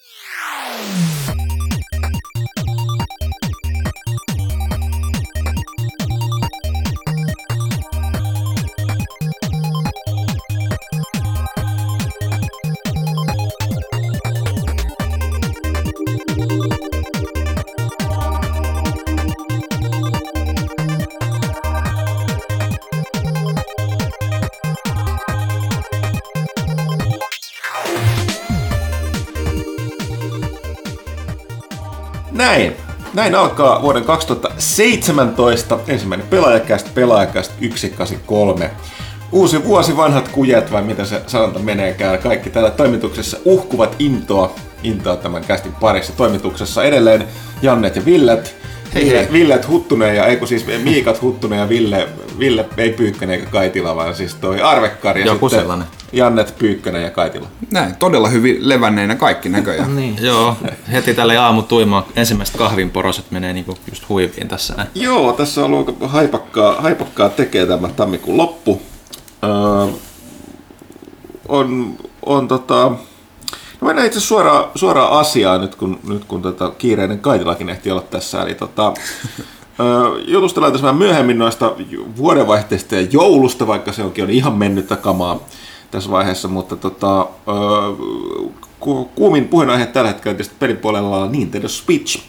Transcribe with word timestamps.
Yeah. 0.00 1.03
Näin. 33.14 33.34
Alkaa 33.34 33.82
vuoden 33.82 34.04
2017 34.04 35.78
ensimmäinen 35.88 36.26
pelaajakästä, 36.26 36.90
pelaajakästä 36.94 37.54
183. 37.54 38.70
Uusi 39.32 39.64
vuosi, 39.64 39.96
vanhat 39.96 40.28
kujet 40.28 40.72
vai 40.72 40.82
mitä 40.82 41.04
se 41.04 41.22
sanonta 41.26 41.58
meneekään. 41.58 42.18
Kaikki 42.18 42.50
täällä 42.50 42.70
toimituksessa 42.70 43.38
uhkuvat 43.44 43.96
intoa, 43.98 44.54
intoa 44.82 45.16
tämän 45.16 45.44
kästin 45.44 45.72
parissa. 45.72 46.12
Toimituksessa 46.12 46.84
edelleen 46.84 47.26
Jannet 47.62 47.96
ja 47.96 48.04
Villet. 48.04 48.56
Villet 49.32 49.68
Huttunen 49.68 50.16
ja, 50.16 50.26
ei 50.26 50.36
kun 50.36 50.48
siis 50.48 50.66
Miikat 50.82 51.22
Huttunen 51.22 51.58
ja 51.58 51.68
Ville, 51.68 52.08
Ville 52.38 52.66
ei 52.76 52.92
Pyykkönen 52.92 53.38
eikä 53.38 53.50
Kaitila, 53.50 53.96
vaan 53.96 54.14
siis 54.14 54.34
toi 54.34 54.60
Arvekkari 54.60 55.20
ja 55.20 55.26
Joku 55.26 55.48
sitten 55.48 55.62
sellainen. 55.62 55.86
Jannet 56.12 56.54
Pyykkönen 56.58 57.02
ja 57.02 57.10
Kaitila. 57.10 57.46
Näin, 57.70 57.96
todella 57.96 58.28
hyvin 58.28 58.68
levänneinä 58.68 59.14
kaikki 59.14 59.48
näköjään. 59.48 59.96
Niin. 59.96 60.16
Joo, 60.26 60.56
heti 60.92 61.14
tälle 61.14 61.36
aamu 61.36 61.62
tuimaan 61.62 62.04
ensimmäiset 62.16 62.56
kahvinporoset 62.56 63.30
menee 63.30 63.52
niinku 63.52 63.76
just 63.90 64.08
huiviin 64.08 64.48
tässä 64.48 64.74
näin. 64.74 64.88
Joo, 64.94 65.32
tässä 65.32 65.64
on 65.64 65.74
ollut 65.74 65.96
haipakkaa, 66.00 66.80
haipakkaa 66.80 67.28
tekee 67.28 67.66
tämä 67.66 67.88
tammikuun 67.88 68.36
loppu. 68.36 68.82
Öö, 69.44 69.92
on, 71.48 71.96
on 72.26 72.48
tota... 72.48 72.92
No 73.84 73.88
mennään 73.88 74.06
itse 74.06 74.20
suoraan, 74.20 74.64
suoraan 74.74 75.12
asiaan 75.12 75.60
nyt, 75.60 75.74
kun, 75.74 76.00
nyt 76.08 76.24
kun 76.24 76.42
tota 76.42 76.70
kiireinen 76.78 77.18
Kaitilakin 77.18 77.68
ehti 77.68 77.90
olla 77.90 78.02
tässä. 78.02 78.42
Eli 78.42 78.54
tota, 78.54 78.92
öö, 79.80 80.22
jutustellaan 80.26 80.72
tässä 80.72 80.82
vähän 80.86 80.98
myöhemmin 80.98 81.38
noista 81.38 81.72
vuodenvaihteista 82.16 82.94
ja 82.94 83.00
joulusta, 83.10 83.66
vaikka 83.66 83.92
se 83.92 84.02
onkin 84.02 84.24
on 84.24 84.30
ihan 84.30 84.52
mennyttä 84.52 84.96
kamaa 84.96 85.40
tässä 85.90 86.10
vaiheessa, 86.10 86.48
mutta 86.48 86.76
tota, 86.76 87.20
öö, 87.20 88.06
ku- 88.80 89.04
kuumin 89.14 89.48
puheenaihe 89.48 89.86
tällä 89.86 90.08
hetkellä 90.08 90.34
tietysti 90.36 90.56
pelin 90.58 90.76
puolella 90.76 91.16
on 91.16 91.32
Nintendo 91.32 91.68
Switch. 91.68 92.22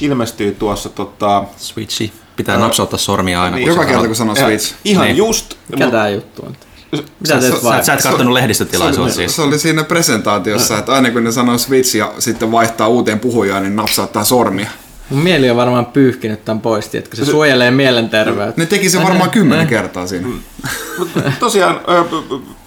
Ilmestyy 0.00 0.54
tuossa 0.58 0.88
tota, 0.88 1.44
Switchi. 1.56 2.12
Pitää 2.36 2.58
napsauttaa 2.58 2.98
sormia 2.98 3.42
aina. 3.42 3.56
Niin. 3.56 3.68
Joka 3.68 3.84
kerta 3.84 4.06
kun 4.06 4.16
sanoo 4.16 4.34
Ja 4.36 4.44
Switch. 4.46 4.74
Ihan 4.84 5.04
Niin. 5.06 5.16
just. 5.16 5.54
Mikä 5.70 5.90
tää 5.90 6.08
juttu 6.08 6.42
on? 6.46 6.56
Mitä 6.92 7.40
Sä- 7.40 7.50
sä-? 7.50 7.82
Sä 7.82 7.94
et 7.94 8.02
kattonut 8.02 8.32
lehdistötilaisuutta 8.32 9.12
Se, 9.12 9.16
siis. 9.16 9.36
se 9.36 9.42
oli 9.42 9.58
siinä 9.58 9.84
presentaatiossa, 9.84 10.78
että 10.78 10.92
aina 10.92 11.10
kun 11.10 11.24
ne 11.24 11.32
sanoo 11.32 11.58
Switch 11.58 11.96
ja 11.96 12.12
sitten 12.18 12.52
vaihtaa 12.52 12.88
uuteen 12.88 13.20
puhujaan, 13.20 13.62
niin 13.62 13.76
napsauttaa 13.76 14.24
sormia. 14.24 14.68
Mun 15.10 15.20
mieli 15.22 15.50
on 15.50 15.56
varmaan 15.56 15.86
pyyhkinyt 15.86 16.44
tämän 16.44 16.60
pois, 16.60 16.94
että 16.94 17.16
se 17.16 17.24
suojelee 17.24 17.70
mielenterveyttä. 17.70 18.60
Ne 18.60 18.66
teki 18.66 18.90
se 18.90 19.02
varmaan 19.02 19.30
kymmenen 19.30 19.66
kertaa 19.66 20.06
siinä. 20.06 20.28
Mutta 20.98 21.20
tosiaan 21.40 21.80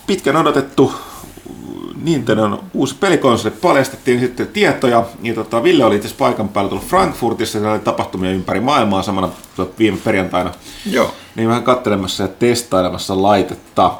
pitkän 0.07 0.35
odotettu 0.35 0.93
Nintendon 2.03 2.63
uusi 2.73 2.95
pelikonsoli 2.99 3.53
paljastettiin 3.61 4.19
sitten 4.19 4.47
tietoja. 4.47 5.03
Ja 5.23 5.33
tota, 5.33 5.63
Ville 5.63 5.85
oli 5.85 5.95
itse 5.95 6.09
paikan 6.17 6.49
päällä 6.49 6.69
tullut 6.69 6.87
Frankfurtissa, 6.87 7.51
siellä 7.51 7.71
oli 7.71 7.79
tapahtumia 7.79 8.31
ympäri 8.31 8.59
maailmaa 8.59 9.03
samana 9.03 9.29
tuota, 9.55 9.73
viime 9.79 9.97
perjantaina. 10.03 10.51
Joo. 10.85 11.13
Niin 11.35 11.49
vähän 11.49 11.63
katselemassa 11.63 12.23
ja 12.23 12.27
testailemassa 12.27 13.21
laitetta. 13.21 13.93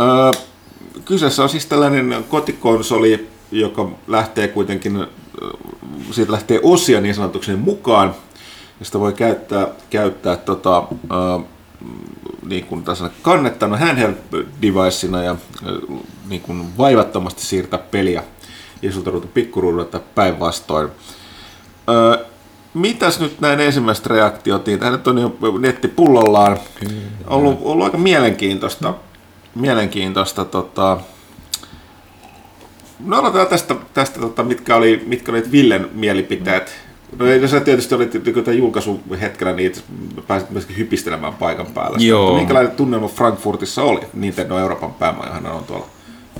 Öö, 0.00 0.30
kyseessä 1.04 1.42
on 1.42 1.48
siis 1.48 1.66
tällainen 1.66 2.24
kotikonsoli, 2.28 3.28
joka 3.52 3.90
lähtee 4.06 4.48
kuitenkin, 4.48 5.06
siitä 6.10 6.32
lähtee 6.32 6.60
osia 6.62 7.00
niin 7.00 7.14
sanotuksi 7.14 7.56
mukaan, 7.56 8.14
josta 8.80 9.00
voi 9.00 9.12
käyttää, 9.12 9.66
käyttää 9.90 10.36
tota, 10.36 10.82
ö, 11.10 11.40
niin 12.46 12.66
kuin 12.66 12.84
tässä 12.84 13.10
kannettuna 13.22 13.76
handheld 13.76 14.14
devicena 14.62 15.22
ja 15.22 15.36
niin 16.28 16.40
kuin 16.40 16.78
vaivattomasti 16.78 17.42
siirtää 17.42 17.78
peliä 17.78 18.24
isolta 18.82 19.10
ruutu 19.10 19.28
pikkuruudulta 19.34 20.00
päinvastoin. 20.14 20.88
Öö, 21.88 22.24
mitäs 22.78 23.20
nyt 23.20 23.40
näin 23.40 23.60
ensimmäiset 23.60 24.06
reaktiot, 24.06 24.66
niin 24.66 24.78
tämä 24.78 24.90
nyt 24.90 25.06
on 25.06 25.18
jo 25.18 25.36
netti 25.58 25.88
pullollaan. 25.88 26.58
Ollut, 27.26 27.58
ollut 27.62 27.84
aika 27.84 27.98
mielenkiintoista, 27.98 28.94
mielenkiintoista 29.54 30.44
tota, 30.44 31.00
No 33.04 33.16
aloitetaan 33.16 33.48
tästä, 33.48 33.76
tästä 33.94 34.20
tota, 34.20 34.42
mitkä, 34.42 34.76
oli, 34.76 35.02
mitkä 35.06 35.32
olivat 35.32 35.52
Villen 35.52 35.88
mielipiteet. 35.92 36.72
No 37.18 37.26
ei, 37.26 37.48
sä 37.48 37.60
tietysti 37.60 37.94
olit 37.94 38.10
tämän 38.44 38.58
julkaisun 38.58 39.00
hetkellä, 39.20 39.52
niin 39.52 39.72
pääsit 40.26 40.50
myöskin 40.50 40.76
hypistelemään 40.76 41.34
paikan 41.34 41.66
päällä. 41.66 41.98
Joo. 42.00 42.36
Minkälainen 42.36 42.72
tunnelma 42.72 43.08
Frankfurtissa 43.08 43.82
oli? 43.82 44.00
Nintendo 44.14 44.58
Euroopan 44.58 44.94
päämajahan 44.94 45.46
on 45.46 45.64
tuolla 45.64 45.86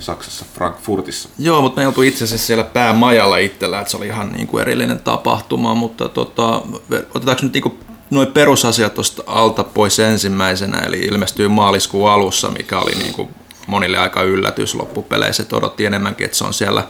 Saksassa, 0.01 0.45
Frankfurtissa. 0.53 1.29
Joo, 1.39 1.61
mutta 1.61 1.81
me 1.81 1.87
oltu 1.87 2.01
itse 2.01 2.23
asiassa 2.23 2.47
siellä 2.47 2.63
päämajalla 2.63 3.37
itsellä, 3.37 3.79
että 3.79 3.91
se 3.91 3.97
oli 3.97 4.07
ihan 4.07 4.31
niin 4.31 4.47
kuin 4.47 4.61
erillinen 4.61 4.99
tapahtuma, 4.99 5.75
mutta 5.75 6.09
tota, 6.09 6.61
otetaanko 7.13 7.43
nyt 7.43 7.53
niin 7.53 7.79
noin 8.09 8.27
perusasiat 8.27 8.93
tuosta 8.93 9.23
alta 9.25 9.63
pois 9.63 9.99
ensimmäisenä, 9.99 10.77
eli 10.77 10.99
ilmestyy 10.99 11.47
maaliskuun 11.47 12.09
alussa, 12.09 12.49
mikä 12.49 12.79
oli 12.79 12.91
niin 12.91 13.13
kuin 13.13 13.29
monille 13.67 13.97
aika 13.97 14.21
yllätys 14.21 14.75
loppupeleissä, 14.75 15.43
että 15.43 15.55
odotti 15.55 15.85
enemmänkin, 15.85 16.25
että 16.25 16.37
se 16.37 16.43
on 16.43 16.53
siellä 16.53 16.83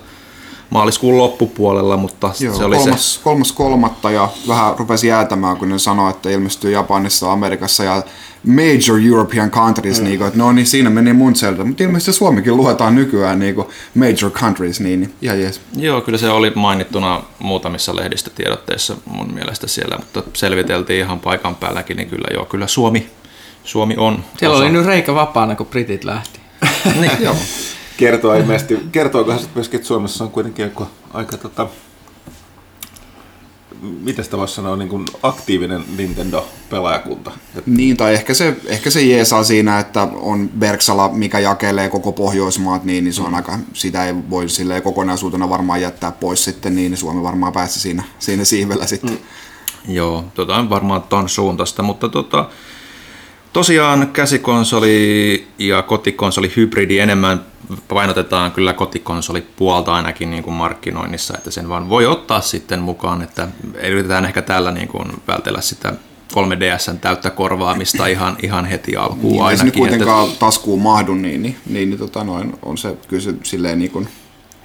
maaliskuun 0.69 1.18
loppupuolella, 1.18 1.97
mutta 1.97 2.31
Joo, 2.40 2.56
se 2.56 2.63
oli 2.63 2.75
kolmas, 2.75 3.19
kolmas 3.24 3.52
kolmatta 3.52 4.12
ja 4.12 4.30
vähän 4.47 4.80
rupesi 4.80 5.07
jäätämään, 5.07 5.57
kun 5.57 5.69
ne 5.69 5.80
sanoi, 5.80 6.09
että 6.09 6.30
ilmestyy 6.30 6.72
Japanissa, 6.72 7.31
Amerikassa 7.31 7.84
ja 7.84 8.03
major 8.44 9.00
European 9.07 9.52
countries, 9.52 10.00
mm. 10.00 10.06
niin 10.06 10.18
kuin, 10.18 10.28
että 10.28 10.40
no 10.40 10.52
niin 10.52 10.68
siinä 10.68 10.90
meni 10.90 11.13
mun 11.13 11.35
seltä, 11.35 11.63
mutta 11.63 11.84
ilmeisesti 11.84 12.13
Suomikin 12.13 12.57
luetaan 12.57 12.96
nykyään 12.96 13.40
niin 13.40 13.56
kuin 13.56 13.68
major 13.96 14.31
countries, 14.31 14.80
niin, 14.80 15.00
niin 15.00 15.13
ihan 15.22 15.41
jees. 15.41 15.56
se, 15.56 15.62
joo, 15.78 16.02
kyllä 16.02 16.18
se 16.18 16.30
oli 16.30 16.52
mainittuna 16.56 17.24
muutamissa 17.40 17.96
lehdistötiedotteissa 17.96 18.96
mun 19.06 19.34
mielestä 19.34 19.68
siellä, 19.68 19.97
mutta 19.97 20.24
selviteltiin 20.34 21.00
ihan 21.00 21.19
paikan 21.19 21.56
päälläkin, 21.56 21.97
niin 21.97 22.09
kyllä 22.09 22.28
joo, 22.34 22.46
kyllä 22.46 22.68
Suomi, 22.68 23.09
Suomi 23.63 23.96
on. 23.97 24.24
Siellä 24.38 24.56
osa- 24.56 24.63
oli 24.63 24.72
nyt 24.72 24.86
reikä 24.86 25.16
vapaana, 25.16 25.56
kun 25.56 25.68
britit 25.68 26.03
lähti. 26.03 26.40
niin, 27.00 27.12
joo. 27.25 27.36
Kertoo 27.99 28.33
ilmeisesti, 28.33 28.79
kertookohan 28.91 29.39
sitten 29.39 29.57
myöskin, 29.57 29.77
että 29.77 29.87
Suomessa 29.87 30.23
on 30.23 30.31
kuitenkin 30.31 30.63
joku 30.63 30.87
aika 31.13 31.37
tota, 31.37 31.67
miten 33.81 34.25
sitä 34.25 34.37
voisi 34.37 34.55
sanoa, 34.55 34.75
niin 34.75 34.89
kuin 34.89 35.05
aktiivinen 35.23 35.83
Nintendo-pelaajakunta. 35.97 37.31
Niin, 37.65 37.97
tai 37.97 38.13
ehkä 38.13 38.33
se, 38.33 38.57
ehkä 38.65 38.89
se 38.89 39.01
jeesaa 39.01 39.43
siinä, 39.43 39.79
että 39.79 40.07
on 40.13 40.49
Berksala, 40.59 41.09
mikä 41.09 41.39
jakelee 41.39 41.89
koko 41.89 42.11
Pohjoismaat, 42.11 42.83
niin, 42.83 43.03
niin 43.03 43.13
se 43.13 43.21
on 43.21 43.35
aika, 43.35 43.59
sitä 43.73 44.05
ei 44.05 44.13
voi 44.29 44.49
silleen 44.49 44.83
kokonaisuutena 44.83 45.49
varmaan 45.49 45.81
jättää 45.81 46.11
pois 46.11 46.43
sitten, 46.43 46.75
niin, 46.75 46.91
niin 46.91 46.97
Suomi 46.97 47.23
varmaan 47.23 47.53
pääsi 47.53 47.79
siinä, 47.79 48.03
siinä 48.19 48.45
siivellä 48.45 48.85
sitten. 48.85 49.11
Mm. 49.11 49.93
Joo, 49.93 50.25
tota 50.33 50.55
on 50.55 50.69
varmaan 50.69 51.03
ton 51.03 51.29
suuntaista, 51.29 51.83
mutta 51.83 52.09
tota, 52.09 52.49
tosiaan 53.53 54.07
käsikonsoli 54.13 55.47
ja 55.57 55.81
kotikonsoli 55.81 56.51
hybridi 56.55 56.99
enemmän 56.99 57.45
painotetaan 57.87 58.51
kyllä 58.51 58.73
kotikonsoli 58.73 59.41
puolta 59.55 59.93
ainakin 59.93 60.31
niin 60.31 60.43
kuin 60.43 60.53
markkinoinnissa, 60.53 61.37
että 61.37 61.51
sen 61.51 61.69
vaan 61.69 61.89
voi 61.89 62.05
ottaa 62.05 62.41
sitten 62.41 62.79
mukaan, 62.79 63.21
että 63.21 63.47
yritetään 63.83 64.25
ehkä 64.25 64.41
tällä 64.41 64.71
niin 64.71 64.88
kuin 64.88 65.07
vältellä 65.27 65.62
sitä 65.62 65.94
3DSn 66.33 66.97
täyttä 67.01 67.29
korvaamista 67.29 68.07
ihan, 68.07 68.38
ihan 68.44 68.65
heti 68.65 68.95
alkuun 68.95 69.33
Niin, 69.33 69.50
ei 69.50 69.57
se 69.57 69.62
ainakin. 69.62 69.79
kuitenkaan 69.79 70.29
taskuun 70.39 70.81
mahdu, 70.81 71.13
niin, 71.13 71.44
niin, 71.44 71.57
niin, 71.65 71.89
niin 71.89 72.00
tota 72.00 72.24
noin, 72.24 72.53
on 72.63 72.77
se 72.77 72.97
kyllä 73.07 73.21
se 73.24 73.33
silleen 73.44 73.79
niin 73.79 73.91
kuin, 73.91 74.07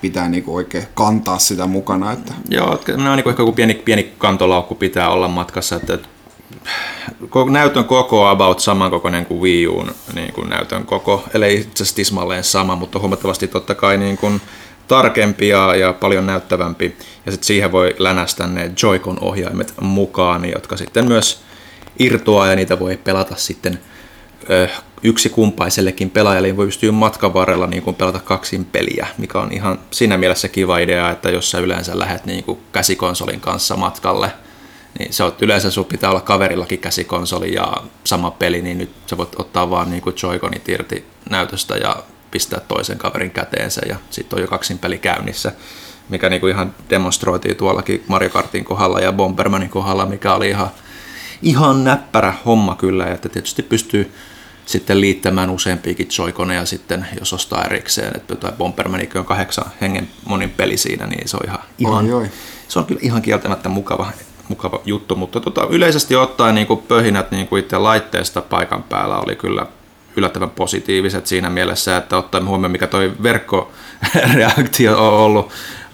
pitää 0.00 0.29
niin 0.29 0.44
kuin 0.44 0.55
oikein 0.55 0.85
kantaa 0.94 1.38
sitä 1.38 1.67
mukana. 1.67 2.12
Että, 2.12 2.32
Joo, 2.49 2.75
että 2.75 2.97
ne 2.97 3.11
on 3.11 3.17
niin 3.17 3.29
ehkä 3.29 3.43
joku 3.43 3.53
pieni, 3.53 3.75
pieni 3.75 4.12
kantolaukku 4.19 4.75
pitää 4.75 5.11
olla 5.11 5.29
matkassa, 5.29 5.76
että 5.76 5.94
että 5.94 6.09
näytön 7.51 7.85
koko 7.85 8.27
about 8.27 8.61
samankokoinen 8.61 9.27
kuin 9.27 9.41
Wii 9.41 9.67
Uun 9.67 9.95
niin 10.15 10.33
kuin 10.33 10.49
näytön 10.49 10.87
koko, 10.87 11.25
eli 11.35 11.55
itse 11.55 11.71
asiassa 11.75 11.97
tismalleen 11.97 12.45
sama, 12.45 12.77
mutta 12.77 12.99
huomattavasti 12.99 13.49
totta 13.49 13.75
kai 13.75 13.97
niin 13.99 14.17
kuin 14.17 14.41
tarkempi 14.89 15.49
ja, 15.49 15.75
ja 15.75 15.93
paljon 15.93 16.27
näyttävämpi. 16.27 16.97
Ja 17.27 17.33
sitten 17.33 17.47
siihen 17.47 17.73
voi 17.73 17.95
länästä 17.99 18.47
ne 18.47 18.71
Joy-Con-ohjaimet 18.83 19.75
mukaan, 19.81 20.51
jotka 20.51 20.77
sitten 20.77 21.09
myös 21.09 21.41
irtoaa 21.99 22.47
ja 22.47 22.57
niitä 22.57 22.81
voi 22.81 22.97
pelata 22.97 23.37
sitten 23.37 23.81
ö, 24.50 24.69
yksi 25.03 25.29
kumpaisellekin 25.29 26.11
pelaajalle 26.11 26.57
voi 26.57 26.67
pystyä 26.67 26.93
matkan 26.93 27.35
varrella 27.35 27.67
niin 27.67 27.83
kuin 27.83 27.97
pelata 27.97 28.21
kaksin 28.21 28.65
peliä, 28.65 29.07
mikä 29.19 29.39
on 29.39 29.53
ihan 29.53 29.79
siinä 29.91 30.19
mielessä 30.19 30.49
kiva 30.49 30.79
idea, 30.79 31.11
että 31.11 31.31
jos 31.31 31.50
sä 31.50 31.59
yleensä 31.59 31.99
lähdet 31.99 32.27
niin 32.27 32.45
kuin 32.45 32.59
käsikonsolin 32.73 33.41
kanssa 33.41 33.77
matkalle, 33.77 34.31
niin 34.99 35.12
se 35.12 35.23
on, 35.23 35.32
yleensä 35.41 35.70
sun 35.70 35.85
pitää 35.85 36.11
olla 36.11 36.20
kaverillakin 36.20 36.79
käsikonsoli 36.79 37.55
ja 37.55 37.73
sama 38.05 38.31
peli, 38.31 38.62
niin 38.62 38.79
nyt 38.79 38.91
sä 39.06 39.17
voit 39.17 39.41
ottaa 39.41 39.70
vaan 39.70 39.91
niin 39.91 40.02
kuin 40.02 40.17
Joy-Conit 40.23 40.69
irti 40.69 41.06
näytöstä 41.31 41.76
ja 41.76 41.96
pistää 42.31 42.61
toisen 42.61 42.99
kaverin 42.99 43.31
käteensä 43.31 43.81
ja 43.88 43.96
sitten 44.11 44.37
on 44.37 44.43
jo 44.43 44.49
kaksin 44.49 44.79
peli 44.79 44.99
käynnissä, 44.99 45.52
mikä 46.08 46.31
niin 46.31 46.41
kuin 46.41 46.52
ihan 46.52 46.75
demonstroitiin 46.91 47.56
tuollakin 47.56 48.05
Mario 48.08 48.31
Kartin 48.31 48.64
kohdalla 48.64 49.00
ja 49.00 49.12
Bombermanin 49.12 49.70
kohdalla, 49.70 50.06
mikä 50.06 50.35
oli 50.35 50.49
ihan, 50.49 50.70
ihan 51.43 51.85
näppärä 51.85 52.35
homma 52.47 52.75
kyllä, 52.75 53.06
että 53.06 53.29
tietysti 53.29 53.62
pystyy 53.62 54.12
sitten 54.67 55.00
liittämään 55.00 55.50
useampiakin 55.50 56.08
joikoneja 56.19 56.67
sitten, 56.67 57.06
jos 57.19 57.32
ostaa 57.32 57.64
erikseen, 57.64 58.17
että 58.17 58.37
tai 58.37 58.52
Bombermanikin 58.58 59.19
on 59.19 59.25
kahdeksan 59.25 59.70
hengen 59.81 60.08
monin 60.25 60.50
peli 60.50 60.76
siinä, 60.76 61.06
niin 61.06 61.29
se 61.29 61.37
on 61.37 61.47
ihan, 61.47 61.61
ihan 61.79 62.05
Oi, 62.05 62.12
oi. 62.12 62.31
se 62.69 62.79
on 62.79 62.87
kyllä 62.87 63.00
ihan 63.02 63.23
kieltämättä 63.23 63.69
mukava, 63.69 64.12
mukava 64.49 64.81
juttu, 64.85 65.17
mutta 65.17 65.41
tota, 65.41 65.67
yleisesti 65.70 66.17
ottaen 66.17 66.55
niin 66.55 66.67
kuin 66.67 66.82
pöhinät 66.82 67.31
niin 67.31 67.49
kuin 67.49 67.61
itse 67.61 67.79
laitteesta 67.79 68.43
paikan 68.43 68.82
päällä 68.82 69.19
oli 69.19 69.37
kyllä 69.37 69.67
yllättävän 70.17 70.50
positiiviset 70.50 71.26
siinä 71.26 71.50
mielessä, 71.50 71.96
että 71.96 72.17
ottaen 72.17 72.46
huomioon, 72.46 72.73
mikä 72.73 72.87
toi 72.87 73.12
verkkoreaktio 73.23 75.06
on 75.06 75.12
ollut 75.12 75.50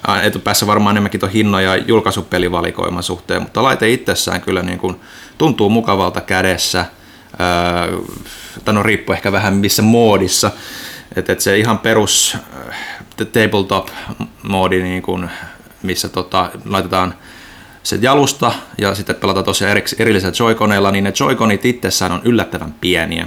ää, 0.07 0.23
etupäässä 0.23 0.67
varmaan 0.67 0.95
enemmänkin 0.95 1.21
tuon 1.21 1.33
hinnan 1.33 1.65
ja 1.65 1.77
julkaisupelivalikoiman 1.77 3.03
suhteen, 3.03 3.43
mutta 3.43 3.63
laite 3.63 3.91
itsessään 3.91 4.41
kyllä 4.41 4.63
niin 4.63 4.79
kuin 4.79 5.01
tuntuu 5.39 5.69
mukavalta 5.69 6.21
kädessä, 6.21 6.85
tai 8.65 8.75
no 8.75 8.83
riippuu 8.83 9.13
ehkä 9.13 9.33
vähän 9.33 9.55
missä 9.55 9.83
moodissa, 9.83 10.51
että 11.17 11.33
et 11.33 11.41
se 11.41 11.59
ihan 11.59 11.79
perus 11.79 12.37
tabletop-moodi, 13.17 14.83
niin 14.83 15.03
kuin, 15.03 15.31
missä 15.83 16.09
tota, 16.09 16.51
laitetaan 16.65 17.15
se 17.91 17.99
jalusta 18.03 18.53
ja 18.79 18.95
sitten 18.95 19.17
pelataan 19.17 19.45
tosiaan 19.45 19.77
eriks- 19.77 19.97
erillisellä 19.99 20.35
joikoneilla, 20.39 20.91
niin 20.91 21.05
ne 21.05 21.13
joikonit 21.21 21.65
itsessään 21.65 22.13
on 22.13 22.21
yllättävän 22.25 22.75
pieniä. 22.81 23.27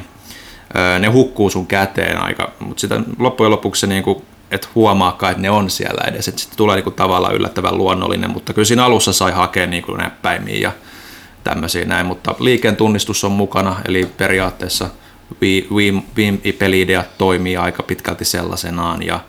Ne 0.99 1.07
hukkuu 1.07 1.49
sun 1.49 1.67
käteen 1.67 2.21
aika, 2.21 2.51
mutta 2.59 2.81
sitä 2.81 3.01
loppujen 3.19 3.51
lopuksi 3.51 3.79
se 3.79 3.87
niinku, 3.87 4.25
et 4.51 4.69
huomaakaan, 4.75 5.31
että 5.31 5.41
ne 5.41 5.49
on 5.49 5.69
siellä 5.69 6.03
edes, 6.07 6.27
että 6.27 6.41
sitten 6.41 6.57
tulee 6.57 6.75
niinku 6.75 6.91
tavallaan 6.91 7.35
yllättävän 7.35 7.77
luonnollinen, 7.77 8.29
mutta 8.31 8.53
kyllä 8.53 8.65
siinä 8.65 8.85
alussa 8.85 9.13
sai 9.13 9.31
hakea 9.31 9.67
niinku 9.67 9.91
näppäimiä 9.91 10.57
ja 10.57 10.71
tämmöisiä 11.43 11.85
näin, 11.85 12.05
mutta 12.05 12.35
liikkeen 12.39 12.75
tunnistus 12.75 13.23
on 13.23 13.31
mukana, 13.31 13.75
eli 13.87 14.05
periaatteessa 14.17 14.89
Wii, 15.41 15.67
Wii, 15.71 16.03
Wii-peli-idea 16.17 17.03
toimii 17.17 17.57
aika 17.57 17.83
pitkälti 17.83 18.25
sellaisenaan 18.25 19.03
ja, 19.03 19.19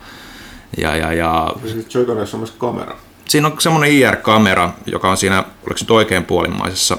ja, 0.78 0.96
ja, 0.96 1.12
ja 1.12 1.52
Siis 1.66 1.94
Joy-Conissa 1.94 2.36
on 2.36 2.40
myös 2.40 2.54
kamera. 2.58 2.96
Siinä 3.28 3.48
on 3.48 3.60
semmoinen 3.60 3.92
IR-kamera, 3.92 4.70
joka 4.86 5.10
on 5.10 5.16
siinä, 5.16 5.44
oliko 5.66 5.78
se 5.78 5.92
oikein 5.92 6.24
puolimmaisessa. 6.24 6.98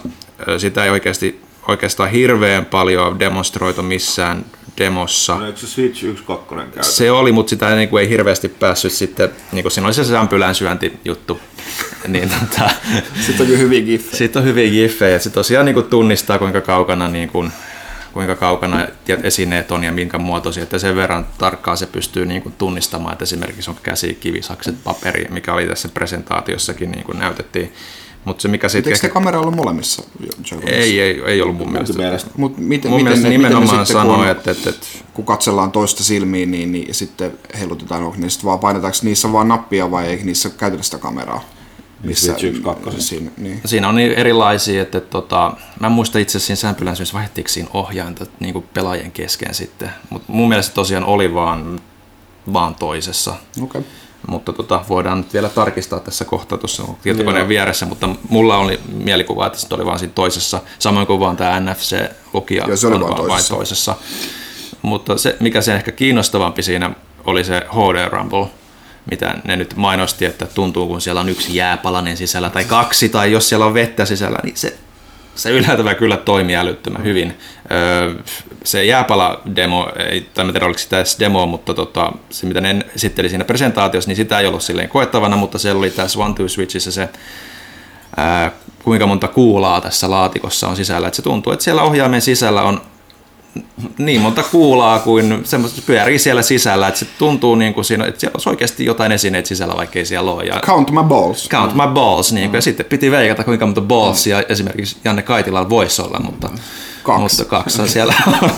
Sitä 0.57 0.83
ei 0.83 0.89
oikeasti, 0.89 1.41
oikeastaan 1.67 2.09
hirveän 2.09 2.65
paljon 2.65 3.19
demonstroitu 3.19 3.81
missään 3.83 4.45
demossa. 4.77 5.35
No, 5.35 5.45
eikö 5.45 5.59
se 5.59 5.67
Switch 5.67 6.03
1.2 6.03 6.55
käytössä? 6.55 6.91
Se 6.95 7.11
oli, 7.11 7.31
mutta 7.31 7.49
sitä 7.49 7.69
ei, 7.69 7.75
niin 7.75 7.89
kuin, 7.89 8.03
ei 8.03 8.09
hirveästi 8.09 8.49
päässyt 8.49 8.91
sitten, 8.91 9.29
niin 9.51 9.63
kuin 9.63 9.71
siinä 9.71 9.87
oli 9.87 9.93
se 9.93 10.03
sämpylän 10.03 10.55
syöntijuttu. 10.55 11.39
niin, 12.07 12.29
tota, 12.29 12.69
Sitten 13.25 13.41
on 13.41 13.45
kyllä 13.47 13.59
hyviä 13.59 13.81
giffejä. 13.81 14.17
sitten 14.17 14.41
on 14.41 14.47
hyviä 14.47 14.69
giffejä, 14.69 15.19
se 15.19 15.29
tosiaan 15.29 15.65
niin 15.65 15.73
kuin 15.73 15.85
tunnistaa 15.85 16.39
kuinka 16.39 16.61
kaukana, 16.61 17.07
niin 17.07 17.29
kuin, 17.29 17.51
kuinka 18.15 18.35
kaukana 18.35 18.87
esineet 19.23 19.71
on 19.71 19.83
ja 19.83 19.91
minkä 19.91 20.17
muotoisia, 20.17 20.63
että 20.63 20.79
sen 20.79 20.95
verran 20.95 21.27
tarkkaan 21.37 21.77
se 21.77 21.85
pystyy 21.85 22.25
niin 22.25 22.41
kuin 22.41 22.53
tunnistamaan, 22.57 23.13
että 23.13 23.23
esimerkiksi 23.23 23.69
on 23.69 23.77
käsi, 23.83 24.17
kivisakset, 24.19 24.75
paperi, 24.83 25.27
mikä 25.29 25.53
oli 25.53 25.67
tässä 25.67 25.89
presentaatiossakin 25.89 26.91
niin 26.91 27.03
kuin 27.03 27.19
näytettiin. 27.19 27.73
Mutta 28.25 28.41
se 28.41 28.47
mikä 28.47 28.69
sitten 28.69 28.91
Eikö 28.91 29.01
se 29.01 29.09
kamera 29.09 29.39
ollut 29.39 29.55
molemmissa? 29.55 30.03
Ei, 30.65 30.99
ei, 31.01 31.21
ei 31.25 31.41
ollut 31.41 31.57
mun 31.57 31.71
mielestä. 31.71 31.97
mielestä. 31.97 32.29
Mut 32.37 32.57
miten, 32.57 32.91
Mun 32.91 32.99
miten 32.99 33.03
mielestä 33.03 33.27
ne, 33.27 33.37
nimenomaan 33.37 33.63
miten 33.63 33.85
sitten, 33.85 34.01
sanoo, 34.01 34.17
kun, 34.17 34.27
että, 34.27 34.51
että, 34.51 34.69
että 34.69 34.87
kun 35.13 35.25
katsellaan 35.25 35.71
toista 35.71 36.03
silmiin, 36.03 36.51
niin, 36.51 36.71
niin 36.71 36.93
sitten 36.93 37.31
heilutetaan, 37.59 38.13
ne 38.17 38.29
sitten 38.29 38.47
vaan 38.47 38.59
painetaanko 38.59 38.97
niissä 39.01 39.31
vaan 39.31 39.47
nappia 39.47 39.91
vai 39.91 40.07
eikö 40.07 40.23
niissä 40.23 40.49
käytetä 40.49 40.83
sitä 40.83 40.97
kameraa? 40.97 41.43
1.2. 42.03 43.01
Siinä, 43.01 43.31
niin. 43.37 43.61
Siinä 43.65 43.89
on 43.89 43.95
niin 43.95 44.11
erilaisia, 44.11 44.81
että 44.81 45.01
tota, 45.01 45.53
mä 45.79 45.87
en 45.87 45.93
muista 45.93 46.19
itse 46.19 46.37
asiassa 46.37 46.47
siinä 46.47 46.61
sämpylän 46.61 46.95
syössä 46.95 47.13
vaihdettiinko 47.13 47.49
siinä 47.49 47.69
ohjainta 47.73 48.25
niin 48.39 48.53
kuin 48.53 48.65
pelaajien 48.73 49.11
kesken 49.11 49.53
sitten, 49.53 49.89
mutta 50.09 50.31
mun 50.31 50.49
mielestä 50.49 50.73
tosiaan 50.73 51.03
oli 51.05 51.33
vaan, 51.33 51.79
vaan 52.53 52.75
toisessa. 52.75 53.35
Okay. 53.61 53.81
Mutta 54.27 54.53
tota, 54.53 54.85
voidaan 54.89 55.17
nyt 55.17 55.33
vielä 55.33 55.49
tarkistaa 55.49 55.99
tässä 55.99 56.25
kohtaa 56.25 56.57
tuossa 56.57 56.83
tietokoneen 57.03 57.47
vieressä, 57.47 57.85
mutta 57.85 58.09
mulla 58.29 58.57
oli 58.57 58.79
mielikuva, 58.93 59.47
että 59.47 59.59
se 59.59 59.67
oli 59.71 59.85
vaan 59.85 59.99
siinä 59.99 60.13
toisessa, 60.15 60.61
samoin 60.79 61.07
kuin 61.07 61.19
vaan 61.19 61.37
tämä 61.37 61.59
NFC-lukija 61.59 62.67
Joo, 62.67 62.77
se 62.77 62.87
oli 62.87 62.95
on 62.95 63.01
vaan 63.01 63.11
vaan 63.11 63.27
toisessa. 63.27 63.53
vain 63.53 63.59
toisessa. 63.59 63.95
Mutta 64.81 65.17
se, 65.17 65.37
mikä 65.39 65.61
se 65.61 65.75
ehkä 65.75 65.91
kiinnostavampi 65.91 66.63
siinä 66.63 66.91
oli 67.25 67.43
se 67.43 67.61
HD 67.71 68.09
Rumble, 68.09 68.47
mitä 69.11 69.35
ne 69.43 69.55
nyt 69.55 69.75
mainosti, 69.75 70.25
että 70.25 70.45
tuntuu 70.45 70.87
kun 70.87 71.01
siellä 71.01 71.21
on 71.21 71.29
yksi 71.29 71.55
jääpalanen 71.55 72.17
sisällä 72.17 72.49
tai 72.49 72.65
kaksi, 72.65 73.09
tai 73.09 73.31
jos 73.31 73.49
siellä 73.49 73.65
on 73.65 73.73
vettä 73.73 74.05
sisällä, 74.05 74.39
niin 74.43 74.57
se, 74.57 74.77
se 75.35 75.51
yllättävän 75.51 75.95
kyllä 75.95 76.17
toimii 76.17 76.55
älyttömän 76.55 77.03
hyvin. 77.03 77.37
Öö, 77.71 78.13
se 78.63 78.85
jääpala-demo, 78.85 79.91
ei, 80.09 80.21
tai 80.33 80.45
en 80.45 80.51
tiedä 80.51 80.65
oliko 80.65 80.79
sitä 80.79 80.97
edes 80.97 81.19
demo, 81.19 81.45
mutta 81.45 81.73
tota, 81.73 82.11
se 82.29 82.45
mitä 82.45 82.61
ne 82.61 82.85
esitteli 82.95 83.29
siinä 83.29 83.45
presentaatiossa, 83.45 84.09
niin 84.09 84.15
sitä 84.15 84.39
ei 84.39 84.47
ollut 84.47 84.63
silleen 84.63 84.89
koettavana, 84.89 85.35
mutta 85.35 85.57
siellä 85.57 85.79
oli 85.79 85.89
tässä 85.89 86.19
One 86.19 86.33
Two 86.33 86.47
Switchissä 86.47 86.91
se 86.91 87.09
kuinka 88.83 89.07
monta 89.07 89.27
kuulaa 89.27 89.81
tässä 89.81 90.09
laatikossa 90.09 90.67
on 90.67 90.75
sisällä. 90.75 91.07
Että 91.07 91.15
se 91.15 91.21
tuntuu, 91.21 91.53
että 91.53 91.63
siellä 91.63 91.81
ohjaimen 91.81 92.21
sisällä 92.21 92.61
on 92.61 92.81
niin 93.97 94.21
monta 94.21 94.43
kuulaa 94.43 94.99
kuin 94.99 95.41
semmoista 95.43 95.81
pyörii 95.85 96.19
siellä 96.19 96.41
sisällä, 96.41 96.87
että 96.87 96.99
se 96.99 97.05
tuntuu 97.19 97.55
niin 97.55 97.73
kuin 97.73 97.85
siinä, 97.85 98.05
että 98.05 98.19
siellä 98.19 98.35
olisi 98.35 98.49
oikeasti 98.49 98.85
jotain 98.85 99.11
esineitä 99.11 99.47
sisällä, 99.47 99.75
vaikka 99.77 99.99
ei 99.99 100.05
siellä 100.05 100.31
ole. 100.31 100.43
Ja 100.43 100.59
Count 100.65 100.91
my 100.91 101.03
balls. 101.03 101.49
count 101.49 101.73
my 101.73 101.87
balls, 101.93 102.33
niin 102.33 102.49
kuin, 102.49 102.57
ja 102.57 102.61
sitten 102.61 102.85
piti 102.85 103.11
veikata, 103.11 103.43
kuinka 103.43 103.65
monta 103.65 103.81
ballsia 103.81 104.43
esimerkiksi 104.49 104.97
Janne 105.03 105.21
Kaitilalla 105.21 105.69
voisi 105.69 106.01
olla, 106.01 106.19
mutta 106.19 106.49
Kaksi. 107.03 107.21
Mutta 107.21 107.45
kaksi 107.45 107.87
siellä 107.87 108.13
on. 108.41 108.49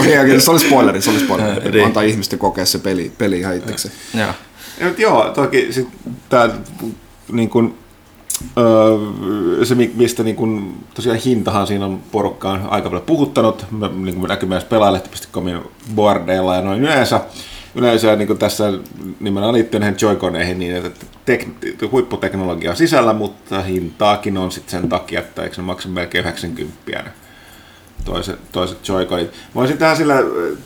Okei, 0.00 0.18
okei, 0.20 0.40
se 0.40 0.50
oli 0.50 0.60
spoileri, 0.60 1.02
se 1.02 1.10
oli 1.10 1.20
spoileri. 1.20 1.70
Niin. 1.72 1.84
Antaa 1.84 2.02
ihmisten 2.02 2.38
kokea 2.38 2.66
se 2.66 2.78
peli, 2.78 3.12
peli 3.18 3.38
ihan 3.38 3.56
itsekseen. 3.56 3.94
Joo. 4.14 4.28
Ja, 4.80 4.90
joo, 4.98 5.30
toki 5.30 5.72
sit 5.72 5.88
tää 6.28 6.50
niin 7.32 7.50
kun, 7.50 7.78
öö, 8.58 9.64
se 9.64 9.74
mi- 9.74 9.92
mistä 9.94 10.22
niin 10.22 10.36
kun, 10.36 10.74
tosiaan 10.94 11.18
hintahan 11.18 11.66
siinä 11.66 11.84
on 11.84 12.00
porukkaan 12.12 12.68
aika 12.70 12.88
paljon 12.88 13.06
puhuttanut, 13.06 13.66
Mä, 13.70 13.88
niin 13.88 14.14
kuin 14.14 14.28
näkyy 14.28 14.48
myös 14.48 14.64
pelaajalehti.comin 14.64 15.60
boardeilla 15.94 16.54
ja 16.54 16.62
noin 16.62 16.80
yleensä. 16.80 17.20
Yleensä 17.74 18.16
niin 18.16 18.26
kuin 18.26 18.38
tässä 18.38 18.72
nimenomaan 19.20 19.54
liittyen 19.54 19.80
näihin 19.80 19.96
Joy-Coneihin, 20.02 20.58
niin 20.58 20.76
että 20.76 21.06
tek- 21.30 21.90
huipputeknologia 21.90 22.70
on 22.70 22.76
sisällä, 22.76 23.12
mutta 23.12 23.62
hintaakin 23.62 24.38
on 24.38 24.52
sitten 24.52 24.80
sen 24.80 24.88
takia, 24.88 25.20
että 25.20 25.42
eikö 25.42 25.54
se 25.54 25.62
maksa 25.62 25.88
melkein 25.88 26.22
90 26.24 26.74
ne 26.86 27.10
toiset, 28.04 28.52
toiset 28.52 28.88
Joy-Conit. 28.88 29.30
Mä 29.54 29.60
olisin 29.60 29.78
tähän 29.78 29.96
sillä, 29.96 30.14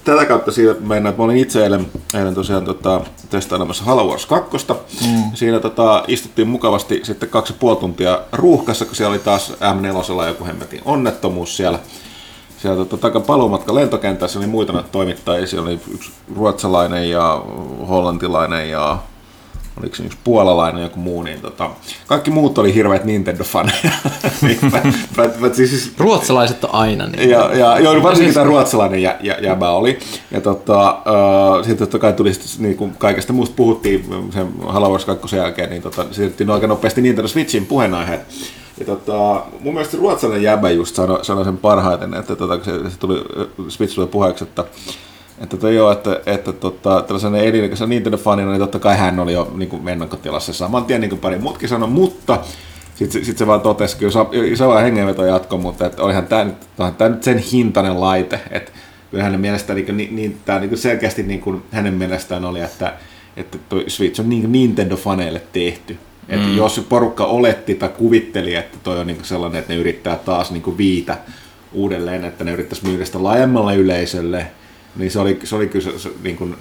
tätä 0.04 0.24
kautta 0.24 0.52
siitä 0.52 0.80
mennä, 0.80 1.08
että 1.08 1.22
mä 1.22 1.24
olin 1.24 1.36
itse 1.36 1.62
eilen, 1.62 1.86
eilen 2.14 2.34
tosiaan 2.34 2.64
tota, 2.64 3.00
testailemassa 3.30 3.84
Halo 3.84 4.08
Wars 4.08 4.26
2. 4.26 4.66
Mm. 5.06 5.22
Siinä 5.34 5.60
tota, 5.60 6.04
istuttiin 6.08 6.48
mukavasti 6.48 7.00
sitten 7.02 7.28
kaksi 7.28 7.52
ja 7.52 7.56
puoli 7.60 7.76
tuntia 7.76 8.20
ruuhkassa, 8.32 8.84
kun 8.84 8.96
siellä 8.96 9.12
oli 9.12 9.18
taas 9.18 9.52
M4 9.52 10.26
joku 10.26 10.44
hemmetin 10.44 10.80
onnettomuus 10.84 11.56
siellä. 11.56 11.78
Siellä 12.58 12.84
tota, 12.84 12.96
taka 12.96 13.20
paluumatka 13.20 13.74
lentokentässä 13.74 14.38
oli 14.38 14.46
muita 14.46 14.84
toimittajia, 14.92 15.46
siellä 15.46 15.68
oli 15.68 15.80
yksi 15.94 16.12
ruotsalainen 16.36 17.10
ja 17.10 17.42
hollantilainen 17.88 18.70
ja 18.70 18.98
oliko 19.80 19.96
se 19.96 20.02
yksi 20.02 20.18
puolalainen 20.24 20.82
joku 20.82 21.00
muu, 21.00 21.22
niin 21.22 21.40
tota, 21.40 21.70
kaikki 22.06 22.30
muut 22.30 22.58
oli 22.58 22.74
hirveät 22.74 23.04
Nintendo-faneja. 23.04 23.90
Mä- 25.16 25.54
siis- 25.54 25.92
Ruotsalaiset 25.98 26.64
on 26.64 26.74
aina 26.74 27.06
niin. 27.06 27.30
ja, 27.30 27.54
ja 27.54 27.78
joo, 27.78 28.02
varsinkin 28.02 28.34
tämä 28.34 28.46
ruotsalainen 28.46 29.02
jä, 29.02 29.16
jä, 29.20 29.36
jäbä 29.40 29.70
oli. 29.70 29.98
Ja 30.30 30.40
tota, 30.40 30.90
uh, 30.92 31.64
sitten 31.64 31.78
totta 31.78 31.98
kai 31.98 32.12
tuli 32.12 32.34
sit, 32.34 32.60
niin 32.60 32.76
kuin 32.76 32.94
kaikesta 32.98 33.32
muusta 33.32 33.56
puhuttiin 33.56 34.04
sen 34.32 34.48
Halo 34.66 34.90
Wars 34.90 35.04
2 35.04 35.36
jälkeen, 35.36 35.70
niin 35.70 35.82
tota, 35.82 36.04
siirryttiin 36.10 36.50
aika 36.50 36.66
nopeasti 36.66 37.00
Nintendo 37.00 37.28
Switchin 37.28 37.66
puheenaiheet. 37.66 38.20
Ja 38.78 38.86
tota, 38.86 39.42
mun 39.60 39.74
mielestä 39.74 39.96
ruotsalainen 39.96 40.42
jäbä 40.44 40.70
just 40.70 40.96
sanoi, 40.96 41.24
sanoi 41.24 41.44
sen 41.44 41.58
parhaiten, 41.58 42.14
että 42.14 42.36
tota, 42.36 42.64
se, 42.64 42.90
se 42.90 42.98
tuli, 42.98 43.24
Switch 43.68 43.94
tuli 43.94 44.06
puheeksi, 44.06 44.44
että 44.44 44.64
että, 45.38 45.56
tota, 45.56 45.70
joo, 45.70 45.92
että, 45.92 46.20
että 46.26 46.52
tota, 46.52 47.02
tällaisena 47.02 47.38
elinikäisenä 47.38 47.94
Nintendo-fanina, 47.94 48.50
niin 48.50 48.58
totta 48.58 48.78
kai 48.78 48.96
hän 48.96 49.20
oli 49.20 49.32
jo 49.32 49.52
niin 49.54 49.68
kuin 49.68 49.88
ennakkotilassa 49.88 50.52
saman 50.52 50.84
tien, 50.84 51.00
niin 51.00 51.10
kuin 51.10 51.20
pari 51.20 51.38
muutkin 51.38 51.68
sanoi, 51.68 51.88
mutta 51.88 52.38
Sitten 52.94 53.24
sit 53.24 53.38
se 53.38 53.46
vaan 53.46 53.60
totesi, 53.60 53.96
kyllä 53.96 54.74
on 54.74 54.82
hengenveto 54.82 55.24
jatko, 55.24 55.58
mutta 55.58 55.86
että 55.86 56.02
olihan 56.02 56.26
tämä 56.26 56.44
nyt, 56.44 56.54
tämä 56.98 57.08
nyt 57.08 57.22
sen 57.22 57.38
hintainen 57.38 58.00
laite, 58.00 58.40
että 58.50 58.72
kyllä 59.10 59.24
hänen 59.24 59.40
mielestään 59.40 59.76
niin, 59.76 59.96
niin, 59.96 60.16
niin, 60.16 60.40
tämä 60.44 60.58
niin 60.58 60.78
selkeästi 60.78 61.22
niin 61.22 61.40
kuin 61.40 61.62
hänen 61.70 61.94
mielestään 61.94 62.44
oli, 62.44 62.60
että, 62.60 62.94
että 63.36 63.58
toi 63.68 63.84
Switch 63.88 64.20
on 64.20 64.28
niin 64.28 64.52
Nintendo-faneille 64.52 65.40
tehty. 65.52 65.96
Että 66.28 66.46
mm. 66.46 66.56
jos 66.56 66.86
porukka 66.88 67.24
oletti 67.24 67.74
tai 67.74 67.88
kuvitteli, 67.88 68.54
että 68.54 68.78
toi 68.82 68.98
on 68.98 69.06
niin 69.06 69.18
sellainen, 69.22 69.58
että 69.58 69.72
ne 69.72 69.78
yrittää 69.78 70.16
taas 70.16 70.50
niin 70.50 70.78
viitä 70.78 71.18
uudelleen, 71.72 72.24
että 72.24 72.44
ne 72.44 72.52
yrittäisi 72.52 72.86
myydä 72.86 73.04
sitä 73.04 73.22
laajemmalle 73.22 73.76
yleisölle, 73.76 74.46
niin 74.96 75.10
se 75.10 75.18
oli, 75.18 75.38
se 75.44 75.56
oli 75.56 75.66
kyllä 75.66 75.84
se, 75.84 75.98
se, 75.98 76.10
niin 76.22 76.36
kuin, 76.36 76.56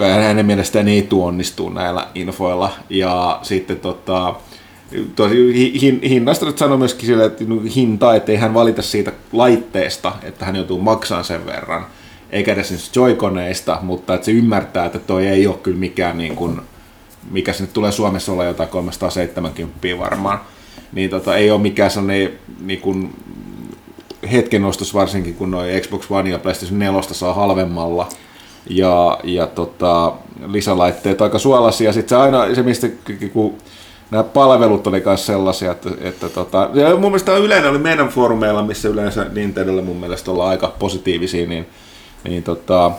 hänen 0.00 0.46
mielestään 0.46 0.88
ei 0.88 1.02
tuonnistu 1.02 1.68
näillä 1.68 2.06
infoilla. 2.14 2.72
Ja 2.90 3.38
sitten 3.42 3.80
tota, 3.80 4.34
hin, 5.80 6.00
hinnasta 6.02 6.46
nyt 6.46 6.58
sanoi 6.58 6.78
myöskin 6.78 7.06
sille, 7.06 7.24
että 7.24 7.44
hinta, 7.74 8.14
että 8.14 8.32
ei 8.32 8.38
hän 8.38 8.54
valita 8.54 8.82
siitä 8.82 9.12
laitteesta, 9.32 10.12
että 10.22 10.44
hän 10.44 10.56
joutuu 10.56 10.80
maksamaan 10.80 11.24
sen 11.24 11.46
verran, 11.46 11.86
eikä 12.30 12.52
edes 12.52 12.96
joikoneista, 12.96 13.78
mutta 13.82 14.14
että 14.14 14.24
se 14.24 14.32
ymmärtää, 14.32 14.86
että 14.86 14.98
toi 14.98 15.26
ei 15.26 15.46
ole 15.46 15.56
kyllä 15.56 15.78
mikään 15.78 16.18
niin 16.18 16.36
kuin, 16.36 16.60
mikä 17.30 17.52
se 17.52 17.62
nyt 17.62 17.72
tulee 17.72 17.92
Suomessa 17.92 18.32
olla 18.32 18.44
jotain 18.44 18.68
370 18.68 19.78
varmaan, 19.98 20.40
niin 20.92 21.10
tota, 21.10 21.36
ei 21.36 21.50
ole 21.50 21.60
mikään 21.60 21.90
sellainen 21.90 22.32
niin 22.60 22.80
kuin, 22.80 23.14
hetken 24.32 24.64
ostos 24.64 24.94
varsinkin, 24.94 25.34
kun 25.34 25.50
noin 25.50 25.80
Xbox 25.80 26.10
One 26.10 26.30
ja 26.30 26.38
PlayStation 26.38 26.78
4 26.78 27.02
saa 27.02 27.34
halvemmalla, 27.34 28.08
ja, 28.70 29.18
ja 29.24 29.46
tota, 29.46 30.12
lisälaitteet 30.46 31.22
aika 31.22 31.38
suolaisia. 31.38 31.92
Sitten 31.92 32.08
se 32.08 32.22
aina, 32.22 32.54
se 32.54 32.62
mistä 32.62 32.88
kun 33.32 33.54
nämä 34.10 34.24
palvelut 34.24 34.86
oli 34.86 35.02
myös 35.04 35.26
sellaisia, 35.26 35.72
että, 35.72 35.90
että 36.00 36.28
tota, 36.28 36.70
ja 36.74 36.90
mun 36.90 37.00
mielestä 37.00 37.36
yleinen 37.36 37.70
oli 37.70 37.78
meidän 37.78 38.08
foorumeilla, 38.08 38.62
missä 38.62 38.88
yleensä 38.88 39.26
Nintendolle 39.32 39.82
mun 39.82 39.96
mielestä 39.96 40.30
ollaan 40.30 40.50
aika 40.50 40.74
positiivisia, 40.78 41.46
niin, 41.46 41.66
niin 42.24 42.42
tota, 42.42 42.90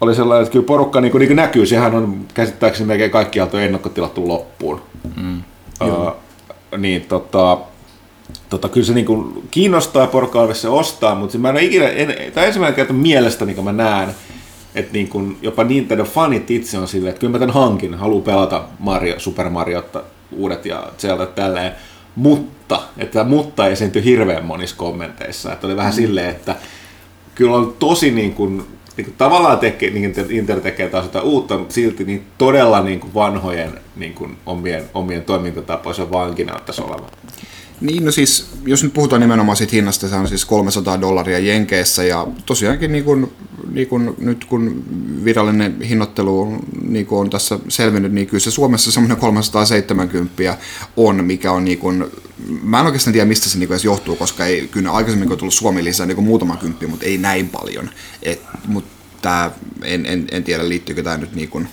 oli 0.00 0.14
sellainen, 0.14 0.42
että 0.42 0.52
kyllä 0.52 0.66
porukka 0.66 1.00
niin 1.00 1.12
kuin, 1.12 1.20
niin 1.20 1.28
kuin 1.28 1.36
näkyy, 1.36 1.66
sehän 1.66 1.94
on 1.94 2.24
käsittääkseni 2.34 2.86
melkein 2.86 3.10
kaikkialta 3.10 3.62
ennakkotilattu 3.62 4.28
loppuun. 4.28 4.82
Mm, 5.16 5.42
uh, 5.82 6.12
niin 6.78 7.02
tota, 7.02 7.58
tota, 8.50 8.68
kyllä 8.68 8.86
se 8.86 8.94
niin 8.94 9.06
kuin 9.06 9.48
kiinnostaa 9.50 10.06
porukkaa 10.06 10.54
se 10.54 10.68
ostaa, 10.68 11.14
mutta 11.14 11.38
mä 11.38 11.48
en 11.48 11.54
ole 11.54 11.64
ikinä, 11.64 11.88
en, 11.88 12.32
tämä 12.34 12.46
ensimmäinen 12.46 12.76
kerta 12.76 12.92
mielestä, 12.92 13.44
niin 13.44 13.64
mä 13.64 13.72
näen, 13.72 14.08
että 14.74 14.92
niin 14.92 15.08
kuin 15.08 15.38
jopa 15.42 15.62
Nintendo-fanit 15.62 16.50
itse 16.50 16.78
on 16.78 16.88
silleen, 16.88 17.10
että 17.10 17.20
kyllä 17.20 17.32
mä 17.32 17.38
tämän 17.38 17.54
hankin, 17.54 17.94
haluan 17.94 18.22
pelata 18.22 18.64
Mario, 18.78 19.20
Super 19.20 19.50
Mario 19.50 19.84
uudet 20.32 20.66
ja 20.66 20.86
Zelda 20.98 21.26
tälleen, 21.26 21.72
mutta, 22.16 22.82
että 22.98 23.24
mutta 23.24 23.66
esiintyi 23.66 24.04
hirveän 24.04 24.44
monissa 24.44 24.76
kommenteissa, 24.76 25.52
että 25.52 25.66
oli 25.66 25.76
vähän 25.76 25.92
mm. 25.92 25.96
silleen, 25.96 26.30
että 26.30 26.56
kyllä 27.34 27.56
on 27.56 27.74
tosi 27.78 28.10
niin 28.10 28.34
kuin, 28.34 28.56
niin 28.96 29.04
kuin 29.04 29.14
tavallaan 29.18 29.58
tekee, 29.58 29.90
niin 29.90 30.14
Inter 30.30 30.60
tekee 30.60 30.88
taas 30.88 31.04
jotain 31.04 31.24
uutta, 31.24 31.58
mutta 31.58 31.74
silti 31.74 32.04
niin 32.04 32.26
todella 32.38 32.82
niin 32.82 33.00
kuin 33.00 33.14
vanhojen 33.14 33.80
niin 33.96 34.14
kuin 34.14 34.36
omien, 34.46 34.84
omien 34.94 35.22
toimintatapoisen 35.22 36.12
vankina 36.12 36.56
ottaisi 36.56 36.82
oleva. 36.82 37.06
Niin, 37.80 38.04
no 38.04 38.12
siis, 38.12 38.46
jos 38.66 38.82
nyt 38.82 38.92
puhutaan 38.92 39.20
nimenomaan 39.20 39.56
siitä 39.56 39.76
hinnasta, 39.76 40.08
se 40.08 40.14
on 40.14 40.28
siis 40.28 40.44
300 40.44 41.00
dollaria 41.00 41.38
Jenkeissä, 41.38 42.04
ja 42.04 42.26
tosiaankin 42.46 42.92
niin 42.92 43.04
kun, 43.04 43.32
niin 43.70 43.88
kun, 43.88 44.14
nyt 44.18 44.44
kun 44.44 44.84
virallinen 45.24 45.80
hinnoittelu 45.80 46.58
niin 46.82 47.06
kun 47.06 47.20
on 47.20 47.30
tässä 47.30 47.58
selvinnyt, 47.68 48.12
niin 48.12 48.26
kyllä 48.26 48.40
se 48.40 48.50
Suomessa 48.50 48.92
semmoinen 48.92 49.16
370 49.16 50.58
on, 50.96 51.24
mikä 51.24 51.52
on 51.52 51.64
niin 51.64 51.78
kun, 51.78 52.10
mä 52.62 52.80
en 52.80 52.86
oikeastaan 52.86 53.12
tiedä 53.12 53.28
mistä 53.28 53.48
se 53.48 53.58
niin 53.58 53.70
edes 53.70 53.84
johtuu, 53.84 54.16
koska 54.16 54.46
ei, 54.46 54.68
kyllä 54.68 54.90
aikaisemmin 54.90 55.32
on 55.32 55.38
tullut 55.38 55.54
Suomi 55.54 55.84
lisää 55.84 56.06
niin 56.06 56.24
muutama 56.24 56.56
kymppi, 56.56 56.86
mutta 56.86 57.06
ei 57.06 57.18
näin 57.18 57.48
paljon, 57.48 57.90
Et, 58.22 58.40
mutta 58.66 58.90
tää, 59.22 59.50
en, 59.82 60.06
en, 60.06 60.26
en 60.30 60.44
tiedä 60.44 60.68
liittyykö 60.68 61.02
tämä 61.02 61.16
nyt 61.16 61.34
niin 61.34 61.48
kun, 61.48 61.68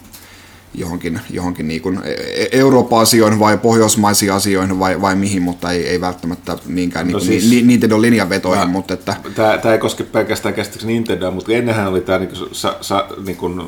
johonkin, 0.77 1.19
johonkin 1.29 1.67
niin 1.67 1.81
kuin 1.81 1.99
e-, 2.03 2.11
e-, 2.11 2.49
Euroopan 2.51 3.01
asioihin 3.01 3.39
vai 3.39 3.57
pohjoismaisiin 3.57 4.33
asioihin 4.33 4.79
vai, 4.79 5.01
vai 5.01 5.15
mihin, 5.15 5.41
mutta 5.41 5.71
ei, 5.71 5.87
ei 5.87 6.01
välttämättä 6.01 6.57
niinkään 6.65 7.11
no 7.11 7.17
niin, 7.17 7.27
siis, 7.27 7.49
ni, 7.49 7.61
Nintendo 7.61 8.01
linjanvetoihin. 8.01 8.67
Mä, 8.67 8.71
mutta 8.71 8.93
että... 8.93 9.15
tämä, 9.35 9.57
tämä 9.57 9.73
ei 9.73 9.79
koske 9.79 10.03
pelkästään 10.03 10.55
käsittääkseni 10.55 10.93
Nintendoa, 10.93 11.31
mutta 11.31 11.51
ennenhän 11.51 11.87
oli 11.87 12.01
tämä 12.01 12.19
niin 12.19 12.29
kuin, 12.29 12.49
sa, 12.51 12.75
sa, 12.81 13.07
niin 13.25 13.37
kuin 13.37 13.61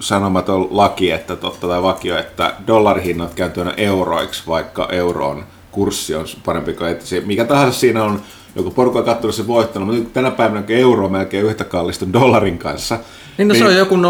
sanomaton 0.00 0.68
laki 0.70 1.10
että 1.10 1.36
totta 1.36 1.68
tai 1.68 1.82
vakio, 1.82 2.18
että 2.18 2.54
dollarihinnat 2.66 3.34
kääntyy 3.34 3.64
euroiksi, 3.76 4.42
vaikka 4.46 4.88
euron 4.92 5.44
kurssi 5.70 6.14
on 6.14 6.26
parempi 6.44 6.74
kuin 6.74 6.90
että 6.90 7.06
se, 7.06 7.20
mikä 7.20 7.44
tahansa 7.44 7.80
siinä 7.80 8.04
on, 8.04 8.20
joku 8.56 8.70
porukka 8.70 8.98
on 8.98 9.04
katsonut 9.04 9.34
sen 9.34 9.46
voittanut, 9.46 9.96
mutta 9.96 10.10
tänä 10.14 10.30
päivänä 10.30 10.64
euro 10.68 11.04
on 11.04 11.12
melkein 11.12 11.46
yhtä 11.46 11.64
kallistunut 11.64 12.12
dollarin 12.12 12.58
kanssa, 12.58 12.98
niin, 13.38 13.48
no 13.48 13.52
niin, 13.52 13.62
se 13.62 13.68
on 13.68 13.76
joku 13.76 13.96
0,9 13.96 14.00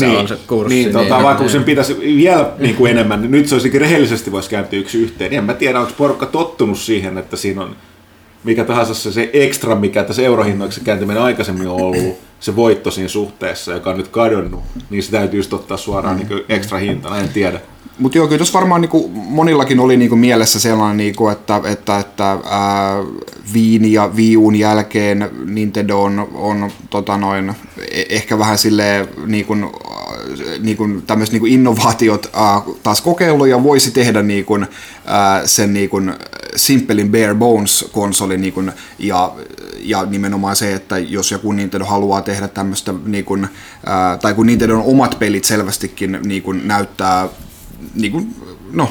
niin, 0.00 0.18
on 0.18 0.28
se 0.28 0.38
kurssi. 0.46 0.74
Niin, 0.74 0.92
tota, 0.92 1.14
niin, 1.14 1.24
vaikka 1.24 1.42
niin. 1.42 1.52
sen 1.52 1.64
pitäisi 1.64 1.98
vielä 2.16 2.52
niin 2.58 2.74
kuin 2.74 2.90
enemmän, 2.90 3.22
niin 3.22 3.30
nyt 3.30 3.48
se 3.48 3.54
olisikin 3.54 3.80
rehellisesti 3.80 4.32
voisi 4.32 4.50
kääntyä 4.50 4.78
yksi 4.78 4.98
yhteen. 4.98 5.32
En 5.32 5.44
mä 5.44 5.54
tiedä, 5.54 5.80
onko 5.80 5.92
porukka 5.96 6.26
tottunut 6.26 6.78
siihen, 6.78 7.18
että 7.18 7.36
siinä 7.36 7.62
on 7.62 7.76
mikä 8.44 8.64
tahansa 8.64 8.94
se, 8.94 9.12
se 9.12 9.30
ekstra, 9.32 9.74
mikä 9.74 10.04
tässä 10.04 10.22
eurohinnoiksi 10.22 10.80
kääntyminen 10.80 11.22
aikaisemmin 11.22 11.68
on 11.68 11.80
ollut, 11.80 12.18
se 12.40 12.56
voitto 12.56 12.90
siinä 12.90 13.08
suhteessa, 13.08 13.72
joka 13.72 13.90
on 13.90 13.96
nyt 13.96 14.08
kadonnut, 14.08 14.62
niin 14.90 15.02
se 15.02 15.10
täytyy 15.10 15.38
just 15.38 15.52
ottaa 15.52 15.76
suoraan 15.76 16.16
mm. 16.16 16.28
niin 16.28 16.44
ekstra 16.48 16.78
hintana, 16.78 17.18
en 17.18 17.28
tiedä. 17.28 17.60
Mutta 17.98 18.18
joo, 18.18 18.26
kyllä 18.26 18.38
tuossa 18.38 18.58
varmaan 18.58 18.80
niinku, 18.80 19.10
monillakin 19.14 19.80
oli 19.80 19.96
niinku 19.96 20.16
mielessä 20.16 20.60
sellainen, 20.60 20.96
niinku, 20.96 21.28
että, 21.28 21.60
että, 21.64 21.98
että 21.98 22.38
ää, 22.44 23.02
Viini 23.52 23.92
ja 23.92 24.16
Viun 24.16 24.56
jälkeen 24.56 25.30
Nintendo 25.44 26.02
on, 26.02 26.28
on 26.34 26.70
tota 26.90 27.16
noin, 27.16 27.54
e- 27.90 28.04
ehkä 28.08 28.38
vähän 28.38 28.58
silleen 28.58 29.08
niinku, 29.26 29.54
niinku, 30.62 30.88
tämmöiset 31.06 31.32
niinku 31.32 31.46
innovaatiot 31.46 32.30
ää, 32.32 32.62
taas 32.82 33.00
kokeillut 33.00 33.48
ja 33.48 33.62
voisi 33.62 33.90
tehdä 33.90 34.22
niinku, 34.22 34.58
ää, 35.06 35.46
sen 35.46 35.74
niinku, 35.74 35.96
Simpelin 36.56 37.10
Bare 37.10 37.34
Bones-konsolin 37.34 38.40
niinku, 38.40 38.62
ja, 38.98 39.32
ja 39.80 40.04
nimenomaan 40.04 40.56
se, 40.56 40.74
että 40.74 40.98
jos 40.98 41.30
joku 41.30 41.52
Nintendo 41.52 41.84
haluaa 41.84 42.22
tehdä 42.22 42.48
tämmöistä, 42.48 42.94
niinku, 43.06 43.38
tai 44.22 44.34
kun 44.34 44.46
Nintendo 44.46 44.74
on 44.74 44.84
omat 44.84 45.18
pelit 45.18 45.44
selvästikin 45.44 46.18
niinku, 46.24 46.52
näyttää 46.52 47.28
niin 47.94 48.12
kuin, 48.12 48.34
no, 48.72 48.90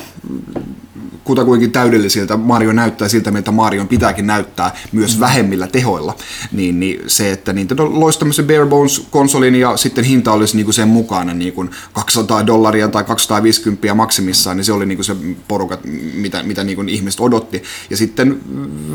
kutakuinkin 1.24 1.72
täydellisiltä 1.72 2.38
Mario 2.38 2.74
näyttää 2.74 3.08
siltä, 3.08 3.32
miltä 3.32 3.51
Marion 3.51 3.88
pitääkin 3.88 4.27
näyttää 4.27 4.75
myös 4.92 5.15
mm. 5.15 5.20
vähemmillä 5.20 5.68
tehoilla, 5.68 6.15
niin, 6.51 6.80
niin 6.80 7.03
se, 7.08 7.32
että 7.32 7.53
Nintendo 7.53 8.00
loisi 8.00 8.20
tämmöisen 8.20 8.48
bare 8.48 8.65
bones-konsolin 8.65 9.56
ja 9.56 9.77
sitten 9.77 10.03
hinta 10.03 10.32
olisi 10.32 10.56
niin 10.56 10.65
kuin 10.65 10.74
sen 10.74 10.88
mukana 10.88 11.34
niin 11.34 11.53
kuin 11.53 11.70
200 11.94 12.48
dollaria 12.48 12.88
tai 12.88 13.03
250 13.03 13.94
maksimissaan, 13.94 14.58
niin 14.58 14.65
se 14.65 14.74
oli 14.74 14.86
niin 14.86 14.98
kuin 14.98 15.06
se 15.06 15.15
porukat, 15.48 15.80
mitä, 16.13 16.44
mitä 16.44 16.63
niin 16.63 16.75
kuin 16.75 16.89
ihmiset 16.89 17.20
odotti. 17.20 17.63
Ja 17.89 17.98
sitten 17.98 18.39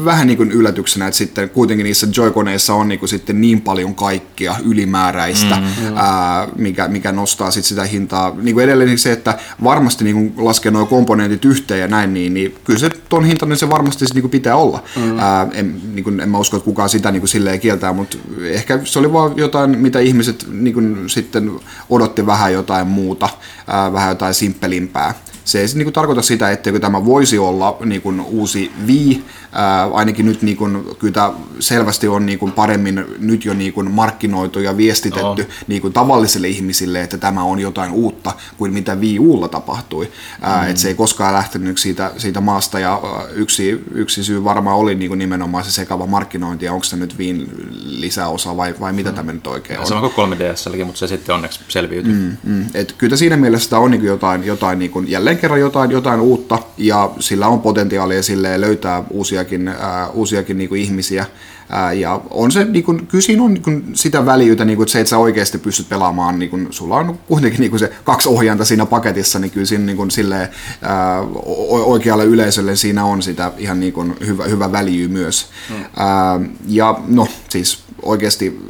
vähän 0.04 0.26
niin 0.26 0.37
kuin 0.37 0.52
yllätyksenä, 0.52 1.06
että 1.06 1.18
sitten 1.18 1.50
kuitenkin 1.50 1.85
niissä 1.85 2.06
Joy-koneissa 2.16 2.75
on 2.75 2.88
niin 2.88 2.99
kuin 2.99 3.08
sitten 3.08 3.40
niin 3.40 3.61
paljon 3.61 3.94
kaikkia 3.94 4.56
ylimääräistä, 4.64 5.56
mm. 5.56 5.97
ää, 5.97 6.49
mikä, 6.56 6.88
mikä 6.88 7.12
nostaa 7.12 7.50
sitten 7.50 7.68
sitä 7.68 7.85
hintaa. 7.85 8.35
Niin 8.42 8.54
kuin 8.54 8.64
edelleen 8.64 8.99
se, 8.99 9.12
että 9.12 9.38
varmasti 9.64 10.04
niin 10.04 10.16
kuin 10.16 10.47
laskee 10.47 10.73
nuo 10.73 10.87
komponentit 10.87 11.44
yhteen 11.44 11.80
ja 11.80 11.88
näin, 11.88 12.14
niin, 12.18 12.34
niin 12.34 12.54
kyllä 12.64 12.78
se 12.78 12.90
ton 13.08 13.25
hintainen 13.25 13.58
se 13.58 13.70
varmasti 13.70 14.06
se, 14.06 14.14
niin 14.14 14.22
kuin 14.22 14.30
pitää 14.30 14.56
olla. 14.56 14.82
Mm. 14.96 15.18
Ää, 15.18 15.46
en, 15.52 15.80
niin 15.94 16.04
kuin, 16.04 16.20
en 16.20 16.28
mä 16.28 16.38
usko, 16.38 16.56
että 16.56 16.64
kukaan 16.64 16.88
sitä 16.88 17.10
niin 17.10 17.20
kuin 17.20 17.28
silleen 17.28 17.60
kieltää, 17.60 17.92
mutta 17.92 18.18
ehkä 18.40 18.80
se 18.84 18.98
oli 18.98 19.12
vaan 19.12 19.37
jotain, 19.37 19.78
mitä 19.78 19.98
ihmiset 19.98 20.46
niin 20.50 20.75
kuin, 20.75 21.10
sitten 21.10 21.50
odotti 21.90 22.26
vähän 22.26 22.52
jotain 22.52 22.87
muuta, 22.87 23.28
ää, 23.66 23.92
vähän 23.92 24.08
jotain 24.08 24.34
simppelimpää 24.34 25.14
se 25.49 25.61
ei 25.61 25.67
niin 25.75 25.85
kuin 25.85 25.95
tarkoita 25.95 26.23
sitä, 26.23 26.50
etteikö 26.50 26.81
tämä 26.81 27.05
voisi 27.05 27.38
olla 27.38 27.76
niin 27.85 28.02
kuin 28.02 28.21
uusi 28.21 28.73
Wii, 28.87 29.25
ää, 29.52 29.85
ainakin 29.93 30.26
nyt 30.26 30.43
niin 30.43 30.57
kuin, 30.57 30.85
kyllä 30.99 31.14
tämä 31.14 31.33
selvästi 31.61 32.09
on 32.09 32.26
niin 32.26 32.38
kuin 32.38 32.52
paremmin 32.52 33.05
nyt 33.19 33.45
jo 33.45 33.55
niin 33.55 33.73
kuin 33.73 33.90
markkinoitu 33.90 34.61
ja 34.61 34.76
viestitetty 34.76 35.43
oh. 35.43 35.49
niin 35.67 35.83
kuin 35.83 35.93
tavallisille 35.93 36.49
ihmisille, 36.49 37.02
että 37.02 37.19
tämä 37.19 37.43
on 37.43 37.59
jotain 37.59 37.93
uutta 37.93 38.33
kuin 38.59 38.73
mitä 38.73 38.95
Wii 38.95 39.19
Ulla 39.19 39.49
tapahtui. 39.49 40.11
Ää, 40.40 40.62
mm. 40.62 40.71
että 40.71 40.83
se 40.83 40.88
ei 40.88 40.95
koskaan 40.95 41.35
lähtenyt 41.35 41.78
siitä, 41.78 42.11
siitä 42.17 42.40
maasta 42.40 42.78
ja 42.78 43.00
yksi, 43.35 43.85
yksi 43.95 44.25
syy 44.25 44.45
varmaan 44.45 44.76
oli 44.76 44.95
niin 44.95 45.09
kuin 45.09 45.19
nimenomaan 45.19 45.64
se 45.64 45.71
sekava 45.71 46.07
markkinointi 46.07 46.64
ja 46.64 46.73
onko 46.73 46.85
se 46.85 46.97
nyt 46.97 47.19
Wiin 47.19 47.50
lisäosa 47.85 48.57
vai, 48.57 48.75
vai 48.81 48.93
mitä 48.93 49.11
mm. 49.11 49.17
tämä 49.17 49.33
nyt 49.33 49.47
oikein 49.47 49.81
on. 49.81 49.87
Se 49.87 49.95
on 49.95 50.11
3DS, 50.11 50.85
mutta 50.85 50.99
se 50.99 51.07
sitten 51.07 51.35
onneksi 51.35 51.61
selviytyi. 51.69 52.12
Mm, 52.12 52.37
mm. 52.45 52.64
Et 52.75 52.95
kyllä 52.99 53.17
siinä 53.17 53.37
mielessä 53.37 53.78
on 53.78 53.90
niin 53.90 54.00
kuin 54.00 54.09
jotain, 54.09 54.45
jotain 54.45 54.78
niin 54.78 54.90
kuin, 54.90 55.11
jälleen 55.11 55.38
kerran 55.38 55.61
jotain, 55.61 55.90
jotain 55.90 56.21
uutta 56.21 56.59
ja 56.78 57.11
sillä 57.21 57.49
on 57.49 57.61
potentiaalia 57.61 58.23
sille 58.23 58.61
löytää 58.61 59.04
uusiakin, 59.11 59.68
ää, 59.68 60.09
uusiakin 60.09 60.59
niin 60.59 60.68
kuin 60.68 60.80
ihmisiä 60.80 61.26
Ää, 61.71 61.92
ja 61.92 62.21
on 62.30 62.52
se, 62.52 62.64
niin 62.64 62.85
kun, 62.85 63.07
kyllä 63.07 63.23
siinä 63.23 63.42
on 63.42 63.54
niin 63.54 63.62
kun 63.62 63.85
sitä 63.95 64.26
väljyyttä, 64.26 64.64
niin 64.64 64.76
kun 64.76 64.88
se, 64.88 65.00
että 65.00 65.11
sä 65.11 65.18
oikeasti 65.18 65.59
pystyt 65.59 65.88
pelaamaan, 65.88 66.38
niin 66.38 66.50
kun, 66.50 66.66
sulla 66.71 66.97
on 66.97 67.18
kuitenkin 67.26 67.61
niin 67.61 67.71
kun 67.71 67.78
se 67.78 67.92
kaksi 68.04 68.28
ohjainta 68.28 68.64
siinä 68.64 68.87
paketissa, 68.87 69.38
niin 69.38 69.50
kyllä 69.50 69.66
siinä 69.66 69.85
niin 69.85 69.97
kun, 69.97 70.11
silleen, 70.11 70.49
ää, 70.83 71.21
oikealle 71.66 72.25
yleisölle 72.25 72.76
siinä 72.76 73.04
on 73.04 73.23
sitä 73.23 73.52
ihan 73.59 73.80
niin 73.80 73.92
kun, 73.92 74.16
hyvä, 74.26 74.45
hyvä 74.45 74.73
väljyy 74.73 75.09
myös. 75.09 75.47
Hmm. 75.68 75.85
Ää, 75.97 76.40
ja 76.68 77.00
no 77.09 77.28
siis 77.49 77.83
oikeasti 78.02 78.61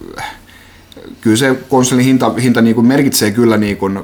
kyllä 1.20 1.36
se 1.36 1.54
konsolin 1.68 2.04
hinta, 2.04 2.34
hinta 2.42 2.60
niin 2.60 2.74
kuin 2.74 2.86
merkitsee 2.86 3.30
kyllä 3.30 3.56
niin 3.56 3.76
kuin, 3.76 4.00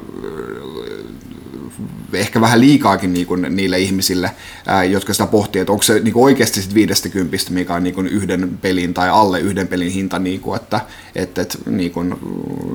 ehkä 2.20 2.40
vähän 2.40 2.60
liikaakin 2.60 3.14
niin 3.14 3.26
kuin 3.26 3.46
niille 3.50 3.78
ihmisille, 3.78 4.30
ää, 4.66 4.84
jotka 4.84 5.12
sitä 5.12 5.26
pohtii, 5.26 5.60
että 5.60 5.72
onko 5.72 5.82
se 5.82 6.00
niin 6.00 6.12
kuin 6.12 6.24
oikeasti 6.24 6.62
sit 6.62 6.74
50, 6.74 7.36
mikä 7.50 7.74
on 7.74 7.82
niin 7.82 7.94
kuin 7.94 8.06
yhden 8.06 8.58
pelin 8.62 8.94
tai 8.94 9.08
alle 9.08 9.40
yhden 9.40 9.68
pelin 9.68 9.92
hinta, 9.92 10.18
niin 10.18 10.40
kuin, 10.40 10.56
että, 10.56 10.80
että, 11.14 11.42
että 11.42 11.58
niin 11.66 11.90
kuin, 11.90 12.14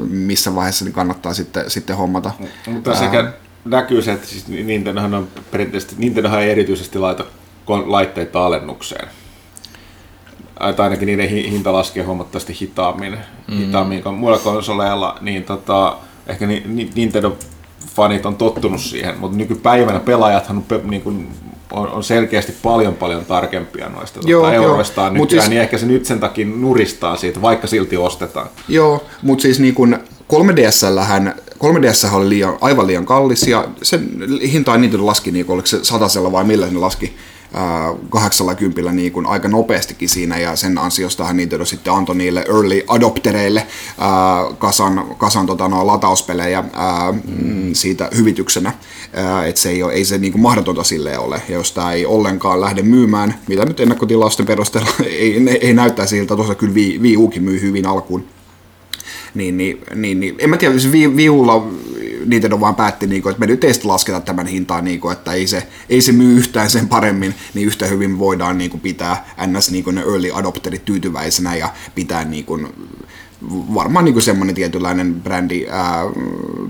missä 0.09 0.55
vaiheessa 0.55 0.85
niin 0.85 0.93
kannattaa 0.93 1.33
sitten, 1.33 1.69
sitten 1.69 1.95
hommata. 1.95 2.31
Mutta 2.67 2.95
sekä 2.95 3.33
näkyy 3.65 4.01
se, 4.01 4.11
että 4.11 4.27
siis 4.27 4.47
Nintendohan 4.47 5.13
on 5.13 5.27
perinteisesti, 5.51 5.95
Nintendohan 5.97 6.41
ei 6.41 6.51
erityisesti 6.51 6.99
laita 6.99 7.25
laitteita 7.67 8.45
alennukseen 8.45 9.09
tai 10.59 10.83
ainakin 10.83 11.05
niiden 11.05 11.29
hinta 11.29 11.73
laskee 11.73 12.03
huomattavasti 12.03 12.57
hitaammin, 12.61 13.17
mm. 13.47 13.57
hitaammin 13.57 14.03
kuin 14.03 14.15
muilla 14.15 14.39
konsoleilla, 14.39 15.17
niin 15.21 15.43
tota, 15.43 15.97
ehkä 16.27 16.47
ni, 16.47 16.63
ni, 16.65 16.89
Nintendo 16.95 17.37
fanit 17.99 18.25
on 18.25 18.35
tottunut 18.35 18.81
siihen, 18.81 19.19
mutta 19.19 19.37
nykypäivänä 19.37 19.99
pelaajathan 19.99 20.63
on, 20.71 20.81
niin 20.83 21.01
kuin, 21.01 21.27
on, 21.71 21.87
on 21.87 22.03
selkeästi 22.03 22.53
paljon 22.63 22.93
paljon 22.93 23.25
tarkempia 23.25 23.89
noista 23.89 24.19
joo, 24.25 24.41
tuota, 24.41 24.55
euroistaan 24.55 25.15
joo. 25.15 25.23
nykyään, 25.23 25.43
siis, 25.43 25.49
niin 25.49 25.61
ehkä 25.61 25.77
se 25.77 25.85
nyt 25.85 26.05
sen 26.05 26.19
takia 26.19 26.45
nuristaa 26.45 27.15
siitä, 27.15 27.41
vaikka 27.41 27.67
silti 27.67 27.97
ostetaan. 27.97 28.47
Joo, 28.67 29.03
mutta 29.21 29.41
siis 29.41 29.59
niin 29.59 29.73
kuin 29.73 29.97
3DSllähän 30.33 31.35
3DS 31.63 32.13
oli 32.15 32.29
liian, 32.29 32.57
aivan 32.61 32.87
liian 32.87 33.05
kallis 33.05 33.47
ja 33.47 33.67
sen 33.83 34.09
hinta 34.51 34.73
ei 34.73 34.79
niitä 34.79 35.05
laski, 35.05 35.31
niin 35.31 35.45
oliko 35.47 35.67
se 35.67 35.79
satasella 35.81 36.31
vai 36.31 36.43
millä 36.43 36.67
se 36.67 36.75
laski 36.75 37.17
80 38.09 38.91
niin 38.91 39.11
kuin 39.11 39.25
aika 39.25 39.47
nopeastikin 39.47 40.09
siinä 40.09 40.37
ja 40.37 40.55
sen 40.55 40.77
ansiostahan 40.77 41.37
Nintendo 41.37 41.65
sitten 41.65 41.93
antoi 41.93 42.15
niille 42.15 42.45
early 42.47 42.81
adoptereille 42.87 43.67
ää, 43.97 44.09
kasan, 44.57 45.05
kasan 45.17 45.45
tota, 45.45 45.67
no, 45.67 45.87
latauspelejä 45.87 46.63
ää, 46.73 47.11
mm, 47.11 47.73
siitä 47.73 48.09
hyvityksenä, 48.17 48.73
että 49.45 49.61
se 49.61 49.69
ei, 49.69 49.83
ole, 49.83 49.93
ei 49.93 50.05
se 50.05 50.17
niin 50.17 50.31
kuin 50.31 50.41
mahdotonta 50.41 50.83
sille 50.83 51.17
ole. 51.17 51.41
Ja 51.49 51.55
jos 51.55 51.71
tämä 51.71 51.93
ei 51.93 52.05
ollenkaan 52.05 52.61
lähde 52.61 52.81
myymään, 52.81 53.35
mitä 53.47 53.65
nyt 53.65 53.79
ennakkotilausten 53.79 54.45
perusteella 54.45 54.89
ei, 55.05 55.59
ei 55.61 55.73
näyttää 55.73 56.05
siltä, 56.05 56.35
tuossa 56.35 56.55
kyllä 56.55 56.73
Wii, 56.73 56.99
Wii 56.99 57.39
myy 57.39 57.61
hyvin 57.61 57.85
alkuun, 57.85 58.25
niin, 59.33 59.57
niin, 59.57 59.81
niin, 59.95 60.19
niin. 60.19 60.35
En 60.39 60.49
mä 60.49 60.57
tiedä, 60.57 60.79
siis 60.79 60.93
Viulla 61.15 61.67
Nintendo 62.25 62.59
vaan 62.59 62.75
päätti, 62.75 63.07
niin 63.07 63.21
kuin, 63.21 63.31
että 63.31 63.39
me 63.39 63.45
nyt 63.45 63.63
ei 63.63 63.73
lasketa 63.83 64.21
tämän 64.21 64.47
hintaa, 64.47 64.81
niin 64.81 64.99
kuin, 64.99 65.13
että 65.13 65.33
ei 65.33 65.47
se, 65.47 65.67
ei 65.89 66.01
se 66.01 66.11
myy 66.11 66.37
yhtään 66.37 66.69
sen 66.69 66.87
paremmin, 66.87 67.35
niin 67.53 67.67
yhtä 67.67 67.85
hyvin 67.85 68.19
voidaan 68.19 68.57
niin 68.57 68.71
kuin, 68.71 68.81
pitää 68.81 69.25
NS 69.47 69.71
niin 69.71 69.83
kuin 69.83 69.95
ne 69.95 70.01
early 70.01 70.31
adopterit 70.33 70.85
tyytyväisenä 70.85 71.55
ja 71.55 71.73
pitää 71.95 72.25
niin 72.25 72.45
kuin, 72.45 72.67
varmaan 73.73 74.05
niin 74.05 74.21
semmoinen 74.21 74.55
tietynlainen 74.55 75.21
brändi, 75.21 75.65
ää, 75.69 76.03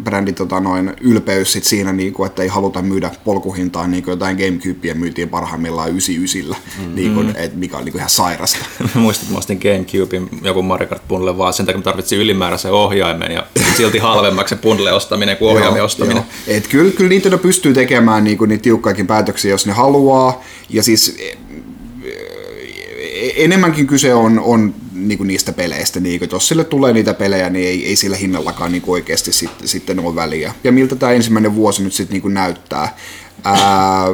brändi 0.03 0.33
tota 0.33 0.59
noin, 0.59 0.93
ylpeys 1.01 1.53
sit 1.53 1.63
siinä, 1.63 1.93
niin 1.93 2.13
kuin, 2.13 2.27
että 2.27 2.43
ei 2.43 2.47
haluta 2.47 2.81
myydä 2.81 3.11
polkuhintaan 3.23 3.91
niin 3.91 4.03
kuin 4.03 4.11
jotain 4.11 4.37
Gamecubea 4.37 4.95
myytiin 4.95 5.29
parhaimmillaan 5.29 5.89
99, 5.89 6.61
mm-hmm. 6.77 6.95
niin 6.95 7.13
kuin, 7.13 7.35
et, 7.35 7.55
mikä 7.55 7.77
on 7.77 7.85
niin 7.85 7.91
kuin 7.91 7.99
ihan 7.99 8.09
sairasta. 8.09 8.65
Muistin, 8.93 9.23
että 9.23 9.33
mä 9.33 9.37
ostin 9.37 9.59
Gamecubein 9.63 10.29
joku 10.43 10.61
Mario 10.61 10.87
Kart 10.87 11.07
bundle 11.07 11.37
vaan 11.37 11.53
sen 11.53 11.65
takia, 11.65 11.81
tarvitsin 11.81 12.19
ylimääräisen 12.19 12.71
ohjaimen 12.71 13.31
ja 13.31 13.47
silti 13.77 13.97
halvemmaksi 13.97 14.55
se 14.55 14.61
bundle 14.61 14.93
ostaminen 14.93 15.37
kuin 15.37 15.51
ohjaimen 15.51 15.83
ostaminen. 15.83 16.23
Joo. 16.47 16.55
Et 16.57 16.67
kyllä, 16.67 16.91
kyllä 16.91 17.09
Nintendo 17.09 17.37
pystyy 17.37 17.73
tekemään 17.73 18.23
niin 18.23 18.37
kuin, 18.37 18.49
niitä 18.49 18.61
tiukkaakin 18.61 19.07
päätöksiä, 19.07 19.51
jos 19.51 19.65
ne 19.65 19.73
haluaa, 19.73 20.43
ja 20.69 20.83
siis 20.83 21.17
e, 21.19 21.37
e, 22.07 23.43
enemmänkin 23.43 23.87
kyse 23.87 24.13
on, 24.13 24.39
on 24.39 24.73
niinku 25.07 25.23
niistä 25.23 25.53
peleistä. 25.53 25.99
Niinku, 25.99 26.25
jos 26.31 26.47
sille 26.47 26.63
tulee 26.63 26.93
niitä 26.93 27.13
pelejä, 27.13 27.49
niin 27.49 27.67
ei, 27.67 27.87
ei 27.87 27.95
sillä 27.95 28.17
hinnallakaan 28.17 28.71
niinku 28.71 28.91
oikeasti 28.91 29.33
sit, 29.33 29.51
sitten 29.65 29.99
ole 29.99 30.15
väliä. 30.15 30.53
Ja 30.63 30.71
miltä 30.71 30.95
tämä 30.95 31.11
ensimmäinen 31.11 31.55
vuosi 31.55 31.83
nyt 31.83 31.93
sitten 31.93 32.13
niinku 32.13 32.27
näyttää. 32.27 32.97
Ää, 33.43 34.07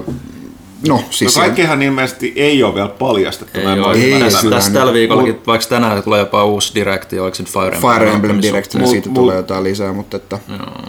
No, 0.87 1.03
siis 1.09 1.35
no 1.35 1.41
kaikkihan 1.41 1.79
se... 1.79 1.85
ilmeisesti 1.85 2.33
ei 2.35 2.63
ole 2.63 2.75
vielä 2.75 2.89
paljastettu. 2.89 3.59
Ei, 3.59 3.65
ole, 3.65 3.95
ei, 3.95 4.19
tässä, 4.19 4.49
tässä 4.49 4.73
tällä 4.73 4.93
viikollakin, 4.93 5.33
mut, 5.33 5.47
vaikka 5.47 5.67
tänään 5.67 6.03
tulee 6.03 6.19
jopa 6.19 6.45
uusi 6.45 6.75
direkti, 6.75 7.19
oliko 7.19 7.35
se 7.35 7.43
Fire 7.43 7.75
Emblem? 7.75 7.93
Fire 7.93 8.11
Emblem 8.11 8.41
Direct, 8.41 8.73
niin 8.73 8.87
siitä 8.87 9.09
mut, 9.09 9.15
tulee 9.15 9.35
jotain 9.35 9.63
lisää, 9.63 9.93
mutta 9.93 10.17
että... 10.17 10.39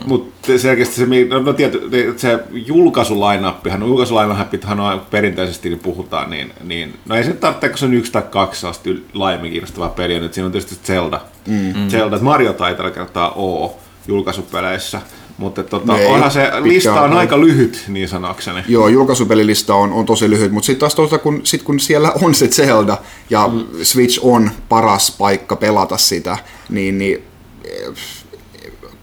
Mutta 0.06 0.58
selkeästi 0.58 0.94
se, 0.94 1.06
no, 1.28 1.38
no 1.38 1.52
tiety, 1.52 2.14
se 2.16 2.38
julkaisulainappihan, 2.52 3.82
julkaisulainappihan 3.82 4.80
on 4.80 5.00
perinteisesti 5.10 5.68
niin 5.68 5.78
puhutaan, 5.78 6.30
niin, 6.30 6.52
niin 6.64 6.94
no 7.08 7.16
ei 7.16 7.24
se 7.24 7.32
tarvitse, 7.32 7.68
kun 7.68 7.78
se 7.78 7.84
on 7.84 7.94
yksi 7.94 8.12
tai 8.12 8.22
kaksi 8.30 8.66
asti 8.66 9.06
laajemmin 9.14 9.50
kiinnostavaa 9.50 9.88
peliä, 9.88 10.20
nyt 10.20 10.34
siinä 10.34 10.46
on 10.46 10.52
tietysti 10.52 10.86
Zelda. 10.86 11.20
Mm. 11.46 11.88
Zelda, 11.88 12.16
että 12.16 12.24
Mario 12.24 12.52
taitaa 12.52 12.90
kertaa 12.90 13.32
oo 13.32 13.78
julkaisupeleissä. 14.08 15.00
Mutta 15.38 15.62
tota, 15.62 15.92
no 15.92 15.98
onhan 16.08 16.30
se 16.30 16.50
lista 16.62 17.02
on 17.02 17.12
aika 17.12 17.40
lyhyt, 17.40 17.84
niin 17.88 18.08
sanakseni. 18.08 18.64
Joo, 18.68 18.88
julkaisupelilista 18.88 19.74
on, 19.74 19.92
on 19.92 20.06
tosi 20.06 20.30
lyhyt, 20.30 20.52
mutta 20.52 20.66
sitten 20.66 20.80
taas 20.80 20.94
tuosta, 20.94 21.18
kun, 21.18 21.40
sit 21.44 21.62
kun 21.62 21.80
siellä 21.80 22.12
on 22.22 22.34
se 22.34 22.48
Zelda 22.48 22.98
ja 23.30 23.48
mm. 23.48 23.64
Switch 23.82 24.20
on 24.22 24.50
paras 24.68 25.16
paikka 25.18 25.56
pelata 25.56 25.96
sitä, 25.96 26.38
niin, 26.68 26.98
niin 26.98 27.22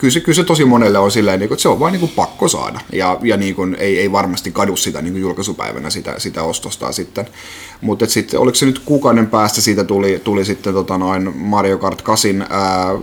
kyllä 0.03 0.11
se, 0.11 0.19
kyllä 0.19 0.35
se 0.35 0.43
tosi 0.43 0.65
monelle 0.65 0.99
on 0.99 1.11
silleen, 1.11 1.39
niin 1.39 1.47
kuin, 1.49 1.55
että 1.55 1.61
se 1.61 1.69
on 1.69 1.79
vain 1.79 1.93
niin 1.93 2.11
pakko 2.15 2.47
saada. 2.47 2.79
Ja, 2.93 3.17
ja 3.23 3.37
niin 3.37 3.55
kuin, 3.55 3.75
ei, 3.79 3.99
ei 3.99 4.11
varmasti 4.11 4.51
kadu 4.51 4.75
sitä 4.75 5.01
niin 5.01 5.13
kuin 5.13 5.21
julkaisupäivänä 5.21 5.89
sitä, 5.89 6.15
sitä 6.17 6.43
ostosta 6.43 6.91
sitten. 6.91 7.27
Mutta 7.81 8.05
sitten 8.05 8.39
oliko 8.39 8.55
se 8.55 8.65
nyt 8.65 8.79
kuukauden 8.79 9.27
päästä 9.27 9.61
siitä 9.61 9.83
tuli, 9.83 10.21
tuli 10.23 10.45
sitten 10.45 10.73
tota 10.73 10.97
noin 10.97 11.37
Mario 11.37 11.77
Kart 11.77 12.01
8 12.01 12.47
ää, 12.49 12.95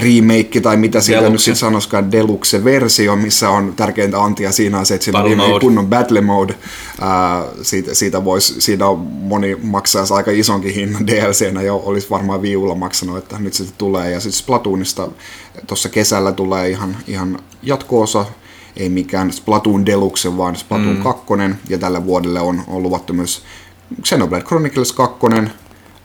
remake 0.00 0.60
tai 0.60 0.76
mitä 0.76 1.00
siitä 1.00 1.20
Deluxe. 1.20 1.32
nyt 1.32 1.40
sitten 1.40 1.56
sanoisikaan, 1.56 2.12
Deluxe-versio, 2.12 3.16
missä 3.16 3.50
on 3.50 3.72
tärkeintä 3.76 4.22
antia 4.22 4.52
siinä 4.52 4.78
on 4.78 4.86
se, 4.86 4.94
että 4.94 5.04
siinä 5.04 5.18
on 5.18 5.24
niin 5.24 5.60
kunnon 5.60 5.86
battle 5.86 6.20
mode. 6.20 6.54
Ää, 7.00 7.44
siitä, 7.62 7.94
siitä, 7.94 8.24
vois, 8.24 8.56
siitä 8.58 8.86
on 8.86 8.98
moni 8.98 9.56
maksaa 9.62 10.04
aika 10.10 10.30
isonkin 10.30 10.74
hinnan 10.74 11.06
DLCnä 11.06 11.62
jo, 11.62 11.82
olisi 11.84 12.10
varmaan 12.10 12.42
viulla 12.42 12.74
maksanut, 12.74 13.18
että 13.18 13.38
nyt 13.38 13.54
se 13.54 13.64
tulee. 13.78 14.10
Ja 14.10 14.20
sitten 14.20 14.38
Splatoonista 14.38 15.08
tuossa 15.66 15.88
kesällä 15.88 16.32
tulee 16.32 16.70
ihan, 16.70 16.96
ihan 17.06 17.38
jatko-osa, 17.62 18.26
ei 18.76 18.88
mikään 18.88 19.32
Splatoon 19.32 19.86
Deluxe, 19.86 20.36
vaan 20.36 20.56
Splatoon 20.56 20.96
mm. 20.96 21.02
2, 21.02 21.24
ja 21.68 21.78
tällä 21.78 22.04
vuodelle 22.04 22.40
on, 22.40 22.62
on 22.66 22.82
luvattu 22.82 23.12
myös 23.12 23.42
Xenoblade 24.02 24.44
Chronicles 24.44 24.92
2, 24.92 25.18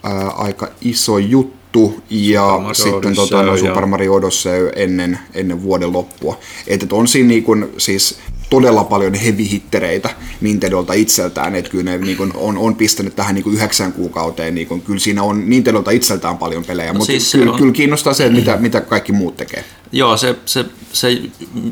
ää, 0.04 0.30
aika 0.30 0.68
iso 0.82 1.18
juttu 1.18 1.63
juttu 1.76 2.04
ja 2.10 2.60
Super 2.74 2.94
sitten 2.94 3.16
tota, 3.16 3.44
no, 3.44 3.58
Super 3.58 3.86
Mario 3.86 4.14
Odyssey 4.14 4.72
ennen, 4.76 5.20
ennen 5.34 5.64
vuoden 5.64 5.94
loppua. 5.94 6.40
Että 6.68 6.86
et 6.86 6.94
on 6.94 7.08
siinä 7.08 7.28
niin 7.28 7.44
kun, 7.44 7.70
siis 7.78 8.18
todella 8.50 8.84
paljon 8.84 9.14
heavy-hittereitä 9.14 10.10
Nintendolta 10.42 10.94
itseltään, 10.94 11.56
että 11.56 11.72
kyllä 11.72 11.84
ne 11.84 11.98
niin 11.98 12.18
kun, 12.18 12.32
on, 12.36 12.58
on 12.58 12.76
pistänyt 12.76 13.16
tähän 13.16 13.36
niin 13.36 13.54
yhdeksän 13.54 13.94
kuukauteen, 13.94 14.56
niin 14.56 14.68
kun, 14.68 14.82
kyllä 14.82 15.00
siinä 15.00 15.24
on 15.24 15.50
Nintendolta 15.50 15.92
itseltään 15.92 16.38
paljon 16.38 16.66
pelejä, 16.66 16.94
no, 16.94 16.98
mutta 16.98 17.12
siis 17.12 17.32
kyllä, 17.32 17.52
on... 17.52 17.58
kyllä 17.58 17.74
kiinnostaa 17.74 18.14
se, 18.14 18.30
mitä, 18.30 18.58
mitä 18.58 18.82
kaikki 18.82 19.12
muut 19.12 19.38
tekee. 19.38 19.64
Joo, 19.96 20.18
se, 20.18 20.36
se, 20.46 20.66
se 20.94 21.22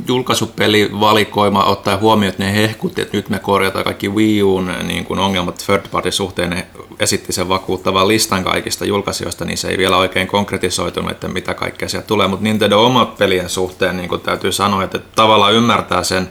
julkaisupeli 0.07 0.89
valikoima 0.99 1.63
ottaa 1.63 1.97
huomioon, 1.97 2.29
että 2.29 2.43
ne 2.43 2.53
hehkutti, 2.53 3.01
että 3.01 3.17
nyt 3.17 3.29
me 3.29 3.39
korjataan 3.39 3.83
kaikki 3.83 4.09
Wii 4.09 4.43
Uun 4.43 4.73
niin 4.83 5.05
kuin 5.05 5.19
ongelmat 5.19 5.63
third 5.65 5.87
party 5.91 6.11
suhteen, 6.11 6.49
ne 6.49 6.67
esitti 6.99 7.33
sen 7.33 7.49
vakuuttavan 7.49 8.07
listan 8.07 8.43
kaikista 8.43 8.85
julkaisijoista, 8.85 9.45
niin 9.45 9.57
se 9.57 9.67
ei 9.67 9.77
vielä 9.77 9.97
oikein 9.97 10.27
konkretisoitunut, 10.27 11.11
että 11.11 11.27
mitä 11.27 11.53
kaikkea 11.53 11.89
sieltä 11.89 12.07
tulee, 12.07 12.27
mutta 12.27 12.43
Nintendo 12.43 12.85
omat 12.85 13.17
pelien 13.17 13.49
suhteen 13.49 13.97
niin 13.97 14.09
kuin 14.09 14.21
täytyy 14.21 14.51
sanoa, 14.51 14.83
että 14.83 14.99
tavallaan 15.15 15.53
ymmärtää 15.53 16.03
sen 16.03 16.29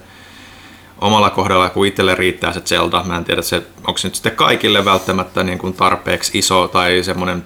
omalla 1.00 1.30
kohdalla, 1.30 1.68
kun 1.68 1.86
itselle 1.86 2.14
riittää 2.14 2.52
se 2.52 2.60
Zelda. 2.60 3.02
Mä 3.02 3.16
en 3.16 3.24
tiedä, 3.24 3.42
se, 3.42 3.62
onko 3.86 3.98
se 3.98 4.08
nyt 4.08 4.14
sitten 4.14 4.36
kaikille 4.36 4.84
välttämättä 4.84 5.42
niin 5.42 5.58
kuin 5.58 5.72
tarpeeksi 5.72 6.38
iso 6.38 6.68
tai 6.68 7.02
semmoinen 7.02 7.44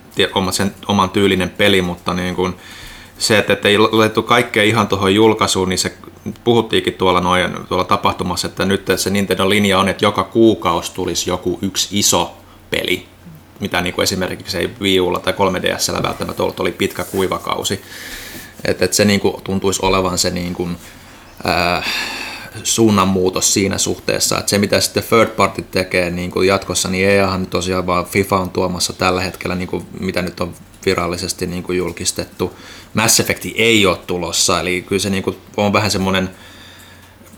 sen 0.50 0.74
oman 0.88 1.11
tyylinen 1.11 1.50
peli, 1.50 1.83
mutta 1.83 2.14
niin 2.14 2.35
kuin, 2.35 2.54
se, 3.18 3.38
että 3.38 3.68
ei 3.68 3.79
laitettu 3.79 4.22
kaikkea 4.22 4.62
ihan 4.62 4.88
tuohon 4.88 5.14
julkaisuun, 5.14 5.68
niin 5.68 5.79
se 5.79 5.94
puhuttiinkin 6.44 6.94
tuolla, 6.94 7.20
noin, 7.20 7.50
tuolla 7.68 7.85
tapahtumassa, 7.85 8.46
että 8.46 8.64
nyt 8.64 8.87
se 8.96 9.11
Nintendo 9.11 9.48
linja 9.48 9.79
on, 9.79 9.88
että 9.88 10.05
joka 10.05 10.24
kuukausi 10.24 10.94
tulisi 10.94 11.31
joku 11.31 11.59
yksi 11.62 11.98
iso 11.98 12.37
peli, 12.70 13.07
mitä 13.61 13.81
niin 13.81 13.94
kuin 13.94 14.03
esimerkiksi 14.03 14.59
ei 14.59 14.70
Wii 14.81 15.00
Ulla 15.00 15.18
tai 15.18 15.33
3DSllä 15.33 16.03
välttämättä 16.03 16.42
ollut, 16.42 16.61
oli 16.61 16.72
pitkä 16.72 17.05
kuivakausi. 17.05 17.83
Että 18.64 18.85
et 18.85 18.92
se 18.92 19.05
niin 19.05 19.20
kuin 19.20 19.42
tuntuisi 19.44 19.81
olevan 19.83 20.18
se 20.18 20.31
niin 20.31 20.55
kuin, 20.55 20.77
äh, 21.46 21.85
suunnanmuutos 22.62 23.55
siinä 23.55 23.79
suhteessa, 23.79 24.38
että 24.38 24.50
se 24.50 24.59
mitä 24.59 24.81
sitten 24.81 25.03
third 25.03 25.29
party 25.29 25.62
tekee 25.62 26.11
niin 26.11 26.31
kuin 26.31 26.48
jatkossa, 26.48 26.88
niin 26.88 27.09
EAhan 27.09 27.46
tosiaan 27.46 27.87
vaan 27.87 28.05
FIFA 28.05 28.37
on 28.37 28.50
tuomassa 28.50 28.92
tällä 28.92 29.22
hetkellä, 29.22 29.55
niin 29.55 29.68
kuin 29.68 29.87
mitä 30.00 30.22
nyt 30.22 30.40
on 30.40 30.55
virallisesti 30.87 31.46
niin 31.46 31.62
kuin 31.62 31.79
julkistettu. 31.79 32.57
Mass 32.94 33.20
Effect 33.20 33.44
ei 33.54 33.87
ole 33.87 33.98
tulossa, 34.07 34.61
eli 34.61 34.83
kyllä 34.88 35.00
se 35.00 35.11
niin 35.11 35.22
kuin 35.22 35.37
on 35.57 35.72
vähän 35.72 35.90
semmoinen 35.90 36.30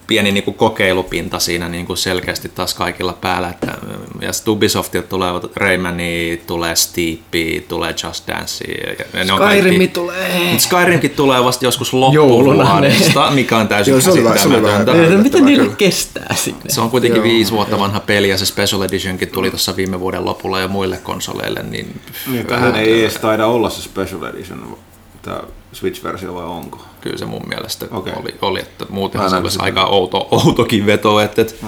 pieni 0.07 0.33
niin 0.33 0.45
kuin 0.45 0.55
kokeilupinta 0.55 1.39
siinä 1.39 1.69
niin 1.69 1.87
kuin 1.87 1.97
selkeästi 1.97 2.49
taas 2.49 2.75
kaikilla 2.75 3.13
päällä. 3.13 3.49
Että, 3.49 3.75
ja 4.21 4.31
Ubisoftilta 4.49 5.09
tulee 5.09 5.31
Raymani, 5.57 6.43
tulee 6.47 6.77
Steepy, 6.77 7.65
tulee 7.69 7.95
Just 8.05 8.27
Dance. 8.29 8.65
Ja 8.65 9.25
ne 9.25 9.33
on 9.33 9.39
Skyrim 9.39 9.65
kaikki- 9.65 9.89
tulee. 9.89 10.51
Mut 10.53 10.61
Skyrimkin 10.61 11.11
tulee 11.11 11.45
vasta 11.45 11.65
joskus 11.65 11.93
loppuvuodesta, 11.93 13.31
mikä 13.31 13.57
on 13.59 13.69
täysin 13.69 13.93
Joo, 13.93 14.01
se 14.01 14.11
oli 14.11 14.19
oli 14.21 14.25
vähän- 14.25 14.39
käsittämätöntä. 14.51 15.23
Miten 15.23 15.45
niille 15.45 15.69
kestää 15.79 16.35
sinne? 16.35 16.61
Se 16.69 16.81
on 16.81 16.91
kuitenkin 16.91 17.23
viisi 17.23 17.53
vuotta 17.53 17.79
vanha 17.79 18.01
peli 18.01 18.29
ja 18.29 18.39
se 18.39 18.47
Special 18.47 18.83
Editionkin 18.83 19.29
tuli 19.29 19.51
tuossa 19.51 19.77
viime 19.77 20.01
vuoden 20.01 20.25
lopulla 20.25 20.61
jo 20.61 20.69
muille 20.69 20.97
konsoleille, 20.97 21.63
niin 21.63 22.01
Niin, 22.33 22.47
tähän 22.47 22.77
ei 22.77 23.01
edes 23.01 23.15
taida 23.15 23.47
olla 23.47 23.71
se 23.71 23.83
Special 23.83 24.23
Edition, 24.23 24.79
tämä 25.27 25.41
Switch-versio 25.73 26.35
vai 26.35 26.45
onko? 26.45 26.81
kyllä 27.01 27.19
se 27.19 27.27
mun 27.27 27.43
mielestä 27.49 27.87
Okei. 27.91 28.13
oli, 28.17 28.35
oli, 28.43 28.61
että 28.61 28.87
muutenhan 28.89 29.31
Mä 29.31 29.37
se 29.37 29.43
olisi 29.43 29.59
aika 29.63 29.85
outo, 29.85 30.29
outokin 30.47 30.87
veto, 30.87 31.21
että, 31.21 31.43
että, 31.43 31.67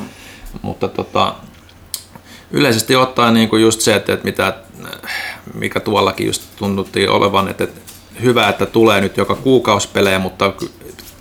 mutta 0.63 0.89
tota, 0.89 1.35
yleisesti 2.51 2.97
ottaen 2.97 3.35
niin 3.35 3.49
kuin 3.49 3.63
just 3.63 3.81
se, 3.81 3.95
että, 3.95 4.13
että 4.13 4.25
mitä, 4.25 4.55
mikä 5.55 5.81
tuollakin 5.81 6.27
just 6.27 6.43
tuntuttiin 6.57 7.11
olevan, 7.11 7.49
että, 7.49 7.65
että 7.65 7.81
hyvä, 8.23 8.49
että 8.49 8.67
tulee 8.67 9.01
nyt 9.01 9.17
joka 9.17 9.35
kuukausi 9.35 9.89
pelejä, 9.93 10.19
mutta 10.19 10.53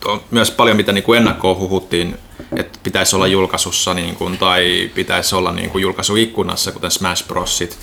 on 0.05 0.21
myös 0.31 0.51
paljon, 0.51 0.77
mitä 0.77 0.91
niin 0.91 1.03
kuin 1.03 1.17
ennakkoon 1.17 1.57
huhuttiin, 1.57 2.17
että 2.55 2.79
pitäisi 2.83 3.15
olla 3.15 3.27
julkaisussa 3.27 3.93
niin 3.93 4.15
kuin, 4.15 4.37
tai 4.37 4.91
pitäisi 4.95 5.35
olla 5.35 5.51
niin 5.51 5.69
kuin 5.69 5.81
julkaisuikkunassa, 5.81 6.71
kuten 6.71 6.91
Smash 6.91 7.27
Brosit, 7.27 7.77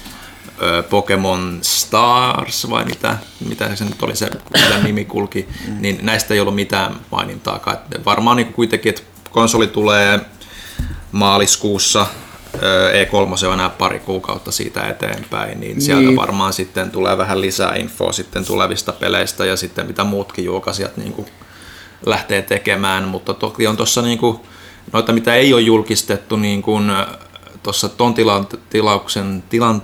Pokemon 0.90 1.58
Stars 1.62 2.70
vai 2.70 2.84
mitä, 2.84 3.18
mitä 3.48 3.76
se 3.76 3.84
nyt 3.84 4.02
oli 4.02 4.16
se, 4.16 4.30
mitä 4.54 4.78
nimi 4.82 5.04
kulki, 5.04 5.48
niin 5.80 5.98
näistä 6.02 6.34
ei 6.34 6.40
ollut 6.40 6.54
mitään 6.54 6.96
mainintaakaan. 7.10 7.78
Varmaan 8.04 8.36
niin 8.36 8.52
kuitenkin, 8.52 8.90
että 8.90 9.02
konsoli 9.30 9.66
tulee 9.66 10.20
maaliskuussa, 11.12 12.06
ö, 12.62 12.92
E3 12.92 13.46
on 13.48 13.54
enää 13.54 13.68
pari 13.68 13.98
kuukautta 14.00 14.52
siitä 14.52 14.88
eteenpäin, 14.88 15.60
niin 15.60 15.80
sieltä 15.82 16.02
Niin. 16.02 16.16
varmaan 16.16 16.52
sitten 16.52 16.90
tulee 16.90 17.18
vähän 17.18 17.40
lisää 17.40 17.74
infoa 17.74 18.12
sitten 18.12 18.44
tulevista 18.44 18.92
peleistä 18.92 19.44
ja 19.44 19.56
sitten 19.56 19.86
mitä 19.86 20.04
muutkin 20.04 20.44
julkaisijat 20.44 20.96
niin 20.96 21.12
kuin 21.12 21.28
lähtee 22.06 22.42
tekemään, 22.42 23.04
mutta 23.04 23.34
toki 23.34 23.66
on 23.66 23.76
tuossa 23.76 24.02
niin 24.02 24.18
kuin, 24.18 24.40
noita, 24.92 25.12
mitä 25.12 25.34
ei 25.34 25.52
ole 25.54 25.60
julkistettu, 25.60 26.36
niin 26.36 26.62
kuin 26.62 26.92
tuossa 27.62 27.88
ton 27.88 28.14
tila, 28.14 28.44
tilauksen, 28.70 29.44
tilan, 29.48 29.82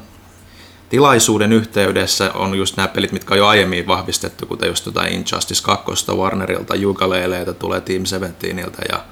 tilaisuuden 0.90 1.52
yhteydessä 1.52 2.32
on 2.34 2.54
just 2.54 2.76
nämä 2.76 2.88
pelit, 2.88 3.12
mitkä 3.12 3.34
on 3.34 3.38
jo 3.38 3.46
aiemmin 3.46 3.86
vahvistettu, 3.86 4.46
kuten 4.46 4.68
just 4.68 4.84
tota 4.84 5.06
Injustice 5.06 5.62
2 5.62 6.12
Warnerilta, 6.12 6.74
Jugaleleilta, 6.74 7.54
tulee 7.54 7.80
Team 7.80 8.02
17iltä 8.02 8.82
ja, 8.92 9.04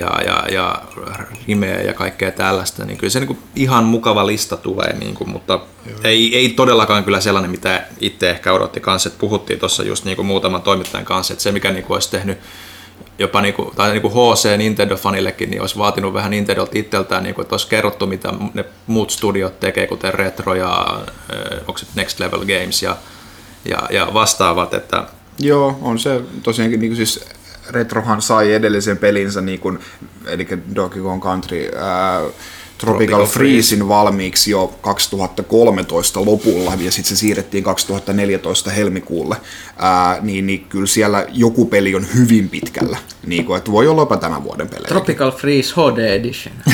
ja, 0.00 0.20
ja, 0.26 0.44
ja 0.52 0.82
Rimeä 1.46 1.80
ja 1.80 1.94
kaikkea 1.94 2.30
tällaista, 2.30 2.84
niin 2.84 2.98
kyllä 2.98 3.10
se 3.10 3.20
niin 3.20 3.26
kuin 3.26 3.38
ihan 3.56 3.84
mukava 3.84 4.26
lista 4.26 4.56
tulee, 4.56 4.96
niin 4.98 5.14
kuin, 5.14 5.30
mutta 5.30 5.60
ei, 6.04 6.36
ei 6.36 6.48
todellakaan 6.48 7.04
kyllä 7.04 7.20
sellainen, 7.20 7.50
mitä 7.50 7.86
itse 8.00 8.30
ehkä 8.30 8.52
odotti 8.52 8.80
kanssa, 8.80 9.08
että 9.08 9.20
puhuttiin 9.20 9.58
tuossa 9.58 9.82
just 9.82 10.04
niin 10.04 10.16
kuin 10.16 10.26
muutaman 10.26 10.62
toimittajan 10.62 11.04
kanssa, 11.04 11.32
että 11.32 11.42
se 11.42 11.52
mikä 11.52 11.70
niin 11.70 11.84
kuin 11.84 11.94
olisi 11.96 12.10
tehnyt 12.10 12.38
jopa 13.22 13.40
niinku, 13.40 13.72
tai 13.76 13.92
niinku 13.92 14.10
HC 14.10 14.44
Nintendo-fanillekin, 14.56 15.50
niin 15.50 15.60
olisi 15.60 15.78
vaatinut 15.78 16.14
vähän 16.14 16.30
Nintendolta 16.30 16.72
itseltään, 16.74 17.22
niinku, 17.22 17.40
että 17.40 17.54
olisi 17.54 17.68
kerrottu, 17.68 18.06
mitä 18.06 18.32
ne 18.54 18.64
muut 18.86 19.10
studiot 19.10 19.60
tekee, 19.60 19.86
kuten 19.86 20.14
Retro 20.14 20.54
ja 20.54 21.02
äh, 21.06 21.58
onko 21.58 21.80
Next 21.94 22.20
Level 22.20 22.38
Games 22.40 22.82
ja, 22.82 22.96
ja, 23.64 23.78
ja 23.90 24.08
vastaavat, 24.14 24.74
että 24.74 25.04
Joo, 25.38 25.78
on 25.82 25.98
se. 25.98 26.20
Tosiaankin 26.42 26.80
niin 26.80 26.90
kuin 26.90 26.96
siis 26.96 27.24
Retrohan 27.70 28.22
sai 28.22 28.52
edellisen 28.52 28.98
pelinsä, 28.98 29.40
niin 29.40 29.60
kuin, 29.60 29.78
eli 30.26 30.48
Donkey 30.74 31.02
Kong 31.02 31.22
Country, 31.22 31.68
ää, 31.76 32.20
Tropical, 32.86 33.26
Freezein 33.26 33.88
valmiiksi 33.88 34.50
jo 34.50 34.74
2013 34.80 36.24
lopulla 36.24 36.72
ja 36.80 36.92
sitten 36.92 37.16
se 37.16 37.20
siirrettiin 37.20 37.64
2014 37.64 38.70
helmikuulle, 38.70 39.36
ää, 39.76 40.18
niin, 40.20 40.46
niin 40.46 40.66
kyllä 40.68 40.86
siellä 40.86 41.26
joku 41.32 41.66
peli 41.66 41.94
on 41.94 42.06
hyvin 42.14 42.48
pitkällä, 42.48 42.98
niin 43.26 43.44
kuin, 43.44 43.58
että 43.58 43.72
voi 43.72 43.88
olla 43.88 44.02
jopa 44.02 44.16
tämän 44.16 44.44
vuoden 44.44 44.68
pelejä. 44.68 44.88
Tropical 44.88 45.30
Freeze 45.32 45.74
HD 45.74 45.98
Edition. 45.98 46.54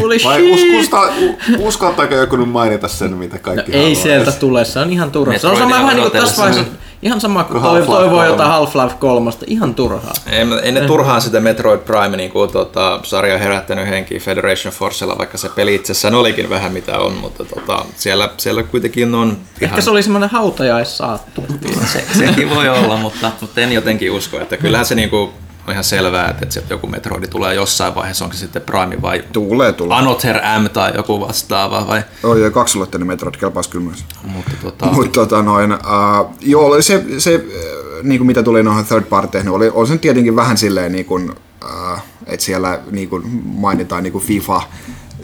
Holy 0.00 0.16
Vai 0.24 0.52
us, 0.52 0.60
shit! 0.60 0.80
uska, 0.80 1.12
u, 1.20 1.36
uskaltaako 1.66 2.14
joku 2.14 2.36
nyt 2.36 2.50
mainita 2.50 2.88
sen, 2.88 3.12
mitä 3.16 3.36
No 3.36 3.42
kaikki 3.42 3.72
ei 3.72 3.82
haluaa? 3.82 4.02
sieltä 4.02 4.32
tule, 4.32 4.64
se 4.64 4.78
on 4.78 4.90
ihan 4.90 5.10
turha. 5.10 5.38
Se 5.38 5.46
on 5.46 5.56
sama 5.56 5.74
vähän 5.74 5.96
niin 5.96 6.10
kuin 6.10 6.22
tässä 6.22 6.42
vaiheessa, 6.42 6.72
ihan 7.02 7.20
sama 7.20 7.44
kuin 7.44 7.60
Kuin 7.60 7.62
toi, 7.62 7.80
Half-Life 7.80 7.86
toivoo 7.86 8.10
3. 8.10 8.26
jotain 8.26 8.50
Half-Life 8.50 8.94
3, 8.98 9.30
ihan 9.46 9.74
turhaa. 9.74 10.12
ei, 10.30 10.46
ei 10.62 10.72
ne 10.72 10.80
turhaan 10.80 11.22
sitä 11.22 11.40
Metroid 11.40 11.80
Prime 11.80 12.16
niin 12.16 12.30
kuin, 12.30 12.50
tota, 12.50 13.00
sarja 13.02 13.38
herättänyt 13.38 13.88
henkiä 13.88 14.20
Federation 14.20 14.74
Forcella, 14.74 15.18
vaikka 15.18 15.38
se 15.38 15.48
peli 15.48 15.74
itsessään 15.74 16.14
olikin 16.14 16.50
vähän 16.50 16.72
mitä 16.72 16.98
on, 16.98 17.12
mutta 17.12 17.44
tota, 17.44 17.84
siellä, 17.96 18.30
siellä 18.36 18.62
kuitenkin 18.62 19.14
on 19.14 19.36
Ehkä 19.60 19.80
se 19.80 19.90
oli 19.90 20.02
semmoinen 20.02 20.30
hautajaissaattu. 20.30 21.44
se, 21.92 22.04
sekin 22.18 22.50
voi 22.50 22.68
olla, 22.68 22.96
mutta, 22.96 23.32
mutta 23.40 23.60
en 23.60 23.72
jotenkin 23.72 24.12
usko, 24.12 24.40
että 24.40 24.56
kyllähän 24.56 24.86
se 24.86 24.94
niinku 24.94 25.32
on 25.66 25.72
ihan 25.72 25.84
selvää, 25.84 26.28
että, 26.28 26.46
sieltä 26.48 26.74
joku 26.74 26.86
Metroidi 26.86 27.26
tulee 27.26 27.54
jossain 27.54 27.94
vaiheessa, 27.94 28.24
onko 28.24 28.34
se 28.34 28.40
sitten 28.40 28.62
Prime 28.62 29.02
vai 29.02 29.24
Tulee, 29.32 29.72
tulee. 29.72 29.98
Another 29.98 30.36
M 30.36 30.70
tai 30.72 30.92
joku 30.96 31.20
vastaava 31.20 31.86
vai, 31.86 32.02
Oi, 32.22 32.42
ja 32.42 32.50
kaksulotteinen 32.50 33.06
Metroid 33.06 33.34
kelpaisi 33.34 33.70
kyllä 33.70 33.84
myös. 33.84 34.04
mutta 34.24 34.50
tota, 34.62 34.86
Mutta 34.86 35.12
tota 35.12 35.42
noin, 35.42 35.72
uh, 35.72 36.34
joo, 36.40 36.82
se, 36.82 37.04
se 37.18 37.34
äh, 37.34 38.02
niin 38.02 38.18
kuin 38.18 38.26
mitä 38.26 38.42
tuli 38.42 38.62
noihin 38.62 38.84
third 38.84 39.04
parteihin, 39.04 39.50
oli, 39.50 39.70
oli 39.74 39.86
se 39.86 39.92
nyt 39.92 40.00
tietenkin 40.00 40.36
vähän 40.36 40.56
silleen, 40.56 40.92
niin 40.92 41.04
kuin, 41.06 41.30
uh, 41.64 41.98
että 42.26 42.44
siellä 42.46 42.80
niin 42.90 43.08
kuin 43.08 43.22
mainitaan 43.44 44.02
niin 44.02 44.12
kuin 44.12 44.24
FIFA, 44.24 44.62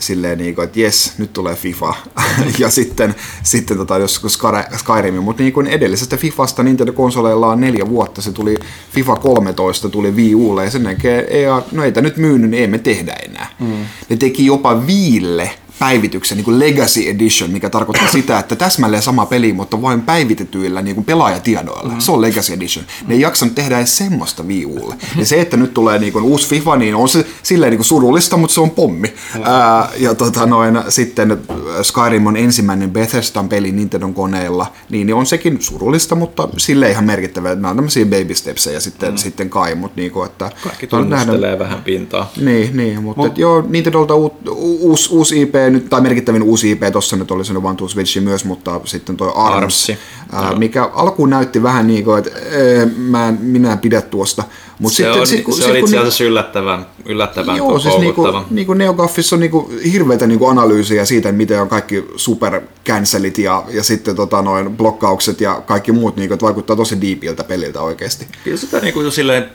silleen 0.03 0.39
niin 0.39 0.55
kuin, 0.55 0.65
että 0.65 0.81
jes, 0.81 1.13
nyt 1.19 1.33
tulee 1.33 1.55
FIFA. 1.55 1.95
ja 2.59 2.71
sitten, 2.71 3.15
sitten 3.43 3.77
tota, 3.77 3.99
joskus 3.99 4.35
Sky- 4.35 4.77
Skyrim, 4.77 5.15
mutta 5.15 5.43
niin 5.43 5.53
kuin 5.53 5.67
edellisestä 5.67 6.17
FIFasta 6.17 6.63
Nintendo-konsoleilla 6.63 7.47
on 7.47 7.61
neljä 7.61 7.89
vuotta. 7.89 8.23
Se 8.23 8.33
tuli 8.33 8.57
FIFA 8.93 9.17
13, 9.17 9.89
tuli 9.89 10.11
Wii 10.11 10.35
Ulle 10.35 10.65
ja 10.65 10.71
sen 10.71 10.85
jälkeen 10.85 11.25
EA, 11.29 11.63
no 11.73 11.85
ei 11.85 11.93
tää 11.93 12.03
nyt 12.03 12.17
myynyt, 12.17 12.51
niin 12.51 12.61
ei 12.61 12.67
me 12.67 12.79
tehdä 12.79 13.13
enää. 13.13 13.47
Mm. 13.61 13.85
Ne 14.09 14.17
teki 14.17 14.47
jopa 14.47 14.87
Viille 14.87 15.51
päivityksen, 15.79 16.37
niin 16.37 16.45
kuin 16.45 16.59
Legacy 16.59 17.09
Edition, 17.09 17.51
mikä 17.51 17.71
tarkoittaa 17.71 18.09
sitä, 18.09 18.39
että 18.39 18.57
täsmälleen 18.57 19.03
sama 19.03 19.27
peli, 19.27 19.53
mutta 19.53 19.83
vain 19.83 20.03
päivitetyillä 20.03 20.83
niin 20.83 20.95
kuin 20.95 21.05
pelaajatiedoilla. 21.05 21.93
Mm. 21.93 22.01
Se 22.01 22.13
on 22.13 22.21
Legacy 22.21 22.53
Edition. 22.53 22.85
Ne 23.07 23.15
ei 23.15 23.21
jaksanut 23.21 23.55
tehdä 23.55 23.79
edes 23.79 23.97
semmoista 23.97 24.43
Wii 24.43 24.67
Ulle. 24.67 24.95
Ja 25.17 25.27
se, 25.27 25.41
että 25.41 25.57
nyt 25.57 25.75
tulee 25.75 25.99
niin 25.99 26.13
kuin 26.13 26.25
uusi 26.25 26.49
FIFA, 26.49 26.77
niin 26.77 26.95
on 26.95 27.09
se 27.09 27.27
silleen 27.43 27.71
niin 27.71 27.79
kuin 27.79 27.87
surullista, 27.87 28.37
mutta 28.37 28.55
se 28.55 28.61
on 28.61 28.71
pommi. 28.71 29.15
Ää, 29.43 29.89
ja 29.97 30.15
tota 30.15 30.47
noin, 30.47 30.79
sitten 30.89 31.31
äh, 31.31 31.39
Skyrim 31.83 32.27
on 32.27 32.37
ensimmäinen 32.37 32.91
Bethesdan 32.91 33.49
peli 33.49 33.73
Nintendon 33.73 34.15
koneella, 34.15 34.73
niin, 34.91 35.07
niin 35.07 35.15
on 35.15 35.27
sekin 35.27 35.57
surullista, 35.61 36.15
mutta 36.15 36.49
sille 36.57 36.91
ihan 36.91 37.05
merkittävä. 37.05 37.49
Nämä 37.55 37.71
on 37.71 37.77
tämmöisiä 37.77 38.05
baby 38.05 38.35
stepsejä 38.35 38.81
sitten, 38.81 39.11
mm. 39.11 39.17
sitten 39.17 39.51
kai, 39.51 39.75
mutta 39.75 40.01
niin 40.01 40.11
kuin, 40.11 40.27
että 40.27 40.51
kaikki 40.63 40.87
tunnustelee 40.87 41.59
vähän 41.59 41.83
pintaa. 41.83 42.33
niin, 42.37 42.77
niin 42.77 43.03
mutta 43.03 43.23
Mut, 43.23 43.39
joo, 43.39 43.65
Nintendolta 43.69 44.15
uusi, 44.55 45.15
uusi 45.15 45.43
IP, 45.43 45.55
nyt, 45.71 45.89
tai 45.91 46.01
merkittävin 46.01 46.43
uusi 46.43 46.71
IP, 46.71 46.83
tuossa 46.93 47.17
nyt 47.17 47.31
oli 47.31 47.45
se 47.45 47.53
One 47.53 47.77
to 47.77 47.89
Switch 47.89 48.21
myös, 48.21 48.45
mutta 48.45 48.81
sitten 48.85 49.17
toi 49.17 49.33
ARMS, 49.35 49.93
ää, 50.33 50.55
mikä 50.55 50.85
alkuun 50.85 51.31
näytti 51.31 51.63
vähän 51.63 51.87
niin 51.87 52.05
kuin, 52.05 52.19
että 52.19 52.31
ee, 52.51 52.87
mä 52.87 53.29
en, 53.29 53.39
minä 53.41 53.73
en 53.73 53.79
pidä 53.79 54.01
tuosta. 54.01 54.45
Mut 54.79 54.93
Se, 54.93 55.11
on, 55.11 55.27
sit- 55.27 55.45
kun- 55.45 55.55
se 55.55 55.63
sit 55.63 55.71
kun 55.71 55.79
itse 55.79 55.97
ni- 55.97 55.99
asiassa 56.03 56.25
yllättävän, 56.25 56.87
yllättävän 57.05 57.57
Joo, 57.57 57.79
siis 57.79 57.99
niinku, 57.99 58.27
niinku 58.51 58.75
NeoGaffissa 58.75 59.37
on 59.37 59.41
niinku 59.41 59.73
hirveitä 59.93 60.27
niinku 60.27 60.47
analyysiä 60.47 61.05
siitä, 61.05 61.33
miten 61.33 61.63
on 61.63 61.69
kaikki 61.69 62.05
super 62.17 62.61
cancelit 62.87 63.39
ja, 63.39 63.65
ja 63.69 63.83
sitten 63.83 64.17
tota 64.17 64.43
noin 64.43 64.77
blokkaukset 64.77 65.41
ja 65.41 65.63
kaikki 65.67 65.93
muut, 65.93 66.17
niinku, 66.17 66.35
että 66.35 66.47
vaikuttaa 66.47 66.77
tosi 66.77 67.01
diipiltä 67.01 67.45
peliltä 67.45 67.81
oikeasti. 67.81 68.27
Kyllä 68.45 68.57
sitä 68.57 68.81
niin 68.81 68.95
kuin 68.95 69.13
silleen, 69.13 69.51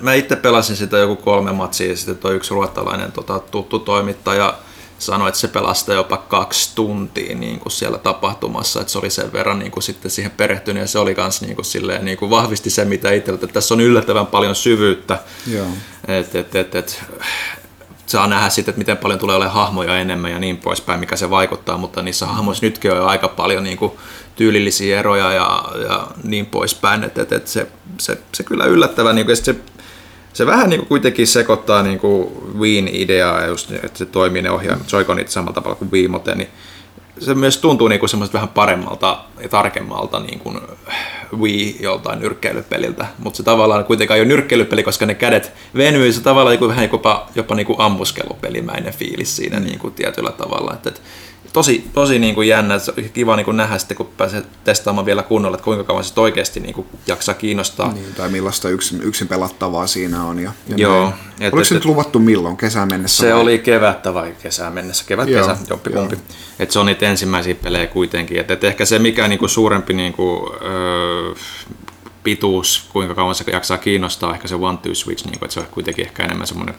mä 0.00 0.14
itse 0.14 0.36
pelasin 0.36 0.76
sitä 0.76 0.98
joku 0.98 1.16
kolme 1.16 1.52
matsia 1.52 1.90
ja 1.90 1.96
sitten 1.96 2.16
tuo 2.16 2.30
yksi 2.30 2.54
ruottalainen 2.54 3.12
tota, 3.12 3.40
tuttu 3.50 3.78
toimittaja 3.78 4.54
sanoi, 4.98 5.28
että 5.28 5.40
se 5.40 5.48
pelasti 5.48 5.92
jopa 5.92 6.16
kaksi 6.16 6.74
tuntia 6.74 7.34
niin 7.34 7.60
kuin 7.60 7.72
siellä 7.72 7.98
tapahtumassa, 7.98 8.80
että 8.80 8.92
se 8.92 8.98
oli 8.98 9.10
sen 9.10 9.32
verran 9.32 9.58
niin 9.58 9.70
kuin 9.70 9.82
sitten 9.82 10.10
siihen 10.10 10.30
perehtynyt 10.30 10.80
ja 10.80 10.86
se 10.86 10.98
oli 10.98 11.14
myös 11.16 11.40
niin 11.40 11.54
kuin 11.54 11.64
silleen, 11.64 12.04
niin 12.04 12.18
kuin 12.18 12.30
vahvisti 12.30 12.70
se, 12.70 12.84
mitä 12.84 13.12
itse, 13.12 13.32
että 13.32 13.46
tässä 13.46 13.74
on 13.74 13.80
yllättävän 13.80 14.26
paljon 14.26 14.54
syvyyttä. 14.54 15.18
Joo. 15.46 15.66
Et, 16.08 16.34
et, 16.34 16.56
et, 16.56 16.74
et, 16.74 17.02
saa 18.06 18.26
nähdä 18.26 18.48
sitten, 18.48 18.72
että 18.72 18.78
miten 18.78 18.96
paljon 18.96 19.18
tulee 19.18 19.36
olemaan 19.36 19.54
hahmoja 19.54 19.98
enemmän 19.98 20.30
ja 20.30 20.38
niin 20.38 20.56
poispäin, 20.56 21.00
mikä 21.00 21.16
se 21.16 21.30
vaikuttaa, 21.30 21.78
mutta 21.78 22.02
niissä 22.02 22.26
hahmoissa 22.26 22.66
nytkin 22.66 22.90
on 22.90 22.96
jo 22.96 23.06
aika 23.06 23.28
paljon 23.28 23.64
niin 23.64 23.76
kuin 23.76 23.92
tyylillisiä 24.36 24.98
eroja 24.98 25.32
ja, 25.32 25.64
ja 25.88 26.06
niin 26.24 26.46
poispäin, 26.46 27.04
että 27.04 27.22
et, 27.22 27.32
et 27.32 27.48
se, 27.48 27.66
se, 28.00 28.18
se 28.34 28.42
kyllä 28.42 28.64
yllättävän, 28.64 29.14
niin 29.14 29.26
kuin, 29.26 29.36
se, 29.36 29.56
se 30.36 30.46
vähän 30.46 30.70
niin 30.70 30.80
kuin 30.80 30.88
kuitenkin 30.88 31.26
sekoittaa 31.26 31.82
niin 31.82 31.98
kuin 31.98 32.28
Wiin 32.58 32.88
ideaa, 32.92 33.46
just, 33.46 33.70
että 33.70 33.98
se 33.98 34.06
toimii 34.06 34.42
ne 34.42 34.50
ohjaimet, 34.50 34.92
Joy-Conit 34.92 35.28
samalla 35.28 35.54
tavalla 35.54 35.74
kuin 35.74 35.92
Wiimote, 35.92 36.34
niin 36.34 36.48
se 37.18 37.34
myös 37.34 37.58
tuntuu 37.58 37.88
niin 37.88 38.00
kuin 38.00 38.10
semmoista 38.10 38.34
vähän 38.34 38.48
paremmalta 38.48 39.24
ja 39.42 39.48
tarkemmalta 39.48 40.20
niin 40.20 40.38
kuin 40.38 40.60
Wii 41.40 41.76
joltain 41.80 42.20
nyrkkeilypeliltä, 42.20 43.06
mutta 43.18 43.36
se 43.36 43.42
tavallaan 43.42 43.84
kuitenkaan 43.84 44.16
ei 44.16 44.22
ole 44.22 44.28
nyrkkeilypeli, 44.28 44.82
koska 44.82 45.06
ne 45.06 45.14
kädet 45.14 45.52
venyy, 45.76 46.12
se 46.12 46.22
tavallaan 46.22 46.52
niin 46.52 46.58
kuin, 46.58 46.68
vähän 46.68 46.88
jopa, 46.92 47.28
jopa 47.34 47.54
niin 47.54 47.66
kuin 47.66 47.80
ammuskelupelimäinen 47.80 48.94
fiilis 48.94 49.36
siinä 49.36 49.60
niin 49.60 49.78
kuin 49.78 49.94
tietyllä 49.94 50.32
tavalla. 50.32 50.74
Että, 50.74 50.88
että 50.88 51.00
tosi, 51.56 51.90
tosi 51.94 52.18
niin 52.18 52.34
kuin 52.34 52.48
jännä, 52.48 52.74
että 52.74 53.02
kiva 53.12 53.36
niin 53.36 53.44
kuin 53.44 53.56
nähdä 53.56 53.78
sitten, 53.78 53.96
kun 53.96 54.08
pääsee 54.16 54.42
testaamaan 54.64 55.06
vielä 55.06 55.22
kunnolla, 55.22 55.54
että 55.54 55.64
kuinka 55.64 55.84
kauan 55.84 56.04
se 56.04 56.20
oikeasti 56.20 56.60
niin 56.60 56.74
kuin 56.74 56.86
jaksaa 57.06 57.34
kiinnostaa. 57.34 57.92
Niin, 57.92 58.14
tai 58.16 58.28
millaista 58.28 58.68
yksin, 58.68 59.02
yksin 59.02 59.28
pelattavaa 59.28 59.86
siinä 59.86 60.24
on. 60.24 60.38
Ja, 60.38 60.52
ja 60.68 60.76
Joo. 60.76 61.12
Et, 61.40 61.52
Oliko 61.52 61.60
et, 61.60 61.68
se 61.68 61.74
nyt 61.74 61.82
et, 61.82 61.84
luvattu 61.84 62.18
milloin? 62.18 62.56
Kesään 62.56 62.88
mennessä? 62.88 63.20
se 63.20 63.32
vai? 63.32 63.40
oli 63.40 63.58
kevättä 63.58 64.14
vai 64.14 64.34
kesään 64.42 64.72
mennessä, 64.72 65.04
kevät, 65.08 65.28
Joo, 65.28 65.48
kesä, 65.48 65.58
jompikumpi. 65.70 66.18
Että 66.58 66.72
se 66.72 66.78
on 66.78 66.86
niitä 66.86 67.06
ensimmäisiä 67.06 67.54
pelejä 67.54 67.86
kuitenkin. 67.86 68.40
Et, 68.40 68.50
et 68.50 68.64
ehkä 68.64 68.84
se 68.84 68.98
mikä 68.98 69.28
niinku 69.28 69.48
suurempi 69.48 69.94
niinku, 69.94 70.54
öö, 70.62 71.34
pituus, 72.22 72.88
kuinka 72.92 73.14
kauan 73.14 73.34
se 73.34 73.44
jaksaa 73.52 73.78
kiinnostaa, 73.78 74.34
ehkä 74.34 74.48
se 74.48 74.54
one 74.54 74.78
two 74.82 74.94
switch, 74.94 75.24
niinku, 75.24 75.44
että 75.44 75.54
se 75.54 75.60
on 75.60 75.66
kuitenkin 75.70 76.06
ehkä 76.06 76.24
enemmän 76.24 76.46
semmoinen 76.46 76.74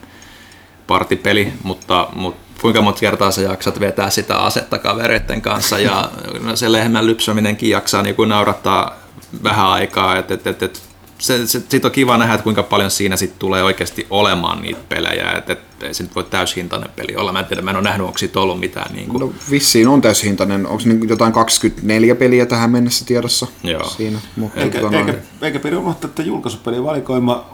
partipeli, 0.87 1.53
mutta, 1.63 2.09
mutta 2.15 2.46
kuinka 2.61 2.81
monta 2.81 2.99
kertaa 2.99 3.31
sä 3.31 3.41
jaksat 3.41 3.79
vetää 3.79 4.09
sitä 4.09 4.37
asetta 4.37 4.77
kavereiden 4.77 5.41
kanssa 5.41 5.79
ja 5.79 6.11
se 6.55 6.71
lehmän 6.71 7.07
lypsäminenkin 7.07 7.69
jaksaa 7.69 8.01
niin 8.01 8.15
kuin 8.15 8.29
naurattaa 8.29 8.95
vähän 9.43 9.67
aikaa, 9.67 10.17
että 10.17 10.33
et, 10.33 10.47
et, 10.47 10.63
et, 10.63 10.81
se, 11.19 11.47
se, 11.47 11.61
sit 11.69 11.85
on 11.85 11.91
kiva 11.91 12.17
nähdä, 12.17 12.33
että 12.33 12.43
kuinka 12.43 12.63
paljon 12.63 12.91
siinä 12.91 13.17
sit 13.17 13.39
tulee 13.39 13.63
oikeasti 13.63 14.07
olemaan 14.09 14.61
niitä 14.61 14.79
pelejä, 14.89 15.31
että 15.31 15.53
et, 15.53 15.59
ei 15.83 15.93
se 15.93 16.03
nyt 16.03 16.15
voi 16.15 16.23
täyshintainen 16.23 16.89
peli 16.95 17.15
olla. 17.15 17.31
Mä 17.31 17.39
en 17.39 17.45
tiedä, 17.45 17.61
mä 17.61 17.69
en 17.69 17.75
ole 17.75 17.83
nähnyt, 17.83 18.07
onko 18.07 18.17
siitä 18.17 18.39
ollut 18.39 18.59
mitään. 18.59 18.95
Niin 18.95 19.09
kuin, 19.09 19.19
No 19.19 19.33
vissiin 19.51 19.87
on 19.87 20.01
täyshintainen. 20.01 20.67
Onko 20.67 20.83
niin 20.85 21.09
jotain 21.09 21.33
24 21.33 22.15
peliä 22.15 22.45
tähän 22.45 22.71
mennessä 22.71 23.05
tiedossa? 23.05 23.47
Joo. 23.63 23.83
Siinä. 23.83 24.19
Mutta, 24.35 24.61
Eikä, 24.61 24.79
tota 24.79 24.97
noin- 24.97 25.09
eikä, 25.09 25.21
eikä 25.41 25.59
pidä 25.59 25.79
unohtaa, 25.79 26.07
että 26.07 26.21
julkaisupelin 26.21 26.83
valikoima 26.83 27.45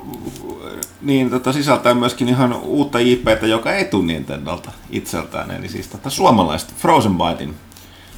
niin 1.01 1.29
tota, 1.29 1.53
sisältää 1.53 1.93
myöskin 1.93 2.29
ihan 2.29 2.53
uutta 2.53 2.99
IPtä, 2.99 3.47
joka 3.47 3.73
ei 3.73 3.85
tule 3.85 4.05
Nintendolta 4.05 4.71
itseltään, 4.89 5.51
eli 5.51 5.69
siis 5.69 5.87
tota, 5.87 6.09
suomalaista 6.09 6.73
Frozen 6.77 7.17
Bytein, 7.17 7.55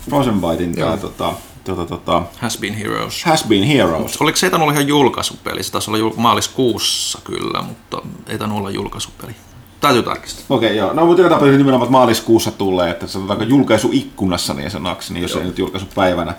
Frozen 0.09 0.41
Bytein 0.41 0.75
tää, 0.75 0.97
tota, 0.97 1.33
tota, 1.65 1.85
tota, 1.85 2.21
Has 2.39 2.57
Been 2.57 2.73
Heroes. 2.73 3.23
Has 3.23 3.43
Been 3.43 3.63
Heroes. 3.63 4.21
Oliko 4.21 4.37
se 4.37 4.47
ei 4.47 4.49
olla 4.53 4.71
ihan 4.71 4.87
julkaisupeli? 4.87 5.63
Se 5.63 5.71
taisi 5.71 5.91
olla 5.91 5.97
jul- 5.97 6.13
maaliskuussa 6.17 7.19
kyllä, 7.23 7.61
mutta 7.61 8.01
ei 8.27 8.37
tainnut 8.37 8.59
olla 8.59 8.69
julkaisupeli. 8.69 9.35
Täytyy 9.81 10.03
tarkistaa. 10.03 10.45
Okei, 10.49 10.67
okay, 10.67 10.77
joo. 10.77 10.93
No, 10.93 11.05
mutta 11.05 11.21
joka 11.21 11.45
nimenomaan 11.45 11.81
että 11.81 11.91
maaliskuussa 11.91 12.51
tulee, 12.51 12.89
että 12.89 13.07
sanotaanko 13.07 13.43
julkaisuikkunassa 13.43 14.53
niin 14.53 14.71
sanaksi, 14.71 15.13
niin 15.13 15.21
jos 15.21 15.35
ei 15.35 15.43
nyt 15.43 15.59
julkaisupäivänä. 15.59 16.33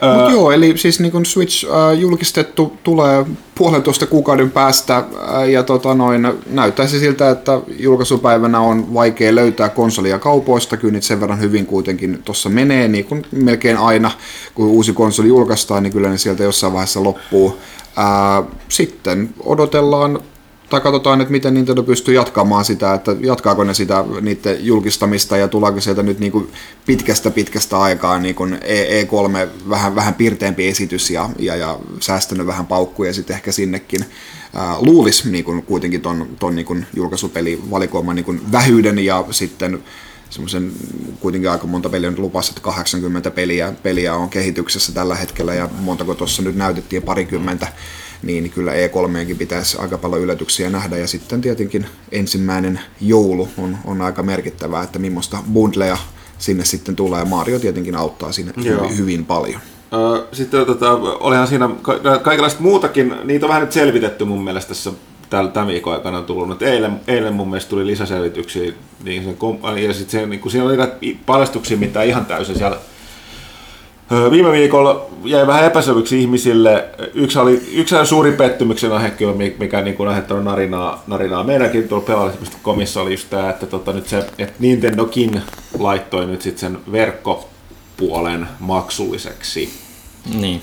Mut 0.00 0.32
joo, 0.32 0.50
eli 0.50 0.78
siis 0.78 1.00
niin 1.00 1.12
kun 1.12 1.26
Switch 1.26 1.64
äh, 1.64 1.98
julkistettu 1.98 2.76
tulee 2.82 3.26
puolentoista 3.54 4.06
kuukauden 4.06 4.50
päästä 4.50 4.96
äh, 4.96 5.48
ja 5.48 5.62
tota 5.62 5.94
noin, 5.94 6.32
näyttäisi 6.50 7.00
siltä, 7.00 7.30
että 7.30 7.60
julkaisupäivänä 7.78 8.60
on 8.60 8.94
vaikea 8.94 9.34
löytää 9.34 9.68
konsolia 9.68 10.18
kaupoista, 10.18 10.76
kyllä 10.76 10.92
nyt 10.92 11.02
sen 11.02 11.20
verran 11.20 11.40
hyvin 11.40 11.66
kuitenkin 11.66 12.22
tuossa 12.24 12.48
menee, 12.48 12.88
niin 12.88 13.04
kuin 13.04 13.26
melkein 13.32 13.76
aina, 13.76 14.10
kun 14.54 14.66
uusi 14.66 14.92
konsoli 14.92 15.28
julkaistaan, 15.28 15.82
niin 15.82 15.92
kyllä 15.92 16.08
ne 16.08 16.18
sieltä 16.18 16.42
jossain 16.42 16.72
vaiheessa 16.72 17.02
loppuu. 17.02 17.58
Ää, 17.96 18.42
sitten 18.68 19.30
odotellaan 19.44 20.20
tai 20.70 20.80
katsotaan, 20.80 21.20
että 21.20 21.32
miten 21.32 21.54
Nintendo 21.54 21.82
pystyy 21.82 22.14
jatkamaan 22.14 22.64
sitä, 22.64 22.94
että 22.94 23.16
jatkaako 23.20 23.64
ne 23.64 23.74
sitä 23.74 24.04
niiden 24.20 24.66
julkistamista 24.66 25.36
ja 25.36 25.48
tuleeko 25.48 25.80
sieltä 25.80 26.02
nyt 26.02 26.18
niin 26.18 26.32
kuin 26.32 26.48
pitkästä 26.86 27.30
pitkästä 27.30 27.78
aikaa 27.78 28.18
niin 28.18 28.34
kuin 28.34 28.58
E- 28.62 29.02
E3 29.02 29.48
vähän, 29.68 29.94
vähän 29.94 30.14
pirteempi 30.14 30.68
esitys 30.68 31.10
ja, 31.10 31.30
ja, 31.38 31.56
ja 31.56 31.78
säästänyt 32.00 32.46
vähän 32.46 32.66
paukkuja 32.66 33.12
sitten 33.12 33.34
ehkä 33.34 33.52
sinnekin. 33.52 34.04
Ää, 34.54 34.76
luulisi 34.80 35.30
niin 35.30 35.44
kuin 35.44 35.62
kuitenkin 35.62 36.00
ton, 36.00 36.28
ton 36.38 36.56
niin 36.56 36.66
kuin 36.66 36.86
julkaisupelivalikoiman 36.96 38.16
niin 38.16 38.24
kuin 38.24 38.52
vähyyden 38.52 38.98
ja 38.98 39.24
sitten 39.30 39.82
semmoisen 40.30 40.72
kuitenkin 41.20 41.50
aika 41.50 41.66
monta 41.66 41.88
peliä 41.88 42.10
nyt 42.10 42.18
lupasi, 42.18 42.50
että 42.50 42.60
80 42.60 43.30
peliä, 43.30 43.72
peliä 43.82 44.14
on 44.14 44.30
kehityksessä 44.30 44.92
tällä 44.92 45.14
hetkellä 45.14 45.54
ja 45.54 45.68
montako 45.80 46.14
tuossa 46.14 46.42
nyt 46.42 46.56
näytettiin 46.56 47.02
parikymmentä, 47.02 47.66
niin 48.22 48.50
kyllä 48.50 48.72
E3kin 48.72 49.36
pitäisi 49.36 49.78
aika 49.78 49.98
paljon 49.98 50.22
yllätyksiä 50.22 50.70
nähdä 50.70 50.96
ja 50.96 51.06
sitten 51.06 51.40
tietenkin 51.40 51.86
ensimmäinen 52.12 52.80
joulu 53.00 53.48
on, 53.58 53.76
on 53.84 54.02
aika 54.02 54.22
merkittävää, 54.22 54.82
että 54.82 54.98
millaista 54.98 55.38
bundleja 55.52 55.98
sinne 56.38 56.64
sitten 56.64 56.96
tulee. 56.96 57.24
Mario 57.24 57.58
tietenkin 57.58 57.96
auttaa 57.96 58.32
siinä 58.32 58.52
Joo. 58.56 58.88
hyvin, 58.96 59.26
paljon. 59.26 59.60
Sitten 60.32 60.66
tota, 60.66 60.92
olihan 60.94 61.46
siinä 61.46 61.70
ka- 61.82 62.18
kaikenlaista 62.22 62.62
muutakin, 62.62 63.14
niitä 63.24 63.46
on 63.46 63.48
vähän 63.48 63.62
nyt 63.62 63.72
selvitetty 63.72 64.24
mun 64.24 64.44
mielestä 64.44 64.68
tässä 64.68 64.92
tällä 65.30 65.50
tämän 65.50 65.68
viikon 65.68 65.92
aikana 65.92 66.18
on 66.18 66.24
tullut. 66.24 66.48
Nyt 66.48 66.62
eilen, 66.62 67.00
eilen 67.08 67.34
mun 67.34 67.50
mielestä 67.50 67.70
tuli 67.70 67.86
lisäselvityksiä, 67.86 68.72
niin 69.04 69.22
sen, 69.24 69.36
ja 69.84 69.94
sitten 69.94 70.30
niin 70.30 70.50
siinä 70.50 70.66
oli 70.66 70.76
paljastuksia, 71.26 71.76
mitä 71.76 72.02
ihan 72.02 72.26
täysin 72.26 72.58
siellä 72.58 72.78
Viime 74.30 74.52
viikolla 74.52 75.06
jäi 75.24 75.46
vähän 75.46 75.64
epäselvyksi 75.64 76.20
ihmisille. 76.20 76.88
Yksi 77.14 77.38
oli 77.38 77.62
yksi 77.72 77.96
oli 77.96 78.06
suuri 78.06 78.32
pettymyksen 78.32 78.92
aihe 78.92 79.10
kyllä, 79.10 79.34
mi- 79.34 79.56
mikä 79.58 79.80
niin 79.80 79.96
kuin 79.96 80.08
aiheuttanut 80.08 80.44
narinaa, 80.44 81.02
narinaa 81.06 81.44
meidänkin 81.44 81.88
tuolla 81.88 82.06
pelaajallisuudesta 82.06 83.00
oli 83.00 83.10
just 83.10 83.30
tämä, 83.30 83.50
että 83.50 83.66
tota, 83.66 83.92
nyt 83.92 84.08
se, 84.08 84.18
että 84.38 84.54
Nintendokin 84.58 85.42
laittoi 85.78 86.26
nyt 86.26 86.42
sitten 86.42 86.60
sen 86.60 86.78
verkkopuolen 86.92 88.48
maksulliseksi. 88.60 89.70
Niin. 90.34 90.62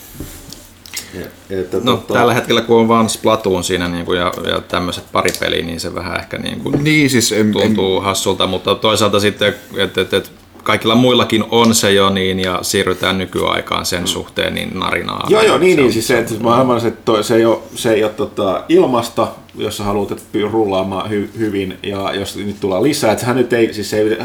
Että, 1.49 1.77
No, 1.83 1.97
tota, 1.97 2.13
tällä 2.13 2.33
hetkellä 2.33 2.61
kun 2.61 2.79
on 2.79 2.87
vaan 2.87 3.09
Splatoon 3.09 3.63
siinä 3.63 3.87
niin 3.87 4.05
kuin, 4.05 4.19
ja, 4.19 4.31
ja 4.49 4.61
tämmöiset 4.61 5.03
pari 5.11 5.31
peliä, 5.39 5.65
niin 5.65 5.79
se 5.79 5.95
vähän 5.95 6.19
ehkä 6.19 6.37
niin 6.37 6.59
kuin, 6.59 6.83
Niin 6.83 7.09
siis 7.09 7.31
en, 7.31 7.39
en, 7.39 7.51
tuntuu 7.53 8.01
hassulta, 8.01 8.47
mutta 8.47 8.75
toisaalta 8.75 9.19
sitten, 9.19 9.55
että 9.77 10.01
et, 10.01 10.13
et, 10.13 10.31
kaikilla 10.67 10.95
muillakin 10.95 11.43
on 11.51 11.75
se 11.75 11.91
jo 11.91 12.09
niin 12.09 12.39
ja 12.39 12.59
siirrytään 12.61 13.17
nykyaikaan 13.17 13.85
sen 13.85 14.07
suhteen 14.07 14.53
niin 14.55 14.79
narinaa. 14.79 15.27
Joo, 15.29 15.41
joo, 15.41 15.57
niin, 15.57 15.71
Se 15.71 15.75
niin 15.75 15.85
on- 15.85 15.93
siis 15.93 16.07
se, 16.07 16.19
että 16.19 16.33
mä 16.39 16.55
arvan, 16.55 16.87
että 16.87 17.01
toi, 17.05 17.23
se 17.23 17.35
ei 17.35 17.45
ole, 17.45 17.59
se 17.75 17.93
ei 17.93 18.03
ole 18.03 18.11
tota, 18.11 18.63
ilmasta, 18.69 19.27
jos 19.57 19.77
sä 19.77 19.83
haluat, 19.83 20.11
että 20.11 20.23
pyy 20.31 20.47
rullaamaan 20.51 21.09
hy, 21.09 21.29
hyvin, 21.37 21.77
ja 21.83 22.15
jos 22.15 22.35
nyt 22.35 22.59
tulee 22.59 22.83
lisää, 22.83 23.11
että 23.11 23.19
sehän 23.19 23.35
nyt 23.35 23.53
ei, 23.53 23.73
siis 23.73 23.89
se 23.89 23.97
ei, 23.99 24.17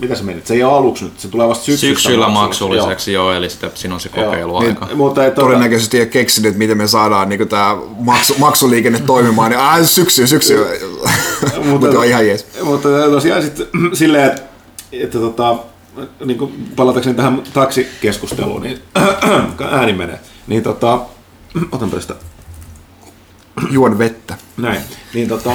mitä 0.00 0.14
se 0.14 0.22
meni, 0.22 0.40
se 0.44 0.54
ei 0.54 0.62
ole 0.62 0.72
aluksi 0.72 1.04
nyt, 1.04 1.20
se 1.20 1.28
tulee 1.28 1.48
vasta 1.48 1.64
syksyllä, 1.64 1.94
Syksyllä 1.94 2.28
maksulliseksi, 2.28 3.12
joo. 3.12 3.32
eli 3.32 3.50
sitten 3.50 3.70
siinä 3.74 3.94
on 3.94 4.00
se 4.00 4.08
kokeiluaika. 4.08 4.86
Niin, 4.86 4.96
mutta 4.96 5.26
et, 5.26 5.34
todennäköisesti 5.34 5.96
ei 5.96 6.02
ole 6.02 6.08
keksinyt, 6.08 6.48
että 6.48 6.58
miten 6.58 6.76
me 6.78 6.86
saadaan 6.88 7.28
niin 7.28 7.48
tämä 7.48 7.76
maksu, 7.98 8.34
maksuliikenne 8.38 8.98
toimimaan. 9.06 9.50
Niin, 9.50 9.60
äh, 9.60 9.80
syksy, 9.82 10.26
syksy. 10.26 10.66
Mutta 11.64 11.98
on 11.98 12.04
ihan 12.04 12.26
jees. 12.26 12.46
Mutta 12.62 12.88
tosiaan 13.10 13.42
sitten 13.42 13.66
silleen, 13.92 14.24
että, 14.26 14.42
että 14.92 15.18
tota, 15.18 15.56
niin 16.24 16.38
kuin 16.38 16.72
palatakseni 16.76 17.16
tähän 17.16 17.42
taksikeskusteluun, 17.52 18.62
niin 18.62 18.78
ääni 19.70 19.92
menee. 19.92 20.20
Niin 20.46 20.62
tota, 20.62 21.00
otanpa 21.72 21.96
tästä 21.96 22.14
Juon 23.70 23.98
vettä. 23.98 24.34
Näin. 24.56 24.80
Niin 25.14 25.28
tota, 25.28 25.50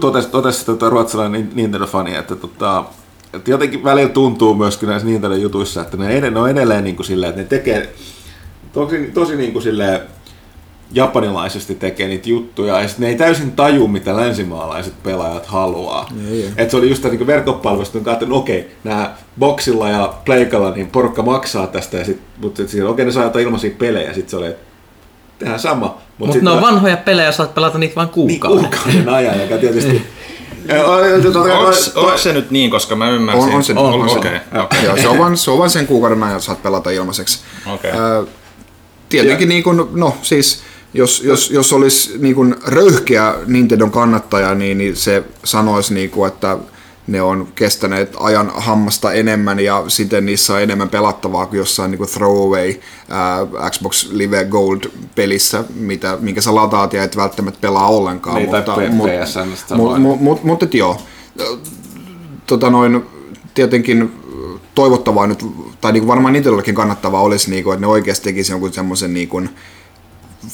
totesi, 0.00 0.28
totesi 0.28 0.66
tota 0.66 0.90
ruotsalainen 0.90 1.50
Nintendo-fani, 1.54 2.14
että 2.14 2.36
tota, 2.36 2.84
että 3.32 3.50
jotenkin 3.50 3.84
välillä 3.84 4.08
tuntuu 4.08 4.54
myöskin 4.54 4.88
näissä 4.88 5.08
Nintendo-jutuissa, 5.08 5.82
että 5.82 5.96
ne, 5.96 6.18
ed- 6.18 6.30
ne 6.30 6.40
on 6.40 6.50
edelleen 6.50 6.84
niin 6.84 6.96
kuin 6.96 7.06
silleen, 7.06 7.30
että 7.30 7.42
ne 7.42 7.48
tekee 7.48 7.94
tosi, 8.72 9.10
tosi 9.14 9.36
niin 9.36 9.52
kuin 9.52 9.62
silleen, 9.62 10.00
japanilaisesti 10.92 11.74
tekee 11.74 12.08
niitä 12.08 12.28
juttuja, 12.28 12.80
ja 12.80 12.88
sitten 12.88 13.02
ne 13.04 13.08
ei 13.08 13.16
täysin 13.18 13.52
taju, 13.52 13.88
mitä 13.88 14.16
länsimaalaiset 14.16 15.02
pelaajat 15.02 15.46
haluaa. 15.46 16.08
Ei, 16.30 16.42
ei. 16.42 16.50
Et 16.56 16.70
se 16.70 16.76
oli 16.76 16.88
just 16.88 17.02
tämä 17.02 17.14
niin 17.14 17.26
verkkopalvelusta, 17.26 17.98
että 18.12 18.26
no 18.26 18.36
okei, 18.36 18.70
nämä 18.84 19.14
boxilla 19.38 19.88
ja 19.88 20.14
pleikalla, 20.24 20.70
niin 20.70 20.86
porukka 20.86 21.22
maksaa 21.22 21.66
tästä, 21.66 21.96
ja 21.96 22.04
sit, 22.04 22.20
mutta 22.42 22.62
sitten 22.62 22.86
okei, 22.86 23.04
ne 23.04 23.12
saa 23.12 23.24
jotain 23.24 23.44
ilmaisia 23.44 23.70
pelejä, 23.78 24.12
sitten 24.14 24.30
se 24.30 24.36
oli, 24.36 24.46
että 24.46 24.62
tehdään 25.38 25.60
sama. 25.60 25.86
Mut 25.86 25.98
Mutta 26.18 26.32
sit 26.32 26.42
ne 26.42 26.50
on 26.50 26.56
mä- 26.56 26.62
vanhoja 26.62 26.96
pelejä, 26.96 27.32
saat 27.32 27.54
pelata 27.54 27.78
niitä 27.78 27.94
vain 27.96 28.06
niin 28.06 28.40
kuukauden. 28.40 28.70
kuukauden 28.70 29.08
ajan, 29.08 29.40
joka 29.40 29.56
tietysti... 29.58 30.02
Ja, 30.68 30.84
o- 30.86 31.04
ja, 31.04 31.14
Onks, 31.58 31.88
toi- 31.94 32.04
onks 32.04 32.22
se 32.22 32.32
nyt 32.32 32.50
niin, 32.50 32.70
koska 32.70 32.96
mä 32.96 33.10
ymmärsin? 33.10 33.44
On, 33.44 33.52
on 33.54 33.64
se, 33.64 33.72
on, 33.76 33.94
on 33.94 34.10
se. 34.10 34.18
Okei, 34.18 34.38
okei. 34.64 34.84
Joo, 34.84 34.96
se 34.96 35.08
on 35.08 35.18
vain 35.18 35.36
se 35.36 35.50
on 35.50 35.58
vaan 35.58 35.70
sen 35.70 35.86
kuukauden 35.86 36.22
ajan 36.22 36.40
saat 36.40 36.62
pelata 36.62 36.90
ilmaiseksi. 36.90 37.38
Okei. 37.74 37.90
Ää, 37.90 38.22
tietenkin 39.08 39.48
niin 39.48 39.62
kuin, 39.62 39.82
no 39.92 40.16
siis 40.22 40.62
jos, 40.94 41.22
jos, 41.24 41.50
jos 41.50 41.72
olisi 41.72 42.18
niin 42.18 42.34
kuin 42.34 42.54
röyhkeä 42.66 43.34
Nintendon 43.46 43.90
kannattaja, 43.90 44.54
niin, 44.54 44.78
niin 44.78 44.96
se 44.96 45.24
sanoisi, 45.44 45.94
niin 45.94 46.10
kuin, 46.10 46.28
että 46.28 46.58
ne 47.06 47.22
on 47.22 47.48
kestäneet 47.54 48.16
ajan 48.20 48.52
hammasta 48.54 49.12
enemmän 49.12 49.60
ja 49.60 49.84
siten 49.88 50.26
niissä 50.26 50.54
on 50.54 50.62
enemmän 50.62 50.88
pelattavaa 50.88 51.46
kuin 51.46 51.58
jossain 51.58 51.90
niin 51.90 51.98
kuin 51.98 52.10
throwaway 52.10 52.74
ää, 53.08 53.46
Xbox 53.70 54.08
Live 54.12 54.44
Gold-pelissä, 54.44 55.64
mitä, 55.74 56.18
minkä 56.20 56.40
sä 56.40 56.54
lataat 56.54 56.92
ja 56.92 57.02
et 57.02 57.16
välttämättä 57.16 57.60
pelaa 57.60 57.88
ollenkaan. 57.88 58.36
Niin, 58.36 58.50
tai 58.50 58.60
mutta, 58.60 58.74
P- 58.76 58.94
mut, 58.94 59.10
PSN 59.24 59.56
sitä 59.56 59.74
mut, 59.74 59.90
vain. 59.90 60.02
mut, 60.02 60.20
mut, 60.20 60.44
mutta 60.44 60.64
et 60.64 60.74
joo, 60.74 61.00
tota 62.46 62.70
noin, 62.70 63.06
tietenkin 63.54 64.12
toivottavaa 64.74 65.26
nyt, 65.26 65.46
tai 65.80 65.92
niin 65.92 66.00
kuin 66.00 66.08
varmaan 66.08 66.32
Nintendollekin 66.32 66.74
kannattavaa 66.74 67.20
olisi, 67.20 67.50
niin 67.50 67.64
kuin, 67.64 67.74
että 67.74 67.80
ne 67.80 67.86
oikeasti 67.86 68.24
tekisi 68.24 68.52
jonkun 68.52 68.72
semmoisen 68.72 69.14
niin 69.14 69.28
kuin, 69.28 69.50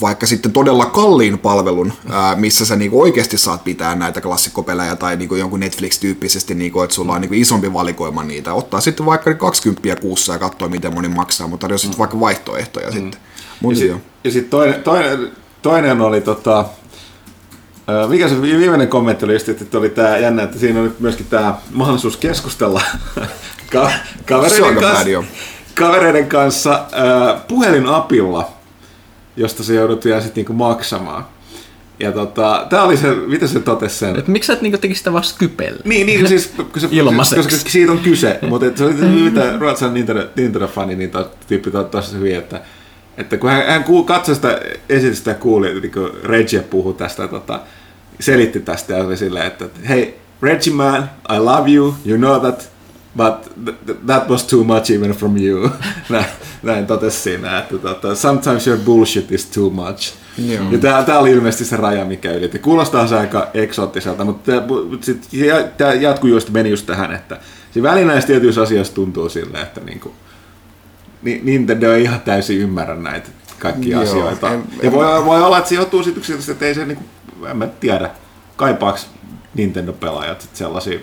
vaikka 0.01 0.27
sitten 0.27 0.53
todella 0.53 0.87
kalliin 0.87 1.39
palvelun, 1.39 1.93
ää, 2.11 2.37
missä 2.37 2.67
sä 2.67 2.77
niinku 2.77 3.03
oikeasti 3.03 3.39
saat 3.39 3.65
pitää 3.65 3.95
näitä 3.95 4.21
klassikkopelejä 4.21 4.97
tai 4.97 5.17
niinku 5.17 5.35
jonkun 5.35 5.61
Netflix-tyyppisesti, 5.61 6.55
niinku, 6.55 6.81
että 6.81 6.95
sulla 6.95 7.13
on 7.13 7.21
niinku 7.21 7.35
isompi 7.35 7.73
valikoima 7.73 8.23
niitä. 8.23 8.55
Ottaa 8.55 8.81
sitten 8.81 9.07
vaikka 9.07 9.35
20 9.35 9.97
kuussa 10.01 10.33
ja 10.33 10.39
katsoa, 10.39 10.69
miten 10.69 10.95
moni 10.95 11.09
maksaa, 11.09 11.47
mutta 11.47 11.65
tarjoaa 11.65 11.79
sitten 11.79 11.99
vaikka 11.99 12.21
vaihtoehtoja 12.21 12.91
sitten. 12.91 13.13
Ja 13.13 13.19
Mutta 13.61 13.85
joo. 13.85 13.97
sitten 13.97 14.15
ja 14.25 14.31
sit 14.31 14.51
toinen, 14.51 14.83
toinen, 14.83 15.33
toinen 15.63 16.01
oli 16.01 16.21
tota, 16.21 16.65
mikä 18.09 18.29
se 18.29 18.43
viimeinen 18.43 18.89
kommentti 18.89 19.25
oli, 19.25 19.33
just, 19.33 19.49
että 19.49 19.79
oli 19.79 19.89
tää 19.89 20.19
jännä, 20.19 20.43
että 20.43 20.59
siinä 20.59 20.79
on 20.81 20.85
nyt 20.85 21.01
myöskin 21.01 21.27
tämä 21.31 21.55
mahdollisuus 21.71 22.17
keskustella 22.17 22.83
ka- 23.73 23.91
kavereiden 24.27 24.81
kanssa, 24.81 25.25
kavereiden 25.75 26.29
kanssa 26.29 26.87
puhelinapilla, 27.49 28.49
josta 29.37 29.63
se 29.63 29.75
joudut 29.75 30.05
vielä 30.05 30.21
sitten 30.21 30.35
niinku 30.37 30.53
maksamaan. 30.53 31.25
Ja 32.01 32.13
tota, 32.13 32.67
tää 32.71 32.83
oli 32.83 32.97
se, 32.97 33.15
miten 33.15 33.49
se 33.49 33.61
totesi 33.61 33.99
sen? 33.99 34.19
Et 34.19 34.29
miksi 34.29 34.47
sä 34.47 34.53
et 34.53 34.63
niinku 34.63 34.79
tekisi 34.79 34.99
sitä 34.99 35.13
vaan 35.13 35.25
Skypelle? 35.25 35.81
Niin, 35.85 36.07
niin 36.07 36.29
siis, 36.29 36.53
kun 36.57 36.81
se, 36.81 36.89
Ilmaiseksi. 36.91 37.49
koska 37.49 37.71
siitä 37.71 37.93
on 37.93 37.99
kyse, 37.99 38.39
mutta 38.49 38.67
et 38.67 38.77
se 38.77 38.85
oli 38.85 38.95
mitä 38.95 39.41
Nintendo, 39.93 40.23
Nintendo-fani, 40.37 40.97
niin 40.97 41.11
to, 41.11 41.31
tyyppi 41.47 41.71
to, 41.71 41.85
tosi 41.85 42.17
hyvin, 42.17 42.37
että, 42.37 42.61
että 43.17 43.37
kun 43.37 43.51
hän, 43.51 43.67
hän 43.67 43.85
kuul, 43.85 44.03
katsoi 44.03 44.35
sitä 44.35 44.61
esitystä 44.89 45.31
ja 45.31 45.35
kuuli, 45.35 45.81
niin 45.81 45.93
kun 45.93 46.11
Reggie 46.23 46.61
puhui 46.61 46.95
tästä, 46.95 47.29
tota, 47.29 47.61
selitti 48.21 48.61
tästä 48.61 48.95
ja 48.95 49.05
oli 49.05 49.17
silleen, 49.17 49.47
että 49.47 49.65
hei, 49.89 50.19
Reggie 50.43 50.73
man, 50.73 51.11
I 51.37 51.39
love 51.39 51.71
you, 51.71 51.95
you 52.07 52.19
know 52.19 52.41
that, 52.41 52.71
but 53.17 53.35
th- 53.65 53.95
that 54.07 54.29
was 54.29 54.45
too 54.45 54.65
much 54.65 54.91
even 54.93 55.11
from 55.11 55.37
you. 55.37 55.71
näin, 56.11 56.25
näin 56.63 56.87
totesi 56.87 57.21
siinä, 57.21 57.59
että 57.59 57.79
tota, 57.79 58.15
sometimes 58.15 58.67
your 58.67 58.81
bullshit 58.81 59.33
is 59.33 59.47
too 59.47 59.71
much. 59.71 60.15
Joo. 60.39 60.65
Ja 60.71 60.79
tää, 60.79 61.03
tää 61.03 61.19
oli 61.19 61.31
ilmeisesti 61.31 61.65
se 61.65 61.77
raja, 61.77 62.05
mikä 62.05 62.33
ylitti. 62.33 62.59
Kuulostaa 62.59 63.07
se 63.07 63.17
aika 63.19 63.49
eksoottiselta, 63.55 64.25
mutta 64.25 64.53
tämä 65.77 65.93
jatkuu 65.93 66.31
just 66.31 66.51
meni 66.51 66.71
just 66.71 66.87
tähän, 66.87 67.13
että 67.13 67.41
se 67.75 67.83
väli 67.83 68.05
näissä 68.05 68.27
tietyissä 68.27 68.63
asioissa 68.63 68.95
tuntuu 68.95 69.29
silleen, 69.29 69.63
että 69.63 69.81
niinku, 69.81 70.13
Ni- 71.23 71.41
Nintendo 71.45 71.93
ei 71.93 72.03
ihan 72.03 72.21
täysin 72.21 72.59
ymmärrä 72.59 72.97
näitä 72.97 73.29
kaikkia 73.59 73.97
Joo, 73.97 74.03
asioita. 74.03 74.51
en- 74.51 74.65
ja 74.83 74.93
voi, 74.93 75.25
voi 75.25 75.43
olla, 75.43 75.59
että 75.59 75.69
se 75.69 75.75
johtuu 75.75 76.03
siitä 76.03 76.21
että 76.53 76.65
ei 76.67 76.75
se, 76.75 76.87
niinku, 76.87 77.05
en 77.51 77.57
mä 77.57 77.67
tiedä, 77.67 78.11
kaipaaks 78.57 79.07
Nintendo-pelaajat 79.55 80.49
sellaisia, 80.53 80.99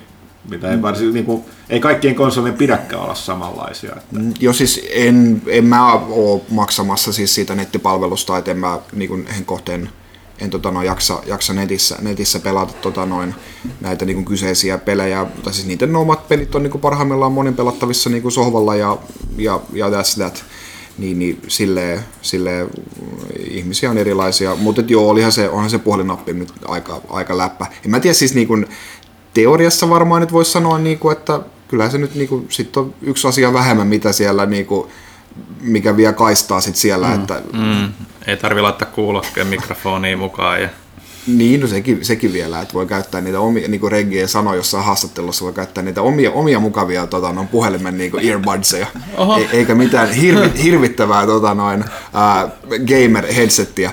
mitä 0.50 0.72
ei, 0.72 0.82
varsin, 0.82 1.14
niinku, 1.14 1.46
ei 1.70 1.80
kaikkien 1.80 2.16
konsolien 2.16 2.54
pidäkään 2.54 3.04
olla 3.04 3.16
samanlaisia. 3.16 3.92
Että. 3.98 4.20
Joo, 4.40 4.54
siis 4.54 4.82
en, 4.92 5.42
en 5.48 5.66
mä 5.66 5.94
ole 5.94 6.42
maksamassa 6.50 7.14
siis 7.14 7.36
siitä 7.36 7.56
nettipalvelusta, 7.56 8.38
että 8.38 8.52
en 8.52 8.58
mä 8.58 8.80
niin 8.94 9.10
kuin, 9.10 9.28
en 9.38 9.46
kohteen 9.46 9.90
en 10.42 10.50
tota, 10.50 10.72
no, 10.72 10.84
jaksa, 10.84 11.24
jaksa 11.26 11.54
netissä, 11.54 11.98
netissä 12.02 12.40
pelata 12.40 12.74
tota, 12.74 13.06
noin, 13.06 13.36
näitä 13.82 14.06
niin 14.06 14.16
kuin, 14.16 14.26
kyseisiä 14.26 14.78
pelejä. 14.78 15.26
Tai 15.44 15.54
siis 15.54 15.68
niiden 15.68 15.96
omat 15.96 16.28
pelit 16.28 16.56
on 16.56 16.64
niin 16.64 16.72
kuin, 16.72 16.82
parhaimmillaan 16.82 17.32
monin 17.32 17.54
pelattavissa 17.54 18.10
niin 18.10 18.22
kuin, 18.22 18.32
sohvalla 18.32 18.76
ja, 18.76 18.98
ja, 19.38 19.60
ja 19.74 19.90
that's 19.90 20.16
that. 20.16 20.46
Niin, 20.98 21.20
niin 21.20 21.42
silleen, 21.48 22.00
silleen 22.22 22.68
ihmisiä 23.50 23.90
on 23.90 23.98
erilaisia, 23.98 24.56
mutta 24.56 24.82
joo, 24.88 25.10
olihan 25.10 25.32
se, 25.32 25.50
onhan 25.50 25.70
se 25.70 25.80
puhelinnappi 25.80 26.34
nyt 26.34 26.54
aika, 26.66 27.02
aika 27.10 27.38
läppä. 27.38 27.66
En 27.86 27.92
mä 27.92 28.00
tiedä 28.00 28.14
siis 28.14 28.36
niin 28.36 28.48
kuin, 28.48 28.68
teoriassa 29.34 29.90
varmaan 29.90 30.22
nyt 30.22 30.32
voisi 30.32 30.52
sanoa, 30.52 30.80
niin 30.80 31.00
kuin, 31.00 31.18
että 31.18 31.40
kyllä 31.68 31.90
se 31.90 31.98
nyt 31.98 32.16
niin 32.16 32.30
kuin, 32.30 32.46
sit 32.50 32.78
on 32.78 32.94
yksi 33.02 33.28
asia 33.28 33.54
vähemmän, 33.54 33.88
mitä 33.88 34.12
siellä, 34.12 34.46
niin 34.46 34.66
kuin, 34.66 34.90
mikä 35.62 35.98
vie 35.98 36.14
kaistaa 36.14 36.62
sit 36.62 36.76
siellä, 36.76 37.08
mm. 37.08 37.14
että 37.16 37.42
Mm, 37.54 37.92
ei 38.28 38.38
tarvi 38.38 38.62
laittaa 38.62 38.88
kuulokkeen 38.88 39.48
mikrofoniin 39.48 40.20
mukaan. 40.20 40.62
Ja... 40.62 40.70
niin, 41.28 41.60
no 41.60 41.68
sekin, 41.68 42.06
sekin 42.06 42.34
vielä, 42.34 42.62
että 42.62 42.74
voi 42.74 42.86
käyttää 42.86 43.22
niitä 43.22 43.40
omia, 43.40 43.68
niin 43.68 43.82
kuin 43.82 43.92
Reggie 43.92 44.28
sanoi 44.28 44.56
jossain 44.56 44.86
haastattelussa, 44.86 45.46
voi 45.46 45.54
käyttää 45.54 45.84
niitä 45.84 46.02
omia, 46.02 46.32
omia 46.32 46.60
mukavia 46.60 47.08
tota, 47.08 47.34
noin 47.34 47.48
puhelimen 47.48 47.98
niin 47.98 48.12
kuin 48.12 48.30
earbudseja, 48.30 48.88
e, 49.40 49.58
eikä 49.58 49.76
mitään 49.76 50.12
hirvi, 50.14 50.64
hirvittävää 50.64 51.26
tota, 51.26 51.54
noin, 51.54 51.84
ää, 52.14 52.50
gamer-headsettiä. 52.70 53.92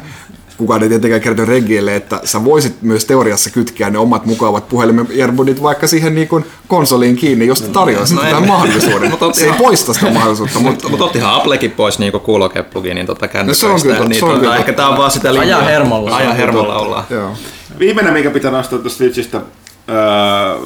Kukaan 0.59 0.83
ei 0.83 0.89
tietenkään 0.89 1.21
kertonut 1.21 1.49
Regielle, 1.49 1.97
että 1.97 2.21
sä 2.25 2.45
voisit 2.45 2.83
myös 2.83 3.05
teoriassa 3.05 3.51
kytkeä 3.51 3.91
ne 3.91 3.99
omat 3.99 4.27
mukavat 4.27 4.69
puhelimen 4.69 5.07
earbudit 5.17 5.63
vaikka 5.63 5.87
siihen 5.87 6.15
niin 6.15 6.29
kuin 6.29 6.45
konsoliin 6.69 7.17
kiinni, 7.17 7.47
jos 7.47 7.63
te 7.63 7.69
tarjoaisit 7.69 8.17
No 8.17 8.23
no, 8.23 8.29
en- 8.29 8.35
tämän 8.35 8.49
mahdollisuuden. 8.49 9.11
Mutta 9.11 9.33
se 9.33 9.47
ei 9.47 9.53
poista 9.53 9.95
sitä 9.95 10.11
mahdollisuutta, 10.11 10.59
mutta 10.59 10.71
Mutta 10.75 10.89
mut 10.89 11.01
ottihan 11.01 11.35
Applekin 11.35 11.71
pois 11.71 11.99
niinku 11.99 12.19
kuulokepluginin 12.19 13.07
tota 13.07 13.29
kännyköistä. 13.29 13.67
No 13.67 13.79
se 13.79 13.87
on 13.89 13.93
kyllä- 13.95 14.09
niin 14.09 14.19
se 14.19 14.25
on 14.25 14.31
tota, 14.31 14.41
kyllä- 14.41 14.57
Ehkä 14.57 14.73
tää 14.73 14.89
on 14.89 14.99
vaan 14.99 15.11
sitä 15.11 15.29
Ajan 15.29 15.41
linjaa. 15.41 15.63
hermolla. 15.63 16.17
Ajan 16.17 16.37
hermolla 16.37 16.79
ollaan. 16.79 17.05
joo. 17.11 17.31
Viimeinen, 17.79 18.13
mikä 18.13 18.31
pitää 18.31 18.51
nostaa 18.51 18.79
tuosta 18.79 18.97
Switchistä, 18.99 19.41
öö, 19.89 20.59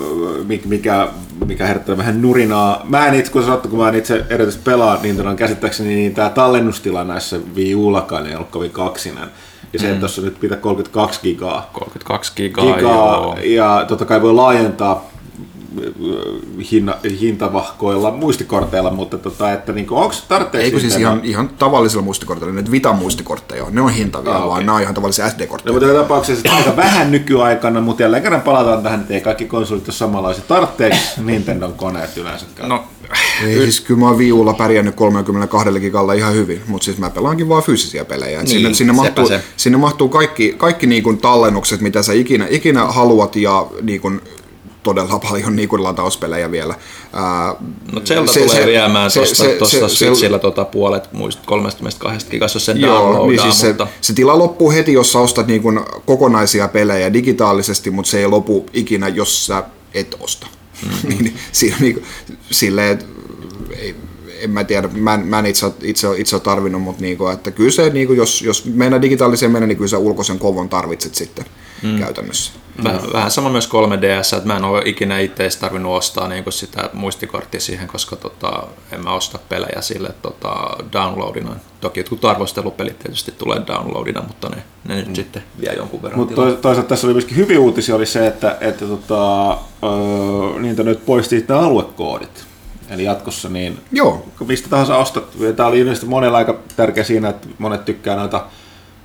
mik- 0.49 0.67
mikä, 0.69 1.09
mikä 1.47 1.67
herättää 1.67 1.97
vähän 1.97 2.23
nurinaa. 2.23 2.81
Mä 2.89 3.07
en 3.07 3.15
itse, 3.15 3.33
kun 3.33 3.43
sanottu, 3.43 3.69
kun 3.69 3.79
mä 3.79 3.89
en 3.89 3.95
itse 3.95 4.25
erityisesti 4.31 4.65
pelaa 4.65 4.99
Nintendon 5.03 5.37
käsittääkseni, 5.37 5.95
niin 5.95 6.15
tämä 6.15 6.31
tallennustila 6.31 7.05
näissä 7.05 7.37
Wii 7.57 7.75
Ullakaan 7.75 8.27
ei 8.27 8.35
ollut 8.35 8.51
kovin 8.51 8.71
kaksinen. 8.71 9.29
Ja 9.73 9.79
se, 9.79 9.89
että 9.89 10.01
tuossa 10.01 10.23
nyt 10.23 10.41
pitää 10.41 10.59
32 10.59 11.21
gigaa, 11.23 11.71
32 11.73 12.33
gigaa, 12.37 12.65
gigaa 12.65 13.15
joo. 13.17 13.37
ja 13.45 13.85
totta 13.89 14.05
kai 14.05 14.23
voi 14.23 14.35
laajentaa 14.35 15.12
hinna, 16.73 16.95
hintavahkoilla 17.21 18.11
muistikorteilla, 18.11 18.91
mutta 18.91 19.19
tota, 19.19 19.53
että 19.53 19.73
niinku, 19.73 19.97
onko 19.97 20.15
tarpeeksi... 20.29 20.65
Eikö 20.65 20.81
siis 20.81 20.97
ihan, 20.97 21.21
ihan 21.25 21.49
tavallisilla 21.49 22.03
muistikorteilla, 22.05 22.55
nyt 22.55 22.71
Vita 22.71 22.93
muistikortteja 22.93 23.65
on, 23.65 23.75
ne 23.75 23.81
on 23.81 23.91
hintavia, 23.91 24.37
Ah, 24.37 24.49
vaan 24.49 24.67
nämä 24.67 24.77
on 24.77 24.83
ihan 24.83 24.95
tavallisia 24.95 25.25
No, 25.25 25.31
SD-kortteja. 25.31 25.73
mutta 25.73 25.87
joka 25.89 26.03
tapauksessa 26.03 26.53
aika 26.57 26.77
vähän 26.77 27.11
nykyaikana, 27.11 27.81
mutta 27.81 28.03
jälleen 28.03 28.23
kerran 28.23 28.43
palataan 28.43 28.83
tähän, 28.83 29.01
että 29.01 29.15
ei 29.15 29.21
kaikki 29.21 29.45
konsolit 29.45 29.89
ole 29.89 29.95
samanlaisia. 29.95 30.45
Tarvitseeko 30.49 30.97
Nintendon 31.25 31.73
koneet 31.75 32.17
yleensäkään? 32.17 32.69
No, 32.69 32.85
Ei, 33.45 33.55
siis 33.55 33.81
kyllä 33.81 34.01
mä 34.01 34.07
oon 34.09 34.19
viulla 34.19 34.55
pärjännyt 34.55 34.95
32 34.95 35.81
gigalla 35.81 36.13
ihan 36.13 36.35
hyvin, 36.35 36.63
mutta 36.67 36.85
siis 36.85 36.99
mä 36.99 37.11
pelaankin 37.11 37.49
vaan 37.49 37.63
fyysisiä 37.63 38.05
pelejä. 38.05 38.39
Niin, 38.39 38.49
sinne, 38.49 38.75
sinne, 38.75 38.93
mahtuu, 38.93 39.29
se. 39.29 39.41
sinne 39.57 39.79
mahtuu 39.79 40.09
kaikki, 40.09 40.55
kaikki 40.59 40.87
niin 40.87 41.03
kuin 41.03 41.19
tallennukset, 41.19 41.81
mitä 41.81 42.03
sä 42.03 42.13
ikinä, 42.13 42.47
ikinä 42.51 42.85
haluat 42.87 43.37
ja 43.37 43.67
niin 43.83 44.01
kuin 44.01 44.21
todella 44.83 45.19
paljon 45.19 45.57
niin 45.57 45.69
kuin 45.69 45.83
latauspelejä 45.83 46.51
vielä. 46.51 46.75
Ää, 47.13 47.55
no 47.93 48.01
Zelda 48.05 48.33
se, 48.33 48.41
tulee 48.41 48.73
jäämään 48.73 49.11
tuosta 49.15 49.45
tuosta 49.59 49.89
Switchillä 49.89 50.39
tota 50.39 50.65
puolet 50.65 51.13
muist 51.13 51.39
32 51.47 52.27
gigassa, 52.31 52.57
jos 52.57 52.67
sen 52.67 52.81
Joo, 52.81 53.27
niin 53.27 53.41
siis 53.41 53.61
se, 53.61 53.69
mutta... 53.69 53.87
se 54.01 54.13
tila 54.13 54.39
loppuu 54.39 54.71
heti, 54.71 54.93
jos 54.93 55.13
sä 55.13 55.19
ostat 55.19 55.47
niin 55.47 55.63
kuin 55.63 55.81
kokonaisia 56.07 56.69
pelejä 56.69 57.13
digitaalisesti, 57.13 57.91
mutta 57.91 58.11
se 58.11 58.19
ei 58.19 58.27
lopu 58.27 58.67
ikinä, 58.73 59.09
jos 59.09 59.47
sä 59.47 59.65
et 59.95 60.17
osta. 60.21 60.47
Mm-hmm. 60.83 61.09
niin, 61.09 61.37
siinä 61.53 61.77
niin 61.81 62.05
silleen, 62.51 62.99
ei, 63.79 63.97
en 64.43 64.51
mä 64.51 64.65
tiedä, 64.65 64.89
mä 64.89 65.15
en, 65.15 65.27
mä 65.27 65.39
en 65.39 65.47
itse, 65.47 65.73
itse, 65.83 66.09
itse 66.17 66.37
ole 66.37 66.43
tarvinnut, 66.43 66.83
mutta 66.83 67.03
niinku, 67.03 67.27
että 67.27 67.51
kyllä 67.51 67.71
se, 67.71 67.91
niinku, 67.91 68.13
jos, 68.13 68.43
jos 68.43 68.65
mennään 68.65 69.03
digitaaliseen 69.03 69.53
mennä, 69.53 69.67
niin 69.67 69.77
kyllä 69.77 69.89
sä 69.89 69.99
ulkoisen 69.99 70.39
kovon 70.39 70.69
tarvitset 70.69 71.15
sitten 71.15 71.45
mm. 71.83 71.99
käytännössä. 71.99 72.53
Vähän, 72.85 73.01
vähän 73.13 73.31
sama 73.31 73.51
myös 73.51 73.69
3DS, 73.69 74.37
että 74.37 74.47
mä 74.47 74.57
en 74.57 74.65
ole 74.65 74.83
ikinä 74.85 75.19
itse 75.19 75.49
tarvinnut 75.61 75.97
ostaa 75.97 76.29
niin 76.29 76.45
sitä 76.51 76.91
muistikorttia 76.93 77.61
siihen, 77.61 77.89
koska 77.89 78.17
tota, 78.17 78.63
en 78.93 79.05
mä 79.05 79.15
osta 79.15 79.39
pelejä 79.49 79.81
sille 79.81 80.11
tota, 80.23 80.77
downloadina. 80.93 81.57
Toki 81.81 82.01
jotkut 82.01 82.25
arvostelupelit 82.25 82.99
tietysti 82.99 83.33
tulee 83.39 83.63
downloadina, 83.67 84.23
mutta 84.23 84.49
ne, 84.49 84.63
ne 84.85 84.95
nyt 84.95 85.17
sitten 85.17 85.43
vie 85.61 85.75
jonkun 85.75 86.03
verran 86.03 86.21
Mutta 86.21 86.35
toisaalta 86.35 86.89
tässä 86.89 87.07
oli 87.07 87.15
myöskin 87.15 87.37
hyviä 87.37 87.61
uutisia 87.61 87.97
oli 87.97 88.07
se, 88.07 88.27
että, 88.27 88.57
että 88.61 88.87
tota, 88.87 89.51
öö, 89.51 90.61
niitä 90.61 90.83
nyt 90.83 91.07
poisti 91.07 91.45
nämä 91.49 91.61
aluekoodit. 91.61 92.52
Eli 92.93 93.05
jatkossa 93.05 93.49
niin 93.49 93.81
Joo, 93.93 94.27
mistä 94.47 94.69
tahansa 94.69 94.97
ostat. 94.97 95.25
Tämä 95.57 95.69
oli 95.69 95.79
ilmeisesti 95.79 96.07
monella 96.07 96.39
aika 96.39 96.59
tärkeä 96.77 97.05
siinä, 97.05 97.29
että 97.29 97.49
monet 97.59 97.85
tykkää 97.85 98.17
noita 98.17 98.47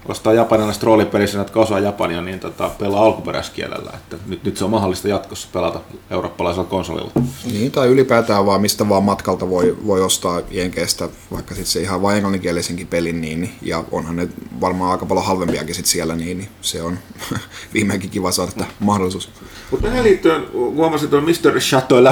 ostaa 0.07 0.33
japanilaista 0.33 0.85
roolipelissä, 0.85 1.37
jotka 1.37 1.59
osaa 1.59 1.79
japania, 1.79 2.21
niin 2.21 2.39
tota, 2.39 2.69
pelaa 2.79 3.05
alkuperäiskielellä. 3.05 3.91
Että 3.95 4.17
nyt, 4.27 4.43
nyt 4.43 4.57
se 4.57 4.63
on 4.63 4.71
mahdollista 4.71 5.07
jatkossa 5.07 5.47
pelata 5.53 5.79
eurooppalaisella 6.09 6.69
konsolilla. 6.69 7.11
Niin, 7.51 7.71
tai 7.71 7.87
ylipäätään 7.87 8.45
vaan 8.45 8.61
mistä 8.61 8.89
vaan 8.89 9.03
matkalta 9.03 9.49
voi, 9.49 9.77
voi 9.85 10.01
ostaa 10.01 10.41
Jenkeistä, 10.51 11.09
vaikka 11.31 11.55
sitten 11.55 11.71
se 11.71 11.81
ihan 11.81 12.01
vain 12.01 12.15
englanninkielisenkin 12.15 12.87
pelin, 12.87 13.21
niin, 13.21 13.41
niin, 13.41 13.55
ja 13.61 13.83
onhan 13.91 14.15
ne 14.15 14.27
varmaan 14.61 14.91
aika 14.91 15.05
paljon 15.05 15.25
halvempiakin 15.25 15.75
sit 15.75 15.85
siellä, 15.85 16.15
niin, 16.15 16.37
niin 16.37 16.49
se 16.61 16.81
on 16.81 16.99
viimeinkin 17.73 18.09
kiva 18.09 18.31
saada 18.31 18.51
tämä 18.51 18.69
mahdollisuus. 18.79 19.29
Mutta 19.71 19.87
tähän 19.87 20.03
liittyen 20.03 20.45
huomasin, 20.53 21.05
että 21.05 21.17
on 21.17 21.23
Mr. 21.23 21.59
Chateau 21.59 22.03
La 22.03 22.11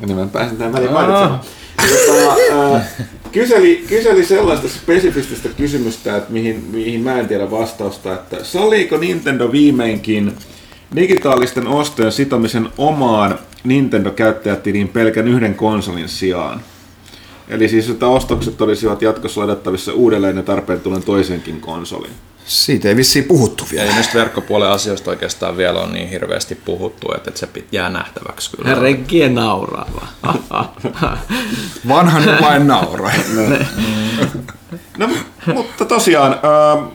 Funk, 0.00 0.08
nimen 0.08 0.30
pääsin 0.30 0.56
tämän 0.56 0.72
väliin 0.72 0.92
mainitsemaan. 0.92 1.40
Jota, 1.90 2.36
ää, 2.52 2.84
kyseli, 3.32 3.84
kyseli 3.88 4.24
sellaista 4.24 4.68
spesifistä 4.68 5.48
kysymystä, 5.48 6.16
että 6.16 6.32
mihin, 6.32 6.64
mihin 6.72 7.00
mä 7.00 7.20
en 7.20 7.28
tiedä 7.28 7.50
vastausta, 7.50 8.14
että 8.14 8.44
salliiko 8.44 8.96
Nintendo 8.96 9.52
viimeinkin 9.52 10.36
digitaalisten 10.96 11.66
ostojen 11.66 12.12
sitomisen 12.12 12.68
omaan 12.78 13.38
Nintendo-käyttäjätiliin 13.64 14.88
pelkän 14.88 15.28
yhden 15.28 15.54
konsolin 15.54 16.08
sijaan? 16.08 16.60
Eli 17.48 17.68
siis, 17.68 17.90
että 17.90 18.06
ostokset 18.06 18.60
olisivat 18.60 19.02
jatkossa 19.02 19.40
ladattavissa 19.40 19.92
uudelleen 19.92 20.36
ja 20.36 20.42
tarpeen 20.42 20.80
tullen 20.80 21.02
toisenkin 21.02 21.60
konsolin. 21.60 22.10
Siitä 22.46 22.88
ei 22.88 22.96
vissiin 22.96 23.24
puhuttu 23.24 23.66
vielä. 23.72 23.84
Ei 23.84 23.94
näistä 23.94 24.18
verkkopuolen 24.18 24.70
asioista 24.70 25.10
oikeastaan 25.10 25.56
vielä 25.56 25.80
on 25.80 25.92
niin 25.92 26.08
hirveästi 26.08 26.54
puhuttu, 26.54 27.12
että 27.14 27.30
se 27.34 27.48
jää 27.72 27.90
nähtäväksi 27.90 28.50
kyllä. 28.56 28.74
Reggie 28.74 29.28
nauraa 29.28 29.86
vaan. 29.94 30.68
Vanha 31.88 32.20
nyt 32.20 32.40
vain 32.40 32.66
nauraa. 32.66 33.12
No, 34.98 35.10
mutta 35.54 35.84
tosiaan, 35.84 36.32
ää, 36.32 36.86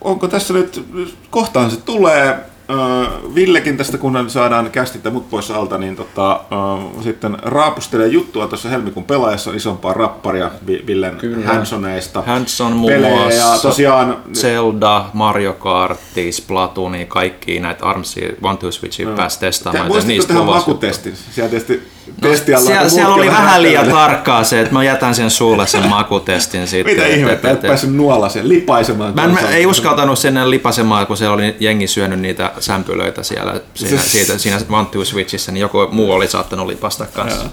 onko 0.00 0.28
tässä 0.28 0.54
nyt, 0.54 0.86
kohtaan 1.30 1.70
se 1.70 1.76
tulee, 1.76 2.38
ää, 2.80 3.10
Villekin 3.34 3.76
tästä 3.76 3.98
kun 3.98 4.24
saadaan 4.30 4.70
kästit 4.70 5.04
ja 5.04 5.10
mut 5.10 5.30
pois 5.30 5.50
alta, 5.50 5.78
niin 5.78 5.96
tota, 5.96 6.30
ää, 6.30 7.02
sitten 7.02 7.36
raapustelee 7.42 8.06
juttua 8.08 8.46
tuossa 8.48 8.68
helmikuun 8.68 9.06
pelaajassa 9.06 9.50
isompaa 9.54 9.92
rapparia 9.92 10.50
Vi- 10.66 10.84
Villen 10.86 11.16
Kyllä. 11.16 11.46
Handsoneista. 11.46 12.22
Hanson 12.22 12.72
muun 12.72 12.92
muassa, 13.00 13.34
ja 13.52 13.58
tosiaan 13.62 14.16
Zelda, 14.34 15.04
Mario 15.12 15.52
Kart, 15.52 16.00
Splatoon, 16.30 16.92
kaikki 17.08 17.60
näitä 17.60 17.84
ARMSia, 17.86 18.28
One 18.42 18.56
Two 18.56 18.70
Switchia 18.72 19.08
pääsi 19.08 19.40
testaamaan. 19.40 19.86
Te, 19.86 19.92
muistatko 19.92 20.26
tehdä 20.26 20.42
makutestin? 20.44 21.16
Siellä 21.16 21.50
tietysti 21.50 21.88
testi 22.20 22.54
alla 22.54 22.66
Siellä, 22.66 22.88
siellä 22.88 23.14
oli 23.14 23.26
vähän 23.26 23.62
liian 23.62 23.88
tarkkaa 23.88 24.44
se, 24.44 24.60
että 24.60 24.72
mä 24.72 24.84
jätän 24.84 25.14
sen 25.14 25.30
suulle 25.30 25.66
sen 25.66 25.88
makutestin 25.88 26.68
sitten. 26.68 26.94
Mitä 26.96 27.06
Et- 27.06 27.16
ihmettä, 27.18 27.50
et- 27.50 27.58
et 27.58 27.64
et- 27.64 27.68
päässyt 27.68 27.94
nuolasen, 27.94 28.48
lipaisemaan. 28.48 29.14
Mä 29.14 29.24
en, 29.24 29.30
mä 29.30 29.40
ei 29.40 29.66
uskaltanut 29.66 30.18
sinne 30.18 30.50
lipasemaan, 30.50 31.06
kun 31.06 31.16
siellä 31.16 31.34
oli 31.34 31.56
jengi 31.60 31.86
syönyt 31.86 32.20
niitä 32.20 32.52
sämpylöitä 32.60 33.22
siellä 33.22 33.60
siinä, 33.74 34.02
Se- 34.02 34.08
siitä, 34.08 34.38
siinä 34.38 34.60
One 34.70 35.04
Switchissä, 35.04 35.52
niin 35.52 35.60
joku 35.60 35.88
muu 35.90 36.12
oli 36.12 36.28
saattanut 36.28 36.66
lipasta 36.66 37.06
kanssa. 37.14 37.44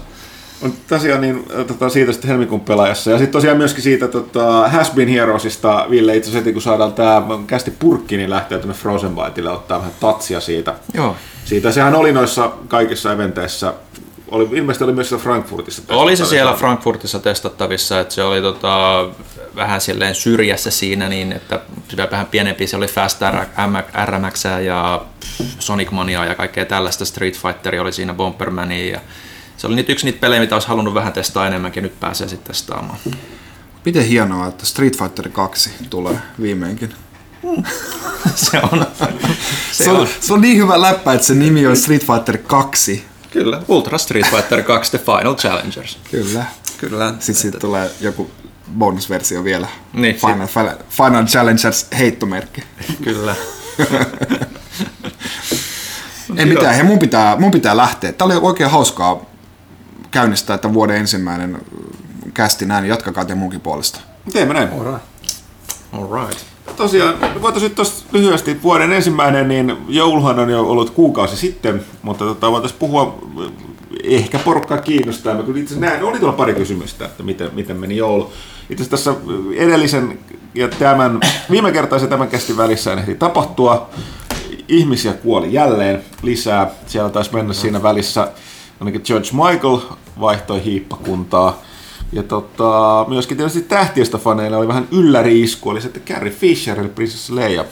On 0.62 0.72
tosiaan 0.88 1.20
niin, 1.20 1.44
tota, 1.66 1.88
siitä 1.88 2.12
sitten 2.12 2.28
helmikuun 2.28 2.60
pelaajassa. 2.60 3.10
Ja 3.10 3.18
sitten 3.18 3.32
tosiaan 3.32 3.56
myöskin 3.56 3.82
siitä 3.82 4.08
tota, 4.08 4.68
Has 4.68 4.90
Been 4.90 5.08
Heroesista, 5.08 5.86
Ville, 5.90 6.16
itse 6.16 6.30
asiassa 6.30 6.52
kun 6.52 6.62
saadaan 6.62 6.92
tämä 6.92 7.22
kästi 7.46 7.70
purkki, 7.70 8.16
niin 8.16 8.30
lähtee 8.30 8.58
tuonne 8.58 8.74
Frozen 8.74 9.14
Byteille 9.14 9.50
ottaa 9.50 9.78
vähän 9.78 9.92
tatsia 10.00 10.40
siitä. 10.40 10.74
Joo. 10.94 11.16
Siitä 11.44 11.72
sehän 11.72 11.94
oli 11.94 12.12
noissa 12.12 12.50
kaikissa 12.68 13.12
eventeissä, 13.12 13.74
oli, 14.30 14.48
ilmeisesti 14.52 14.84
oli 14.84 14.92
myös 14.92 15.08
siellä 15.08 15.22
Frankfurtissa. 15.22 15.82
Oli 15.82 15.88
se 15.88 15.96
testattavissa. 15.96 16.26
siellä 16.26 16.54
Frankfurtissa 16.54 17.18
testattavissa, 17.18 18.00
että 18.00 18.14
se 18.14 18.22
oli 18.22 18.40
tota, 18.40 19.08
vähän 19.56 19.80
silleen 19.80 20.14
syrjässä 20.14 20.70
siinä, 20.70 21.08
niin 21.08 21.32
että 21.32 21.60
sitä 21.88 22.08
vähän 22.10 22.26
pienempi, 22.26 22.66
se 22.66 22.76
oli 22.76 22.86
Fast 22.86 23.20
RMX 24.06 24.44
ja 24.64 25.02
Sonic 25.58 25.90
Mania 25.90 26.24
ja 26.24 26.34
kaikkea 26.34 26.64
tällaista, 26.64 27.04
Street 27.04 27.38
Fighter 27.38 27.80
oli 27.80 27.92
siinä 27.92 28.14
Bombermania 28.14 28.92
ja 28.92 29.00
se 29.56 29.66
oli 29.66 29.74
niitä, 29.76 29.92
yksi 29.92 30.04
niitä 30.04 30.20
pelejä, 30.20 30.40
mitä 30.40 30.54
olisi 30.54 30.68
halunnut 30.68 30.94
vähän 30.94 31.12
testaa 31.12 31.46
enemmänkin, 31.46 31.82
nyt 31.82 32.00
pääsee 32.00 32.28
sitten 32.28 32.46
testaamaan. 32.46 32.98
Miten 33.84 34.04
hienoa, 34.04 34.46
että 34.46 34.66
Street 34.66 34.98
Fighter 34.98 35.28
2 35.28 35.70
tulee 35.90 36.18
viimeinkin. 36.42 36.94
se 38.34 38.60
on, 38.72 38.86
se, 39.72 39.84
Se 39.84 39.90
on, 39.90 40.08
se 40.20 40.32
on 40.34 40.40
niin 40.40 40.58
hyvä 40.58 40.80
läppä, 40.80 41.12
että 41.12 41.26
se 41.26 41.34
nimi 41.34 41.66
on 41.66 41.76
Street 41.76 42.06
Fighter 42.06 42.38
2. 42.38 43.09
Kyllä, 43.30 43.62
Ultra 43.68 43.98
Street 43.98 44.26
Fighter 44.30 44.62
2 44.62 44.90
The 44.90 44.98
Final 44.98 45.34
Challengers. 45.34 45.98
Kyllä. 46.10 46.44
Kyllä. 46.78 47.08
Sitten 47.10 47.34
siitä 47.34 47.58
tulee 47.58 47.90
joku 48.00 48.30
bonusversio 48.78 49.44
vielä. 49.44 49.68
Niin, 49.92 50.16
Final, 50.16 50.76
Final 50.90 51.26
Challengers 51.26 51.86
heittomerkki. 51.98 52.62
Kyllä. 53.04 53.34
Ei 56.36 56.46
mitään, 56.46 56.74
hei, 56.74 56.84
mun 56.84 56.98
pitää, 56.98 57.36
mun 57.36 57.50
pitää 57.50 57.76
lähteä. 57.76 58.12
Tämä 58.12 58.26
oli 58.26 58.40
oikein 58.42 58.70
hauskaa 58.70 59.24
käynnistää 60.10 60.58
tämän 60.58 60.74
vuoden 60.74 60.96
ensimmäinen 60.96 61.62
kästi 62.34 62.66
näin. 62.66 62.84
Jatkakaa 62.84 63.24
te 63.24 63.34
munkin 63.34 63.60
puolesta. 63.60 64.00
Teemme 64.32 64.54
näin. 64.54 64.68
Alright. 65.92 66.49
Tosiaan, 66.76 67.14
voitaisiin 67.42 67.74
tuossa 67.74 68.04
lyhyesti 68.12 68.62
vuoden 68.62 68.92
ensimmäinen, 68.92 69.48
niin 69.48 69.76
jouluhan 69.88 70.38
on 70.38 70.50
jo 70.50 70.62
ollut 70.62 70.90
kuukausi 70.90 71.36
sitten, 71.36 71.84
mutta 72.02 72.24
tota, 72.24 72.52
voitaisiin 72.52 72.78
puhua, 72.78 73.18
ehkä 74.04 74.38
porukkaa 74.38 74.78
kiinnostaa. 74.78 75.34
Mä 75.34 75.42
kyllä 75.42 75.60
itse 75.60 75.78
näin, 75.78 76.02
oli 76.02 76.18
tuolla 76.18 76.36
pari 76.36 76.54
kysymystä, 76.54 77.04
että 77.04 77.22
miten, 77.22 77.50
miten 77.54 77.76
meni 77.76 77.96
joulu. 77.96 78.32
Itse 78.70 78.90
tässä 78.90 79.14
edellisen 79.56 80.18
ja 80.54 80.68
tämän, 80.68 81.20
viime 81.50 81.72
kertaisen 81.72 82.08
tämän 82.08 82.28
kästin 82.28 82.56
välissä 82.56 82.92
ehti 82.92 83.14
tapahtua. 83.14 83.90
Ihmisiä 84.68 85.12
kuoli 85.12 85.52
jälleen 85.52 86.04
lisää. 86.22 86.70
Siellä 86.86 87.10
taisi 87.10 87.34
mennä 87.34 87.52
siinä 87.52 87.82
välissä 87.82 88.32
ainakin 88.80 89.02
George 89.04 89.28
Michael 89.32 89.78
vaihtoi 90.20 90.64
hiippakuntaa. 90.64 91.62
Ja 92.12 92.22
tota, 92.22 93.04
myöskin 93.08 93.36
tietysti 93.36 93.62
tähtiöstä 93.62 94.18
faneille 94.18 94.56
oli 94.56 94.68
vähän 94.68 94.88
ylläri-isku, 94.92 95.70
oli 95.70 95.80
se, 95.80 95.86
että 95.86 96.00
Carrie 96.00 96.32
Fisher, 96.32 96.80
eli 96.80 96.88
Princess 96.88 97.30
Leia, 97.30 97.64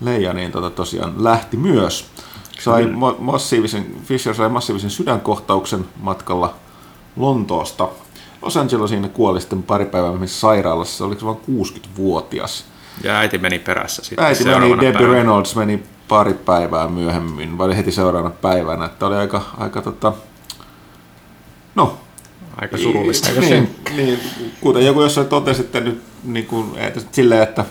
Leia 0.00 0.32
niin 0.32 0.52
tota, 0.52 0.70
tosiaan 0.70 1.24
lähti 1.24 1.56
myös. 1.56 2.06
Sai 2.60 2.86
ma- 2.86 3.16
massiivisen, 3.18 3.86
Fisher 4.04 4.34
sai 4.34 4.48
massiivisen 4.48 4.90
sydänkohtauksen 4.90 5.84
matkalla 6.00 6.54
Lontoosta. 7.16 7.88
Los 8.42 8.56
Angelesiin 8.56 9.10
kuoli 9.10 9.40
sitten 9.40 9.62
pari 9.62 9.84
päivää 9.84 10.08
myöhemmin 10.08 10.28
sairaalassa, 10.28 11.04
oliko 11.04 11.20
se 11.20 11.26
vain 11.26 11.38
60-vuotias. 11.38 12.64
Ja 13.04 13.18
äiti 13.18 13.38
meni 13.38 13.58
perässä 13.58 14.04
sitten 14.04 14.24
Äiti 14.24 14.44
meni, 14.44 14.70
Debbie 14.70 14.92
päivänä. 14.92 15.12
Reynolds 15.12 15.56
meni 15.56 15.82
pari 16.08 16.34
päivää 16.34 16.88
myöhemmin, 16.88 17.58
vai 17.58 17.76
heti 17.76 17.92
seuraavana 17.92 18.34
päivänä, 18.42 18.84
että 18.84 19.06
oli 19.06 19.16
aika, 19.16 19.42
aika 19.58 19.82
tota, 19.82 20.12
no, 21.74 21.98
Aika 22.60 22.76
surullista. 22.76 23.28
niin, 23.40 23.70
niin, 23.96 24.18
kuten 24.60 24.86
joku 24.86 25.02
jossain 25.02 25.26
totesi, 25.26 25.60
että 25.60 25.80
nyt 25.80 26.02
niin 26.24 26.46
kuin, 26.46 26.78
että 26.78 27.00
silleen, 27.12 27.42
että 27.42 27.64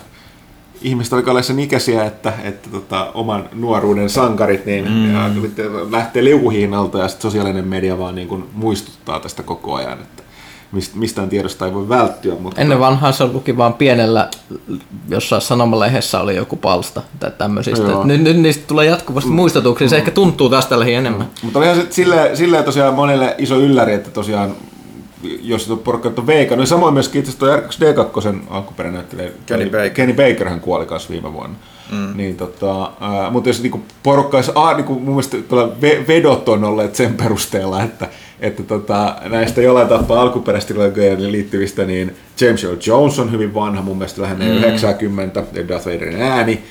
ihmiset 0.82 1.14
alkaa 1.14 1.42
sen 1.42 1.60
ikäisiä, 1.60 2.06
että, 2.06 2.34
että 2.44 2.70
tota, 2.70 3.12
oman 3.14 3.50
nuoruuden 3.54 4.10
sankarit 4.10 4.66
niin 4.66 4.92
mm. 4.92 5.92
lähtee 5.92 6.24
liukuhiinalta 6.24 6.98
ja 6.98 7.08
sitten 7.08 7.32
sosiaalinen 7.32 7.68
media 7.68 7.98
vaan 8.00 8.16
niin 8.16 8.28
kuin 8.28 8.44
muistuttaa 8.54 9.20
tästä 9.20 9.44
koko 9.44 9.76
ajan, 9.76 10.00
että 10.02 10.24
mist- 10.76 10.96
mistään 10.96 11.30
tiedosta 11.30 11.66
ei 11.66 11.74
voi 11.74 11.90
välttyä. 11.90 12.36
Mutta 12.40 12.62
Ennen 12.62 12.80
vanhaa 12.80 13.12
se 13.12 13.26
luki 13.26 13.58
vaan 13.58 13.74
pienellä, 13.74 14.30
jossain 15.10 15.42
sanomalehdessä 15.42 16.20
oli 16.20 16.36
joku 16.36 16.56
palsta 16.56 17.02
tai 17.20 17.32
tämmöisistä. 17.38 17.88
Nyt, 18.04 18.22
nyt 18.22 18.38
niistä 18.38 18.64
tulee 18.68 18.86
jatkuvasti 18.86 19.30
muistutuksia, 19.30 19.90
se 19.90 19.98
ehkä 19.98 20.12
tuntuu 20.12 20.50
tästä 20.50 20.80
lähi 20.80 20.94
enemmän. 20.94 21.28
Mutta 21.44 21.60
olihan 21.60 21.76
se 21.76 21.88
silleen, 21.90 22.38
silleen 22.38 22.64
tosiaan 22.64 22.94
monelle 22.94 23.36
iso 23.38 23.60
ylläri, 23.60 23.94
että 23.94 24.10
tosiaan 24.10 24.56
jos 25.24 25.66
tuo 25.66 25.78
porukka 25.78 26.12
on 26.18 26.28
veikannut, 26.28 26.62
niin 26.62 26.68
samoin 26.68 26.94
myöskin 26.94 27.20
itse 27.20 27.46
asiassa 27.46 27.88
tuo 27.88 28.04
R2D2 28.32 28.38
alkuperäinen 28.50 29.00
näyttelijä, 29.00 29.32
Kenny 29.46 29.66
Baker. 29.66 29.90
Kenny 29.90 30.14
Baker 30.14 30.50
hän 30.50 30.60
kuoli 30.60 30.86
kanssa 30.86 31.10
viime 31.10 31.34
vuonna. 31.34 31.56
Mm. 31.92 32.18
Niin, 32.18 32.38
tota, 32.38 32.92
ää, 33.00 33.30
mutta 33.30 33.50
jos 33.50 33.62
niinku 33.62 33.82
porukka 34.04 34.38
olisi, 34.38 34.52
aa, 34.56 34.74
niinku, 34.74 34.94
mun 34.94 35.04
mielestä 35.04 35.38
ve- 35.82 36.08
vedot 36.08 36.50
on 36.50 36.64
olleet 36.64 36.96
sen 36.96 37.14
perusteella, 37.14 37.84
että, 37.84 38.08
että 38.40 38.64
tota, 38.64 39.16
näistä 39.30 39.62
jollain 39.62 39.88
tapaa 39.88 40.22
alkuperäistrilogiaan 40.22 41.32
liittyvistä, 41.32 41.86
niin 41.86 42.16
James 42.42 42.64
Earl 42.64 42.78
Jones 42.88 43.20
on 43.20 43.32
hyvin 43.32 43.54
vanha, 43.54 43.82
mun 43.82 43.98
mielestä 43.98 44.22
lähinnä 44.22 44.46
mm. 44.46 44.52
90, 44.52 45.44
ja 45.54 45.68
Darth 45.68 45.86
Vaderin 45.86 46.22
ääni. 46.22 46.64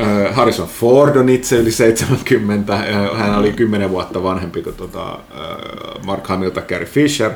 Äh, 0.00 0.34
Harrison 0.34 0.68
Ford 0.68 1.16
on 1.16 1.28
itse 1.28 1.56
yli 1.56 1.70
70, 1.70 2.74
äh, 2.74 3.18
hän 3.18 3.38
oli 3.38 3.52
10 3.52 3.90
vuotta 3.90 4.22
vanhempi 4.22 4.62
kuin 4.62 4.76
tota, 4.76 5.12
äh, 5.12 6.04
Mark 6.06 6.26
Hamill 6.26 6.50
tai 6.50 6.62
Carrie 6.62 6.88
Fisher. 6.88 7.30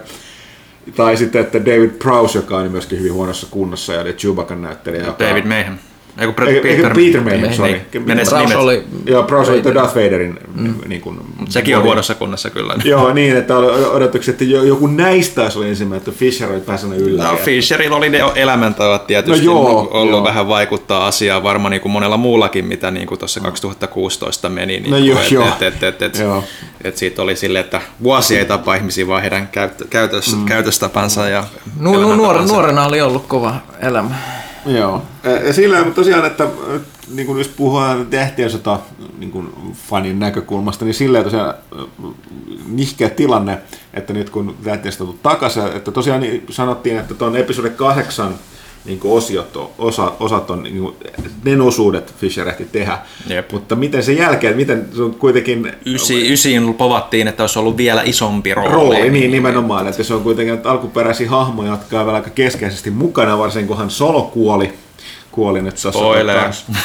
Tai 0.95 1.17
sitten, 1.17 1.41
että 1.41 1.65
David 1.67 1.91
Prowse, 1.91 2.39
joka 2.39 2.57
on 2.57 2.71
myöskin 2.71 2.99
hyvin 2.99 3.13
huonossa 3.13 3.47
kunnossa 3.51 3.93
ja 3.93 4.01
oli 4.01 4.13
Chewbaccan 4.13 4.63
näyttelijä. 4.63 5.05
joka- 5.07 5.25
David 5.25 5.45
Mayhem. 5.45 5.79
Eikö- 6.19 6.69
eikö 6.69 6.91
Peter 6.95 7.21
Mayhew, 7.21 7.53
sorry. 7.53 7.73
Niin, 7.73 8.07
nimet. 8.07 8.57
oli... 8.57 8.85
Joo, 9.07 9.23
Browse 9.23 9.53
oli 9.53 9.65
Darth 9.65 9.95
Vaderin 9.97 10.39
mm. 10.55 10.75
niin 10.87 11.01
kuin, 11.01 11.21
Sekin 11.49 11.77
on 11.77 11.83
huonossa 11.83 12.15
kunnossa 12.15 12.51
kyllä. 12.51 12.75
Joo, 12.85 13.13
niin, 13.13 13.37
että 13.37 13.57
oli 13.57 13.85
odotuksia, 13.85 14.33
että 14.33 14.45
jo- 14.45 14.63
joku 14.65 14.87
näistä 14.87 15.43
olisi 15.43 15.59
ollut 15.59 15.71
ensimmäinen, 15.71 16.09
että 16.09 16.19
Fisher 16.19 16.53
oli 16.53 16.61
päässyt 16.61 16.93
yllä. 16.97 17.23
No 17.25 17.37
Fisherilla 17.37 17.97
oli 17.97 18.09
ne 18.09 18.21
elämäntavat 18.35 19.07
tietysti 19.07 19.47
No 19.47 19.53
joo, 19.53 19.89
ollut 19.91 20.11
joo. 20.11 20.25
vähän 20.25 20.49
vaikuttaa 20.49 21.07
asiaan 21.07 21.43
varmaan 21.43 21.71
niin 21.71 21.81
kuin 21.81 21.93
monella 21.93 22.17
muullakin, 22.17 22.65
mitä 22.65 22.91
niin 22.91 23.07
kuin 23.07 23.19
tuossa 23.19 23.41
2016 23.41 24.49
meni. 24.49 24.81
Niin 24.81 24.91
No 24.91 24.97
joo, 24.99 25.21
et, 25.21 25.31
joo. 25.31 25.47
Et, 25.47 25.63
et, 25.63 25.83
et, 25.83 26.03
et, 26.03 26.19
Joo. 26.19 26.45
et 26.85 26.97
siitä 26.97 27.23
oli 27.23 27.37
silleen, 27.37 27.65
että 27.65 27.81
vuosi 28.03 28.39
ei 28.39 28.45
tapa 28.45 28.75
ihmisiä, 28.75 29.07
vaan 29.07 29.21
heidän 29.23 29.49
käyttö, 29.49 29.85
käytös, 29.91 30.37
mm. 30.37 30.45
käytöstapansa 30.45 31.29
ja 31.29 31.45
Nu, 31.81 31.93
nu, 31.93 32.15
nuor, 32.15 32.43
nuorena 32.47 32.85
oli 32.87 33.01
ollut 33.01 33.27
kova 33.27 33.55
elämä. 33.83 34.11
Joo. 34.67 35.03
Ja 35.47 35.53
sillä 35.53 35.79
mutta 35.85 35.95
tosiaan, 35.95 36.27
että 36.27 36.49
niin 37.15 37.27
kuin 37.27 37.39
jos 37.39 37.49
puhutaan 37.49 38.07
tähtien 38.07 38.51
sota 38.51 38.81
niin 39.19 39.31
kuin 39.31 39.49
fanin 39.89 40.19
näkökulmasta, 40.19 40.85
niin 40.85 40.95
sillä 40.95 41.23
tosiaan 41.25 41.55
nihkeä 42.67 43.11
tilanne, 43.11 43.59
että 43.95 44.13
nyt 44.13 44.31
kun 44.31 44.57
tähtien 44.65 44.93
sota 44.93 45.13
takaisin, 45.23 45.67
että 45.67 45.93
tosiaan 45.93 46.21
niin 46.21 46.47
sanottiin, 46.51 46.99
että 46.99 47.15
tuon 47.15 47.37
episodi 47.37 47.71
kahdeksan 47.71 48.35
niin 48.87 48.99
kuin 48.99 49.13
osiot, 49.15 49.57
on- 49.57 49.71
osa, 49.79 50.13
osat 50.21 50.51
on, 50.51 50.63
niin 50.63 50.79
kuin, 50.79 50.95
ne 51.45 51.63
osuudet 51.63 52.15
Fisher 52.21 52.49
ehti 52.49 52.65
tehdä. 52.65 52.99
Jep. 53.29 53.53
Mutta 53.53 53.77
miten 53.77 54.03
se 54.03 54.13
jälkeen, 54.13 54.57
miten 54.57 54.89
se 54.97 55.03
on 55.03 55.15
kuitenkin 55.15 55.73
Ysi, 55.87 56.33
ysiin 56.33 56.75
povattiin, 56.75 57.29
että 57.29 57.43
olisi 57.43 57.59
ollut 57.59 57.77
vielä 57.77 58.03
isompi 58.05 58.55
rooli. 58.55 58.71
rooli, 58.73 59.11
niin 59.11 59.31
nimenomaan, 59.31 59.89
että 59.89 60.03
se 60.03 60.15
on 60.15 60.23
kuitenkin 60.23 60.55
että 60.55 60.71
alkuperäisiä 60.71 61.31
hahmoja, 61.31 61.71
jotka 61.71 62.01
on 62.01 62.07
vielä 62.07 62.17
aika 62.17 62.31
keskeisesti 62.31 62.91
mukana, 62.91 63.39
varsinkin 63.39 63.69
kun 63.69 63.77
Han 63.77 63.91
Solo 63.91 64.23
kuoli, 64.23 64.73
kuoli 65.33 65.63
nyt 65.63 65.75
tuossa. 65.75 65.99
Spoilers. 65.99 66.65
tota, 66.67 66.79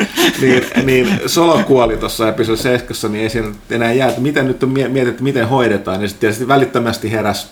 niin, 0.42 0.62
niin 0.84 1.20
Solo 1.26 1.60
kuoli 1.66 1.96
tuossa 1.96 2.28
episodi 2.28 2.56
7, 2.58 3.12
niin 3.12 3.22
ei 3.22 3.30
siinä 3.30 3.48
enää 3.70 3.92
jää, 3.92 4.08
että 4.08 4.20
miten 4.20 4.46
nyt 4.46 4.62
on 4.62 4.68
mie- 4.68 4.88
mietitty, 4.88 5.22
miten 5.22 5.48
hoidetaan, 5.48 6.00
niin 6.00 6.08
sitten 6.08 6.20
tietysti 6.20 6.48
välittömästi 6.48 7.12
heräs, 7.12 7.50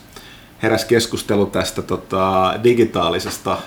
heräs 0.62 0.84
keskustelu 0.84 1.46
tästä 1.46 1.82
tota, 1.82 2.54
digitaalisesta 2.64 3.58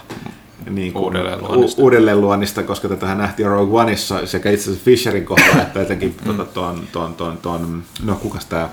niin 0.69 0.93
kuin, 0.93 1.03
Uudelleenluonnista. 1.03 1.81
u- 1.81 1.83
uudelleenluonnista, 1.83 2.63
koska 2.63 2.87
tätähän 2.87 3.17
nähtiin 3.17 3.49
Rogue 3.49 3.81
Oneissa 3.81 4.27
sekä 4.27 4.49
itse 4.51 4.63
asiassa 4.63 4.85
Fisherin 4.85 5.25
kohdalla, 5.25 5.61
että 5.61 5.81
etenkin 5.81 6.15
tuota, 6.23 6.45
ton, 6.45 6.87
ton, 6.91 7.13
ton, 7.13 7.37
ton, 7.37 7.83
no 8.03 8.15
kukas 8.15 8.45
tämä 8.45 8.69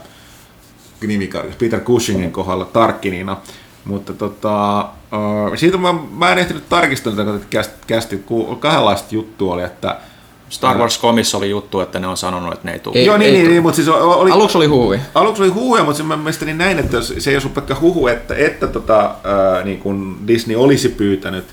nimikarkas, 1.06 1.56
Peter 1.56 1.80
Cushingin 1.80 2.32
kohdalla 2.32 2.64
Tarkkinina. 2.64 3.36
Mutta 3.84 4.14
tota, 4.14 4.88
siitä 5.56 5.76
mä, 5.78 5.94
mä 6.18 6.32
en 6.32 6.38
ehtinyt 6.38 6.68
tarkistaa, 6.68 7.12
tätä, 7.12 7.30
kun 7.30 7.40
kästi, 7.50 7.74
kästi 7.86 8.24
kahdenlaista 8.60 9.14
juttua 9.14 9.54
oli, 9.54 9.62
että 9.62 9.96
Star 10.50 10.78
Wars 10.78 11.00
Comissa 11.00 11.38
oli 11.38 11.50
juttu, 11.50 11.80
että 11.80 11.98
ne 12.00 12.06
on 12.06 12.16
sanonut, 12.16 12.52
että 12.52 12.68
ne 12.68 12.72
ei 12.72 12.78
tule. 12.78 12.98
Ei- 12.98 13.06
Joo, 13.06 13.16
niin, 13.16 13.32
niin, 13.32 13.42
tuu. 13.44 13.50
niin, 13.50 13.62
mutta 13.62 13.76
siis 13.76 13.88
oli, 13.88 14.30
Aluksi 14.30 14.58
oli 14.58 14.66
huuvi. 14.66 15.00
aluksi 15.14 15.42
oli 15.42 15.50
huhuja, 15.50 15.84
mutta 15.84 15.96
se 15.96 16.02
mä 16.02 16.16
mielestäni 16.16 16.54
näin, 16.54 16.78
että 16.78 16.96
se 17.18 17.30
ei 17.30 17.36
ollut 17.36 17.54
pelkkä 17.54 17.76
huhu, 17.80 18.06
että, 18.06 18.34
että 18.34 18.66
tota, 18.66 19.14
ää, 19.24 19.64
niin 19.64 19.78
kun 19.78 20.18
Disney 20.26 20.56
olisi 20.56 20.88
pyytänyt 20.88 21.44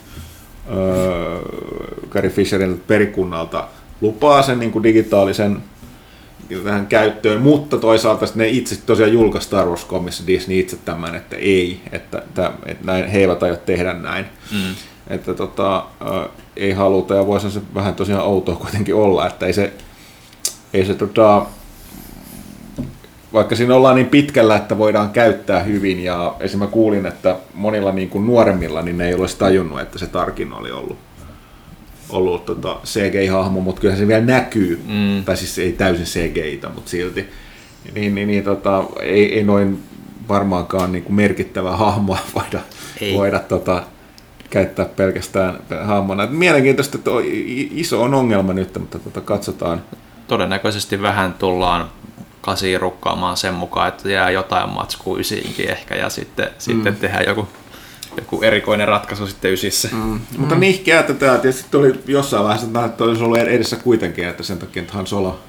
ää, 0.70 0.76
Carrie 2.10 2.32
Fisherin 2.32 2.84
perikunnalta 2.88 3.68
lupaa 4.02 4.42
sen 4.42 4.60
niin 4.60 4.72
kuin 4.72 4.84
digitaalisen 4.84 5.64
tähän 6.64 6.88
käyttöön, 6.88 7.42
mutta 7.42 7.78
toisaalta 7.78 8.26
ne 8.36 8.48
itse 8.48 8.76
tosiaan 8.86 9.14
julkaisi 9.14 9.48
Star 9.48 9.68
Wars 9.68 9.88
Comissa 9.88 10.24
Disney 10.28 10.60
itse 10.60 10.78
tämän, 10.86 11.16
että 11.16 11.36
ei, 11.36 11.82
että, 11.92 12.18
että, 12.18 12.52
että 12.66 12.86
näin, 12.86 13.08
he 13.08 13.20
eivät 13.20 13.44
aio 13.44 13.56
tehdä 13.56 13.94
näin. 13.94 14.26
Mm. 14.52 14.76
Että 15.10 15.34
tota, 15.34 15.76
ää, 15.76 16.30
ei 16.56 16.72
haluta 16.72 17.16
ja 17.16 17.28
voisi 17.28 17.52
se 17.52 17.62
vähän 17.76 17.96
tosiaan 17.96 18.26
outoa 18.26 18.56
kuitenkin 18.56 18.96
olla, 18.96 19.28
että 19.28 19.46
ei 19.46 19.54
se, 19.54 19.74
ei 20.74 20.86
se 20.86 20.94
tota, 20.94 21.46
vaikka 23.34 23.56
siinä 23.56 23.76
ollaan 23.76 23.96
niin 23.96 24.08
pitkällä, 24.08 24.56
että 24.56 24.78
voidaan 24.78 25.10
käyttää 25.10 25.64
hyvin, 25.64 26.04
ja 26.04 26.36
esimerkiksi 26.40 26.58
mä 26.58 26.68
kuulin, 26.68 27.06
että 27.06 27.36
monilla 27.54 27.92
niin 27.92 28.10
kuin 28.10 28.26
nuoremmilla 28.26 28.82
niin 28.82 28.98
ne 28.98 29.08
ei 29.08 29.14
olisi 29.14 29.38
tajunnut, 29.38 29.80
että 29.80 30.00
se 30.00 30.08
Tarkin 30.08 30.54
oli 30.54 30.72
ollut, 30.72 30.98
ollut 32.10 32.46
tota 32.46 32.78
CGI-hahmo, 32.86 33.62
mutta 33.62 33.82
kyllähän 33.82 34.00
se 34.00 34.08
vielä 34.08 34.26
näkyy, 34.26 34.82
mm. 34.88 35.26
tai 35.26 35.38
siis 35.38 35.60
ei 35.60 35.72
täysin 35.72 36.06
CGI-ta, 36.06 36.70
mutta 36.70 36.90
silti, 36.90 37.26
niin, 37.94 38.16
niin, 38.16 38.28
niin 38.28 38.44
tota, 38.44 38.84
ei, 39.02 39.34
ei 39.34 39.44
noin 39.44 39.84
varmaankaan 40.30 40.92
niin 40.92 41.04
kuin 41.04 41.16
merkittävää 41.16 41.78
hahmoa 41.78 42.18
voida, 42.36 42.60
Ei. 43.02 43.14
voida 43.14 43.40
tota, 43.40 43.84
käyttää 44.50 44.86
pelkästään 44.86 45.60
hahmona. 45.86 46.24
Et 46.24 46.32
Mielenkiintoista, 46.32 46.98
että 46.98 47.12
iso 47.72 48.04
on 48.04 48.14
ongelma 48.14 48.54
nyt, 48.54 48.80
mutta 48.80 49.00
tota, 49.00 49.22
katsotaan. 49.22 49.82
Todennäköisesti 50.28 51.02
vähän 51.02 51.34
tullaan 51.34 51.90
kasiin 52.42 52.82
rukkaamaan 52.82 53.38
sen 53.38 53.54
mukaan, 53.54 53.88
että 53.88 54.12
jää 54.12 54.30
jotain 54.32 54.70
matskua 54.70 55.18
ysiinkin 55.18 55.70
ehkä 55.70 55.96
ja 55.96 56.10
sitten, 56.10 56.46
mm. 56.46 56.54
sitten 56.58 56.96
tehdään 56.96 57.26
joku, 57.28 57.48
joku 58.18 58.42
erikoinen 58.42 58.88
ratkaisu 58.88 59.28
sitten 59.28 59.54
ysissä. 59.54 59.90
Mm. 59.92 60.20
Mutta 60.38 60.56
nihkeä 60.56 61.04
tätä, 61.04 61.38
tietysti 61.38 61.78
oli 61.78 62.00
jossain 62.08 62.44
vaiheessa, 62.44 62.86
että 62.86 63.04
olisi 63.04 63.24
ollut 63.24 63.38
edessä 63.38 63.76
kuitenkin, 63.76 64.28
että 64.28 64.44
sen 64.44 64.58
takia, 64.58 64.82
että 64.82 64.94
Han 64.94 65.08
Solo 65.08 65.40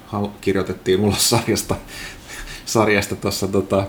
kirjoitettiin 0.41 0.99
ulos 0.99 1.29
sarjasta, 1.29 1.75
sarjasta 2.65 3.15
tuossa 3.15 3.47
tota, 3.47 3.83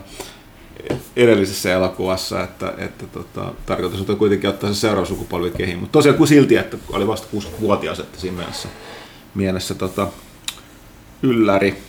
edellisessä 1.16 1.72
elokuvassa, 1.72 2.44
että, 2.44 2.74
että 2.78 3.06
tota, 3.06 3.52
tarkoitus 3.66 4.08
oli 4.08 4.16
kuitenkin 4.16 4.50
ottaa 4.50 4.72
se 4.72 4.80
seuraava 4.80 5.06
sukupolvi 5.06 5.50
kehiin. 5.50 5.78
Mutta 5.78 5.92
tosiaan 5.92 6.18
kuin 6.18 6.28
silti, 6.28 6.56
että 6.56 6.76
oli 6.92 7.06
vasta 7.06 7.26
60-vuotias, 7.36 8.00
että 8.00 8.20
siinä 8.20 8.36
mielessä, 8.36 8.68
mielessä 9.34 9.74
tota, 9.74 10.08
ylläri. 11.22 11.82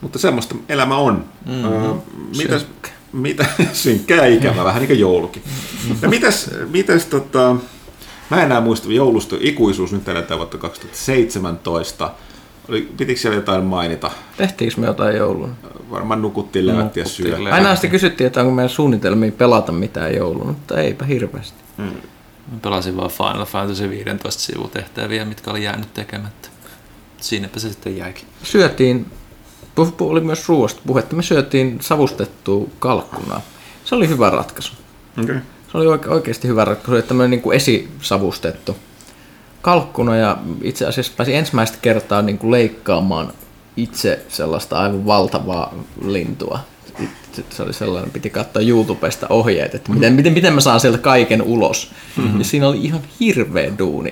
Mutta 0.00 0.18
semmoista 0.18 0.54
elämä 0.68 0.96
on. 0.96 1.24
Mm-hmm. 1.46 1.72
Öö, 1.72 1.92
mitäs, 2.38 2.66
mitä, 3.12 3.46
synkkää 3.72 4.26
ja 4.26 4.34
ikävä, 4.34 4.64
vähän 4.64 4.80
niin 4.80 4.88
kuin 4.88 5.00
joulukin. 5.00 5.42
Ja 6.02 6.08
mitäs, 6.08 6.50
mitäs 6.70 7.06
tota, 7.06 7.56
mä 8.30 8.36
en 8.36 8.42
enää 8.42 8.60
muista 8.60 8.92
joulusta, 8.92 9.36
ikuisuus 9.40 9.92
nyt 9.92 10.08
eletään 10.08 10.38
vuotta 10.38 10.58
2017. 10.58 12.10
Oli, 12.68 12.92
pitikö 12.96 13.20
siellä 13.20 13.36
jotain 13.36 13.64
mainita? 13.64 14.10
Tehtiinkö 14.36 14.80
me 14.80 14.86
jotain 14.86 15.16
jouluna? 15.16 15.54
Varmaan 15.90 16.22
nukuttiin, 16.22 16.66
levättiin 16.66 17.04
ja 17.04 17.08
syötiin. 17.08 17.52
Aina 17.52 17.74
sitten 17.74 17.90
kysyttiin, 17.90 18.26
että 18.26 18.40
onko 18.40 18.54
meidän 18.54 18.70
suunnitelmia 18.70 19.32
pelata 19.32 19.72
mitään 19.72 20.14
jouluna, 20.14 20.44
mutta 20.44 20.80
eipä 20.80 21.04
hirveästi. 21.04 21.58
Mä 21.78 22.58
pelasin 22.62 22.96
vaan 22.96 23.10
Final 23.10 23.44
Fantasy 23.44 23.90
15 23.90 24.42
sivutehtäviä, 24.42 25.24
mitkä 25.24 25.50
oli 25.50 25.64
jäänyt 25.64 25.94
tekemättä. 25.94 26.48
Siinäpä 27.20 27.60
se 27.60 27.68
sitten 27.68 27.96
jäikin. 27.96 28.24
Syötiin, 28.42 29.06
oli 30.00 30.20
myös 30.20 30.48
ruoasta 30.48 30.80
puhetta, 30.86 31.16
me 31.16 31.22
syötiin 31.22 31.78
savustettua 31.80 32.66
kalkkunaa. 32.78 33.40
Se 33.84 33.94
oli 33.94 34.08
hyvä 34.08 34.30
ratkaisu. 34.30 34.72
Okay. 35.22 35.36
Se 35.72 35.78
oli 35.78 35.86
oike- 35.86 36.08
oikeasti 36.08 36.48
hyvä 36.48 36.64
ratkaisu, 36.64 36.96
että 36.96 37.08
tämmöinen 37.08 37.30
niin 37.30 37.42
kuin 37.42 37.56
esisavustettu 37.56 38.76
kalkkuna 39.64 40.16
ja 40.16 40.36
itse 40.62 40.86
asiassa 40.86 41.12
pääsin 41.16 41.34
ensimmäistä 41.34 41.78
kertaa 41.82 42.22
niin 42.22 42.38
kuin 42.38 42.50
leikkaamaan 42.50 43.32
itse 43.76 44.24
sellaista 44.28 44.78
aivan 44.78 45.06
valtavaa 45.06 45.74
lintua. 46.04 46.58
Se 47.50 47.62
oli 47.62 47.72
sellainen, 47.72 48.10
piti 48.10 48.30
katsoa 48.30 48.62
YouTubesta 48.62 49.26
ohjeet, 49.30 49.74
että 49.74 49.92
miten, 49.92 50.12
miten, 50.12 50.32
miten 50.32 50.52
mä 50.52 50.60
saan 50.60 50.80
sieltä 50.80 50.98
kaiken 50.98 51.42
ulos. 51.42 51.90
Mm-hmm. 52.16 52.38
Ja 52.38 52.44
siinä 52.44 52.68
oli 52.68 52.78
ihan 52.84 53.00
hirveä 53.20 53.72
duuni 53.78 54.10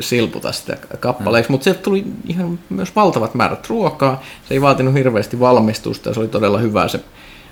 silputa 0.00 0.52
sitä 0.52 0.76
kappaleeksi, 1.00 1.50
mutta 1.50 1.64
sieltä 1.64 1.82
tuli 1.82 2.04
ihan 2.26 2.58
myös 2.68 2.96
valtavat 2.96 3.34
määrät 3.34 3.68
ruokaa. 3.70 4.22
Se 4.48 4.54
ei 4.54 4.60
vaatinut 4.60 4.94
hirveästi 4.94 5.40
valmistusta 5.40 6.10
ja 6.10 6.14
se 6.14 6.20
oli 6.20 6.28
todella 6.28 6.58
hyvä 6.58 6.88
se 6.88 7.00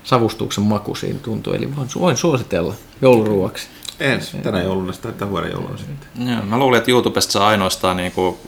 savustuksen 0.03 0.63
maku 0.63 0.95
siinä 0.95 1.19
tuntui. 1.19 1.55
Eli 1.55 1.75
voin, 1.75 1.89
voin 1.99 2.17
suositella 2.17 2.73
jouluruoksi. 3.01 3.67
Ensi, 4.01 4.37
tänä 4.37 4.61
jouluna 4.61 4.93
tai 4.93 5.11
tämän 5.11 5.31
vuoden 5.31 5.51
jouluna 5.51 5.77
sitten. 5.77 6.27
Joo, 6.27 6.41
mä 6.41 6.57
luulin, 6.57 6.77
että 6.77 6.91
YouTubesta 6.91 7.31
saa 7.31 7.47
ainoastaan 7.47 7.97
niinku 7.97 8.39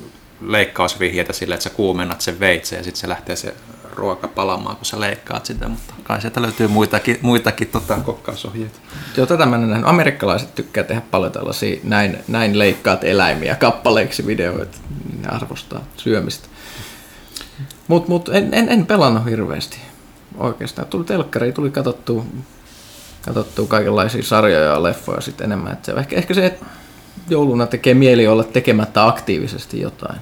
leikkausvihjeitä 0.41 1.34
sille, 1.34 1.54
että 1.54 1.64
sä 1.64 1.70
kuumennat 1.70 2.22
sen 2.22 2.39
veitsen 2.39 2.78
ja 2.78 2.84
sitten 2.84 3.01
se 3.01 3.10
lähtee 3.10 3.36
se 3.36 3.56
ruoka 3.95 4.28
palamaan, 4.28 4.76
kun 4.76 4.86
sä 4.86 4.99
leikkaat 4.99 5.45
sitä, 5.45 5.68
mutta 5.68 5.93
kai 6.04 6.22
sieltä 6.22 6.41
löytyy 6.41 6.68
muitakin, 6.68 7.20
muitakin 7.22 7.68
tota, 7.68 7.97
kokkausohjeita. 7.97 8.80
Joo, 9.18 9.26
tätä 9.26 9.45
mä 9.45 9.56
en 9.56 9.70
nähnyt. 9.70 9.88
Amerikkalaiset 9.88 10.56
tykkää 10.56 10.84
tehdä 10.84 11.01
paljon 11.12 11.32
tällaisia 11.32 11.80
näin, 11.84 12.18
näin 12.28 12.60
leikkaat 12.60 13.04
eläimiä 13.04 13.56
kappaleiksi 13.56 14.28
videoita. 14.28 14.78
Ne 15.22 15.28
arvostaa 15.28 15.84
syömistä. 15.97 16.47
Mutta 17.88 18.10
mut, 18.10 18.30
en, 18.30 18.54
en, 18.54 18.70
en 18.70 18.86
pelannut 18.86 19.26
hirveästi 19.26 19.78
oikeastaan. 20.38 20.88
Tuli 20.88 21.04
telkkari, 21.04 21.51
tuli 21.51 21.70
katsottua, 21.70 22.26
katsottua 23.26 23.67
kaikenlaisia 23.67 24.24
sarjoja 24.24 24.65
ja 24.65 24.84
leffoja 24.84 25.21
sitten 25.21 25.45
enemmän. 25.45 25.74
Et 25.74 25.86
se, 25.86 25.91
ehkä, 25.91 26.15
ehkä 26.15 26.34
se, 26.34 26.45
että 26.45 26.65
jouluna 27.30 27.65
tekee 27.65 27.93
mieli 27.93 28.28
olla 28.28 28.43
tekemättä 28.43 29.07
aktiivisesti 29.07 29.82
jotain. 29.82 30.19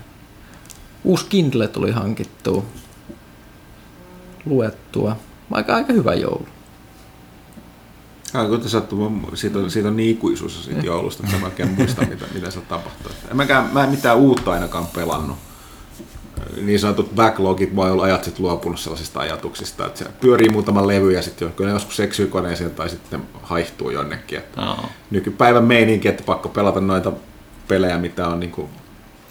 Uusi 1.04 1.26
Kindle 1.26 1.68
tuli 1.68 1.92
hankittua, 1.92 2.66
luettua. 4.46 5.18
Aika, 5.52 5.76
aika 5.76 5.94
hyvä 5.94 6.14
joulu. 6.14 6.48
Kun 8.50 8.70
sattuu, 8.70 9.12
siitä, 9.34 9.60
on, 9.60 9.72
siitä 9.72 9.88
on 9.88 9.98
niin 9.98 10.10
ikuisuus 10.12 10.66
siitä 10.66 10.86
joulusta, 10.92 11.24
että 11.26 11.38
mä 11.38 11.46
oikein 11.46 11.70
muista, 11.70 12.06
mitä, 12.06 12.26
mitä 12.34 12.52
se 12.52 12.62
tapahtui. 12.62 13.12
En 13.32 13.38
mäkään, 13.38 13.70
mä 13.74 13.84
en 13.84 13.90
mitään 13.90 14.18
uutta 14.18 14.52
ainakaan 14.52 14.88
pelannut. 14.88 15.38
Niin 16.62 16.80
sanotut 16.80 17.16
backlogit, 17.16 17.74
mä 17.74 17.82
oon 17.82 18.00
ajat 18.00 18.24
sitten 18.24 18.46
luopunut 18.46 18.80
sellaisista 18.80 19.20
ajatuksista, 19.20 19.86
että 19.86 20.00
se 20.00 20.06
pyörii 20.22 20.50
muutama 20.50 20.88
levy 20.88 21.12
ja 21.12 21.22
sitten 21.22 21.54
kyllä 21.54 21.72
joskus 21.72 22.00
eksyy 22.00 22.28
koneeseen 22.28 22.72
tai 22.72 22.90
sitten 22.90 23.22
haihtuu 23.44 23.90
jonnekin. 23.90 24.40
Että 24.40 24.62
Joo. 24.62 24.86
nykypäivän 25.12 25.64
meininki, 25.64 26.08
että 26.08 26.24
pakko 26.24 26.50
pelata 26.50 26.82
noita 26.82 27.12
pelejä, 27.68 27.98
mitä 27.98 28.28
on 28.28 28.40
niin 28.40 28.52
kuin 28.52 28.70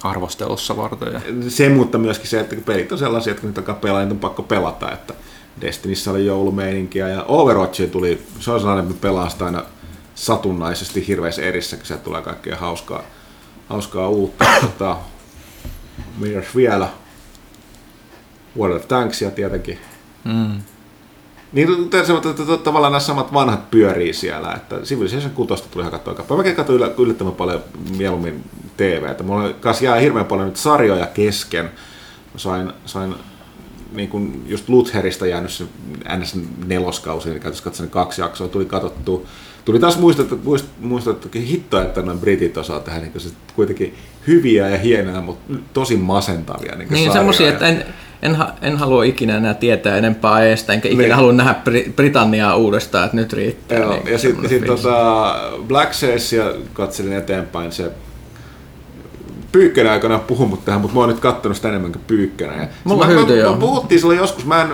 Arvostelussa 0.03 0.77
varten. 0.77 1.13
Ja... 1.13 1.21
se, 1.49 1.69
mutta 1.69 1.99
myöskin 1.99 2.29
se, 2.29 2.41
että 2.41 2.57
pelit 2.67 2.93
on 2.93 2.99
sellaisia, 2.99 3.31
että 3.31 3.41
kun 3.41 3.51
niitä 3.51 3.61
alkaa 3.61 3.75
pelaa, 3.75 4.01
niin 4.01 4.13
on 4.13 4.19
pakko 4.19 4.43
pelata. 4.43 4.93
Että 4.93 5.15
Destinissä 5.61 6.11
oli 6.11 6.27
joulumeininkiä 6.27 7.09
ja 7.09 7.25
Overwatchiin 7.29 7.91
tuli, 7.91 8.23
se 8.41 8.51
on 8.51 8.61
sellainen, 8.61 8.85
että 8.85 8.95
me 8.95 9.01
pelaan 9.01 9.31
sitä 9.31 9.45
aina 9.45 9.65
satunnaisesti 10.15 11.07
hirveässä 11.07 11.43
erissä, 11.43 11.77
kun 11.77 11.87
sieltä 11.87 12.05
tulee 12.05 12.23
kaikkea 12.23 12.57
hauskaa, 12.57 13.03
hauskaa 13.69 14.09
uutta. 14.09 14.45
Tota, 14.61 14.97
mitäs 16.19 16.57
vielä? 16.57 16.89
World 18.59 18.77
of 18.77 18.89
Tanksia 18.89 19.31
tietenkin. 19.31 19.79
Mm. 20.25 20.63
Niin 21.53 21.91
tässä, 21.91 22.15
että, 22.15 22.31
että, 22.31 22.43
että 22.43 22.57
tavallaan 22.57 22.93
nämä 22.93 23.01
samat 23.01 23.33
vanhat 23.33 23.71
pyörii 23.71 24.13
siellä, 24.13 24.53
että 24.53 24.77
Civilization 24.77 25.33
6 25.33 25.65
tuli 25.71 25.85
hakattua 25.85 26.15
kappaa. 26.15 26.37
Mäkin 26.37 26.57
katsoin 26.57 26.77
yllä- 26.77 26.95
yllättävän 26.99 27.33
paljon 27.33 27.61
mieluummin 27.97 28.45
TVtä. 28.77 29.23
Mulla 29.23 29.53
kanssa 29.53 29.85
jää 29.85 29.97
hirveän 29.97 30.27
paljon 30.27 30.49
nyt 30.49 30.57
sarjoja 30.57 31.07
kesken. 31.07 31.65
Mä 32.33 32.39
sain, 32.39 32.73
sain 32.87 33.15
niin 33.93 34.09
kuin 34.09 34.45
just 34.47 34.69
Lutherista 34.69 35.27
jäänyt 35.27 35.51
se 35.51 35.65
NS 36.17 36.37
neloskausi, 36.67 37.29
niin 37.29 37.43
käytössä 37.43 37.65
katsoin 37.65 37.91
kaksi 37.91 38.21
jaksoa, 38.21 38.49
tuli 38.49 38.65
katsottu. 38.65 39.27
Tuli 39.65 39.79
taas 39.79 39.99
muistettu, 39.99 40.41
muist, 40.45 40.67
muistettu 40.81 41.29
hitto, 41.35 41.83
että 41.83 42.03
noin 42.03 42.19
britit 42.19 42.57
osaa 42.57 42.81
tehdä 42.81 42.99
niin 43.01 43.13
se 43.21 43.29
kuitenkin 43.57 43.95
hyviä 44.27 44.69
ja 44.69 44.79
hienoja, 44.79 45.21
mutta 45.21 45.55
tosi 45.73 45.97
masentavia 45.97 46.77
niin, 46.77 46.89
Niin 46.91 47.13
semmoisia, 47.13 47.49
että 47.49 47.67
en, 47.67 47.85
en, 48.23 48.37
en 48.63 48.77
halua 48.77 49.05
ikinä 49.05 49.37
enää 49.37 49.55
tietää 49.55 49.97
enempää 49.97 50.33
aiheesta, 50.33 50.73
enkä 50.73 50.89
ikinä 50.89 51.03
Niin. 51.03 51.15
halua 51.15 51.33
nähdä 51.33 51.55
Bri- 51.71 51.93
Britanniaa 51.93 52.57
uudestaan, 52.57 53.05
että 53.05 53.17
nyt 53.17 53.33
riittää. 53.33 53.79
Joo, 53.79 53.93
niin 53.93 54.07
ja 54.13 54.19
sitten 54.19 54.49
sit, 54.49 54.65
tota, 54.65 55.35
Black 55.69 55.95
Sailsia 55.95 56.45
katselin 56.73 57.13
eteenpäin, 57.13 57.73
se 57.73 57.91
Pyykkönen 59.53 59.93
aikana 59.93 60.19
puhui 60.19 60.47
mut 60.47 60.65
tähän, 60.65 60.81
mutta 60.81 60.95
mä 60.95 61.01
oon 61.01 61.09
nyt 61.09 61.21
kattonut 61.21 61.57
sitä 61.57 61.69
enemmän 61.69 61.93
kuin 61.93 62.05
Pyykkönen. 62.07 62.59
Ja 62.61 62.69
Mulla 62.85 63.07
mä, 63.07 63.15
mä, 63.15 63.35
jo. 63.35 63.53
mä, 63.53 63.57
puhuttiin 63.61 63.99
silloin 64.01 64.19
joskus, 64.19 64.47
mä 64.47 64.63
en, 64.63 64.69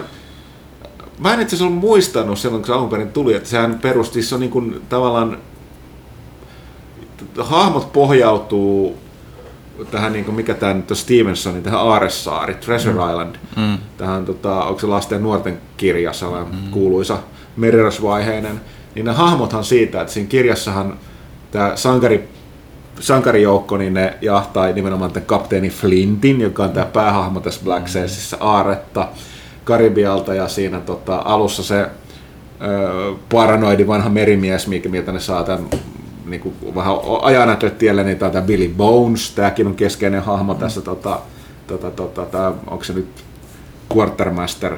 mä 1.18 1.34
en 1.34 1.40
itse 1.40 1.56
asiassa 1.56 1.74
muistanut 1.74 2.38
silloin, 2.38 2.62
kun 2.62 2.66
se 2.66 2.72
alun 2.72 2.88
perin 2.88 3.12
tuli, 3.12 3.34
että 3.34 3.48
sehän 3.48 3.78
perusti, 3.78 4.22
se 4.22 4.34
on 4.34 4.40
niin 4.40 4.50
kuin 4.50 4.82
tavallaan, 4.88 5.38
hahmot 7.38 7.92
pohjautuu 7.92 8.98
tähän, 9.90 10.12
niin 10.12 10.24
kuin, 10.24 10.34
mikä 10.34 10.54
tämä 10.54 10.74
nyt 10.74 10.90
on 10.90 10.96
Stevensonin, 10.96 11.62
tähän 11.62 11.80
Aaressaari, 11.80 12.54
Treasure 12.54 12.94
mm. 12.94 13.10
Island, 13.10 13.36
mm. 13.56 13.78
tähän, 13.96 14.24
tota, 14.24 14.64
onko 14.64 14.80
se 14.80 14.86
lasten 14.86 15.16
ja 15.16 15.22
nuorten 15.22 15.58
kirja, 15.76 16.12
sellainen 16.12 16.54
mm. 16.54 16.70
kuuluisa 16.70 17.18
merirosvaiheinen, 17.56 18.60
niin 18.94 19.04
ne 19.06 19.12
hahmothan 19.12 19.64
siitä, 19.64 20.00
että 20.00 20.12
siinä 20.12 20.28
kirjassahan 20.28 20.98
tämä 21.50 21.72
sankari, 21.74 22.28
sankarijoukko, 23.00 23.76
niin 23.76 23.94
ne 23.94 24.14
jahtaa 24.20 24.66
nimenomaan 24.66 25.12
tämän 25.12 25.26
kapteeni 25.26 25.70
Flintin, 25.70 26.40
joka 26.40 26.64
on 26.64 26.70
tämä 26.70 26.86
päähahmo 26.86 27.40
tässä 27.40 27.60
Black 27.64 27.88
Sailsissa, 27.88 28.36
Aaretta 28.40 29.08
Karibialta, 29.66 30.34
ja 30.34 30.48
siinä 30.48 30.80
tota, 30.80 31.22
alussa 31.24 31.62
se 31.62 31.80
ö, 31.80 31.88
paranoidi 33.32 33.86
vanha 33.86 34.08
merimies, 34.08 34.66
mikä, 34.66 34.88
miltä 34.88 35.12
ne 35.12 35.20
saa 35.20 35.44
tämän 35.44 35.66
niin 36.26 36.40
kuin 36.40 36.54
vähän 36.74 36.94
ajanäkötielle, 37.22 38.04
niin 38.04 38.18
tämä 38.18 38.42
Billy 38.42 38.68
Bones, 38.76 39.30
tämäkin 39.30 39.66
on 39.66 39.74
keskeinen 39.74 40.22
hahmo 40.22 40.54
tässä, 40.54 40.80
tota, 40.80 41.18
tota, 41.66 41.90
tota, 41.90 42.24
tää, 42.24 42.52
onko 42.66 42.84
se 42.84 42.92
nyt 42.92 43.24
Quartermaster? 43.96 44.76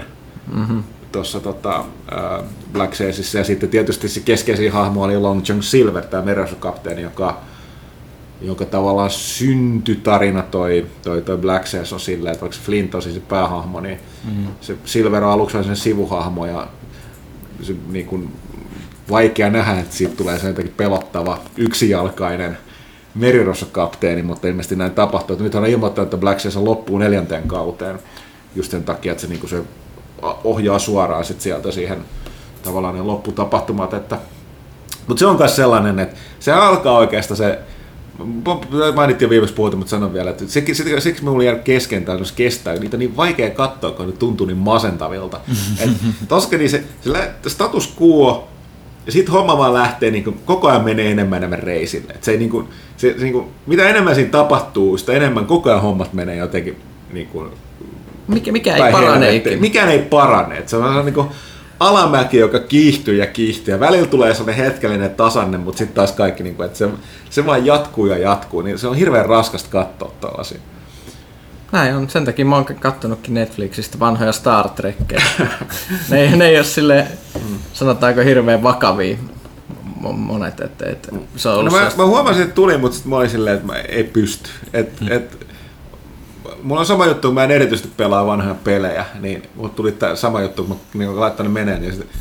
Mm-hmm. 0.55 0.83
tuossa 1.13 1.41
tota, 1.41 1.77
äh, 1.79 2.45
Black 2.73 2.95
Sailsissa, 2.95 3.39
ja 3.39 3.45
sitten 3.45 3.69
tietysti 3.69 4.09
se 4.09 4.21
keskeisin 4.21 4.73
hahmo 4.73 5.03
oli 5.03 5.19
Long 5.19 5.43
John 5.49 5.63
Silver, 5.63 6.05
tämä 6.05 6.23
merirosvokapteeni, 6.23 7.03
joka 7.03 7.41
jonka 8.41 8.65
tavallaan 8.65 9.11
syntytarina 9.11 10.43
toi, 10.43 10.87
toi, 11.03 11.23
toi 11.23 11.39
Black 11.39 11.67
Sails 11.67 11.93
on 11.93 12.01
silleen, 12.01 12.33
että 12.33 12.43
vaikka 12.43 12.59
Flint 12.65 12.95
on 12.95 13.03
siis 13.03 13.15
se 13.15 13.21
päähahmo, 13.21 13.81
niin 13.81 13.99
mm. 14.25 14.47
se 14.61 14.77
Silver 14.85 15.25
on 15.25 15.33
aluksi 15.33 15.65
sen 15.65 15.77
sivuhahmo 15.77 16.47
ja 16.47 16.67
se 17.63 17.75
niin 17.91 18.07
kuin, 18.07 18.33
vaikea 19.11 19.51
nähdä, 19.51 19.81
että 19.81 19.97
siitä 19.97 20.17
tulee 20.17 20.39
sen 20.39 20.49
jotenkin 20.49 20.75
pelottava 20.77 21.39
yksijalkainen 21.57 22.59
merirosvokapteeni, 23.15 24.23
mutta 24.23 24.49
ilmeisesti 24.49 24.77
näin 24.77 24.93
tapahtuu. 24.93 25.37
Nyt 25.41 25.55
on 25.55 25.67
ilmoittanut, 25.67 26.07
että 26.07 26.21
Black 26.21 26.41
Sails 26.41 26.57
on 26.57 26.65
loppuu 26.65 26.99
neljänteen 26.99 27.49
kauteen 27.49 27.99
just 28.55 28.71
sen 28.71 28.85
takia, 28.85 29.13
että 29.13 29.23
se, 29.23 29.29
niin 29.29 29.41
kuin 29.41 29.51
se 29.51 29.63
ohjaa 30.45 30.79
suoraan 30.79 31.25
sit 31.25 31.41
sieltä 31.41 31.71
siihen 31.71 31.99
tavallaan 32.63 32.95
ne 32.95 33.03
lopputapahtumat, 33.03 33.95
että 33.95 34.19
mutta 35.07 35.21
se 35.21 35.27
on 35.27 35.39
myös 35.39 35.57
sellainen, 35.57 35.99
että 35.99 36.17
se 36.41 36.53
alkaa 36.53 36.99
oikeastaan 36.99 37.37
se, 37.37 37.59
mainittiin 38.95 39.27
jo 39.27 39.31
viimeksi 39.31 39.55
puhuttu, 39.55 39.77
mutta 39.77 39.91
sanon 39.91 40.13
vielä, 40.13 40.31
että 40.31 40.45
se, 40.47 40.65
se, 40.73 41.01
siksi 41.01 41.25
minulla 41.25 41.45
jäänyt 41.45 41.63
kesken 41.63 42.05
tai 42.05 42.19
jos 42.19 42.33
kestää, 42.33 42.75
niitä 42.75 42.97
on 42.97 42.99
niin 42.99 43.17
vaikea 43.17 43.51
katsoa, 43.51 43.91
kun 43.91 44.07
ne 44.07 44.13
tuntuu 44.13 44.47
niin 44.47 44.57
masentavilta. 44.57 45.41
Et 45.81 45.91
toska 46.29 46.57
niin 46.57 46.71
se, 46.71 46.85
se 47.01 47.13
lä- 47.13 47.31
status 47.47 47.95
quo, 48.03 48.49
ja 49.07 49.13
sitten 49.13 49.33
homma 49.33 49.59
vaan 49.59 49.75
lähtee, 49.75 50.11
niin 50.11 50.25
kuin, 50.25 50.41
koko 50.45 50.69
ajan 50.69 50.85
menee 50.85 51.11
enemmän 51.11 51.37
enemmän 51.37 51.59
reisille. 51.59 52.13
Et 52.13 52.25
se 52.25 52.37
niin 52.37 52.51
kuin, 52.51 52.69
se, 52.97 53.15
se, 53.19 53.23
niin 53.23 53.33
kuin, 53.33 53.47
mitä 53.67 53.89
enemmän 53.89 54.15
siinä 54.15 54.31
tapahtuu, 54.31 54.99
sitä 54.99 55.13
enemmän 55.13 55.47
koko 55.47 55.71
ajan 55.71 55.83
hommat 55.83 56.13
menee 56.13 56.37
jotenkin 56.37 56.77
niin 57.13 57.27
kuin, 57.27 57.51
Mikä, 58.29 58.53
mikä 58.53 58.77
ei 58.77 58.93
parane. 58.93 59.43
Mikään 59.61 59.89
ei 59.89 59.99
parane. 59.99 60.59
Et 60.59 60.69
se 60.69 60.77
on 60.77 60.83
sellainen 60.83 61.15
niin 61.15 61.27
alamäki, 61.81 62.37
joka 62.37 62.59
kiihtyy 62.61 63.15
ja 63.17 63.27
kiihtyy. 63.27 63.75
Ja 63.75 63.81
välillä 63.81 64.07
tulee 64.07 64.35
sellainen 64.35 64.65
hetkellinen 64.65 65.11
tasanne, 65.15 65.59
mutta 65.59 65.79
sitten 65.79 65.95
taas 65.95 66.13
kaikki, 66.13 66.43
niin 66.43 66.55
kuin, 66.57 66.67
että 66.67 66.79
se, 66.79 66.89
se 67.31 67.47
vaan 67.47 67.67
jatkuu 67.67 68.07
ja 68.07 68.19
jatkuu. 68.19 68.63
Niin 68.63 68.79
se 68.79 68.89
on 68.89 68.97
hirveän 68.97 69.27
raskasta 69.27 69.69
katsoa 69.71 70.13
tällaisia. 70.21 70.59
Näin 71.73 71.95
on, 71.95 72.11
sen 72.11 72.25
takia 72.25 72.45
mä 72.45 72.55
oon 72.57 72.65
kattonutkin 72.65 73.35
Netflixistä 73.35 73.99
vanhoja 73.99 74.33
Star 74.33 74.69
Trekkeja. 74.69 75.23
ne, 76.11 76.37
ne 76.37 76.47
ei 76.47 76.57
ole 76.57 76.65
sille 76.65 77.07
sanotaanko 77.73 78.21
hirveän 78.21 78.63
vakavia 78.63 79.17
mo- 80.03 80.13
monet, 80.13 80.61
että, 80.61 80.87
että 80.91 81.09
se 81.37 81.49
on 81.49 81.65
No 81.65 81.71
mä, 81.71 81.77
sellaista- 81.77 82.03
mä 82.03 82.07
huomasin, 82.09 82.43
että 82.43 82.55
tuli, 82.55 82.79
mutta 82.79 82.95
sitten 82.95 83.11
mä 83.11 83.17
olin 83.17 83.31
silleen, 83.31 83.57
että 83.57 83.67
mä 83.67 83.77
ei 83.79 84.05
pysty. 84.05 84.51
Et, 84.73 85.01
Hmm. 85.01 85.13
et, 85.13 85.47
mulla 86.63 86.81
on 86.81 86.87
sama 86.87 87.07
juttu, 87.07 87.33
mä 87.33 87.45
en 87.45 87.51
erityisesti 87.51 87.93
pelaa 87.97 88.27
vanhoja 88.27 88.55
pelejä, 88.55 89.05
niin 89.21 89.43
mulla 89.55 89.69
tuli 89.69 89.93
tää 89.93 90.17
sama 90.17 90.41
juttu, 90.41 90.65
kun 90.65 90.77
mä 90.95 91.05
niin 91.05 91.21
laittanut 91.21 91.53
meneen, 91.53 91.81
niin 91.81 91.93
sitten, 91.93 92.21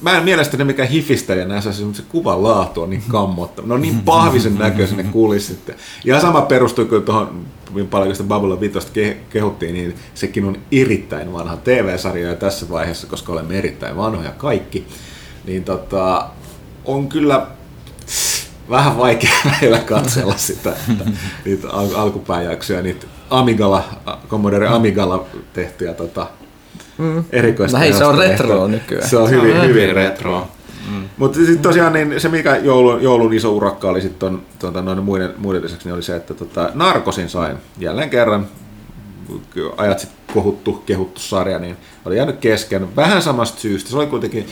mä 0.00 0.18
en 0.18 0.24
mielestäni 0.24 0.64
mikään 0.64 0.88
hifistelijä 0.88 1.44
näissä 1.44 1.70
asioissa, 1.70 1.86
mutta 1.86 2.02
se 2.02 2.08
kuvan 2.08 2.42
laatu 2.42 2.82
on 2.82 2.90
niin 2.90 3.02
kammottava. 3.08 3.66
Ne 3.68 3.74
on 3.74 3.82
niin 3.82 4.00
pahvisen 4.00 4.58
näköisiä 4.58 4.96
ne 4.96 5.02
kulissit. 5.02 5.70
Ihan 6.04 6.20
sama 6.20 6.40
perustuu 6.42 6.84
kyllä 6.84 7.02
tuohon, 7.02 7.46
niin 7.74 7.88
paljon 7.88 8.14
sitä 8.14 8.28
Babylon 8.28 8.60
5 8.60 8.78
ke- 8.78 9.16
kehuttiin, 9.30 9.74
niin 9.74 9.94
sekin 10.14 10.44
on 10.44 10.56
erittäin 10.72 11.32
vanha 11.32 11.56
TV-sarja 11.56 12.28
jo 12.28 12.34
tässä 12.34 12.68
vaiheessa, 12.70 13.06
koska 13.06 13.32
olemme 13.32 13.58
erittäin 13.58 13.96
vanhoja 13.96 14.30
kaikki. 14.30 14.86
Niin 15.44 15.64
tota, 15.64 16.28
on 16.84 17.08
kyllä 17.08 17.46
vähän 18.70 18.98
vaikea 18.98 19.34
välillä 19.50 19.78
katsella 19.78 20.36
sitä, 20.36 20.72
niitä 21.44 21.70
al- 21.70 21.94
alkupääjaksoja, 21.94 22.82
niitä 22.82 23.06
Amigala, 23.30 23.84
Commodore 24.28 24.68
Amigala 24.68 25.26
tehtyjä 25.52 25.94
tota, 25.94 26.26
mm. 26.98 27.24
erikoista. 27.32 27.78
Näin, 27.78 27.94
se 27.94 28.04
on 28.04 28.18
retroa 28.18 28.48
tehtyä. 28.48 28.68
nykyään. 28.68 29.08
Se 29.08 29.16
on 29.16 29.30
hyvin, 29.30 29.56
Mm. 29.56 29.62
hyvin 29.62 29.94
retro. 29.94 30.48
Mm. 30.90 31.08
Mutta 31.16 31.36
sitten 31.38 31.58
tosiaan 31.58 31.92
niin 31.92 32.20
se, 32.20 32.28
mikä 32.28 32.56
joulun, 32.56 33.02
joulun 33.02 33.34
iso 33.34 33.52
urakka 33.52 33.88
oli 33.88 34.00
sitten 34.00 34.38
tuota, 34.58 34.82
noin 34.82 35.02
muiden, 35.02 35.34
muiden 35.38 35.62
lisäksi, 35.62 35.88
niin 35.88 35.94
oli 35.94 36.02
se, 36.02 36.16
että 36.16 36.34
tota, 36.34 36.70
Narkosin 36.74 37.28
sain 37.28 37.56
jälleen 37.78 38.10
kerran 38.10 38.46
ajat 39.76 39.98
sitten 39.98 40.18
kohuttu, 40.34 40.72
kehuttu 40.86 41.20
sarja, 41.20 41.58
niin 41.58 41.76
oli 42.04 42.16
jäänyt 42.16 42.36
kesken. 42.36 42.96
Vähän 42.96 43.22
samasta 43.22 43.60
syystä. 43.60 43.90
Se 43.90 43.96
oli 43.96 44.06
kuitenkin, 44.06 44.46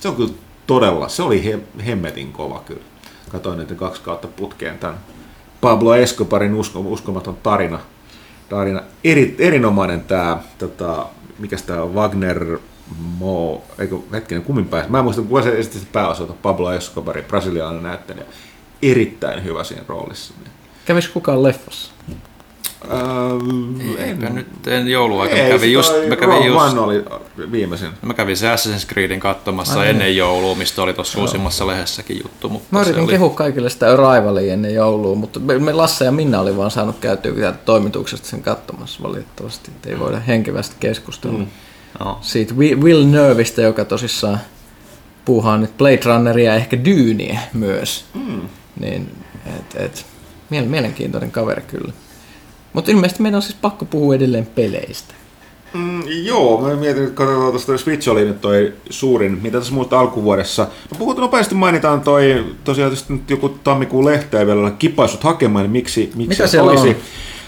se 0.00 0.08
on 0.08 0.16
kyllä 0.16 0.32
todella, 0.66 1.08
se 1.08 1.22
oli 1.22 1.44
he, 1.44 1.58
hemmetin 1.86 2.32
kova 2.32 2.62
kyllä. 2.66 2.82
Katoin 3.28 3.58
niitä 3.58 3.74
kaksi 3.74 4.02
kautta 4.02 4.28
putkeen 4.28 4.78
tämän 4.78 4.98
Pablo 5.60 5.94
Escobarin 5.94 6.54
usko, 6.54 6.80
uskomaton 6.80 7.36
tarina. 7.42 7.78
Tarina. 8.56 8.82
Eri, 9.04 9.36
erinomainen 9.38 10.00
tämä, 10.00 10.38
tota, 10.58 11.06
mikä 11.38 11.56
tämä 11.66 11.86
Wagner 11.86 12.58
Mo, 13.18 13.64
eikö 13.78 13.96
hetkinen, 14.12 14.42
kummin 14.42 14.68
pääsi. 14.68 14.90
Mä 14.90 14.98
en 14.98 15.04
muista, 15.04 15.22
kuka 15.22 15.42
se 15.42 15.58
esitti 15.58 15.88
pääosalta, 15.92 16.32
Pablo 16.32 16.72
Escobarin, 16.72 17.24
brasilialainen 17.24 17.82
näyttelijä. 17.82 18.24
Erittäin 18.82 19.44
hyvä 19.44 19.64
siinä 19.64 19.82
roolissa. 19.88 20.34
Kävis 20.84 21.08
kukaan 21.08 21.42
leffassa? 21.42 21.91
Ähm, 22.90 23.80
Eipä 23.98 24.28
nyt 24.28 24.66
en 24.66 24.88
jouluaikana. 24.88 25.40
ei, 25.40 25.50
Kävin 25.52 25.72
just, 25.72 25.92
mä 26.08 26.16
kävin 26.16 26.28
Rogue 26.34 26.46
just, 26.46 26.60
One 26.72 26.80
oli 26.80 27.04
viimeisin? 27.52 27.88
Mä 28.02 28.14
kävin 28.14 28.36
se 28.36 28.54
Assassin's 28.54 28.86
Creedin 28.92 29.20
katsomassa 29.20 29.80
Ai 29.80 29.88
ennen 29.90 30.16
joulua, 30.16 30.54
mistä 30.54 30.82
oli 30.82 30.94
tuossa 30.94 31.20
uusimmassa 31.20 31.66
lehdessäkin 31.66 32.20
juttu. 32.22 32.48
Mutta 32.48 32.68
Mä 32.70 32.78
yritin 32.80 32.94
se 32.94 33.00
oli... 33.00 33.12
kehua 33.12 33.30
kaikille 33.30 33.70
sitä 33.70 33.92
Arrivalia 33.92 34.52
ennen 34.52 34.74
joulua, 34.74 35.14
mutta 35.14 35.40
me- 35.40 35.58
me 35.58 35.72
Lasse 35.72 36.04
ja 36.04 36.12
Minna 36.12 36.40
oli 36.40 36.56
vaan 36.56 36.70
saanut 36.70 36.96
käytyä 37.00 37.52
toimituksesta 37.52 38.28
sen 38.28 38.42
katsomassa 38.42 39.02
valitettavasti. 39.02 39.70
että 39.76 39.88
Ei 39.90 39.98
voida 39.98 40.18
henkevästi 40.20 40.76
keskustella 40.80 41.38
mm. 41.38 41.46
No. 42.00 42.18
siitä 42.20 42.54
Wi- 42.54 42.74
Will 42.82 43.04
Nervistä, 43.06 43.62
joka 43.62 43.84
tosissaan 43.84 44.40
puuhaa 45.24 45.56
nyt 45.58 45.78
Blade 45.78 46.00
Runneria 46.04 46.50
ja 46.50 46.56
ehkä 46.56 46.84
Dyyniä 46.84 47.40
myös. 47.52 48.04
Mm. 48.14 48.40
Niin, 48.80 49.14
et, 49.46 49.76
et, 49.82 50.06
mielen- 50.50 50.68
mielenkiintoinen 50.68 51.30
kaveri 51.30 51.62
kyllä. 51.62 51.92
Mutta 52.72 52.90
ilmeisesti 52.90 53.22
meidän 53.22 53.36
on 53.36 53.42
siis 53.42 53.56
pakko 53.60 53.84
puhua 53.84 54.14
edelleen 54.14 54.46
peleistä. 54.46 55.14
Mm, 55.74 56.02
joo, 56.06 56.60
mä 56.60 56.76
mietin, 56.76 57.02
että 57.02 57.14
katsotaan 57.14 57.50
tuosta 57.50 57.78
Switch 57.78 58.08
oli 58.08 58.24
nyt 58.24 58.40
toi 58.40 58.72
suurin, 58.90 59.38
mitä 59.42 59.58
tässä 59.58 59.74
muuta 59.74 60.00
alkuvuodessa. 60.00 60.62
No 60.62 60.98
puhut 60.98 61.16
nopeasti 61.16 61.54
mainitaan 61.54 62.00
toi, 62.00 62.44
tosiaan 62.64 62.92
nyt 63.08 63.30
joku 63.30 63.48
tammikuun 63.48 64.04
lehteä 64.04 64.46
vielä 64.46 64.60
olla 64.60 64.70
kipaissut 64.70 65.24
hakemaan, 65.24 65.64
niin 65.64 65.70
miksi, 65.70 66.12
miksi 66.14 66.42
Mitä 66.42 66.62
olisi. 66.62 66.88
on? 66.88 66.96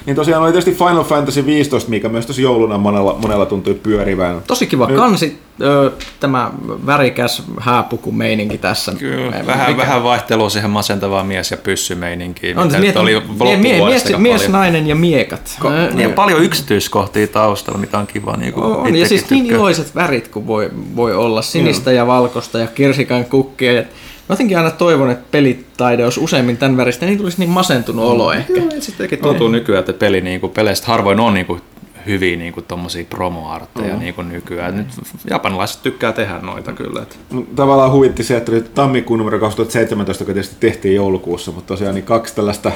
Niin 0.06 0.16
tosiaan 0.16 0.42
oli 0.42 0.52
tietysti 0.52 0.72
Final 0.84 1.04
Fantasy 1.04 1.46
15, 1.46 1.90
mikä 1.90 2.08
myös 2.08 2.26
tosi 2.26 2.42
jouluna 2.42 2.78
monella, 2.78 3.18
monella 3.22 3.46
tuntui 3.46 3.74
pyörivän. 3.74 4.42
Tosi 4.46 4.66
kiva 4.66 4.86
Nyt- 4.86 4.96
kansi, 4.96 5.38
ö, 5.62 5.90
tämä 6.20 6.50
värikäs 6.86 7.42
hääpukumeininki 7.60 8.58
tässä. 8.58 8.92
Kyllä, 8.98 9.30
Me- 9.30 9.46
vähän, 9.46 9.70
mikä- 9.70 9.82
vähän 9.82 10.02
vaihtelua 10.02 10.48
siihen 10.50 10.70
masentavaan 10.70 11.26
mies- 11.26 11.50
ja 11.50 11.56
pyssymeininkiin, 11.56 12.58
On 12.58 12.66
mitä 12.66 12.78
miet, 12.78 12.96
oli 12.96 13.22
mie, 13.38 13.56
mie, 13.56 13.84
mies, 13.84 14.18
mies, 14.18 14.48
nainen 14.48 14.86
ja 14.86 14.94
miekat. 14.94 15.58
Ko- 15.60 15.66
Ö, 15.66 15.88
niin, 15.90 15.98
ja 16.00 16.08
paljon 16.08 16.42
yksityiskohtia 16.42 17.26
taustalla, 17.26 17.78
mikä 17.80 17.98
on 17.98 18.06
kiva. 18.06 18.36
Niin 18.36 18.52
kuin 18.52 18.66
On, 18.66 18.76
on, 18.76 18.96
ja 18.96 19.08
siis 19.08 19.30
niin 19.30 19.46
iloiset 19.46 19.94
värit 19.94 20.28
kuin 20.28 20.46
voi, 20.46 20.70
voi 20.96 21.14
olla, 21.14 21.42
sinistä 21.42 21.92
ja 21.92 22.06
valkoista 22.06 22.58
ja 22.58 22.66
kirsikan 22.66 23.24
kukkia. 23.24 23.82
Jotenkin 24.28 24.58
aina 24.58 24.70
toivon, 24.70 25.10
että 25.10 25.24
pelitaide 25.30 26.04
olisi 26.04 26.20
useammin 26.20 26.56
tämän 26.56 26.76
väristä, 26.76 27.06
niin 27.06 27.18
tulisi 27.18 27.38
niin 27.38 27.50
masentunut 27.50 28.04
olo 28.04 28.32
ehkä. 28.32 28.52
Kyllä, 28.52 28.80
sittenkin 28.80 29.18
tuntuu 29.18 29.48
nykyään, 29.48 29.80
että 29.80 29.92
peli, 29.92 30.20
niin 30.20 30.40
kuin, 30.40 30.52
peleistä 30.52 30.86
harvoin 30.86 31.20
on 31.20 31.34
niin 31.34 31.46
kuin, 31.46 31.60
hyviä 32.06 32.36
niin 32.36 32.52
kuin, 32.52 32.64
tommosia 32.64 33.04
promoartteja 33.04 33.96
niin 33.96 34.14
kuin 34.14 34.28
nykyään. 34.28 34.76
Nyt 34.76 34.86
japanilaiset 35.30 35.82
tykkää 35.82 36.12
tehdä 36.12 36.38
noita 36.38 36.72
kyllä. 36.72 37.02
Että. 37.02 37.16
Mut 37.30 37.54
Tavallaan 37.54 37.92
huvitti 37.92 38.24
se, 38.24 38.36
että 38.36 38.52
oli 38.52 38.64
tammikuun 38.74 39.18
numero 39.18 39.38
2017, 39.38 40.22
joka 40.22 40.32
tietysti 40.32 40.56
tehtiin 40.60 40.94
joulukuussa, 40.94 41.52
mutta 41.52 41.68
tosiaan 41.68 41.94
niin 41.94 42.04
kaksi 42.04 42.34
tällaista 42.34 42.72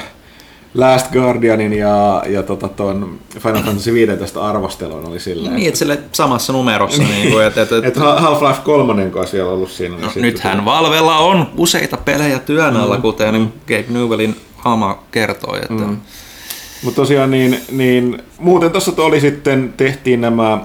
Last 0.73 1.11
Guardianin 1.11 1.73
ja, 1.73 2.23
ja 2.27 2.43
tota, 2.43 2.67
ton 2.67 3.19
Final 3.39 3.63
Fantasy 3.63 3.93
15 3.93 4.47
arvostelun 4.47 5.05
oli 5.05 5.19
silleen. 5.19 5.55
Niin, 5.55 5.67
että 5.67 5.77
sille 5.77 5.99
samassa 6.11 6.53
numerossa. 6.53 7.03
niin 7.03 7.31
kuin, 7.31 7.45
että, 7.45 7.61
että, 7.61 7.75
Että 7.83 7.99
Half-Life 7.99 8.61
3 8.63 9.09
kanssa 9.09 9.37
vielä 9.37 9.49
ollut 9.49 9.71
siinä. 9.71 9.95
niin 9.95 10.01
No, 10.01 10.07
sitten 10.07 10.23
nythän 10.23 10.65
Valvella 10.65 11.17
on 11.17 11.47
useita 11.57 11.97
pelejä 11.97 12.39
työn 12.39 12.77
alla, 12.77 12.95
mm. 12.95 13.01
kuten 13.01 13.53
Gabe 13.67 13.85
Newellin 13.89 14.35
Hama 14.55 15.03
kertoi. 15.11 15.57
Että 15.57 15.73
mm. 15.73 15.97
Mutta 16.83 17.01
tosiaan 17.01 17.31
niin, 17.31 17.59
niin 17.71 18.23
muuten 18.37 18.71
tuossa 18.71 18.91
oli 18.97 19.19
sitten, 19.21 19.73
tehtiin 19.77 20.21
nämä 20.21 20.59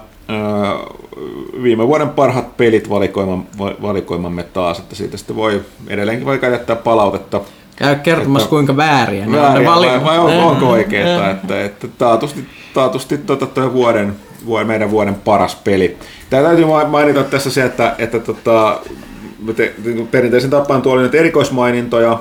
viime 1.62 1.86
vuoden 1.88 2.08
parhaat 2.08 2.56
pelit 2.56 2.90
valikoiman, 2.90 3.46
valikoimamme 3.58 4.42
taas, 4.42 4.78
että 4.78 4.94
siitä 4.94 5.16
sitten 5.16 5.36
voi 5.36 5.62
edelleenkin 5.88 6.26
voi 6.26 6.38
jättää 6.42 6.76
palautetta. 6.76 7.40
Käy 7.76 7.96
kertomassa, 7.96 8.44
Että- 8.44 8.50
kuinka 8.50 8.76
vääriä 8.76 9.26
ne 9.26 9.40
on 9.40 9.54
ne 9.54 9.64
Väärin, 9.64 9.66
vai, 9.66 10.04
vai 10.04 10.18
on, 10.18 10.32
onko 10.32 10.70
oikeeta, 10.70 11.30
että, 11.30 11.64
että 11.64 11.88
taatusti, 11.98 12.44
taatusti 12.74 13.18
tota, 13.18 13.46
toi 13.46 13.72
vuoden, 13.72 14.16
vuoden, 14.46 14.66
meidän 14.66 14.90
vuoden 14.90 15.14
paras 15.14 15.54
peli. 15.54 15.96
Tää 16.30 16.42
täytyy 16.42 16.64
ma- 16.64 16.84
mainita 16.84 17.24
tässä 17.24 17.50
se, 17.50 17.64
että, 17.64 17.94
että 17.98 18.18
tota, 18.18 18.80
perinteisen 20.10 20.50
tapaan 20.50 20.82
tuolla 20.82 21.00
oli 21.00 21.06
nyt 21.06 21.14
erikoismainintoja, 21.14 22.18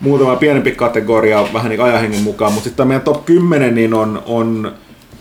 muutama 0.00 0.36
pienempi 0.36 0.70
kategoria 0.72 1.44
vähän 1.52 1.70
niin 1.70 1.80
ajahengen 1.80 2.22
mukaan, 2.22 2.52
mutta 2.52 2.68
sitten 2.68 2.88
meidän 2.88 3.02
top 3.02 3.24
10 3.24 3.74
niin 3.74 3.94
on, 3.94 4.22
on, 4.26 4.72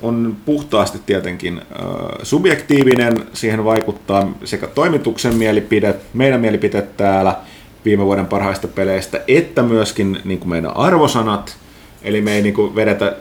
on 0.02 0.36
puhtaasti 0.46 1.00
tietenkin 1.06 1.58
äh, 1.58 1.86
subjektiivinen, 2.24 3.14
siihen 3.34 3.66
vaikuttaa 3.66 4.32
sekä 4.44 4.68
toimituksen 4.68 5.36
mielipide, 5.36 5.96
meidän 6.14 6.42
mielipide 6.42 6.82
täällä 6.82 7.36
viime 7.86 8.06
vuoden 8.06 8.26
parhaista 8.26 8.68
peleistä, 8.68 9.22
että 9.28 9.64
myöskin 9.64 10.20
niin 10.24 10.40
kuin 10.40 10.50
meidän 10.50 10.78
arvosanat, 10.78 11.58
eli 12.04 12.22
me 12.22 12.36
ei 12.36 12.42
niin 12.42 12.54
kuin 12.54 12.76
vedetä, 12.76 13.16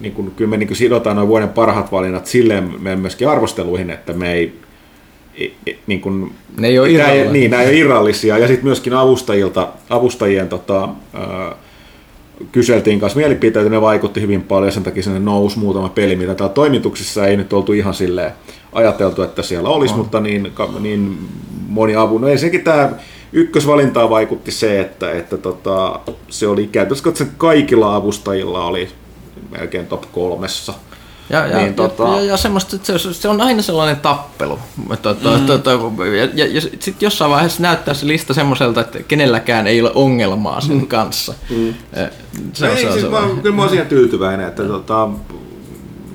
niin 0.00 0.12
kuin, 0.12 0.30
kyllä 0.30 0.50
me 0.50 0.56
niin 0.56 0.66
kuin 0.66 0.76
sidotaan 0.76 1.16
noin 1.16 1.28
vuoden 1.28 1.48
parhaat 1.48 1.92
valinnat 1.92 2.26
silleen 2.26 2.74
meidän 2.78 3.00
myöskin 3.00 3.28
arvosteluihin, 3.28 3.90
että 3.90 4.12
me 4.12 4.32
ei, 4.32 4.54
niin 5.86 6.00
kuin, 6.00 6.32
Ne 6.58 6.68
ei 6.68 6.78
ole 6.78 6.90
irrallisia. 6.90 7.32
Niin, 7.32 7.50
nämä 7.50 7.62
ei 7.62 7.68
ole 7.68 7.76
irrallisia. 7.76 8.38
Ja 8.38 8.46
sitten 8.46 8.64
myöskin 8.64 8.94
avustajilta, 8.94 9.68
avustajien 9.90 10.48
tota, 10.48 10.88
ää, 11.14 11.54
kyseltiin 12.52 13.00
kanssa 13.00 13.18
mielipiteitä, 13.18 13.70
ne 13.70 13.80
vaikutti 13.80 14.20
hyvin 14.20 14.42
paljon, 14.42 14.72
sen 14.72 14.82
takia 14.82 15.02
sinne 15.02 15.18
nousi 15.18 15.58
muutama 15.58 15.88
peli, 15.88 16.16
mitä 16.16 16.34
täällä 16.34 16.54
toimituksessa 16.54 17.26
ei 17.26 17.36
nyt 17.36 17.52
oltu 17.52 17.72
ihan 17.72 17.94
silleen 17.94 18.32
ajateltu, 18.72 19.22
että 19.22 19.42
siellä 19.42 19.68
olisi, 19.68 19.94
mutta 19.94 20.20
niin, 20.20 20.52
niin 20.80 21.18
moni 21.68 21.96
avu. 21.96 22.18
No 22.18 22.28
ensinnäkin 22.28 22.64
tämä 22.64 22.90
ykkösvalintaa 23.34 24.10
vaikutti 24.10 24.50
se, 24.50 24.80
että, 24.80 25.12
että 25.12 25.36
tota, 25.36 26.00
se 26.28 26.46
oli 26.48 26.66
käytössä 26.66 27.26
kaikilla 27.38 27.96
avustajilla 27.96 28.64
oli 28.64 28.88
melkein 29.50 29.86
top 29.86 30.02
kolmessa. 30.12 30.74
Ja, 31.30 31.46
ja, 31.46 31.56
Niin, 31.58 31.74
tota- 31.74 31.88
tota... 31.88 32.08
ja, 32.16 32.20
ja 32.24 32.36
semmoista, 32.36 32.76
että 32.76 32.98
se, 32.98 33.14
se 33.14 33.28
on 33.28 33.40
aina 33.40 33.62
sellainen 33.62 33.96
tappelu. 33.96 34.58
To, 35.02 35.14
to, 35.14 35.38
to, 35.46 35.58
to, 35.58 36.04
ja 36.04 36.28
ja, 36.34 36.46
ja 36.54 36.60
sitten 36.60 36.94
jossain 37.00 37.30
vaiheessa 37.30 37.62
näyttää 37.62 37.94
se 37.94 38.06
lista 38.06 38.34
semmoiselta, 38.34 38.80
että 38.80 39.02
kenelläkään 39.02 39.66
ei 39.66 39.80
ole 39.80 39.90
ongelmaa 39.94 40.60
sen 40.60 40.86
kanssa. 40.86 41.34
Mm. 41.50 41.74
Se, 42.52 42.66
No 42.66 42.70
on, 42.72 42.76
ei, 42.76 42.82
se, 42.84 42.92
siis 42.92 42.94
mä, 42.94 43.00
sellainen. 43.00 43.40
kyllä 43.40 43.56
mä 43.56 43.62
oon 43.62 43.68
siihen 43.70 43.86
tyytyväinen, 43.86 44.48
että 44.48 44.62
tota, 44.64 45.08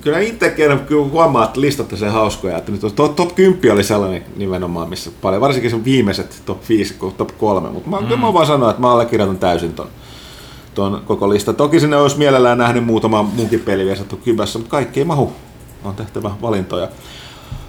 kyllä 0.02 0.20
itse 0.20 0.50
kerran 0.50 0.80
kyllä 0.80 1.06
huomaa, 1.06 1.46
että 1.46 1.62
listat 1.62 1.94
on 1.94 2.12
hauskoja, 2.12 2.58
että 2.58 2.72
nyt 2.72 2.82
top, 2.96 3.16
top 3.16 3.36
10 3.36 3.74
oli 3.74 3.84
sellainen 3.84 4.26
nimenomaan, 4.36 4.90
missä 4.90 5.12
paljon, 5.22 5.42
varsinkin 5.42 5.72
se 5.72 5.86
viimeiset 5.86 6.42
top 6.46 6.70
5, 6.70 6.96
top 7.18 7.30
3, 7.38 7.70
mutta 7.70 7.90
mä, 7.90 8.00
mm. 8.00 8.08
kyllä 8.08 8.22
mä 8.22 8.34
vaan 8.34 8.48
sanoa, 8.48 8.70
että 8.70 8.82
mä 8.82 8.92
allekirjoitan 8.92 9.38
täysin 9.38 9.74
ton, 9.74 9.88
ton 10.76 11.02
koko 11.06 11.30
lista. 11.30 11.54
Toki 11.54 11.80
sinne 11.80 11.98
olisi 11.98 12.18
mielellään 12.18 12.58
nähnyt 12.58 12.86
muutama 12.86 13.24
munkin 13.24 13.60
peli 13.60 13.86
vielä 13.86 13.98
sattu 13.98 14.18
kybässä, 14.18 14.60
mutta 14.60 14.72
kaikki 14.72 15.00
ei 15.00 15.06
mahu. 15.06 15.34
On 15.84 15.96
tehtävä 15.96 16.32
valintoja. 16.42 16.88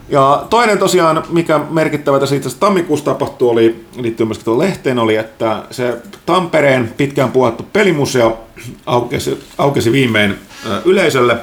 Ja 0.09 0.47
toinen 0.51 0.79
tosiaan, 0.79 1.23
mikä 1.29 1.61
merkittävä 1.71 2.19
tässä 2.19 2.37
itse 2.37 2.49
asiassa 2.49 2.67
tammikuussa 2.67 3.05
tapahtui, 3.05 3.51
oli, 3.51 3.85
liittyy 3.97 4.27
myöskin 4.27 4.45
tuohon 4.45 4.65
lehteen, 4.65 4.99
oli, 4.99 5.17
että 5.17 5.63
se 5.71 5.97
Tampereen 6.27 6.95
pitkään 6.97 7.33
puhuttu 7.33 7.67
pelimuseo 7.73 8.39
aukesi, 8.87 9.45
aukesi 9.59 9.93
viimein 9.93 10.35
yleisölle. 10.85 11.37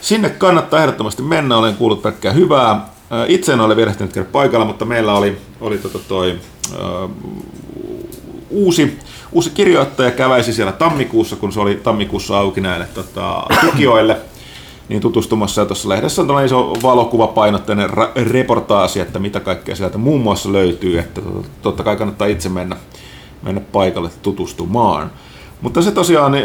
Sinne 0.00 0.30
kannattaa 0.30 0.80
ehdottomasti 0.80 1.22
mennä, 1.22 1.56
olen 1.56 1.74
kuullut 1.76 2.02
pelkkää 2.02 2.32
hyvää. 2.32 2.88
Itse 3.28 3.52
en 3.52 3.60
ole 3.60 3.76
vielä 3.76 3.90
ehtinyt 3.90 4.12
käydä 4.12 4.28
paikalla, 4.32 4.66
mutta 4.66 4.84
meillä 4.84 5.14
oli, 5.14 5.38
oli 5.60 5.78
tota 5.78 5.98
toi, 6.08 6.38
ö, 6.74 7.08
uusi, 8.50 8.98
uusi 9.32 9.50
kirjoittaja 9.50 10.10
käväisi 10.10 10.52
siellä 10.52 10.72
tammikuussa, 10.72 11.36
kun 11.36 11.52
se 11.52 11.60
oli 11.60 11.74
tammikuussa 11.74 12.38
auki 12.38 12.60
näille 12.60 12.86
tota, 12.94 13.42
tukijoille, 13.60 14.16
niin 14.88 15.00
tutustumassa. 15.00 15.60
Ja 15.60 15.66
tuossa 15.66 15.88
lehdessä 15.88 16.22
on 16.22 16.28
tällainen 16.28 16.46
iso 16.46 16.72
valokuvapainotteinen 16.82 17.90
ra- 17.90 18.30
reportaasi, 18.32 19.00
että 19.00 19.18
mitä 19.18 19.40
kaikkea 19.40 19.76
sieltä 19.76 19.98
muun 19.98 20.20
muassa 20.20 20.52
löytyy, 20.52 20.98
että 20.98 21.20
to- 21.20 21.44
totta 21.62 21.84
kai 21.84 21.96
kannattaa 21.96 22.26
itse 22.26 22.48
mennä, 22.48 22.76
mennä 23.42 23.60
paikalle 23.72 24.10
tutustumaan. 24.22 25.10
Mutta 25.60 25.82
se 25.82 25.90
tosiaan, 25.90 26.32
niin, 26.32 26.44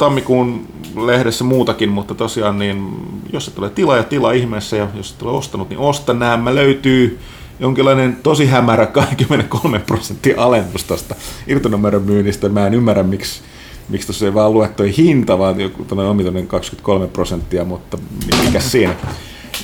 tammikuun 0.00 0.66
lehdessä 1.06 1.44
muutakin, 1.44 1.88
mutta 1.88 2.14
tosiaan 2.14 2.58
niin, 2.58 2.88
jos 3.32 3.44
se 3.44 3.50
tulee 3.50 3.70
tila 3.70 3.96
ja 3.96 4.02
tila 4.02 4.32
ihmeessä 4.32 4.76
ja 4.76 4.88
jos 4.94 5.08
se 5.08 5.18
tulee 5.18 5.34
ostanut, 5.34 5.68
niin 5.68 5.78
osta 5.78 6.14
nämä 6.14 6.54
löytyy 6.54 7.18
jonkinlainen 7.60 8.16
tosi 8.22 8.46
hämärä 8.46 8.86
23 8.86 9.78
prosenttia 9.78 10.42
alennus 10.42 10.84
tästä 10.84 11.14
irtonumeron 11.46 12.02
myynnistä. 12.02 12.48
Mä 12.48 12.66
en 12.66 12.74
ymmärrä, 12.74 13.02
miksi, 13.02 13.40
miksi 13.88 14.06
tuossa 14.06 14.24
ei 14.24 14.34
vaan 14.34 14.52
lue 14.52 14.68
toi 14.68 14.96
hinta, 14.96 15.38
vaan 15.38 15.60
joku 15.60 15.86
omituinen 16.08 16.46
23 16.46 17.06
prosenttia, 17.06 17.64
mutta 17.64 17.98
mikä 18.44 18.60
siinä. 18.60 18.94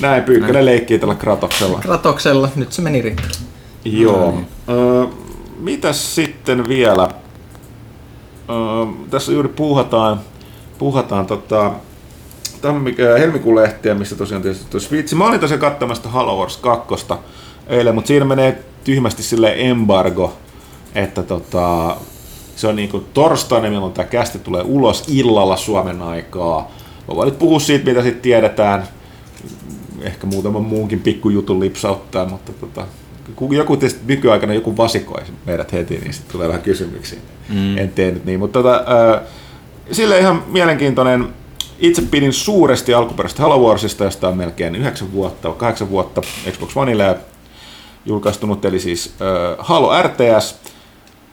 Näin 0.01 0.23
Pyykkönen 0.23 0.65
leikkii 0.65 0.99
tällä 0.99 1.15
kratoksella. 1.15 1.79
Kratoksella, 1.79 2.49
nyt 2.55 2.71
se 2.71 2.81
meni 2.81 3.01
rikki. 3.01 3.27
Joo. 3.85 4.41
Öö, 4.69 5.05
mitäs 5.59 6.15
sitten 6.15 6.67
vielä? 6.67 7.09
Öö, 8.49 9.07
tässä 9.09 9.31
juuri 9.31 9.49
puuhataan, 9.49 10.19
puuhataan 10.77 11.25
tota, 11.25 11.65
äh, 12.65 13.19
helmikuun 13.19 13.55
lehtiä, 13.55 13.95
missä 13.95 14.15
tosiaan 14.15 14.41
tietysti 14.41 14.71
tuo 14.71 14.79
Switch. 14.79 15.15
Mä 15.15 15.27
olin 15.27 15.39
tosiaan 15.39 15.61
katsomassa 15.61 16.09
Halo 16.09 16.39
Wars 16.39 16.57
2 16.57 16.95
eilen, 17.67 17.95
mutta 17.95 18.07
siinä 18.07 18.25
menee 18.25 18.63
tyhmästi 18.83 19.23
sille 19.23 19.55
embargo, 19.57 20.33
että 20.95 21.23
tota, 21.23 21.97
se 22.55 22.67
on 22.67 22.75
niinku 22.75 22.99
torstaina, 23.13 23.69
milloin 23.69 23.93
tämä 23.93 24.07
kästi 24.07 24.39
tulee 24.39 24.63
ulos 24.65 25.03
illalla 25.07 25.57
Suomen 25.57 26.01
aikaa. 26.01 26.71
Mä 27.07 27.15
voin 27.15 27.29
nyt 27.29 27.39
puhua 27.39 27.59
siitä, 27.59 27.85
mitä 27.85 28.01
sitten 28.01 28.21
tiedetään. 28.21 28.87
ehkä 30.01 30.27
muutaman 30.27 30.63
muunkin 30.63 30.99
pikkujutun 30.99 31.59
lipsauttaa, 31.59 32.25
mutta 32.25 32.53
tota, 32.53 32.85
kun 33.35 33.55
joku 33.55 33.77
tietysti 33.77 34.01
nykyaikana 34.07 34.53
joku 34.53 34.77
vasikoi 34.77 35.21
meidät 35.45 35.73
heti, 35.73 35.97
niin 35.97 36.13
sitten 36.13 36.31
tulee 36.31 36.47
vähän 36.47 36.61
kysymyksiä. 36.61 37.19
Mm. 37.49 37.77
En 37.77 37.89
tee 37.89 38.11
nyt 38.11 38.25
niin, 38.25 38.39
mutta 38.39 38.63
tota, 38.63 38.75
äh, 38.75 39.21
sille 39.91 40.19
ihan 40.19 40.43
mielenkiintoinen. 40.47 41.27
Itse 41.79 42.01
pidin 42.01 42.33
suuresti 42.33 42.93
alkuperäisestä 42.93 43.43
Halo 43.43 43.67
Warsista, 43.67 44.03
josta 44.03 44.27
on 44.27 44.37
melkein 44.37 44.75
9 44.75 45.11
vuotta, 45.11 45.49
8 45.49 45.89
vuotta 45.89 46.21
Xbox 46.51 46.77
Oneille 46.77 47.17
julkaistunut, 48.05 48.65
eli 48.65 48.79
siis 48.79 49.13
äh, 49.21 49.55
Halo 49.59 50.03
RTS. 50.03 50.55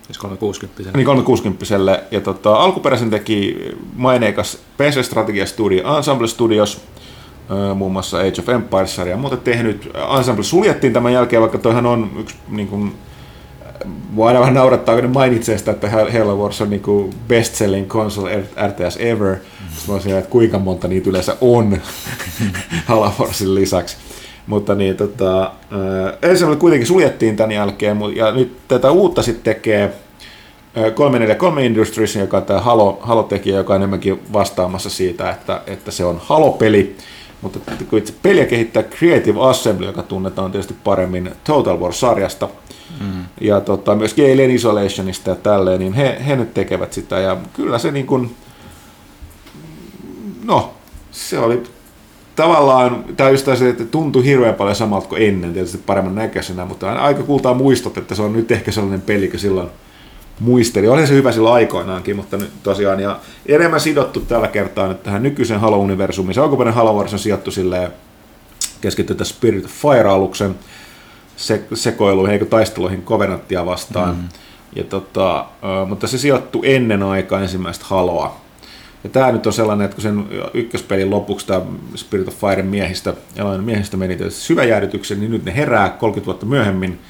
Siis 0.07 0.19
360 0.19 0.83
Niin 0.97 1.07
360 1.07 2.03
Ja 2.11 2.21
tota, 2.21 2.55
alkuperäisen 2.55 3.11
teki 3.11 3.57
maineikas 3.95 4.59
PC-strategia 4.79 5.47
studio 5.47 5.97
Ensemble 5.97 6.29
Studios, 6.29 6.81
muun 7.75 7.93
muassa 7.93 8.19
Age 8.19 8.35
of 8.39 8.49
Empires 8.49 8.99
ja 8.99 9.17
muuta 9.17 9.37
tehnyt. 9.37 9.91
Ensemble 10.19 10.45
suljettiin 10.45 10.93
tämän 10.93 11.13
jälkeen, 11.13 11.43
vaikka 11.43 11.59
toihan 11.59 11.87
on 11.87 12.11
yksi 12.19 12.37
niin 12.49 12.69
kuin, 12.69 12.95
Mua 14.11 14.29
aina 14.29 14.41
vähän 14.41 14.55
naurattaa, 14.55 14.95
kun 14.95 15.05
ne 15.05 15.11
mainitsee 15.11 15.59
sitä, 15.59 15.71
että 15.71 15.91
Halo 15.91 16.37
Wars 16.37 16.61
on 16.61 16.71
niinku 16.71 17.11
best-selling 17.29 17.87
console 17.87 18.45
RTS 18.67 18.97
ever. 18.97 19.37
Sitten 19.37 19.89
mä 19.89 19.95
olisin, 19.95 20.17
että 20.17 20.31
kuinka 20.31 20.59
monta 20.59 20.89
niitä 20.89 21.11
yleensä 21.11 21.37
on 21.41 21.79
Halo 22.89 23.13
Warsin 23.21 23.55
lisäksi. 23.55 23.97
Mutta 24.47 24.75
niin, 24.75 24.97
tota, 24.97 25.53
ensin 26.23 26.57
kuitenkin 26.59 26.87
suljettiin 26.87 27.37
tämän 27.37 27.53
jälkeen, 27.53 27.99
ja 28.17 28.33
nyt 28.33 28.57
tätä 28.69 28.91
uutta 28.91 29.23
sitten 29.23 29.55
tekee 29.55 29.93
343 30.95 31.67
Industries, 31.67 32.17
joka 32.17 32.37
on 32.37 32.45
tämä 32.45 32.61
Halo, 32.61 32.99
Halo-tekijä, 33.01 33.57
joka 33.57 33.73
on 33.73 33.77
enemmänkin 33.81 34.21
vastaamassa 34.33 34.91
siitä, 34.91 35.31
että, 35.31 35.61
että 35.67 35.91
se 35.91 36.05
on 36.05 36.21
Halo-peli. 36.25 36.97
Mutta 37.45 37.59
kun 37.91 37.99
itse 37.99 38.15
peliä 38.23 38.47
kehittää 38.47 38.83
Creative 38.83 39.41
Assembly, 39.41 39.87
joka 39.87 40.03
tunnetaan 40.03 40.53
tietysti 40.53 40.75
paremmin 40.85 41.31
Total 41.45 41.81
War-sarjasta, 41.81 42.49
mm. 43.01 43.25
ja 43.41 43.61
tota, 43.61 43.95
myös 43.95 44.15
Alien 44.19 44.51
Isolationista 44.51 45.31
ja 45.31 45.37
tälleen, 45.37 45.81
niin 45.81 45.93
he, 45.93 46.19
he 46.27 46.37
nyt 46.37 46.55
tekevät 46.55 46.93
sitä. 46.93 47.21
Ja 47.21 47.37
kyllä 47.53 47.79
se 47.79 47.91
niin 47.91 48.07
kuin, 48.07 48.37
no, 50.45 50.75
se 51.11 51.39
oli 51.39 51.63
tavallaan, 52.37 53.05
tämä 53.17 53.31
just 53.31 53.49
se, 53.59 53.69
että 53.69 53.85
tuntui 53.85 54.25
hirveän 54.25 54.55
paljon 54.55 54.77
samalta 54.77 55.09
kuin 55.09 55.23
ennen, 55.23 55.53
tietysti 55.53 55.79
paremman 55.79 56.15
näköisenä, 56.15 56.65
mutta 56.65 56.93
aika 56.93 57.23
kultaa 57.23 57.55
muistot, 57.55 57.99
että 57.99 58.15
se 58.15 58.23
on 58.23 58.33
nyt 58.33 58.51
ehkä 58.51 58.73
sellainen 58.73 59.03
peli, 59.03 59.29
kun 59.29 59.41
silloin 59.41 59.69
muisteli. 60.41 60.89
Oli 60.89 61.07
se 61.07 61.15
hyvä 61.15 61.33
silloin 61.33 61.55
aikoinaankin, 61.55 62.17
mutta 62.17 62.37
nyt 62.37 62.51
tosiaan, 62.63 63.01
ja 63.01 63.21
enemmän 63.47 63.81
sidottu 63.81 64.21
tällä 64.21 64.49
kertaa 64.49 64.89
nyt 64.89 65.03
tähän 65.03 65.23
nykyisen 65.23 65.61
Halo-universumiin. 65.61 66.35
Se 66.35 66.41
alkuperäinen 66.41 66.75
Halo 66.75 66.95
Wars 66.95 67.13
on 67.13 67.19
sijoittu 67.19 67.51
silleen, 67.51 67.91
keskittyy 68.81 69.17
tässä 69.17 69.35
Spirit 69.35 69.65
of 69.65 69.71
Fire-aluksen 69.71 70.55
se, 71.37 71.65
sekoiluihin, 71.75 72.33
eikö 72.33 72.47
taisteluihin 72.47 73.03
Covenantia 73.03 73.67
vastaan. 73.67 74.17
Mm. 74.17 74.29
Ja 74.77 74.85
tota, 74.85 75.47
mutta 75.89 76.07
se 76.07 76.19
sijoittu 76.19 76.63
ennen 76.65 77.03
aikaa 77.03 77.41
ensimmäistä 77.41 77.85
Haloa. 77.89 78.41
Ja 79.05 79.11
tämä 79.11 79.33
nyt 79.33 79.47
on 79.47 79.53
sellainen, 79.53 79.85
että 79.85 79.95
kun 79.95 80.03
sen 80.03 80.27
ykköspelin 80.55 81.11
lopuksi 81.11 81.47
tämä 81.47 81.61
Spirit 81.95 82.29
of 82.29 82.35
Fire 82.35 82.63
miehistä, 82.63 83.15
miehistä 83.65 83.97
meni 83.97 84.19
syväjäädytyksen, 84.29 85.21
niin 85.21 85.31
nyt 85.31 85.45
ne 85.45 85.57
herää 85.57 85.89
30 85.89 86.27
vuotta 86.27 86.47
myöhemmin, 86.47 87.01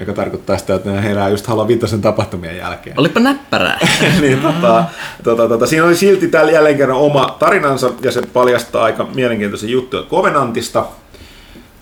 joka 0.00 0.12
tarkoittaa 0.12 0.58
sitä, 0.58 0.74
että 0.74 0.90
ne 0.90 1.02
herää 1.02 1.28
just 1.28 1.46
Halo 1.46 1.68
Vitosen 1.68 2.00
tapahtumien 2.00 2.56
jälkeen. 2.56 3.00
Olipa 3.00 3.20
näppärää. 3.20 3.78
niin, 4.20 4.40
tota, 4.40 4.84
tota, 5.24 5.48
tota, 5.48 5.66
siinä 5.66 5.86
oli 5.86 5.96
silti 5.96 6.28
tällä 6.28 6.52
jälleen 6.52 6.76
kerran 6.76 6.98
oma 6.98 7.36
tarinansa, 7.38 7.90
ja 8.02 8.12
se 8.12 8.22
paljastaa 8.22 8.84
aika 8.84 9.06
mielenkiintoisia 9.14 9.70
juttuja 9.70 10.02
Covenantista. 10.02 10.86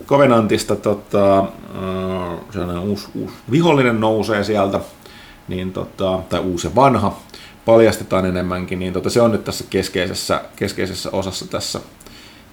Covenantista 0.06 0.76
tota, 0.76 1.40
uh, 1.40 2.88
uusi, 2.88 3.08
uusi 3.14 3.34
vihollinen 3.50 4.00
nousee 4.00 4.44
sieltä, 4.44 4.80
niin, 5.48 5.72
tota, 5.72 6.18
tai 6.28 6.40
uusi 6.40 6.66
ja 6.66 6.74
vanha, 6.74 7.18
paljastetaan 7.64 8.26
enemmänkin, 8.26 8.78
niin 8.78 8.92
tota, 8.92 9.10
se 9.10 9.20
on 9.20 9.32
nyt 9.32 9.44
tässä 9.44 9.64
keskeisessä, 9.70 10.40
keskeisessä 10.56 11.10
osassa 11.12 11.48
tässä, 11.48 11.80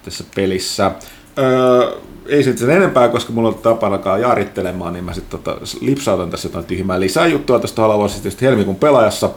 tässä 0.06 0.24
pelissä. 0.36 0.92
Öö, 1.38 1.92
ei 2.28 2.44
sitten 2.44 2.68
sen 2.68 2.78
enempää, 2.78 3.08
koska 3.08 3.34
mulla 3.34 3.48
on 3.48 3.56
tapana 3.56 3.96
alkaa 3.96 4.18
jaarittelemaan, 4.18 4.94
niin 4.94 5.06
mä 5.06 5.14
sitten 5.14 5.40
tota, 5.40 5.62
lipsautan 5.82 6.30
tässä 6.30 6.48
jotain 6.48 6.66
tyhmää 6.66 7.00
lisää 7.00 7.28
juttua 7.28 7.60
tästä 7.60 7.82
Halavuosista 7.82 8.30
helmikuun 8.42 8.76
pelaajassa 8.76 9.30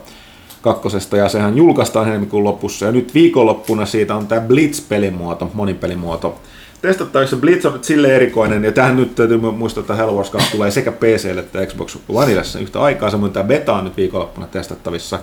kakkosesta, 0.63 1.17
ja 1.17 1.29
sehän 1.29 1.57
julkaistaan 1.57 2.07
helmikuun 2.07 2.45
lopussa, 2.45 2.87
ja 2.87 2.93
nyt 2.93 3.15
viikonloppuna 3.15 3.87
siitä 3.87 4.17
on 4.17 4.27
tämä 4.27 4.41
Blitz-pelimuoto, 4.41 5.51
monipelimuoto, 5.55 6.41
testattavissa 6.83 7.37
Blitz 7.37 7.65
on 7.65 7.79
sille 7.83 8.17
erikoinen, 8.17 8.65
ja 8.65 8.73
tähän 8.73 8.97
nyt 8.97 9.15
täytyy 9.15 9.39
muistaa, 9.39 9.81
että 9.81 9.95
Halo 9.95 10.13
Wars 10.13 10.31
2 10.31 10.53
tulee 10.53 10.71
sekä 10.71 10.93
PC 10.93 11.39
että 11.39 11.67
Xbox 11.67 11.97
Oneissa 12.09 12.59
yhtä 12.59 12.81
aikaa, 12.81 13.11
samoin 13.11 13.33
tämä 13.33 13.45
beta 13.45 13.75
on 13.75 13.85
nyt 13.85 13.97
viikonloppuna 13.97 14.47
testattavissa. 14.47 15.19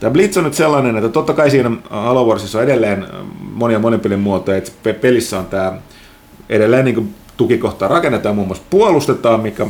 Tämä 0.00 0.10
Blitz 0.10 0.36
on 0.36 0.44
nyt 0.44 0.54
sellainen, 0.54 0.96
että 0.96 1.08
totta 1.08 1.32
kai 1.32 1.50
siinä 1.50 1.70
Halo 1.90 2.24
Warsissa 2.24 2.58
on 2.58 2.64
edelleen 2.64 3.06
monia 3.40 3.78
monipelin 3.78 4.20
muotoja, 4.20 4.58
että 4.58 4.94
pelissä 5.00 5.38
on 5.38 5.46
tämä 5.46 5.72
edelleen 6.52 6.84
niin 6.84 7.14
tukikohtaa 7.36 7.88
rakennetaan, 7.88 8.34
muun 8.34 8.46
muassa 8.46 8.64
puolustetaan, 8.70 9.40
mikä, 9.40 9.66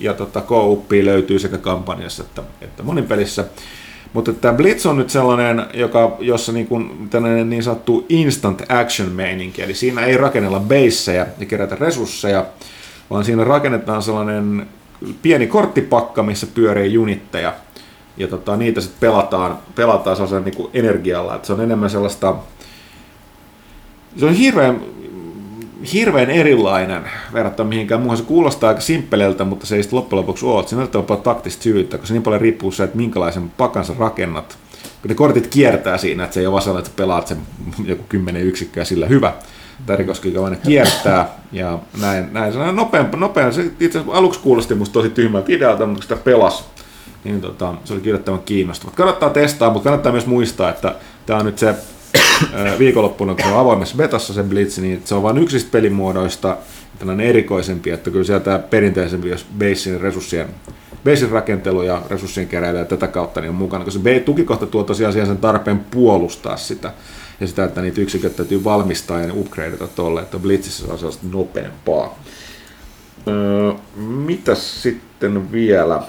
ja 0.00 0.14
tota, 0.14 0.40
co 0.40 0.82
löytyy 1.02 1.38
sekä 1.38 1.58
kampanjassa 1.58 2.22
että, 2.22 2.42
että 2.60 2.82
monipelissä. 2.82 3.44
Mutta 4.12 4.32
tämä 4.32 4.54
Blitz 4.54 4.86
on 4.86 4.96
nyt 4.96 5.10
sellainen, 5.10 5.66
joka, 5.74 6.16
jossa 6.20 6.52
niin, 6.52 6.66
kuin, 6.66 7.08
tällainen 7.10 7.50
niin 7.50 7.62
sanottu 7.62 8.06
instant 8.08 8.62
action 8.68 9.12
meininki, 9.12 9.62
eli 9.62 9.74
siinä 9.74 10.04
ei 10.04 10.16
rakennella 10.16 10.60
baseja 10.60 11.26
ja 11.38 11.46
kerätä 11.46 11.74
resursseja, 11.74 12.46
vaan 13.10 13.24
siinä 13.24 13.44
rakennetaan 13.44 14.02
sellainen 14.02 14.66
pieni 15.22 15.46
korttipakka, 15.46 16.22
missä 16.22 16.46
pyörii 16.54 16.92
junitteja, 16.92 17.54
ja 18.16 18.28
tota, 18.28 18.56
niitä 18.56 18.80
sitten 18.80 19.00
pelataan, 19.00 19.58
pelataan 19.74 20.16
sellaisen 20.16 20.44
niin 20.44 20.56
kuin 20.56 20.70
energialla, 20.74 21.34
että 21.34 21.46
se 21.46 21.52
on 21.52 21.60
enemmän 21.60 21.90
sellaista, 21.90 22.34
se 24.16 24.26
on 24.26 24.34
hirveän, 24.34 24.80
hirveän 25.92 26.30
erilainen 26.30 27.02
verrattuna 27.32 27.68
mihinkään 27.68 28.00
muuhun. 28.00 28.16
Se 28.16 28.24
kuulostaa 28.24 28.68
aika 28.68 28.80
simppeleltä, 28.80 29.44
mutta 29.44 29.66
se 29.66 29.76
ei 29.76 29.82
sitten 29.82 29.96
loppujen 29.96 30.20
lopuksi 30.20 30.46
ole. 30.46 30.66
Siinä 30.66 30.82
on 30.94 31.04
paljon 31.04 31.22
taktista 31.22 31.62
syvyyttä, 31.62 31.98
koska 31.98 32.12
niin 32.12 32.22
paljon 32.22 32.40
riippuu 32.40 32.72
se, 32.72 32.84
että 32.84 32.96
minkälaisen 32.96 33.50
pakansa 33.56 33.94
rakennat. 33.98 34.58
Kun 35.02 35.08
ne 35.08 35.14
kortit 35.14 35.46
kiertää 35.46 35.98
siinä, 35.98 36.24
että 36.24 36.34
se 36.34 36.40
ei 36.40 36.46
ole 36.46 36.62
vaan 36.66 36.78
että 36.78 36.90
pelaat 36.96 37.26
sen 37.26 37.38
joku 37.84 38.04
kymmenen 38.08 38.42
yksikköä 38.42 38.84
sillä 38.84 39.06
hyvä. 39.06 39.32
Tari 39.86 40.04
koska 40.04 40.28
aina 40.44 40.56
kiertää 40.56 41.28
ja 41.52 41.78
näin, 42.00 42.32
näin. 42.32 42.52
Se 42.52 42.58
on 42.58 42.76
nopea, 42.76 43.04
nopea. 43.16 43.52
Se 43.52 43.70
itse 43.80 44.02
aluksi 44.08 44.40
kuulosti 44.40 44.74
musta 44.74 44.92
tosi 44.92 45.10
tyhmältä 45.10 45.52
idealta, 45.52 45.86
mutta 45.86 46.02
sitä 46.02 46.16
pelasi, 46.16 46.64
niin 47.24 47.40
tota, 47.40 47.74
se 47.84 47.92
oli 47.92 48.00
kirjoittavan 48.00 48.40
kiinnostava. 48.40 48.92
Kannattaa 48.96 49.30
testaa, 49.30 49.70
mutta 49.70 49.84
kannattaa 49.84 50.12
myös 50.12 50.26
muistaa, 50.26 50.70
että 50.70 50.94
tämä 51.26 51.38
on 51.38 51.46
nyt 51.46 51.58
se 51.58 51.74
viikonloppuna, 52.78 53.34
kun 53.34 53.44
se 53.44 53.50
on 53.50 53.60
avoimessa 53.60 53.96
betassa 53.96 54.34
se 54.34 54.42
Blitz, 54.42 54.78
niin 54.78 55.02
se 55.04 55.14
on 55.14 55.22
vain 55.22 55.38
yksistä 55.38 55.70
pelimuodoista 55.72 56.56
tällainen 56.98 57.26
erikoisempi, 57.26 57.90
että 57.90 58.10
kyllä 58.10 58.24
sieltä 58.24 58.58
perinteisempi, 58.58 59.28
jos 59.28 59.46
basin 59.58 60.00
resurssien 60.00 60.48
basin 61.04 61.30
rakentelu 61.30 61.82
ja 61.82 62.02
resurssien 62.10 62.48
keräily 62.48 62.78
ja 62.78 62.84
tätä 62.84 63.06
kautta 63.06 63.40
niin 63.40 63.48
on 63.48 63.54
mukana, 63.54 63.84
koska 63.84 64.00
se 64.02 64.20
tukikohta 64.20 64.66
tuo 64.66 64.84
tosiaan 64.84 65.12
sen 65.12 65.38
tarpeen 65.38 65.78
puolustaa 65.78 66.56
sitä 66.56 66.92
ja 67.40 67.46
sitä, 67.46 67.64
että 67.64 67.82
niitä 67.82 68.00
yksiköt 68.00 68.36
täytyy 68.36 68.64
valmistaa 68.64 69.20
ja 69.20 69.34
upgradeata 69.34 69.86
tuolle, 69.86 70.20
että 70.22 70.38
Blitzissä 70.38 70.92
on 70.92 70.98
sellaista 70.98 71.26
nopeampaa. 71.30 72.18
Öö, 73.28 73.72
mitäs 73.96 74.82
sitten 74.82 75.52
vielä? 75.52 76.02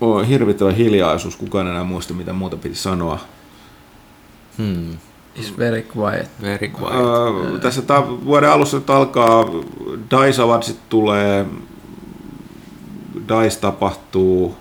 On 0.00 0.26
hirvittävä 0.26 0.72
hiljaisuus, 0.72 1.36
kukaan 1.36 1.66
enää 1.66 1.84
muista, 1.84 2.14
mitä 2.14 2.32
muuta 2.32 2.56
piti 2.56 2.74
sanoa. 2.74 3.18
Hmm. 4.58 4.98
It's 5.36 5.58
very 5.58 5.86
quiet. 5.96 6.28
Very 6.42 6.68
quiet. 6.68 7.00
Uh, 7.00 7.60
tässä 7.60 7.82
ta- 7.82 8.24
vuoden 8.24 8.50
alussa 8.50 8.76
nyt 8.76 8.90
alkaa, 8.90 9.44
DICE 10.10 10.42
Awardsit 10.42 10.88
tulee, 10.88 11.46
DICE 13.14 13.60
tapahtuu, 13.60 14.56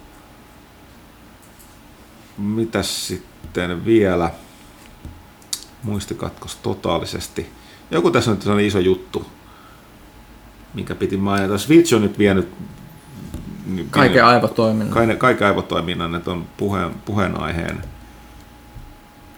mitäs 2.38 3.08
sitten 3.08 3.86
vielä, 3.86 4.32
muistikatkos 5.84 6.56
totaalisesti. 6.56 7.50
Joku 7.92 8.12
tässä 8.12 8.32
on 8.32 8.38
nyt 8.46 8.66
iso 8.66 8.80
juttu, 8.80 9.26
minkä 10.74 10.96
piti 10.96 11.18
mainita. 11.18 11.58
Switch 11.58 11.96
on 11.96 12.02
nyt 12.02 12.20
vienyt 12.20 12.50
Kaiken 13.90 14.26
aivotoiminnan. 14.26 14.94
Kaiken, 14.94 15.18
kaiken 15.18 15.48
aivotoiminnan, 15.48 16.16
että 16.16 16.32
on 16.32 16.46
puheen, 16.58 16.92
puheenaiheen. 17.06 17.84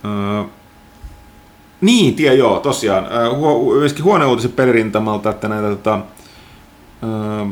Öö, 0.06 0.44
niin, 1.82 2.16
tie 2.16 2.34
joo, 2.34 2.60
tosiaan. 2.60 3.06
Öö, 3.06 3.30
myöskin 3.80 4.04
huoneuutiset 4.04 4.56
pelirintamalta, 4.56 5.30
että 5.30 5.48
näitä 5.48 5.70
tota, 5.70 6.00
öö, 7.04 7.46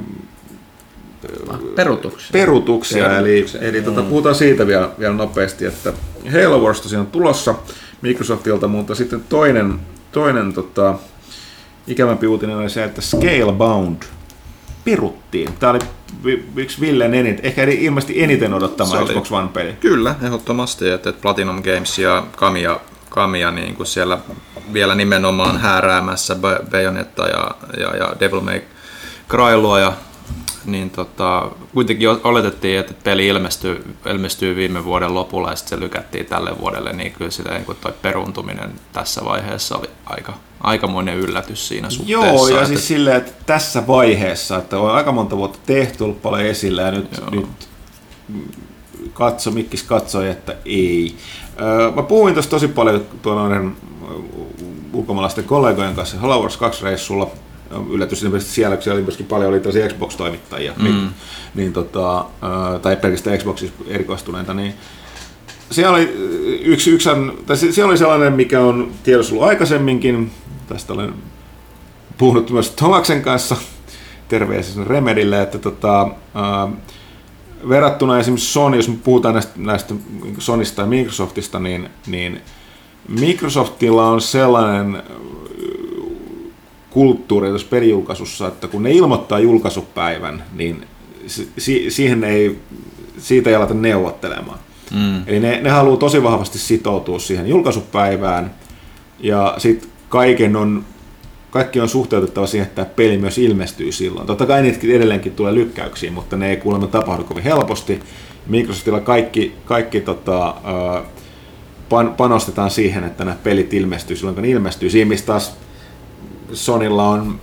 perutuksia. 1.76 2.30
perutuksia, 2.32 3.04
perutuksia. 3.04 3.60
eli, 3.60 3.68
eli 3.78 3.82
tota, 3.82 4.02
mm. 4.02 4.08
puhutaan 4.08 4.36
siitä 4.36 4.68
vielä, 4.68 4.90
vielä 5.00 5.14
nopeasti, 5.14 5.66
että 5.66 5.94
Halo 6.32 6.60
Wars 6.60 6.82
tosiaan 6.82 7.06
on 7.06 7.12
tulossa 7.12 7.56
Microsoftilta, 8.02 8.68
mutta 8.68 8.96
sitten 8.96 9.24
toinen 9.30 9.80
toinen 10.14 10.54
tota, 10.54 10.96
ikävämpi 11.88 12.28
uutinen 12.28 12.58
oli 12.58 12.70
se, 12.70 12.84
että 12.84 13.02
Scalebound 13.02 14.04
peruttiin. 14.86 15.54
Tämä 15.60 15.72
oli 15.72 15.80
yksi 16.56 16.82
Villen 16.82 17.14
eniten, 17.14 17.46
ehkä 17.46 17.64
ilmeisesti 17.64 18.24
eniten 18.24 18.54
odottama 18.54 18.98
oli- 18.98 19.08
Xbox 19.08 19.32
One-peli. 19.32 19.74
Kyllä, 19.80 20.16
ehdottomasti, 20.24 20.90
että 20.90 21.10
että 21.10 21.22
Platinum 21.22 21.64
Games 21.64 22.00
ja 22.00 22.24
Kamia, 22.36 22.80
Kamia 23.10 23.52
niin 23.52 23.76
kuin 23.76 23.88
siellä 23.88 24.18
vielä 24.74 24.96
nimenomaan 24.96 25.60
hääräämässä 25.60 26.34
Ba- 26.34 26.70
Bayonetta 26.72 27.28
ja, 27.28 27.52
ja, 27.80 27.96
ja 27.98 28.16
Devil 28.20 28.42
May 28.42 28.62
Cry 29.30 29.80
ja 29.82 29.94
niin 30.66 30.90
tota, 30.90 31.52
kuitenkin 31.74 32.10
oletettiin, 32.24 32.80
että 32.80 32.94
peli 33.04 33.28
ilmestyy, 33.28 33.96
ilmestyy 34.06 34.56
viime 34.56 34.86
vuoden 34.86 35.14
lopulla 35.14 35.50
ja 35.50 35.56
sitten 35.56 35.80
se 35.80 35.84
lykättiin 35.86 36.26
tälle 36.26 36.60
vuodelle, 36.60 36.94
niin 36.94 37.12
kyllä 37.12 37.32
sitä 37.32 37.52
niin 37.52 37.78
toi 37.82 37.94
peruntuminen 38.02 38.72
tässä 38.94 39.26
vaiheessa 39.26 39.78
oli 39.78 39.90
aika, 40.06 40.34
aikamoinen 40.62 41.18
yllätys 41.18 41.68
siinä 41.68 41.90
suhteessa. 41.90 42.26
Joo, 42.28 42.48
ja 42.48 42.56
että- 42.56 42.68
siis 42.68 42.88
silleen, 42.88 43.18
että 43.18 43.32
tässä 43.46 43.88
vaiheessa, 43.88 44.58
että 44.58 44.80
on 44.80 44.92
aika 44.92 45.12
monta 45.12 45.38
vuotta 45.38 45.60
tehty, 45.66 46.04
ollut 46.04 46.22
paljon 46.22 46.42
esillä 46.46 46.82
ja 46.82 46.92
nyt, 46.92 47.18
Joo. 47.18 47.30
nyt 47.30 47.48
katso, 49.14 49.52
Mikkis 49.52 49.84
katsoi, 49.84 50.30
että 50.30 50.56
ei. 50.66 51.16
Öö, 51.62 51.92
mä 51.92 52.04
puhuin 52.04 52.34
tuossa 52.34 52.52
tosi 52.52 52.68
paljon 52.68 53.06
noiden 53.26 53.76
ulkomaalaisten 54.94 55.44
kollegojen 55.44 55.96
kanssa 55.96 56.18
Hello 56.20 56.42
Wars 56.42 56.58
2-reissulla. 56.58 57.28
Yllätys 57.90 58.24
ilmeisesti 58.24 58.54
siellä, 58.54 58.76
kun 58.76 58.84
siellä 58.84 58.98
oli 58.98 59.04
myöskin 59.04 59.26
paljon 59.26 59.50
oli 59.50 59.60
tällaisia 59.60 59.88
Xbox-toimittajia, 59.88 60.74
mm. 60.78 60.84
niin, 60.84 61.10
niin 61.56 61.74
tota, 61.74 62.26
tai 62.82 62.96
pelkästään 62.96 63.38
Xboxissa 63.38 63.76
erikoistuneita, 63.88 64.54
niin 64.54 64.74
siellä 65.72 65.96
oli 65.96 66.14
yksi, 66.64 66.92
yksi 66.92 67.10
tai 67.46 67.58
se- 67.58 67.72
siellä 67.72 67.90
oli 67.90 67.98
sellainen, 67.98 68.34
mikä 68.34 68.62
on 68.62 68.92
tiedossa 69.04 69.36
ollut 69.36 69.48
aikaisemminkin. 69.48 70.32
Tästä 70.68 70.94
olen 70.94 71.14
puhunut 72.18 72.50
myös 72.50 72.70
Tomaksen 72.70 73.22
kanssa, 73.22 73.56
terveisiä 74.28 74.74
sinne 74.74 74.88
Remedille, 74.88 75.42
että 75.42 75.60
tota, 75.60 76.08
ää, 76.34 76.68
verrattuna 77.70 78.20
esimerkiksi 78.20 78.52
Sony, 78.52 78.78
jos 78.78 78.90
me 78.90 78.96
puhutaan 79.04 79.34
näistä, 79.34 79.54
näistä 79.58 79.94
Sonista 80.38 80.82
ja 80.82 80.88
Microsoftista, 80.88 81.60
niin, 81.60 81.90
niin 82.08 82.42
Microsoftilla 83.08 84.10
on 84.10 84.22
sellainen 84.22 85.04
äh, 86.94 86.94
kulttuuri 86.94 87.50
tuossa 87.50 87.68
pelijulkaisussa, 87.70 88.48
että 88.48 88.68
kun 88.68 88.84
ne 88.84 88.92
ilmoittaa 88.92 89.40
julkaisupäivän, 89.40 90.44
niin 90.54 90.88
si- 91.58 91.92
siihen 91.92 92.24
ei, 92.24 92.60
siitä 93.18 93.50
ei 93.50 93.56
aleta 93.56 93.74
neuvottelemaan. 93.74 94.60
Mm. 94.94 95.24
Eli 95.28 95.40
ne, 95.40 95.62
ne 95.62 95.70
haluaa 95.70 95.98
tosi 95.98 96.24
vahvasti 96.24 96.60
sitoutua 96.60 97.20
siihen 97.20 97.48
julkaisupäivään 97.48 98.52
ja 99.20 99.56
sitten 99.58 99.90
kaiken 100.10 100.56
on, 100.56 100.86
kaikki 101.52 101.80
on 101.80 101.90
suhteutettava 101.90 102.48
siihen, 102.48 102.68
että 102.68 102.76
tämä 102.76 102.96
peli 102.96 103.18
myös 103.18 103.38
ilmestyy 103.38 103.92
silloin. 103.92 104.28
Totta 104.28 104.46
kai 104.46 104.62
niitä 104.62 104.80
edelleenkin 104.84 105.32
tulee 105.32 105.54
lykkäyksiä, 105.54 106.12
mutta 106.12 106.38
ne 106.38 106.50
ei 106.50 106.58
kuulemma 106.58 106.88
tapahdu 106.88 107.24
kovin 107.24 107.44
helposti. 107.44 108.00
Microsoftilla 108.48 109.00
kaikki, 109.00 109.56
kaikki 109.66 110.02
tota, 110.02 110.56
panostetaan 112.18 112.72
siihen, 112.72 113.04
että 113.04 113.26
nämä 113.26 113.38
pelit 113.44 113.74
ilmestyy 113.74 114.16
silloin, 114.16 114.36
kun 114.36 114.42
ne 114.42 114.50
ilmestyy. 114.50 114.90
Siinä 114.90 115.10
missä 115.10 115.26
taas 115.26 115.58
Sonilla 116.54 117.10
on 117.10 117.40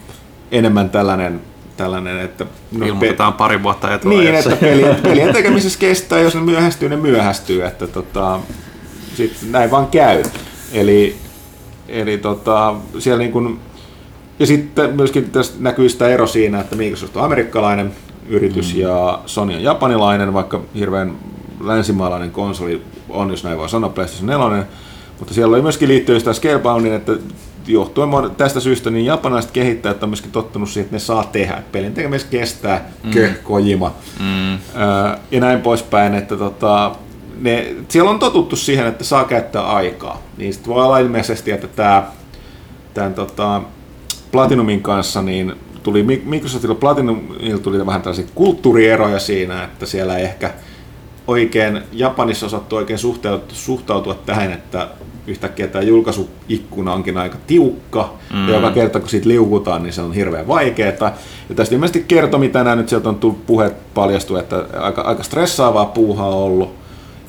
enemmän 0.53 0.91
tällainen, 0.91 1.41
tällainen 1.77 2.21
että... 2.21 2.47
No, 2.73 2.87
Ilmoitetaan 2.87 3.33
pari 3.33 3.63
vuotta 3.63 3.95
etuajassa. 3.95 4.25
niin, 4.25 4.35
että 4.35 4.57
pelien, 4.67 4.97
pelien 5.03 5.33
tekemisessä 5.33 5.79
kestää, 5.79 6.19
jos 6.19 6.35
ne 6.35 6.41
myöhästyy, 6.41 6.89
ne 6.89 6.97
myöhästyy, 6.97 7.65
että 7.65 7.87
tota, 7.87 8.41
sit 9.15 9.37
näin 9.51 9.71
vaan 9.71 9.87
käy. 9.87 10.23
Eli, 10.73 11.17
eli 11.89 12.19
tota, 12.19 12.75
siellä 12.99 13.19
niin 13.19 13.33
kun, 13.33 13.61
ja 14.39 14.47
sitten 14.47 14.97
myöskin 14.97 15.31
tästä 15.31 15.57
näkyy 15.61 15.89
sitä 15.89 16.09
ero 16.09 16.27
siinä, 16.27 16.61
että 16.61 16.77
Microsoft 16.77 17.17
on 17.17 17.25
amerikkalainen 17.25 17.93
yritys 18.29 18.75
mm. 18.75 18.81
ja 18.81 19.21
Sony 19.27 19.55
on 19.55 19.63
japanilainen, 19.63 20.33
vaikka 20.33 20.61
hirveän 20.75 21.17
länsimaalainen 21.61 22.31
konsoli 22.31 22.83
on, 23.09 23.31
jos 23.31 23.45
näin 23.45 23.59
voi 23.59 23.69
sanoa, 23.69 23.91
PlayStation 23.91 24.51
4, 24.51 24.67
mutta 25.19 25.35
siellä 25.35 25.55
oli 25.55 25.63
myöskin 25.63 25.89
liittyy 25.89 26.19
sitä 26.19 26.33
Scaleboundin, 26.33 26.93
että 26.93 27.13
johtuen 27.73 28.11
tästä 28.37 28.61
syystä 28.61 28.91
niin 28.91 29.07
japanilaiset 29.07 29.51
kehittäjät 29.51 30.03
on 30.03 30.09
myöskin 30.09 30.33
tottunut 30.33 30.69
siihen, 30.69 30.85
että 30.85 30.97
ne 30.97 31.01
saa 31.01 31.25
tehdä. 31.25 31.63
Pelin 31.73 31.95
tekemisessä 31.95 32.31
kestää, 32.31 32.91
mm. 33.05 33.11
kö, 33.11 33.31
Kojima. 33.43 33.95
Mm. 34.21 34.53
Öö, 34.53 34.59
ja 35.31 35.41
näin 35.41 35.61
poispäin, 35.61 36.15
että 36.15 36.37
tota, 36.37 36.97
ne, 37.41 37.75
siellä 37.89 38.11
on 38.11 38.19
totuttu 38.19 38.57
siihen, 38.57 38.87
että 38.87 39.05
saa 39.05 39.25
käyttää 39.25 39.63
aikaa. 39.63 40.23
Niin 40.37 40.53
sitten 40.53 40.75
voi 40.75 40.85
olla 40.85 40.99
ilmeisesti, 40.99 41.51
että 41.51 41.67
tämä 41.67 42.07
tämän, 42.95 43.15
tota, 43.15 43.63
Platinumin 44.33 44.83
kanssa 44.83 45.23
niin 45.23 45.55
tuli 45.83 46.03
Mi- 46.03 46.23
Microsoftilla 46.25 46.75
Platinumilla 46.75 47.59
tuli 47.59 47.87
vähän 47.87 48.03
tällaisia 48.03 48.27
kulttuurieroja 48.35 49.19
siinä, 49.19 49.65
että 49.65 49.87
siellä 49.87 50.19
ehkä 50.19 50.51
oikein 51.27 51.83
Japanissa 51.93 52.47
osattu 52.47 52.77
oikein 52.77 52.99
suhtautua, 52.99 53.49
suhtautua 53.53 54.15
tähän, 54.15 54.53
että 54.53 54.89
yhtäkkiä 55.31 55.69
tämä 55.69 55.83
julkaisuikkuna 55.83 56.93
onkin 56.93 57.19
aika 57.19 57.39
tiukka, 57.47 58.15
mm. 58.33 58.49
ja 58.49 58.55
joka 58.55 58.71
kerta 58.71 59.01
kun 59.01 59.09
siitä 59.09 59.29
liukutaan, 59.29 59.83
niin 59.83 59.93
se 59.93 60.03
on 60.03 60.13
hirveän 60.13 60.49
vaikeaa. 60.49 61.13
Ja 61.49 61.55
tästä 61.55 61.75
ilmeisesti 61.75 62.05
kertomi 62.09 62.49
tänään 62.49 62.79
nyt 62.79 62.89
sieltä 62.89 63.09
on 63.09 63.17
tullut 63.17 63.47
puheet 63.47 63.95
paljastu, 63.95 64.37
että 64.37 64.65
aika, 64.81 65.03
aika 65.03 65.23
stressaavaa 65.23 65.85
puuhaa 65.85 66.29
on 66.29 66.35
ollut 66.35 66.75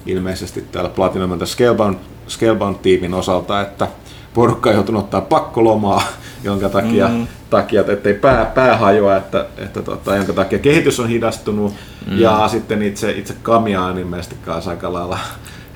ilmeisesti 0.05 0.65
täällä 0.71 0.89
Platinum 0.89 1.39
ja 1.39 1.45
Scalebound, 1.45 1.95
Scalebound-tiimin 2.27 3.13
osalta, 3.13 3.61
että 3.61 3.87
porukka 4.33 4.69
on 4.69 4.75
joutunut 4.75 5.03
ottaa 5.03 5.21
pakkolomaa, 5.21 6.03
jonka 6.43 6.69
takia, 6.69 7.07
mm. 7.07 7.27
takia 7.49 7.81
että 7.81 7.93
ettei 7.93 8.13
pää, 8.13 8.45
pää 8.45 8.77
hajoa, 8.77 9.17
että, 9.17 9.45
että 9.57 9.81
tota, 9.81 10.15
jonka 10.15 10.33
takia 10.33 10.59
kehitys 10.59 10.99
on 10.99 11.09
hidastunut, 11.09 11.73
mm. 12.07 12.19
ja 12.19 12.47
sitten 12.47 12.81
itse, 12.81 13.11
itse 13.11 13.35
Kamia 13.41 13.81
on 13.81 13.97
ilmeisesti 13.97 14.35
kanssa 14.45 14.71
aika 14.71 14.93
lailla 14.93 15.19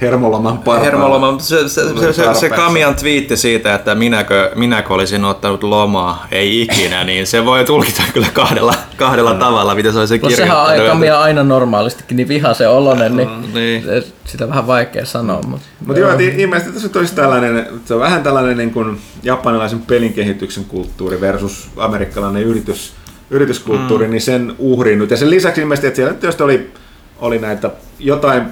hermoloman 0.02 0.58
parhaalla. 0.58 0.86
Hermoloma, 0.86 1.40
se, 1.40 1.70
se, 1.70 1.82
se, 2.00 2.14
se, 2.14 2.34
se. 2.34 2.50
Kamian 2.50 2.96
twiitti 2.96 3.38
siitä, 3.38 3.76
että 3.76 3.96
minäkö, 3.96 4.52
minäkö 4.56 4.94
olisin 4.94 5.26
ottanut 5.26 5.64
lomaa, 5.64 6.28
ei 6.32 6.62
ikinä, 6.62 7.04
niin 7.04 7.28
se 7.28 7.46
voi 7.46 7.66
tulkita 7.66 8.04
kyllä 8.14 8.28
kahdella, 8.34 8.74
kahdella 8.98 9.34
tavalla, 9.34 9.76
miten 9.76 9.94
se 9.94 10.00
olisi 10.00 10.20
Plus 10.20 10.36
sehän 10.36 10.58
on 10.58 10.68
kirjoittanut. 10.68 11.04
aika 11.04 11.20
aina 11.20 11.44
normaalistikin 11.44 12.18
niin 12.18 12.28
vihaisen 12.28 12.70
olonen, 12.70 13.16
niin, 13.18 13.54
niin. 13.54 13.84
se- 13.84 14.04
sitä 14.26 14.50
vähän 14.50 14.68
vaikea 14.68 15.06
sanoa. 15.06 15.42
Mutta 15.48 15.66
Mutta 15.86 16.00
joo, 16.00 16.12
että 16.12 16.24
ilmeisesti 16.24 16.74
tässä 16.74 17.00
olisi 17.00 17.16
tällainen, 17.16 17.68
se 17.86 17.94
on 17.94 18.00
vähän 18.00 18.24
tällainen 18.24 18.58
niin 18.58 18.72
kuin 18.72 18.98
japanilaisen 19.24 19.82
pelin 19.82 20.14
kehityksen 20.14 20.66
kulttuuri 20.66 21.22
versus 21.22 21.70
amerikkalainen 21.78 22.44
yritys, 22.44 22.94
yrityskulttuuri, 23.30 24.06
mm. 24.06 24.12
niin 24.12 24.22
sen 24.22 24.56
uhrin 24.58 25.00
nyt. 25.00 25.12
Ja 25.12 25.18
sen 25.18 25.30
lisäksi 25.30 25.62
ilmeisesti, 25.62 25.88
että 25.88 25.96
siellä 25.96 26.12
nyt 26.12 26.20
tietysti 26.20 26.44
oli, 26.44 26.72
oli 27.20 27.40
näitä 27.40 27.72
jotain 28.00 28.44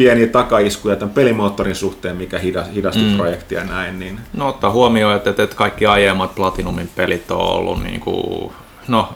pieniä 0.00 0.26
takaiskuja 0.26 0.96
tämän 0.96 1.14
pelimoottorin 1.14 1.74
suhteen, 1.74 2.16
mikä 2.16 2.38
hidas- 2.38 2.72
hidasti 2.74 3.02
mm. 3.02 3.16
projektia 3.16 3.64
näin. 3.64 3.98
Niin. 3.98 4.20
No 4.32 4.48
ottaa 4.48 4.70
huomioon, 4.70 5.16
että, 5.16 5.30
että 5.30 5.56
kaikki 5.56 5.86
aiemmat 5.86 6.34
Platinumin 6.34 6.90
pelit 6.96 7.30
on 7.30 7.40
ollut 7.40 7.82
niin 7.82 8.00
kuin, 8.00 8.52
no, 8.88 9.14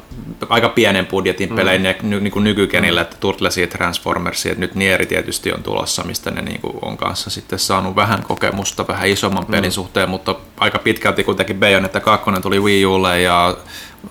aika 0.49 0.69
pienen 0.69 1.07
budjetin 1.07 1.49
pelejä 1.49 1.95
mm. 2.03 2.11
ny, 2.11 2.21
niin 2.21 2.31
kuin 2.31 2.45
nykykenillä, 2.45 3.01
että 3.01 3.17
Turtlesia 3.21 3.65
ja 3.65 3.69
Transformersia, 3.69 4.53
että 4.53 4.61
nyt 4.61 4.75
Nieri 4.75 5.07
tietysti 5.07 5.53
on 5.53 5.63
tulossa, 5.63 6.03
mistä 6.03 6.31
ne 6.31 6.43
niin 6.43 6.61
kuin 6.61 6.77
on 6.83 6.97
kanssa 6.97 7.31
sitten 7.31 7.59
saanut 7.59 7.97
vähän 7.97 8.23
kokemusta 8.23 8.89
vähän 8.89 9.09
isomman 9.09 9.47
pelin 9.47 9.73
suhteen, 9.73 10.11
mutta 10.11 10.35
aika 10.59 10.79
pitkälti 10.79 11.25
kuitenkin 11.25 11.61
Bayonetta 11.61 12.01
2 12.01 12.31
tuli 12.43 12.61
Wii 12.61 12.87
Ulle 12.87 13.21
ja 13.21 13.57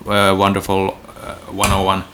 uh, 0.04 0.38
Wonderful 0.38 0.88
uh, 0.88 1.66
101 1.66 2.13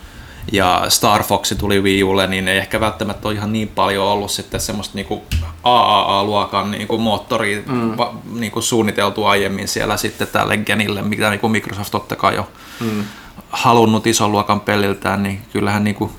ja 0.52 0.84
Star 0.88 1.22
Fox 1.22 1.52
tuli 1.58 1.80
Wii 1.80 2.04
Ulle, 2.04 2.26
niin 2.26 2.48
ei 2.48 2.58
ehkä 2.58 2.80
välttämättä 2.80 3.28
ole 3.28 3.36
ihan 3.36 3.52
niin 3.52 3.68
paljon 3.68 4.06
ollut 4.06 4.30
sitten 4.30 4.60
semmoista 4.60 4.94
niinku 4.94 5.22
AAA-luokan 5.62 6.70
niinku 6.70 6.98
moottoria 6.98 7.62
mm. 7.66 7.96
va, 7.98 8.14
niinku 8.32 8.62
suunniteltu 8.62 9.24
aiemmin 9.24 9.68
siellä 9.68 9.96
sitten 9.96 10.28
tälle 10.28 10.56
genille, 10.56 11.02
mitä 11.02 11.30
niinku 11.30 11.48
Microsoft 11.48 11.90
totta 11.90 12.16
kai 12.16 12.34
jo 12.34 12.48
mm. 12.80 13.04
halunnut 13.50 14.06
ison 14.06 14.32
luokan 14.32 14.60
peliltään, 14.60 15.22
niin 15.22 15.42
kyllähän, 15.52 15.84
niinku, 15.84 16.12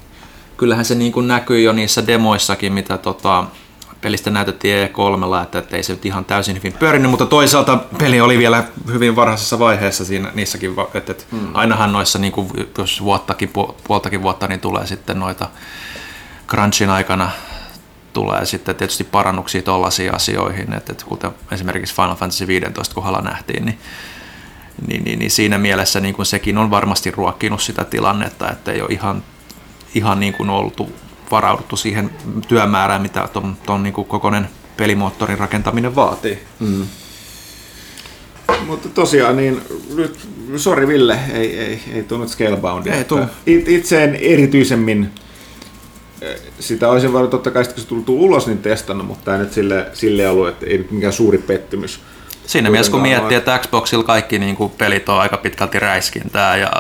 kyllähän 0.58 0.86
se 0.86 0.96
niinku 0.96 1.22
näkyy 1.22 1.62
jo 1.62 1.74
niissä 1.74 2.08
demoissakin, 2.08 2.74
mitä 2.74 2.98
tota, 2.98 3.44
pelistä 4.02 4.30
näytettiin 4.30 4.90
E3, 4.90 5.44
että, 5.44 5.60
että 5.60 5.78
ei 5.78 5.84
se 5.84 5.94
nyt 5.94 6.06
ihan 6.06 6.26
täysin 6.26 6.56
hyvin 6.56 6.74
pyörinyt, 6.74 7.12
mutta 7.12 7.26
toisaalta 7.26 7.78
peli 7.98 8.22
oli 8.22 8.38
vielä 8.38 8.64
hyvin 8.88 9.16
varhaisessa 9.16 9.60
vaiheessa 9.60 10.06
siinä, 10.06 10.32
niissäkin, 10.34 10.76
että, 10.94 11.12
että 11.12 11.24
hmm. 11.32 11.56
ainahan 11.56 11.94
noissa, 11.94 12.20
niin 12.20 12.34
kuin, 12.34 12.50
jos 12.78 13.04
vuottakin, 13.04 13.50
pu- 13.50 13.74
puoltakin 13.84 14.22
vuotta, 14.22 14.48
niin 14.48 14.60
tulee 14.60 14.88
sitten 14.88 15.20
noita 15.20 15.50
crunchin 16.48 16.90
aikana 16.90 17.32
tulee 18.14 18.46
sitten 18.46 18.76
tietysti 18.76 19.04
parannuksia 19.04 19.62
tuollaisiin 19.62 20.16
asioihin, 20.16 20.74
että, 20.74 20.92
että 20.92 21.06
kuten 21.06 21.32
esimerkiksi 21.52 21.96
Final 21.96 22.16
Fantasy 22.16 22.48
15 22.48 22.96
kohdalla 22.96 23.22
nähtiin, 23.22 23.66
niin 23.66 23.80
niin, 24.88 25.04
niin, 25.04 25.20
niin 25.20 25.32
siinä 25.32 25.58
mielessä 25.58 26.00
niin 26.00 26.16
kuin 26.16 26.26
sekin 26.26 26.58
on 26.58 26.72
varmasti 26.72 27.12
ruokkinut 27.12 27.62
sitä 27.62 27.86
tilannetta, 27.86 28.52
että 28.52 28.72
ei 28.72 28.82
ole 28.82 28.90
ihan, 28.92 29.24
ihan 29.96 30.20
niin 30.20 30.34
kuin 30.34 30.50
oltu 30.50 30.92
varauduttu 31.32 31.76
siihen 31.76 32.10
työmäärään, 32.48 33.02
mitä 33.02 33.30
tuon, 33.34 33.58
tuon 33.66 33.84
niin 33.84 33.94
kuin 33.94 34.08
kokoinen 34.08 34.50
pelimoottorin 34.78 35.40
rakentaminen 35.40 35.96
vaatii. 35.96 36.40
mutta 38.68 38.90
tosiaan 38.90 39.38
niin 39.38 39.62
nyt, 39.96 40.28
sori 40.56 40.88
Ville, 40.88 41.20
ei, 41.34 41.60
ei, 41.60 41.82
ei 41.94 42.04
tullut 42.04 42.30
Scaleboundia. 42.30 42.94
Ei 42.94 43.04
tuu. 43.04 43.20
It, 43.46 43.68
itse 43.68 44.04
en 44.04 44.16
erityisemmin 44.16 45.10
eh, 46.22 46.42
sitä 46.60 46.90
olisin 46.90 47.14
varmaan 47.14 47.32
totta 47.32 47.52
kai, 47.52 47.64
kun 47.64 47.74
se 47.78 47.88
tullut 47.88 48.10
ulos, 48.10 48.48
niin 48.48 48.58
testannut, 48.58 49.08
mutta 49.08 49.26
tämä 49.26 49.38
nyt 49.38 49.54
sille, 49.54 49.88
sille 49.94 50.30
ollut, 50.30 50.48
että 50.48 50.66
ei 50.66 50.78
nyt 50.78 50.92
mikään 50.92 51.14
suuri 51.14 51.38
pettymys. 51.38 52.00
Siinä 52.46 52.70
mielessä 52.70 52.92
kun 52.92 53.02
miettii, 53.02 53.38
että 53.38 53.60
Xboxilla 53.60 54.04
kaikki 54.04 54.40
niin 54.40 54.56
kuin 54.56 54.72
pelit 54.78 55.10
on 55.10 55.20
aika 55.20 55.38
pitkälti 55.38 55.80
räiskintää 55.80 56.58
ja 56.58 56.72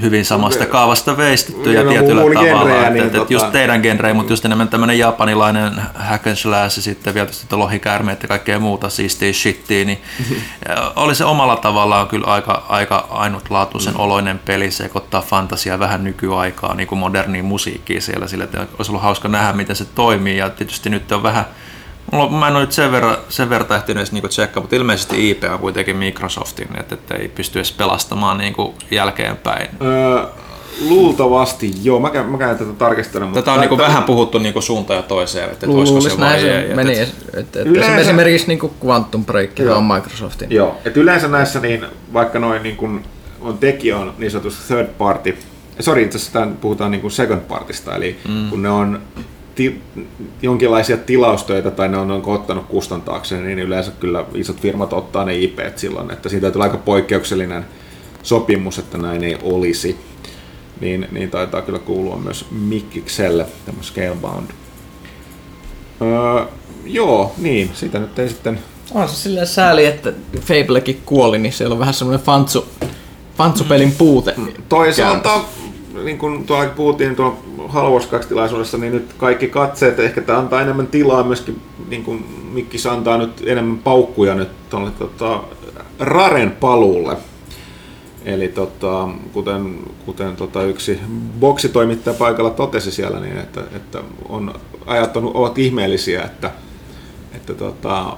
hyvin 0.00 0.24
samasta 0.24 0.66
kaavasta 0.66 1.16
veistetty 1.16 1.72
ja 1.72 1.82
No, 1.82 1.90
tietyllä 1.90 2.22
tavalla. 2.22 2.40
genreä, 2.42 2.78
että, 2.78 2.90
niin 2.90 3.06
että 3.06 3.18
tota- 3.18 3.26
just 3.32 3.52
teidän 3.52 3.80
genre, 3.80 4.12
mutta 4.12 4.32
just 4.32 4.44
enemmän 4.44 4.68
tämmöinen 4.68 4.98
japanilainen 4.98 5.72
hack 5.94 6.26
and 6.26 6.36
slash 6.36 6.78
ja 6.78 6.82
sitten 6.82 7.14
vielä 7.14 7.26
tietysti 7.26 7.56
lohikäärmeet 7.56 8.22
ja 8.22 8.28
kaikkea 8.28 8.58
muuta 8.58 8.88
siistiä 8.88 9.32
shittiä, 9.32 9.84
niin 9.84 10.02
oli 10.96 11.14
se 11.14 11.24
omalla 11.24 11.56
tavallaan 11.56 12.08
kyllä 12.08 12.26
aika, 12.26 12.66
aika 12.68 13.06
ainutlaatuisen 13.10 13.96
oloinen 13.96 14.38
peli, 14.38 14.70
sekoittaa 14.70 15.22
fantasiaa 15.22 15.78
vähän 15.78 16.04
nykyaikaa, 16.04 16.74
niin 16.74 16.86
kuin 16.86 16.98
moderniin 16.98 17.44
musiikkiin 17.44 18.02
siellä, 18.02 18.26
sillä 18.26 18.44
että 18.44 18.66
olisi 18.78 18.90
ollut 18.90 19.02
hauska 19.02 19.28
nähdä, 19.28 19.52
miten 19.52 19.76
se 19.76 19.84
toimii 19.84 20.36
ja 20.36 20.50
tietysti 20.50 20.90
nyt 20.90 21.12
on 21.12 21.22
vähän 21.22 21.44
Mulla, 22.12 22.24
on- 22.26 22.34
mä 22.34 22.48
en 22.48 22.54
ole 22.56 22.60
nyt 22.60 22.72
sen 22.72 22.92
verran, 22.92 23.16
sen 23.28 23.50
verran 23.50 23.76
ehtinyt 23.76 24.12
niinku 24.12 24.28
tsekkaa, 24.28 24.60
mutta 24.60 24.76
ilmeisesti 24.76 25.30
IP 25.30 25.44
on 25.52 25.58
kuitenkin 25.58 25.96
Microsoftin, 25.96 26.68
että, 26.80 26.94
että 26.94 27.14
ei 27.14 27.28
pysty 27.28 27.58
edes 27.58 27.72
pelastamaan 27.72 28.38
niinku 28.38 28.74
jälkeenpäin. 28.90 29.68
Öö, 29.82 30.24
luultavasti, 30.88 31.70
joo, 31.82 32.00
mä 32.00 32.10
käyn, 32.10 32.26
mä 32.26 32.38
käyn 32.38 32.58
tätä 32.58 32.72
tarkistelemaan. 32.72 33.28
mutta 33.30 33.40
Tätä 33.42 33.52
on 33.52 33.60
niinku 33.60 33.78
vähän 33.78 34.02
puhuttu 34.02 34.38
niinku 34.38 34.60
suuntaan 34.60 34.96
ja 34.96 35.02
toiseen, 35.02 35.44
että, 35.50 35.66
että 35.66 35.76
olisiko 35.78 36.00
se 36.00 36.18
vai 36.20 36.40
se 36.40 36.60
ei. 36.60 36.74
meni. 36.74 36.98
että- 36.98 37.14
Et, 37.32 37.38
et, 37.38 37.56
et 37.56 37.66
Yleensä- 37.66 37.96
Esimerkiksi 37.98 38.48
niin 38.48 38.58
kuin 38.58 38.72
Quantum 38.84 39.24
Break 39.24 39.58
Joo. 39.58 39.76
on 39.78 39.84
Microsoftin. 39.84 40.50
Joo, 40.50 40.76
että 40.84 41.00
yleensä 41.00 41.28
näissä 41.28 41.60
niin, 41.60 41.84
vaikka 42.12 42.38
noin 42.38 42.62
niin 42.62 42.76
kun 42.76 43.02
on 43.40 43.58
tekijä 43.58 43.96
on 43.98 44.14
niin 44.18 44.30
sanotusti 44.30 44.74
third 44.74 44.88
party, 44.98 45.38
sorry 45.80 46.02
itse 46.02 46.18
asiassa 46.18 46.46
puhutaan 46.60 46.90
niin 46.90 47.00
kuin 47.00 47.10
second 47.10 47.40
partista, 47.40 47.96
eli 47.96 48.18
mm. 48.28 48.50
kun 48.50 48.62
ne 48.62 48.70
on 48.70 49.00
ti, 49.54 49.82
jonkinlaisia 50.42 50.96
tilaustöitä 50.96 51.70
tai 51.70 51.88
ne 51.88 51.98
on, 51.98 52.10
on 52.10 52.22
ottanut 52.26 52.66
kustantaakseen, 52.66 53.44
niin 53.44 53.58
yleensä 53.58 53.92
kyllä 54.00 54.24
isot 54.34 54.60
firmat 54.60 54.92
ottaa 54.92 55.24
ne 55.24 55.36
IP 55.36 55.58
silloin, 55.76 56.10
että 56.10 56.28
siitä 56.28 56.50
tulee 56.50 56.66
aika 56.66 56.78
poikkeuksellinen 56.78 57.64
sopimus, 58.22 58.78
että 58.78 58.98
näin 58.98 59.24
ei 59.24 59.38
olisi. 59.42 59.96
Niin, 60.80 61.08
niin 61.10 61.30
taitaa 61.30 61.62
kyllä 61.62 61.78
kuulua 61.78 62.16
myös 62.16 62.46
Mikkikselle, 62.50 63.46
tämä 63.66 63.82
Scalebound. 63.82 64.50
Öö, 66.02 66.44
joo, 66.84 67.32
niin, 67.38 67.70
sitä 67.74 67.98
nyt 67.98 68.18
ei 68.18 68.28
sitten 68.28 68.60
On 68.94 69.08
se 69.08 69.14
silleen 69.14 69.46
sääli, 69.46 69.86
että 69.86 70.12
Fablekin 70.40 71.02
kuoli, 71.06 71.38
niin 71.38 71.52
siellä 71.52 71.72
on 71.72 71.78
vähän 71.78 71.94
semmoinen 71.94 72.26
fantsu, 72.26 72.66
fantsupelin 73.36 73.92
puute. 73.92 74.34
Toisaalta, 74.68 75.40
niin 76.04 76.18
kuin 76.18 76.46
tuolla 76.46 76.70
puhuttiin 76.70 77.16
tuolla 77.16 77.36
Halvos 77.68 78.06
2 78.06 78.28
tilaisuudessa, 78.28 78.78
niin 78.78 78.92
nyt 78.92 79.12
kaikki 79.18 79.48
katseet, 79.48 79.98
ehkä 79.98 80.20
tämä 80.20 80.38
antaa 80.38 80.62
enemmän 80.62 80.86
tilaa 80.86 81.22
myöskin, 81.22 81.60
niin 81.88 82.04
kuin 82.04 82.24
Mikkis 82.52 82.86
antaa 82.86 83.18
nyt 83.18 83.42
enemmän 83.46 83.78
paukkuja 83.78 84.34
nyt 84.34 84.70
tuolle 84.70 84.90
tota, 84.90 85.40
Raren 85.98 86.50
paluulle. 86.50 87.16
Eli 88.24 88.48
tota, 88.48 89.08
kuten, 89.32 89.78
kuten 90.06 90.36
tota 90.36 90.62
yksi 90.62 91.00
boksitoimittaja 91.40 92.14
paikalla 92.14 92.50
totesi 92.50 92.90
siellä, 92.90 93.20
niin 93.20 93.38
että, 93.38 93.60
että 93.76 94.02
on, 94.28 94.54
ajat 94.86 95.16
on, 95.16 95.30
ovat 95.34 95.58
ihmeellisiä, 95.58 96.22
että, 96.22 96.50
että 97.34 97.54
tota, 97.54 98.16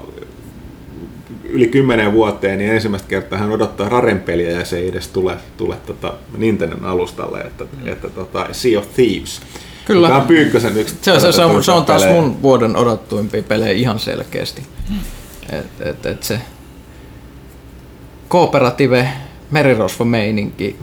yli 1.49 1.67
kymmenen 1.67 2.13
vuoteen, 2.13 2.57
niin 2.57 2.71
ensimmäistä 2.71 3.07
kertaa 3.07 3.39
hän 3.39 3.51
odottaa 3.51 3.89
Raren 3.89 4.19
peliä 4.19 4.51
ja 4.51 4.65
se 4.65 4.77
ei 4.77 4.89
edes 4.89 5.07
tule, 5.07 5.35
tule 5.57 5.75
tota 5.85 6.13
Nintendon 6.37 6.85
alustalle, 6.85 7.39
että, 7.41 7.63
mm. 7.63 7.87
että 7.87 8.09
tota 8.09 8.47
Sea 8.51 8.79
of 8.79 8.93
Thieves. 8.95 9.41
Kyllä. 9.85 10.07
Joka 10.07 10.19
on 10.21 10.27
Pyykkösen 10.27 10.77
yksi 10.77 10.95
Se, 11.01 11.19
se, 11.19 11.31
se, 11.31 11.45
on, 11.45 11.63
se 11.63 11.71
on 11.71 11.85
taas 11.85 12.01
pelejä. 12.01 12.21
mun 12.21 12.41
vuoden 12.41 12.75
odottuimpia 12.75 13.43
pelejä 13.43 13.71
ihan 13.71 13.99
selkeästi. 13.99 14.61
Et, 15.49 15.65
et, 15.87 16.05
et 16.05 16.23
se 16.23 16.39
kooperative 18.27 19.07
merirosvo-meininki, 19.51 20.75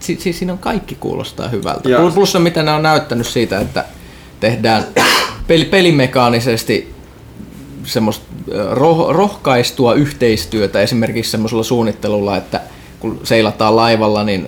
si, 0.00 0.16
si, 0.20 0.32
siinä 0.32 0.52
on 0.52 0.58
kaikki 0.58 0.94
kuulostaa 1.00 1.48
hyvältä. 1.48 1.88
Ja- 1.88 1.98
Plus, 1.98 2.14
plus 2.14 2.32
se, 2.32 2.38
mitä 2.38 2.62
ne 2.62 2.70
on 2.72 2.82
näyttänyt 2.82 3.26
siitä, 3.26 3.60
että 3.60 3.84
tehdään 4.40 4.84
peli, 5.46 5.64
pelimekaanisesti 5.64 6.94
semmoista 7.92 8.24
roh, 8.70 9.10
rohkaistua 9.10 9.94
yhteistyötä 9.94 10.80
esimerkiksi 10.80 11.30
semmoisella 11.30 11.62
suunnittelulla, 11.62 12.36
että 12.36 12.60
kun 13.00 13.20
seilataan 13.24 13.76
laivalla, 13.76 14.24
niin 14.24 14.46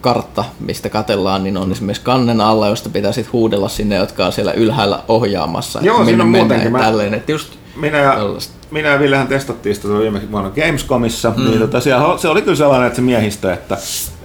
kartta, 0.00 0.44
mistä 0.60 0.88
katellaan, 0.88 1.44
niin 1.44 1.56
on 1.56 1.72
esimerkiksi 1.72 2.02
kannen 2.02 2.40
alla, 2.40 2.68
josta 2.68 2.88
pitää 2.88 3.12
sitten 3.12 3.32
huudella 3.32 3.68
sinne, 3.68 3.96
jotka 3.96 4.26
on 4.26 4.32
siellä 4.32 4.52
ylhäällä 4.52 5.02
ohjaamassa. 5.08 5.80
Joo, 5.82 6.04
siinä 6.04 6.22
on 6.22 6.28
muutenkin. 6.28 6.72
Mä- 6.72 6.78
Tälleen, 6.78 7.14
että 7.14 7.32
just 7.32 7.48
Minä 7.76 7.98
ja, 7.98 8.18
minä 8.70 8.88
ja 8.88 8.98
Villehän 8.98 9.26
testattiin 9.26 9.74
sitä 9.74 9.88
viime 9.88 10.20
vuonna 10.32 10.50
Gamescomissa, 10.50 11.32
mm. 11.36 11.44
niin 11.44 11.58
tota, 11.58 11.80
siellä, 11.80 12.18
se 12.18 12.28
oli 12.28 12.42
kyllä 12.42 12.56
sellainen, 12.56 12.86
että 12.86 12.96
se 12.96 13.02
miehistö, 13.02 13.52
että 13.52 13.76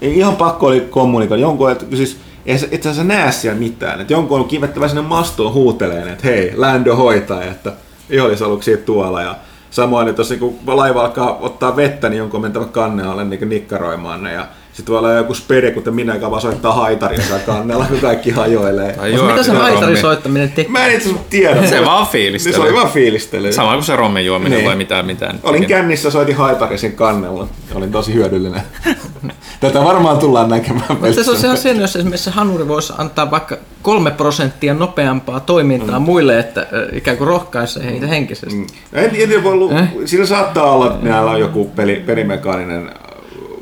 ihan 0.02 0.36
pakko 0.36 0.68
oli 0.68 0.82
kommunikoida. 0.82 1.42
Jonkun, 1.42 1.72
että 1.72 1.86
siis 1.96 2.18
ei 2.46 2.58
se, 2.58 2.68
itse 2.72 2.90
asiassa 2.90 3.14
näe 3.14 3.32
siellä 3.32 3.60
mitään. 3.60 4.02
Että 4.02 4.14
jonkun 4.14 4.40
on 4.40 4.48
kivettävä 4.48 4.88
sinne 4.88 5.02
mastoon 5.02 5.54
huuteleen, 5.54 6.08
että 6.08 6.28
hei, 6.28 6.54
Lando 6.58 6.96
hoitaa, 6.96 7.44
että 7.44 7.74
vihollisaluksi 8.14 8.78
tuolla. 8.78 9.22
Ja 9.22 9.36
samoin, 9.70 10.08
että 10.08 10.20
jos 10.20 10.30
niinku 10.30 10.60
laiva 10.68 11.02
alkaa 11.02 11.38
ottaa 11.38 11.76
vettä, 11.76 12.10
niin 12.10 12.18
jonkun 12.18 12.38
on 12.38 12.42
mentävä 12.42 12.66
kannen 12.66 13.08
alle 13.08 13.24
niin 13.24 13.50
nikkaroimaan 13.50 14.24
ne. 14.24 14.34
Ja 14.34 14.48
sitten 14.74 14.94
voi 14.94 15.00
olla 15.00 15.14
joku 15.14 15.34
spede, 15.34 15.72
kuten 15.72 15.96
minä, 15.96 16.14
joka 16.14 16.32
vaan 16.32 16.42
soittaa 16.42 16.74
haitarinsa 16.74 17.40
kannella, 17.46 17.86
kun 17.86 18.00
kaikki 18.00 18.32
hajoilee. 18.32 18.94
Tai 18.94 19.12
Mutta 19.12 19.28
mitä 19.32 19.44
se 19.44 19.52
haitarin 19.52 19.98
soittaminen 19.98 20.50
tekee? 20.52 20.72
Mä 20.72 20.86
en 20.86 20.92
itse 20.96 21.10
asiassa 21.10 21.26
tiedä. 21.30 21.68
Se 21.68 21.86
vaan 21.86 22.08
fiilistely. 22.08 22.56
se 22.56 22.62
oli 22.62 22.74
vaan 22.74 22.90
fiilistely. 22.90 23.54
Sama 23.54 23.74
kuin 23.74 23.84
se 23.84 23.96
rommin 23.96 24.26
juominen 24.26 24.52
Niin. 24.58 24.66
vai 24.68 24.76
mitä, 24.76 25.04
mitä 25.04 25.34
nyt 25.34 25.42
Olin 25.46 25.66
kännissä, 25.68 26.12
soitin 26.12 26.36
haitarisin 26.36 26.94
kannella. 26.94 27.48
Olin 27.76 27.92
tosi 27.92 28.14
hyödyllinen. 28.14 28.62
Tätä 29.60 29.84
varmaan 29.84 30.18
tullaan 30.18 30.50
näkemään 30.50 30.86
Mutta 30.90 31.24
se 31.24 31.32
on 31.32 31.38
sehän 31.38 31.58
sen, 31.58 31.80
jos 31.80 31.96
esimerkiksi 31.96 32.30
hanuri 32.30 32.68
voisi 32.68 32.94
antaa 32.98 33.32
vaikka 33.32 33.58
kolme 33.82 34.12
prosenttia 34.12 34.74
nopeampaa 34.74 35.40
toimintaa 35.40 36.00
Mm. 36.00 36.06
muille, 36.06 36.40
että 36.40 36.68
ikään 36.94 37.18
kuin 37.18 37.28
rohkaisee 37.28 37.86
heitä 37.86 38.08
henkisesti. 38.08 38.68
En, 38.94 39.04
en 39.06 39.10
tiedä, 39.12 39.44
voi, 39.44 39.56
lu- 39.56 39.72
Eh? 39.72 39.88
siinä 40.06 40.26
saattaa 40.26 40.72
olla, 40.72 40.88
että 40.88 41.10
näillä 41.10 41.32
on 41.32 41.40
joku 41.40 41.66
peli, 41.76 41.96
pelimekaaninen 42.06 42.92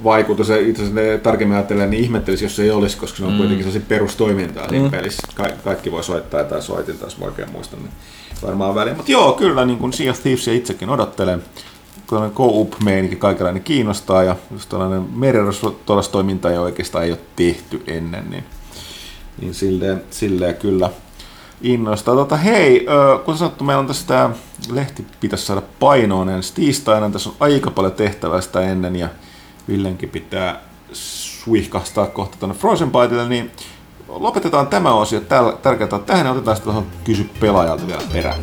vaikutus. 0.04 0.50
Ja 0.50 0.58
Itse 0.58 0.82
asiassa 0.82 1.02
ne 1.02 1.18
tarkemmin 1.18 1.56
ajattelen, 1.58 1.90
niin 1.90 2.04
ihmettelisi, 2.04 2.46
jos 2.46 2.56
se 2.56 2.64
ei 2.64 2.72
olisi, 2.72 2.98
koska 2.98 3.18
se 3.18 3.26
on 3.26 3.38
kuitenkin 3.38 3.66
sellaisia 3.66 3.88
perustoimintaa 3.88 4.70
siinä 4.70 4.90
pelissä. 4.90 5.28
Ka- 5.36 5.50
kaikki 5.64 5.92
voi 5.92 6.04
soittaa 6.04 6.44
tai 6.44 6.62
soitin 6.62 6.98
taas 6.98 7.18
oikein 7.22 7.52
muista, 7.52 7.78
niin 7.78 7.92
varmaan 8.44 8.76
väliin. 8.76 8.96
Mutta 8.96 9.12
joo, 9.12 9.34
kyllä 9.34 9.66
niin 9.66 9.80
kuin 9.80 9.94
Sea 9.94 10.12
of 10.12 10.20
Thievesia 10.20 10.54
itsekin 10.54 10.90
odottelen. 10.90 11.44
Tällainen 12.08 12.36
co-op-meininki 12.36 13.16
kaikenlainen 13.16 13.64
kiinnostaa 13.64 14.24
ja 14.24 14.36
just 14.52 14.70
tällainen 14.70 15.08
merirosvotoiminta 15.16 16.52
ei 16.52 16.58
oikeastaan 16.58 17.04
ei 17.04 17.12
ole 17.12 17.20
tehty 17.36 17.84
ennen, 17.88 18.30
niin, 18.30 18.44
niin 19.42 19.54
silleen, 19.54 20.04
silleen 20.10 20.56
kyllä 20.56 20.90
innostaa. 21.62 22.16
Tota, 22.16 22.38
hei, 22.38 22.88
ö, 22.90 23.18
kuten 23.18 23.38
sanottu, 23.38 23.64
meillä 23.64 23.80
on 23.80 23.88
tässä 23.88 24.08
tämä 24.08 24.30
lehti 24.72 25.06
pitäisi 25.20 25.46
saada 25.46 25.62
painoon 25.80 26.30
ensi 26.30 26.54
tiistaina. 26.54 27.10
Tässä 27.10 27.30
on 27.30 27.36
aika 27.40 27.72
paljon 27.72 27.94
tehtävää 27.94 28.42
sitä 28.42 28.62
ennen 28.62 28.96
ja 28.96 29.10
Villenkin 29.68 30.10
pitää 30.10 30.60
suihkastaa 30.94 32.08
kohta 32.08 32.38
tuonne 32.40 32.58
Frozen 32.58 32.92
Bytelle, 32.92 33.30
niin 33.30 33.52
lopetetaan 34.08 34.68
tämä 34.68 34.94
osio 34.94 35.20
tärkeää 35.62 36.00
tähän 36.06 36.26
ja 36.26 36.32
otetaan 36.32 36.58
sitten 36.58 36.74
tuohon 36.74 36.92
kysy 37.04 37.30
pelaajalta 37.40 37.88
vielä 37.88 38.02
perään. 38.14 38.40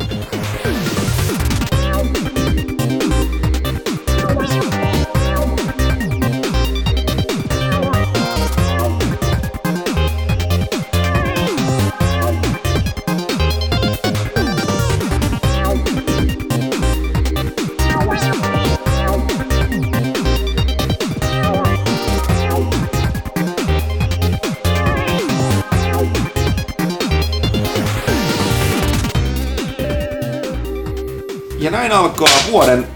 Alkaa 32.19 32.51
vuoden 32.51 32.87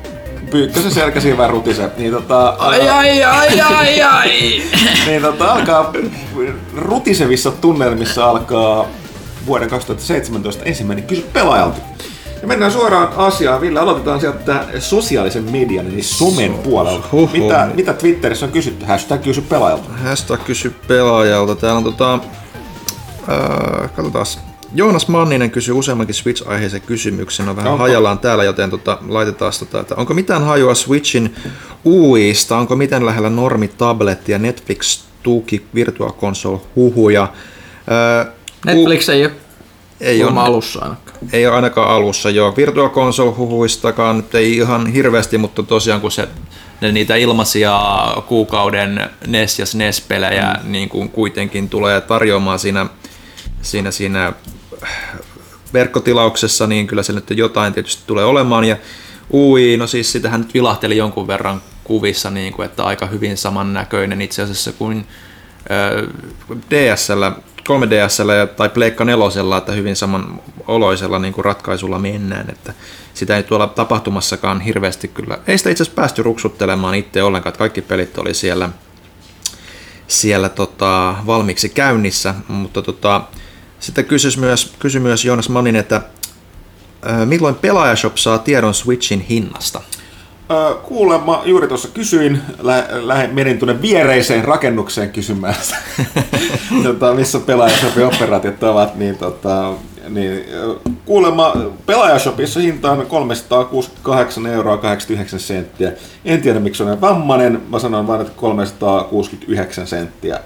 Pyykkösen 0.52 0.92
selkäsiivän 0.92 1.50
rutise. 1.50 1.90
Niin 1.98 2.12
tota, 2.12 2.50
Ai 2.50 2.90
ai 2.90 3.24
ai 3.24 3.62
ai 3.62 4.02
ai! 4.02 4.64
niin 5.08 5.22
tota, 5.22 5.54
alkaa 5.54 5.94
rutisevissa 6.76 7.52
tunnelmissa 7.52 8.30
alkaa 8.30 8.88
vuoden 9.46 9.70
2017 9.70 10.64
ensimmäinen 10.64 11.06
kysy 11.06 11.26
pelaajalta. 11.34 11.78
Ja 12.42 12.48
mennään 12.48 12.72
suoraan 12.72 13.10
asiaan. 13.18 13.62
Ville, 13.62 13.80
aloitetaan 13.80 14.20
sieltä 14.20 14.66
sosiaalisen 14.80 15.52
median, 15.52 15.88
eli 15.88 16.02
somen 16.02 16.54
puolelta. 16.54 17.08
Huhhuh. 17.12 17.32
Mitä, 17.32 17.70
mitä 17.74 17.94
Twitterissä 17.94 18.46
on 18.46 18.52
kysytty? 18.52 18.86
Hashtag 18.86 19.22
kysy 19.22 19.42
pelaajalta. 19.42 19.90
Hashtag 20.04 20.44
kysy 20.46 20.76
pelaajalta. 20.88 21.56
Täällä 21.56 21.78
on 21.78 21.84
tota... 21.84 22.14
Äh, 22.14 23.92
katsotaan. 23.96 24.26
Joonas 24.76 25.08
Manninen 25.08 25.52
kysyi 25.52 25.74
useammankin 25.74 26.16
Switch-aiheisen 26.16 26.82
kysymyksen, 26.82 27.50
on 27.50 27.56
vähän 27.56 27.72
Onko? 27.72 27.84
hajallaan 27.84 28.20
täällä, 28.20 28.44
joten 28.44 28.70
tota, 28.70 28.98
laitetaan 29.08 29.52
tota, 29.60 29.80
että 29.80 29.96
onko 29.96 30.14
mitään 30.14 30.44
hajua 30.44 30.76
Switchin 30.76 31.36
UIsta, 31.86 32.58
onko 32.58 32.76
miten 32.76 33.06
lähellä 33.06 33.30
normi 33.30 33.68
tabletti 33.68 34.32
ja 34.32 34.40
Netflix 34.40 35.04
tuki 35.24 35.66
Virtual 35.76 36.12
Console 36.12 36.60
huhuja. 36.76 37.28
Öö, 37.92 38.34
Netflix 38.66 39.10
ei 39.10 39.26
ole 39.26 39.32
ei 40.02 40.24
ole, 40.24 40.40
alussa 40.40 40.80
ainakaan. 40.80 41.18
ei 41.34 41.48
ole 41.48 41.56
ainakaan 41.56 41.90
alussa 41.90 42.30
jo. 42.30 42.54
Virtual 42.58 42.90
Console 42.90 43.32
huhuistakaan 43.32 44.18
nyt 44.18 44.36
ei 44.36 44.58
ihan 44.58 44.88
hirveästi, 44.88 45.38
mutta 45.38 45.64
tosiaan 45.64 46.02
kun 46.02 46.12
se 46.12 46.28
ne 46.82 46.92
niitä 46.92 47.16
ilmaisia 47.16 47.80
kuukauden 48.28 49.10
NES 49.28 49.60
ja 49.60 49.66
SNES-pelejä 49.66 50.60
mm. 50.64 50.72
niin 50.72 50.90
kuin 50.90 51.10
kuitenkin 51.10 51.70
tulee 51.70 52.02
tarjoamaan 52.02 52.60
siinä, 52.60 52.86
siinä, 53.62 53.92
siinä 53.92 54.34
verkkotilauksessa, 55.74 56.68
niin 56.68 56.88
kyllä 56.88 57.04
se 57.04 57.14
nyt 57.14 57.30
jotain 57.30 57.74
tietysti 57.74 58.04
tulee 58.08 58.26
olemaan. 58.26 58.64
Ja 58.64 58.78
UI, 59.34 59.78
no 59.78 59.88
siis 59.88 60.12
sitähän 60.12 60.42
nyt 60.42 60.54
vilahteli 60.54 60.98
jonkun 60.98 61.28
verran 61.28 61.62
kuvissa, 61.84 62.30
niin 62.30 62.54
kuin, 62.54 62.66
että 62.66 62.84
aika 62.84 63.06
hyvin 63.06 63.38
samannäköinen 63.38 64.22
itse 64.22 64.42
asiassa 64.42 64.72
kuin 64.72 65.08
DSL, 66.70 67.24
3DSL 67.70 68.30
ja- 68.30 68.48
tai 68.48 68.70
Pleikka 68.70 69.06
4, 69.06 69.58
että 69.58 69.72
hyvin 69.72 69.96
saman 69.96 70.42
oloisella 70.68 71.20
niin 71.20 71.34
kuin 71.34 71.46
ratkaisulla 71.46 72.00
mennään, 72.00 72.50
että 72.50 72.74
sitä 73.14 73.38
ei 73.38 73.44
tuolla 73.44 73.68
tapahtumassakaan 73.68 74.62
hirveästi 74.62 75.08
kyllä, 75.08 75.38
ei 75.48 75.58
sitä 75.58 75.70
itse 75.70 75.84
asiassa 75.84 76.02
päästy 76.02 76.24
ruksuttelemaan 76.24 76.96
itse 76.96 77.24
ollenkaan, 77.24 77.50
että 77.50 77.60
kaikki 77.60 77.82
pelit 77.82 78.18
oli 78.18 78.34
siellä, 78.34 78.70
siellä 80.08 80.50
tota, 80.50 81.16
valmiiksi 81.26 81.70
käynnissä, 81.70 82.36
mutta 82.48 82.82
tota, 82.82 83.22
sitten 83.84 84.06
kysyi 84.06 84.32
myös, 84.38 84.74
kysyi 84.80 85.02
myös 85.02 85.26
Joonas 85.26 85.50
Mannin, 85.50 85.76
että 85.76 86.02
ö, 87.22 87.26
milloin 87.26 87.56
Pelaajashop 87.56 88.18
saa 88.18 88.38
tiedon 88.38 88.74
Switchin 88.74 89.22
hinnasta? 89.22 89.82
Öö, 90.52 90.74
kuulemma 90.74 91.42
juuri 91.46 91.68
tuossa 91.68 91.88
kysyin, 91.88 92.42
lä- 92.62 92.88
lähe, 92.92 93.28
menin 93.28 93.60
tuonne 93.60 93.82
viereiseen 93.82 94.44
rakennukseen 94.46 95.10
kysymään, 95.12 95.56
tota, 96.84 97.14
missä 97.14 97.40
pelaajashopin 97.40 98.06
operaatiot 98.06 98.64
ovat, 98.64 98.96
niin, 98.96 99.18
tota, 99.18 99.74
niin 100.10 100.46
ö, 100.54 100.76
kuulemma 101.06 101.54
pelaajashopissa 101.86 102.60
hinta 102.60 102.92
on 102.92 103.06
368 103.06 104.46
euroa 104.46 104.78
89 104.78 105.40
senttiä. 105.40 105.92
En 106.26 106.42
tiedä 106.42 106.60
miksi 106.60 106.84
olen 106.84 107.02
vammainen, 107.02 107.62
mä 107.70 107.80
sanon 107.80 108.08
vain, 108.08 108.22
että 108.22 108.34
369 108.36 109.88
senttiä. 109.88 110.40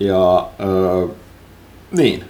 Ja 0.00 0.46
öö, 0.60 1.06
niin, 1.90 2.24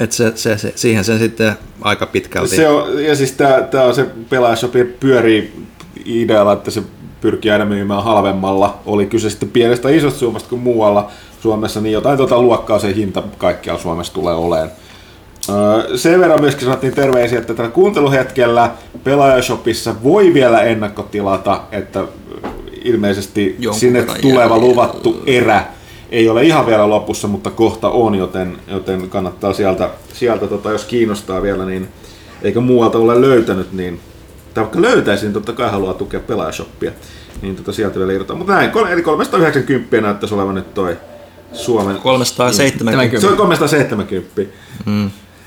Et 0.00 0.12
se, 0.12 0.32
se, 0.34 0.58
se, 0.58 0.72
siihen 0.76 1.04
sen 1.04 1.18
sitten 1.18 1.52
aika 1.82 2.06
pitkälti. 2.06 2.56
Se 2.56 2.68
on, 2.68 3.04
ja 3.04 3.16
siis 3.16 3.32
tää, 3.32 3.62
tää 3.62 3.84
on 3.84 3.94
se 3.94 4.06
pelaajashopi 4.30 4.84
pyörii 4.84 5.52
idealla, 6.04 6.52
että 6.52 6.70
se 6.70 6.82
pyrkii 7.20 7.50
aina 7.50 7.64
myymään 7.64 8.04
halvemmalla. 8.04 8.78
Oli 8.86 9.06
kyse 9.06 9.30
sitten 9.30 9.50
pienestä 9.50 9.88
isosta 9.88 10.18
summasta 10.18 10.48
kuin 10.48 10.62
muualla 10.62 11.10
Suomessa, 11.42 11.80
niin 11.80 11.92
jotain 11.92 12.16
tuota 12.16 12.42
luokkaa 12.42 12.78
se 12.78 12.94
hinta 12.94 13.22
kaikkialla 13.38 13.82
Suomessa 13.82 14.12
tulee 14.12 14.34
olemaan. 14.34 14.70
Öö, 15.48 15.96
Sen 15.96 16.20
verran 16.20 16.40
myöskin 16.40 16.64
sanottiin 16.64 16.94
terveisiä, 16.94 17.38
että 17.38 17.54
tällä 17.54 17.70
kuunteluhetkellä 17.70 18.70
pelaajashopissa 19.04 19.94
voi 20.02 20.34
vielä 20.34 20.60
ennakkotilata, 20.62 21.60
että 21.72 22.04
ilmeisesti 22.84 23.56
Jonkun 23.58 23.80
sinne 23.80 24.02
tuleva 24.20 24.40
jäljellä. 24.40 24.58
luvattu 24.58 25.22
erä 25.26 25.64
ei 26.10 26.28
ole 26.28 26.42
ihan 26.42 26.66
vielä 26.66 26.90
lopussa, 26.90 27.28
mutta 27.28 27.50
kohta 27.50 27.88
on, 27.88 28.14
joten, 28.14 28.56
joten 28.68 29.10
kannattaa 29.10 29.52
sieltä, 29.52 29.90
sieltä 30.12 30.46
tota, 30.46 30.70
jos 30.70 30.84
kiinnostaa 30.84 31.42
vielä, 31.42 31.64
niin 31.64 31.88
eikä 32.42 32.60
muualta 32.60 32.98
ole 32.98 33.20
löytänyt, 33.20 33.72
niin 33.72 34.00
tai 34.54 34.64
vaikka 34.64 34.82
löytäisi, 34.82 35.24
niin 35.24 35.32
totta 35.32 35.52
kai 35.52 35.70
haluaa 35.70 35.94
tukea 35.94 36.20
pelaajashoppia, 36.20 36.92
niin 37.42 37.56
tota 37.56 37.72
sieltä 37.72 37.98
vielä 37.98 38.12
irtoaa. 38.12 38.38
Mutta 38.38 38.52
näin, 38.52 38.70
eli 38.90 39.02
390 39.02 40.00
näyttäisi 40.00 40.34
olevan 40.34 40.54
nyt 40.54 40.74
toi 40.74 40.96
Suomen... 41.52 41.96
370. 41.96 43.20
Se 43.20 43.26
on 43.26 43.36
370. 43.36 44.42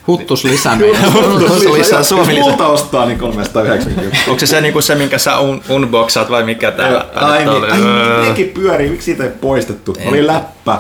Huttus 0.08 0.44
lisää 0.44 0.76
meidän. 0.76 1.14
Huttus 1.14 1.66
lisää 1.66 2.04
Suomi 2.04 2.34
lisää. 2.34 2.50
multa 2.50 2.68
ostaa, 2.68 3.06
niin 3.06 3.20
390. 3.20 4.18
Onko 4.28 4.40
se 4.40 4.46
se, 4.46 4.62
niinku 4.62 4.82
se 4.82 4.96
minkä 4.96 5.18
sä 5.18 5.40
un, 5.40 5.62
unboxaat 5.70 6.30
vai 6.30 6.44
mikä 6.44 6.72
täällä? 6.72 7.06
Ai 7.16 7.38
niin, 7.38 7.50
oli? 7.50 7.72
ai 7.72 7.82
Öö, 7.82 8.18
niin, 8.18 8.30
nekin 8.30 8.50
pyörii, 8.50 8.90
miksi 8.90 9.06
siitä 9.06 9.24
ei 9.24 9.30
poistettu? 9.42 9.96
Oli 10.06 10.28
läppä. 10.28 10.80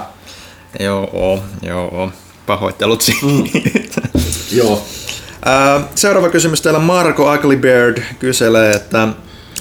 Joo, 0.79 1.39
joo. 1.61 2.11
Pahoittelut 2.45 3.01
siitä. 3.01 4.01
Joo. 4.51 4.81
Ää, 5.45 5.81
Seuraava 5.95 6.29
kysymys 6.29 6.61
täällä 6.61 6.79
Marko 6.79 7.33
Uglybeard 7.33 8.03
kyselee, 8.19 8.75
että, 8.75 9.07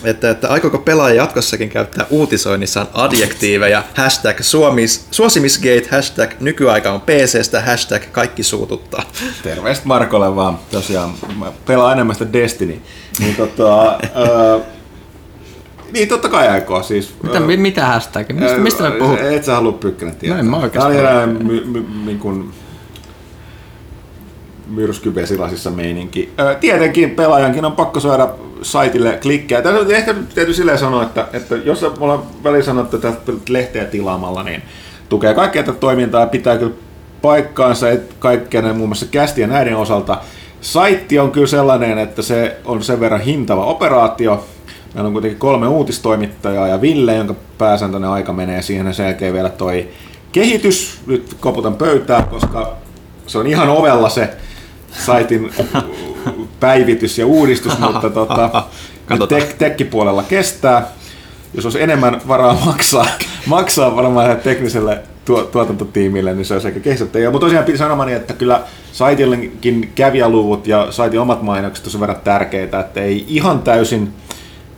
että, 0.05 0.31
että 0.31 0.49
aikooko 0.49 0.79
pelaaja 0.79 1.15
jatkossakin 1.15 1.69
käyttää 1.69 2.07
uutisoinnissaan 2.11 2.89
adjektiiveja, 2.95 3.83
hashtag 3.95 4.41
suomis, 4.41 5.07
suosimisgate, 5.11 5.89
hashtag 5.91 6.31
nykyaika 6.41 6.93
on 6.93 7.01
PCstä, 7.01 7.61
hashtag 7.61 8.03
kaikki 8.13 8.43
suututtaa. 8.43 9.03
Terveistä 9.43 9.89
Markolle 9.89 10.37
vaan. 10.37 10.59
Tosiaan, 10.71 11.13
mä 11.39 11.53
pelaan 11.67 11.93
enemmän 11.93 12.17
sitä 12.17 12.33
Destiny. 12.33 12.81
Niin 13.19 13.37
tota... 13.37 13.99
öö, 14.17 14.59
niin 15.93 16.09
totta 16.09 16.29
kai 16.29 16.49
aikoo 16.49 16.83
siis. 16.83 17.15
Mitä, 17.23 17.41
mi- 17.41 17.57
mitä 17.57 17.87
hashtag? 17.87 18.29
Mistä, 18.29 18.59
mistä 18.59 18.83
me 18.83 18.91
puhutaan? 18.91 19.33
Et 19.33 19.45
sä 19.45 19.55
halua 19.55 19.73
Pykkänen 19.73 20.17
tietää. 20.17 20.37
No 20.37 20.41
en 20.41 20.51
mä 20.51 20.57
oikeastaan. 20.57 20.93
Tää 20.93 21.01
oli 21.01 21.09
eräinen 21.09 21.47
my, 21.47 21.65
my, 21.65 21.85
niin 22.05 22.53
myrskyvesilasissa 24.67 25.71
meininki. 25.71 26.33
Öö, 26.41 26.55
tietenkin 26.55 27.11
pelaajankin 27.11 27.65
on 27.65 27.73
pakko 27.73 28.01
saada 28.01 28.35
saitille 28.63 29.19
klikkejä. 29.23 29.63
Tässä 29.63 29.81
on 29.81 29.91
ehkä 29.91 30.15
täytyy 30.35 30.55
silleen 30.55 30.79
sanoa, 30.79 31.03
että, 31.03 31.27
että 31.33 31.57
jos 31.57 31.83
me 31.83 31.89
ollaan 32.01 32.23
väliin 32.45 32.65
sanottu, 32.65 32.97
että 32.97 33.13
lehteä 33.49 33.85
tilaamalla, 33.85 34.43
niin 34.43 34.63
tukee 35.09 35.35
kaikkea 35.35 35.63
tätä 35.63 35.79
toimintaa 35.79 36.27
pitää 36.27 36.59
kyllä 36.59 36.73
paikkaansa, 37.23 37.91
että 37.91 38.15
kaikkea 38.19 38.63
muun 38.63 38.89
muassa 38.89 39.07
kästi 39.07 39.41
ja 39.41 39.47
näiden 39.47 39.77
osalta. 39.77 40.19
Saitti 40.61 41.19
on 41.19 41.31
kyllä 41.31 41.47
sellainen, 41.47 41.99
että 41.99 42.23
se 42.23 42.57
on 42.65 42.83
sen 42.83 43.01
verran 43.01 43.21
hintava 43.21 43.65
operaatio. 43.65 44.47
Meillä 44.95 45.07
on 45.07 45.13
kuitenkin 45.13 45.39
kolme 45.39 45.69
uutistoimittajaa 45.69 46.69
ja 46.69 46.81
Ville, 46.81 47.15
jonka 47.15 47.35
pääsääntöinen 47.59 48.11
aika 48.11 48.33
menee 48.33 48.63
siihen 48.63 48.87
ja 48.87 48.93
sen 48.93 49.07
jälkeen 49.07 49.33
vielä 49.35 49.49
toi 49.49 49.89
kehitys. 50.33 51.01
Nyt 51.07 51.37
koputan 51.41 51.75
pöytää, 51.75 52.23
koska 52.23 52.77
se 53.27 53.39
on 53.39 53.47
ihan 53.47 53.69
ovella 53.69 54.09
se 54.09 54.31
saitin 54.93 55.51
päivitys 56.61 57.19
ja 57.19 57.27
uudistus, 57.27 57.79
mutta 57.93 58.11
tota, 58.11 58.65
Katsotaan. 59.07 59.43
tek, 59.43 59.53
tekkipuolella 59.53 60.23
kestää. 60.23 60.89
Jos 61.55 61.67
olisi 61.67 61.83
enemmän 61.83 62.21
varaa 62.29 62.59
maksaa, 62.67 63.07
maksaa 63.47 63.97
varmaan 63.97 64.37
tekniselle 64.37 65.03
tuo, 65.25 65.43
tuotantotiimille, 65.43 66.35
niin 66.35 66.45
se 66.45 66.55
olisi 66.55 66.69
ehkä 66.69 66.81
kehittäjä. 66.81 67.31
Mutta 67.31 67.47
tosiaan 67.47 67.65
piti 67.65 67.79
sanomani, 67.79 68.13
että 68.13 68.35
kyllä 68.35 68.61
saitillekin 68.93 69.93
kävijäluvut 69.95 70.67
ja 70.67 70.87
saitin 70.93 71.21
omat 71.21 71.43
mainokset 71.43 71.95
on 71.95 72.01
verran 72.01 72.21
tärkeitä, 72.25 72.81
että 72.81 73.01
ei 73.01 73.25
ihan 73.29 73.63
täysin 73.63 74.13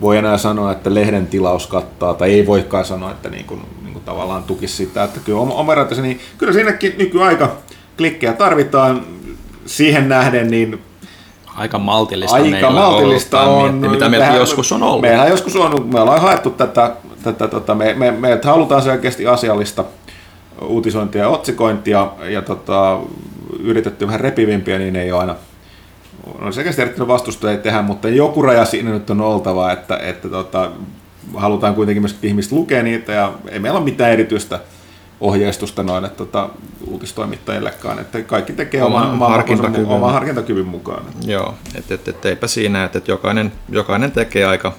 voi 0.01 0.19
enää 0.19 0.39
sanoa, 0.39 0.73
että 0.73 0.95
lehden 0.95 1.27
tilaus 1.27 1.67
kattaa, 1.67 2.15
tai 2.15 2.33
ei 2.33 2.47
voikaan 2.47 2.85
sanoa, 2.85 3.11
että 3.11 3.29
niin 3.29 3.45
kuin, 3.45 3.61
niin 3.83 3.93
kuin 3.93 4.05
tavallaan 4.05 4.45
tukisi 4.45 4.77
sitä, 4.77 5.05
että 5.05 5.21
kyllä 5.21 5.75
ratansa, 5.75 6.03
niin 6.03 6.21
kyllä 6.39 6.53
siinäkin 6.53 6.95
nykyaika 6.99 7.57
klikkejä 7.97 8.33
tarvitaan 8.33 9.03
siihen 9.67 10.09
nähden, 10.09 10.51
niin 10.51 10.79
Aika 11.55 11.79
maltillista 11.79 12.37
aika 12.37 12.51
meillä 12.51 12.71
maltillista 12.71 13.43
ollut, 13.43 13.69
on. 13.69 13.75
miettiä, 13.75 13.91
mitä 13.91 14.09
meillä 14.09 14.27
joskus 14.27 14.73
on 14.73 14.83
ollut. 14.83 15.01
Meillä 15.01 15.27
joskus 15.27 15.57
on 15.57 15.67
ollut, 15.67 15.91
me 15.93 16.01
ollaan 16.01 16.21
haettu 16.21 16.51
tätä, 16.51 16.93
tätä 17.23 17.49
tota, 17.49 17.75
me, 17.75 17.95
me, 17.95 18.11
meiltä 18.11 18.49
halutaan 18.49 18.83
selkeästi 18.83 19.27
asiallista 19.27 19.85
uutisointia 20.63 21.23
ja 21.23 21.29
otsikointia, 21.29 22.09
ja 22.31 22.43
tota, 22.43 22.99
yritetty 23.59 24.07
vähän 24.07 24.21
repivimpiä, 24.21 24.79
niin 24.79 24.97
ei 24.97 25.13
ole 25.13 25.21
aina 25.21 25.35
on 26.41 26.53
selkeästi 26.53 26.83
erittäin 26.83 27.09
vastustajia 27.09 27.59
tehdä, 27.59 27.83
mutta 27.83 28.09
joku 28.09 28.43
raja 28.43 28.65
siinä 28.65 28.91
nyt 28.91 29.11
on 29.11 29.21
oltava, 29.21 29.73
että, 29.73 29.97
että 29.97 30.29
tota, 30.29 30.71
halutaan 31.35 31.75
kuitenkin 31.75 32.03
myös, 32.03 32.13
että 32.13 32.27
ihmiset 32.27 32.53
lukee 32.53 32.83
niitä, 32.83 33.13
ja 33.13 33.33
ei 33.49 33.59
meillä 33.59 33.79
ole 33.79 33.85
mitään 33.85 34.13
erityistä 34.13 34.61
ohjeistusta 35.25 35.83
noille 35.83 36.09
tota, 36.09 36.49
uutistoimittajillekaan, 36.87 37.99
että 37.99 38.23
kaikki 38.23 38.53
tekee 38.53 38.83
Oman 38.83 39.11
oman, 39.11 39.31
harkintakyvyn. 39.31 39.87
oman 39.87 40.13
harkintakyvyn 40.13 40.67
mukaan. 40.67 41.05
Joo, 41.27 41.55
että 41.75 41.95
et, 41.95 42.09
et, 42.09 42.27
eipä 42.27 42.47
siinä, 42.47 42.85
että 42.85 42.99
et 42.99 43.09
jokainen, 43.09 43.53
jokainen 43.69 44.13
tekee 44.13 44.45
aika 44.45 44.73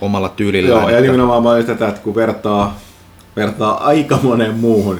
omalla 0.00 0.26
Joo, 0.26 0.34
tyylillään. 0.36 0.82
ja 0.84 0.90
että- 0.90 1.00
nimenomaan 1.02 1.42
mä 1.42 1.62
tätä, 1.62 1.88
että 1.88 2.00
kun 2.00 2.14
vertaa, 2.14 2.78
vertaa 3.36 3.84
aika 3.84 4.18
moneen 4.22 4.54
muuhun 4.54 4.98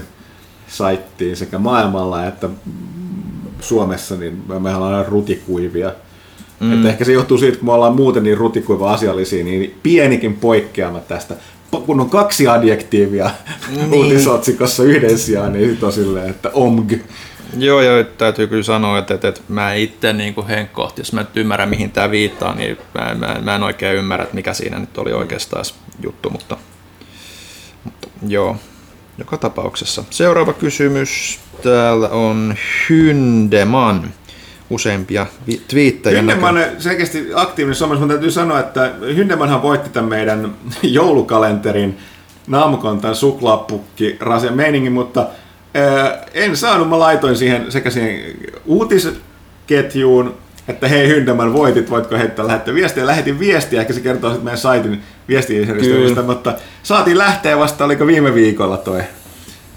saittiin 0.69 1.37
sekä 1.37 1.59
maailmalla 1.59 2.27
että 2.27 2.49
Suomessa, 3.61 4.17
niin 4.17 4.45
me- 4.49 4.59
mehän 4.59 4.83
ollaan 4.83 5.07
rutikuivia 5.07 5.93
Mm. 6.61 6.73
Että 6.73 6.89
ehkä 6.89 7.05
se 7.05 7.13
johtuu 7.13 7.39
siitä, 7.39 7.59
kun 7.59 7.67
me 7.67 7.73
ollaan 7.73 7.97
muuten 7.97 8.23
niin 8.23 8.39
rutikuiva 8.39 8.93
asiallisia, 8.93 9.45
niin 9.45 9.79
pienikin 9.83 10.35
poikkeama 10.35 11.01
tästä. 11.01 11.35
Kun 11.71 12.01
on 12.01 12.11
kaksi 12.11 12.49
adjektiivia 12.49 13.31
niin. 13.77 13.95
uutisotsikossa 13.95 14.83
yhden 14.83 15.19
sijaan, 15.19 15.53
niin 15.53 15.71
sitten 15.71 15.87
on 15.87 15.93
silleen, 15.93 16.31
että 16.31 16.51
omg. 16.55 16.93
Joo, 17.59 17.83
joo, 17.83 18.05
täytyy 18.05 18.47
kyllä 18.47 18.63
sanoa, 18.63 18.99
että, 18.99 19.15
että, 19.15 19.29
että 19.29 19.41
mä 19.49 19.75
itse 19.75 20.13
niin 20.13 20.35
kuin 20.35 20.47
henkkohti, 20.47 21.01
jos 21.01 21.13
mä 21.13 21.21
nyt 21.21 21.37
ymmärrän 21.37 21.69
mihin 21.69 21.91
tämä 21.91 22.11
viittaa, 22.11 22.55
niin 22.55 22.79
mä, 22.95 23.15
mä, 23.15 23.37
mä 23.43 23.55
en 23.55 23.63
oikein 23.63 23.97
ymmärrä, 23.97 24.23
että 24.23 24.35
mikä 24.35 24.55
siinä 24.55 24.79
nyt 24.79 24.99
oli 24.99 25.13
oikeastaan 25.13 25.65
juttu, 26.03 26.31
mutta, 26.31 26.57
mutta 27.85 28.09
joo, 28.29 28.57
joka 29.19 29.37
tapauksessa. 29.37 30.05
Seuraava 30.11 30.53
kysymys 30.53 31.39
täällä 31.63 32.09
on 32.09 32.55
Hyndeman 32.89 34.13
useampia 34.71 35.27
twiittejä. 35.69 36.19
Hyndeman 36.19 36.59
selkeästi 36.79 37.29
aktiivinen 37.35 37.75
somessa, 37.75 38.01
mutta 38.01 38.15
täytyy 38.15 38.31
sanoa, 38.31 38.61
että 38.61 38.93
Hyndemanhan 39.17 39.63
voitti 39.63 39.91
tämän 39.91 40.09
meidän 40.09 40.55
joulukalenterin 40.83 41.99
naamukontan 42.47 43.15
suklaapukki 43.15 44.17
rasen 44.21 44.55
meiningin, 44.55 44.93
mutta 44.93 45.27
ää, 45.75 46.25
en 46.35 46.57
saanut, 46.57 46.89
mä 46.89 46.99
laitoin 46.99 47.37
siihen 47.37 47.73
sekä 47.73 47.91
siihen 47.91 48.37
uutisketjuun, 48.65 50.35
että 50.69 50.89
hei 50.89 51.09
Hyndeman 51.09 51.53
voitit, 51.53 51.91
voitko 51.91 52.17
heittää 52.17 52.47
lähettää 52.47 52.75
viestiä. 52.75 53.07
Lähetin 53.07 53.39
viestiä, 53.39 53.81
ehkä 53.81 53.93
se 53.93 54.01
kertoo 54.01 54.31
sitten 54.31 54.45
meidän 54.45 54.59
saitin 54.59 55.03
viestijärjestelmistä, 55.29 56.23
mutta 56.23 56.55
saatiin 56.83 57.19
lähteä 57.19 57.59
vasta, 57.59 57.85
oliko 57.85 58.07
viime 58.07 58.35
viikolla 58.35 58.77
toi, 58.77 59.01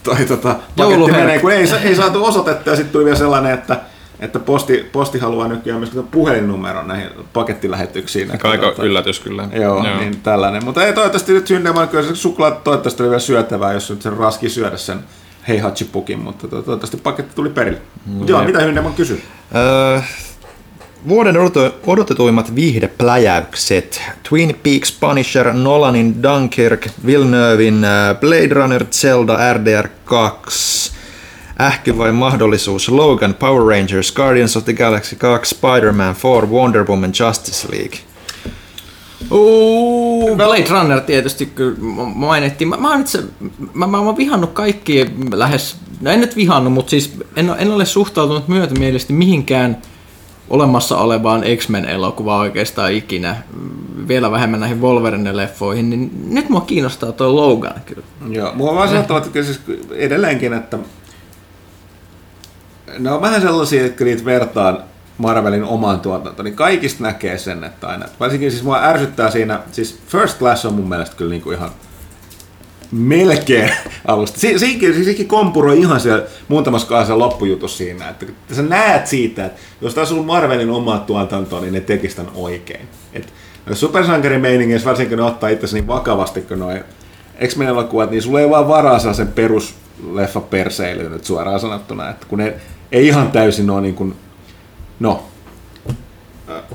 toi 0.04 0.26
tota, 0.28 0.56
paketti 0.78 1.12
menee, 1.12 1.40
kun 1.40 1.52
ei, 1.52 1.66
ei 1.84 1.96
saatu 1.96 2.26
osoitetta 2.26 2.70
ja 2.70 2.76
sitten 2.76 2.94
tuli 2.94 3.06
vielä 3.06 3.18
sellainen, 3.18 3.54
että 3.54 3.78
että 4.20 4.40
posti, 4.40 4.90
posti 4.92 5.20
haluaa 5.20 5.48
nykyään 5.48 5.80
myös 5.80 6.06
puhelinnumeron 6.12 6.88
näihin 6.88 7.10
pakettilähetyksiin. 7.34 8.32
Aika, 8.32 8.50
aika 8.50 8.66
tota, 8.66 8.84
yllätys 8.84 9.20
kyllä. 9.20 9.50
Joo, 9.54 9.88
joo, 9.88 10.00
niin 10.00 10.20
tällainen. 10.24 10.66
Mutta 10.66 10.86
ei 10.86 10.94
toivottavasti 10.94 11.34
nyt 11.34 11.48
Syndeman, 11.48 11.90
kyllä 11.90 12.04
se 12.04 12.16
suklaat 12.16 12.64
toivottavasti 12.64 13.04
oli 13.04 13.10
vielä 13.10 13.20
syötävää, 13.20 13.74
jos 13.74 13.90
nyt 13.90 14.02
sen 14.02 14.18
raski 14.18 14.50
syödä 14.50 14.78
sen 14.78 15.00
heihachipukin, 15.48 16.20
mutta 16.20 16.48
toivottavasti 16.48 16.98
paketti 16.98 17.36
tuli 17.36 17.50
perille. 17.50 17.82
Mm, 18.06 18.28
joo, 18.28 18.44
mitä 18.44 18.60
Hyndeman 18.60 18.94
kysyy? 18.94 19.22
Öö, 19.56 20.02
Vuoden 21.08 21.36
odotetuimmat 21.88 22.56
viihdepläjäykset. 22.56 24.02
Twin 24.30 24.56
Peaks, 24.64 24.98
Punisher, 25.00 25.54
Nolanin 25.54 26.24
Dunkirk, 26.24 26.88
Villeneuvein 27.06 27.84
äh, 27.84 28.20
Blade 28.20 28.54
Runner, 28.54 28.86
Zelda, 28.86 29.54
RDR 29.54 29.88
2, 30.06 30.99
Ähky 31.62 31.98
vai 31.98 32.12
mahdollisuus 32.12 32.90
Logan, 32.90 33.34
Power 33.34 33.78
Rangers, 33.78 34.12
Guardians 34.12 34.58
of 34.58 34.66
the 34.66 34.74
Galaxy 34.74 35.16
2, 35.16 35.56
Spider-Man 35.56 36.16
4, 36.24 36.50
Wonder 36.50 36.88
Woman, 36.88 37.12
Justice 37.20 37.68
League. 37.72 38.00
Uh, 39.32 40.38
Blade 40.38 40.66
Runner 40.70 41.02
tietysti 41.02 41.46
kyllä 41.46 41.78
mainittiin. 42.16 42.68
Mä, 42.68 42.78
mä, 42.78 42.92
oon 42.92 43.02
itse, 43.02 43.24
mä, 43.40 43.60
mä, 43.74 43.88
mä 43.88 44.00
oon 44.00 44.18
vihannut 44.18 44.52
kaikki 44.52 45.06
lähes, 45.34 45.78
no 46.02 46.12
en 46.12 46.22
nyt 46.22 46.36
vihannut, 46.36 46.74
mutta 46.74 46.90
siis 46.90 47.14
en, 47.36 47.56
en 47.58 47.72
ole 47.72 47.86
suhtautunut 47.86 48.48
myötämielisesti 48.48 49.14
mihinkään 49.14 49.78
olemassa 50.50 50.98
olevaan 50.98 51.44
X-Men-elokuvaan 51.58 52.40
oikeastaan 52.40 52.94
ikinä, 52.94 53.36
vielä 54.08 54.32
vähemmän 54.32 54.60
näihin 54.60 54.82
Wolverine-leffoihin, 54.82 55.90
niin 55.90 56.12
nyt 56.30 56.50
mua 56.50 56.62
kiinnostaa 56.62 57.12
tuo 57.12 57.36
Logan 57.36 57.82
kyllä. 57.86 58.04
Joo, 58.30 58.52
mua 58.56 58.76
vaan 58.76 58.90
sanottava, 58.90 59.18
että 59.18 59.44
siis 59.44 59.62
edelleenkin, 59.92 60.54
että 60.54 60.78
ne 63.00 63.12
on 63.12 63.22
vähän 63.22 63.42
sellaisia, 63.42 63.86
että 63.86 64.04
niitä 64.04 64.26
vertaan 64.26 64.84
Marvelin 65.18 65.64
omaan 65.64 66.00
tuotantoon, 66.00 66.46
niin 66.46 66.56
kaikista 66.56 67.04
näkee 67.04 67.38
sen, 67.38 67.64
että 67.64 67.88
aina, 67.88 68.06
varsinkin 68.20 68.52
siis 68.52 68.64
mua 68.64 68.84
ärsyttää 68.84 69.32
siinä, 69.32 69.60
siis 69.72 70.00
First 70.08 70.40
Class 70.40 70.66
on 70.66 70.74
mun 70.74 70.90
mielestä 70.90 71.16
kyllä 71.16 71.32
niinku 71.32 71.52
ihan 71.52 71.70
melkein 72.92 73.72
alusta. 74.08 74.40
Si- 74.40 74.60
siinkin, 74.60 75.04
siinkin 75.04 75.28
kompuroi 75.28 75.80
ihan 75.80 76.00
siellä 76.00 76.24
muutamassa 76.48 76.88
kohdassa 76.88 77.20
loppujutus 77.20 77.78
siinä, 77.78 78.10
että 78.10 78.26
sä 78.52 78.62
näet 78.62 79.08
siitä, 79.08 79.46
että 79.46 79.62
jos 79.82 79.94
tässä 79.94 80.16
on 80.16 80.26
Marvelin 80.26 80.70
omaa 80.70 81.00
tuotantoa, 81.00 81.62
niin 81.62 81.74
ne 81.74 81.82
tekis 81.82 82.16
tämän 82.16 82.32
oikein. 82.36 82.88
Et, 83.14 83.34
supersankarimeiningeissä 83.74 84.90
varsinkin 84.90 85.18
ne 85.18 85.24
ottaa 85.24 85.50
itse 85.50 85.68
niin 85.74 85.88
vakavasti 85.88 86.42
kuin 86.42 86.60
noin 86.60 86.84
X-Men 87.48 87.68
elokuvat, 87.68 88.12
niin 88.12 88.22
sulla 88.22 88.42
ei 88.42 88.50
vaan 88.50 88.68
varaa 88.68 89.00
sen 89.00 89.28
perus 89.28 89.76
leffa 90.12 90.42
perseilyyn 90.42 91.12
nyt 91.12 91.26
suoraan 91.26 91.60
sanottuna, 91.60 92.10
että 92.10 92.26
kun 92.30 92.38
ne 92.38 92.54
ei 92.92 93.08
ihan 93.08 93.32
täysin 93.32 93.70
ole 93.70 93.82
niin 93.82 93.96
kuin, 93.96 94.16
no, 95.00 95.24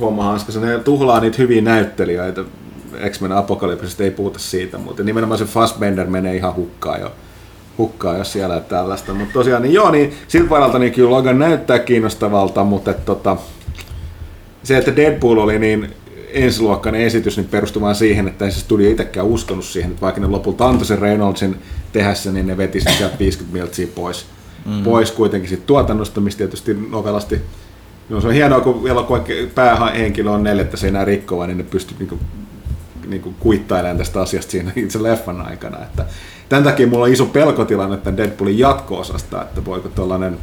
homma 0.00 0.24
hanskassa, 0.24 0.60
ne 0.60 0.78
tuhlaa 0.78 1.20
niitä 1.20 1.36
hyviä 1.38 1.62
näyttelijöitä, 1.62 2.44
X-Men 3.10 3.32
Apokalypsista 3.32 4.02
ei 4.02 4.10
puhuta 4.10 4.38
siitä, 4.38 4.78
mutta 4.78 5.02
nimenomaan 5.02 5.38
se 5.38 5.44
Fassbender 5.44 6.06
menee 6.06 6.36
ihan 6.36 6.56
hukkaan 6.56 7.00
jo, 7.00 7.12
hukkaan 7.78 8.18
jos 8.18 8.32
siellä 8.32 8.60
tällaista. 8.60 9.14
Mutta 9.14 9.32
tosiaan, 9.32 9.62
niin 9.62 9.74
joo, 9.74 9.90
niin 9.90 10.14
siltä 10.28 10.50
varalta 10.50 10.78
niin 10.78 10.92
kyllä 10.92 11.10
Logan 11.10 11.38
näyttää 11.38 11.78
kiinnostavalta, 11.78 12.64
mutta 12.64 12.90
et, 12.90 13.04
tota, 13.04 13.36
se, 14.62 14.78
että 14.78 14.96
Deadpool 14.96 15.38
oli 15.38 15.58
niin 15.58 15.94
ensiluokkainen 16.28 17.00
esitys, 17.00 17.36
niin 17.36 17.48
perustui 17.48 17.82
vaan 17.82 17.94
siihen, 17.94 18.28
että 18.28 18.44
ei 18.44 18.50
se 18.50 18.60
studio 18.60 18.90
itsekään 18.90 19.26
uskonut 19.26 19.64
siihen, 19.64 19.90
että 19.90 20.00
vaikka 20.02 20.20
ne 20.20 20.26
lopulta 20.26 20.68
antoi 20.68 20.86
sen 20.86 20.98
Reynoldsin 20.98 21.56
tehässä, 21.92 22.32
niin 22.32 22.46
ne 22.46 22.56
veti 22.56 22.80
sieltä 22.80 23.18
50 23.18 23.58
miltsiä 23.58 23.86
pois 23.94 24.26
mm. 24.64 24.82
pois 24.82 25.12
kuitenkin 25.12 25.50
sit 25.50 25.66
tuotannosta, 25.66 26.20
mistä 26.20 26.38
tietysti 26.38 26.74
novelasti 26.90 27.40
No 28.08 28.20
se 28.20 28.26
on 28.26 28.34
hienoa, 28.34 28.60
kun 28.60 28.88
elokuvan 28.88 29.24
päähenkilö 29.54 30.30
on 30.30 30.42
neljättä 30.42 30.76
seinää 30.76 31.04
rikkova, 31.04 31.46
niin 31.46 31.58
ne 31.58 31.64
pystyy 31.64 31.98
niinku, 31.98 32.18
niinku 33.06 33.34
kuittailemaan 33.40 33.98
tästä 33.98 34.20
asiasta 34.20 34.50
siinä 34.50 34.72
itse 34.76 35.02
leffan 35.02 35.40
aikana. 35.40 35.82
Että 35.82 36.04
tämän 36.48 36.64
takia 36.64 36.86
mulla 36.86 37.04
on 37.04 37.12
iso 37.12 37.26
pelkotilanne 37.26 37.96
tämän 37.96 38.16
Deadpoolin 38.16 38.58
jatko-osasta, 38.58 39.42
että 39.42 39.64
voiko 39.64 39.88
tuollainen... 39.88 40.38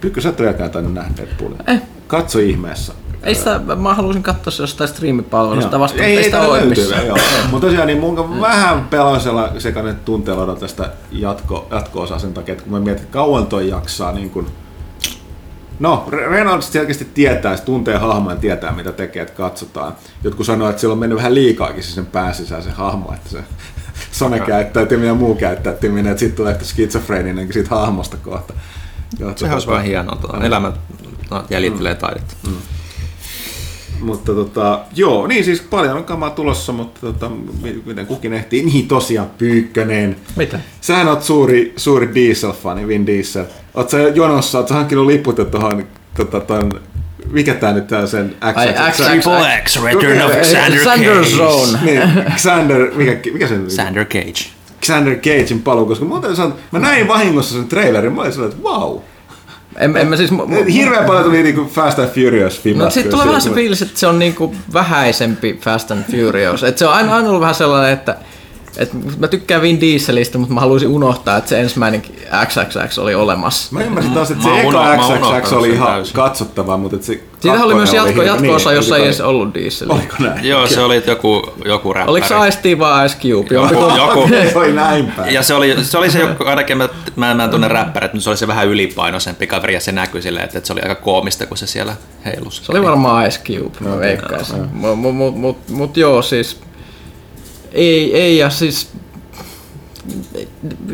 Pyykö 0.00 0.20
sä 0.20 0.32
tainnut 0.32 0.94
nähdä 0.94 1.10
Deadpoolin? 1.16 1.58
Eh. 1.66 1.82
Katso 2.06 2.38
ihmeessä. 2.38 2.92
Ei 3.22 3.34
sitä, 3.34 3.60
mä 3.76 3.94
halusin 3.94 4.22
katsoa 4.22 4.50
se 4.50 4.62
jostain 4.62 4.88
striimipalvelusta 4.88 5.80
vasta, 5.80 6.02
ei, 6.02 6.16
ei, 6.16 6.24
sitä 6.24 6.40
ole 6.40 6.64
missään. 6.64 7.06
Mutta 7.50 7.66
tosiaan, 7.66 7.86
niin 7.86 8.00
mun 8.00 8.40
vähän 8.40 8.84
peloisella 8.88 9.52
sekainen 9.58 9.96
tunteella 9.96 10.42
odotan 10.42 10.60
tästä 10.60 10.90
jatko, 11.12 11.66
jatko-osaa 11.70 12.18
sen 12.18 12.34
takia, 12.34 12.52
että 12.52 12.64
kun 12.64 12.72
mä 12.72 12.80
mietin, 12.80 13.02
että 13.02 13.12
kauan 13.12 13.46
toi 13.46 13.68
jaksaa 13.68 14.12
niin 14.12 14.30
kun, 14.30 14.46
No, 15.78 16.08
Reynolds 16.10 16.72
selkeästi 16.72 17.04
tietää, 17.14 17.56
se 17.56 17.64
tuntee 17.64 17.96
hahmoa 17.96 18.32
ja 18.32 18.38
tietää, 18.38 18.72
mitä 18.72 18.92
tekee, 18.92 19.22
että 19.22 19.34
katsotaan. 19.34 19.92
Jotkut 20.24 20.46
sanoo, 20.46 20.68
että 20.70 20.80
sillä 20.80 20.92
on 20.92 20.98
mennyt 20.98 21.16
vähän 21.16 21.34
liikaakin 21.34 21.82
se 21.82 21.90
sen 21.90 22.06
pääsisään 22.06 22.62
se 22.62 22.70
hahmo, 22.70 23.12
että 23.14 23.30
se 23.30 23.44
somekäyttäytyminen 24.12 25.08
ja 25.08 25.14
muu 25.14 25.34
käyttäytyminen, 25.34 26.10
että 26.10 26.20
sitten 26.20 26.36
tulee 26.36 26.52
ehkä 26.52 26.64
skitsofreeninenkin 26.64 27.52
siitä 27.52 27.70
hahmosta 27.70 28.16
kohta. 28.16 28.54
Sehän 29.36 29.54
olisi 29.54 29.68
vähän 29.68 29.84
hienoa, 29.84 30.16
tuota, 30.16 30.46
elämä 30.46 30.72
no, 31.30 31.44
jäljittelee 31.50 31.94
mm. 31.94 31.98
taidetta. 32.00 32.34
Mm. 32.46 32.56
Mutta 34.00 34.34
tota, 34.34 34.80
joo, 34.94 35.26
niin 35.26 35.44
siis 35.44 35.60
paljon 35.60 35.96
on 35.96 36.04
kamaa 36.04 36.30
tulossa, 36.30 36.72
mutta 36.72 37.00
tota, 37.00 37.30
miten 37.86 38.06
kukin 38.06 38.32
ehtii. 38.32 38.62
Niin 38.62 38.88
tosiaan, 38.88 39.30
Pyykkönen. 39.38 40.16
Mitä? 40.36 40.60
Sähän 40.80 41.08
oot 41.08 41.22
suuri, 41.22 41.72
suuri 41.76 42.14
Diesel-fani, 42.14 42.88
Vin 42.88 43.06
Diesel. 43.06 43.44
Oot 43.74 43.90
sä 43.90 43.98
jonossa, 43.98 44.58
oot 44.58 44.68
sä 44.68 44.74
hankkinut 44.74 45.06
liput 45.06 45.50
tuohon 45.50 45.86
tota, 46.16 46.40
ton, 46.40 46.70
mikä 47.30 47.54
tää 47.54 47.72
nyt 47.72 47.86
tää 47.86 48.06
sen 48.06 48.36
X, 48.52 48.56
Ai, 48.56 48.72
X, 48.72 48.96
X, 48.96 49.06
Triple 49.06 49.62
X, 49.64 49.82
Return 49.82 50.22
of 50.22 50.32
Xander 50.32 50.84
Cage. 50.84 51.24
Zone. 51.36 51.78
niin, 51.84 52.02
Xander, 52.36 52.90
mikä, 52.94 53.30
mikä 53.32 53.48
sen 53.48 53.66
Xander 53.66 54.04
Cage. 54.04 54.50
Xander 54.82 55.14
Cagein 55.14 55.62
paluu, 55.64 55.86
koska 55.86 56.04
muuten 56.04 56.36
sanon, 56.36 56.54
mä 56.72 56.78
näin 56.78 57.08
vahingossa 57.08 57.54
sen 57.54 57.68
trailerin, 57.68 58.12
mä 58.12 58.20
olin 58.20 58.32
sellainen, 58.32 58.58
että 58.58 58.70
wow, 58.70 58.98
en, 59.80 59.96
en 59.96 60.08
mä 60.08 60.16
siis, 60.16 60.30
Hirveän 60.72 61.04
paljon 61.04 61.24
tuli 61.24 61.42
niinku 61.42 61.64
Fast 61.64 61.98
and 61.98 62.08
Furious 62.08 62.60
filmat. 62.60 62.84
No 62.84 62.90
sitten 62.90 63.10
tulee 63.10 63.26
vähän 63.26 63.40
se 63.40 63.50
fiilis, 63.50 63.82
että 63.82 63.98
se 63.98 64.06
on 64.06 64.18
niinku 64.18 64.54
vähäisempi 64.72 65.58
Fast 65.62 65.90
and 65.90 66.04
Furious. 66.10 66.62
Et 66.62 66.78
se 66.78 66.86
on 66.86 66.92
aina, 66.92 67.16
aina 67.16 67.28
ollut 67.28 67.40
vähän 67.40 67.54
sellainen, 67.54 67.92
että 67.92 68.16
et 68.78 69.18
mä 69.18 69.28
tykkään 69.28 69.62
Vin 69.62 69.80
Dieselistä, 69.80 70.38
mutta 70.38 70.54
mä 70.54 70.60
haluaisin 70.60 70.88
unohtaa, 70.88 71.36
että 71.36 71.48
se 71.48 71.60
ensimmäinen 71.60 72.02
XXX 72.46 72.98
oli 72.98 73.14
olemassa. 73.14 73.68
Mä 73.74 73.82
ymmärsin 73.82 74.12
taas, 74.12 74.30
että 74.30 74.44
se 74.44 74.60
eka 74.60 74.96
XXX 74.96 75.52
oli 75.52 75.70
ihan 75.70 75.88
täysin. 75.88 76.14
katsottavaa, 76.14 76.76
mutta 76.76 76.96
että 76.96 77.06
se 77.06 77.20
Siitä 77.40 77.64
oli 77.64 77.74
myös 77.74 77.92
jatko, 77.92 78.22
jatko-osa, 78.22 78.70
niin, 78.70 78.76
jossa 78.76 78.96
ei 78.96 79.04
edes 79.04 79.20
ollut 79.20 79.54
diesel. 79.54 79.90
Oliko 79.90 80.14
näin? 80.18 80.44
Joo, 80.44 80.66
se 80.66 80.80
oli 80.80 81.02
joku, 81.06 81.52
joku 81.64 81.92
räppäri. 81.92 82.10
Oliko 82.10 82.26
se 82.26 82.34
Ice-T 82.34 82.78
vai 82.78 83.06
Ice 83.06 83.16
Cube? 83.18 83.54
Joku, 83.54 83.96
joku. 83.96 84.28
se 84.52 84.58
oli 84.58 84.72
näin 84.72 85.12
päin. 85.16 85.34
Ja 85.34 85.42
se 85.42 85.54
oli 85.54 85.84
se, 85.84 85.98
oli 85.98 86.10
se 86.10 86.18
joku, 86.18 86.44
ainakin 86.44 86.78
mä, 86.78 86.88
mä, 87.16 87.34
mä 87.34 87.44
en 87.44 87.50
tunne 87.50 87.68
räppärit, 87.68 88.12
mutta 88.12 88.24
se 88.24 88.30
oli 88.30 88.36
se 88.36 88.46
vähän 88.46 88.68
ylipainoisempi 88.68 89.46
kaveri 89.46 89.74
ja 89.74 89.80
se 89.80 89.92
näkyi 89.92 90.22
silleen, 90.22 90.44
että, 90.44 90.58
että 90.58 90.66
se 90.66 90.72
oli 90.72 90.80
aika 90.82 90.94
koomista, 90.94 91.46
kun 91.46 91.56
se 91.56 91.66
siellä 91.66 91.96
heilusi. 92.24 92.64
Se 92.64 92.72
oli 92.72 92.82
varmaan 92.82 93.26
Ice 93.26 93.40
Cube, 93.44 93.76
mä 93.80 93.98
veikkaisin. 93.98 94.68
Mutta 94.72 94.96
mut, 94.96 95.36
mut, 95.36 95.68
mut 95.68 95.96
joo, 95.96 96.22
siis 96.22 96.60
ei, 97.72 98.16
ei 98.16 98.38
ja 98.38 98.50
siis 98.50 98.90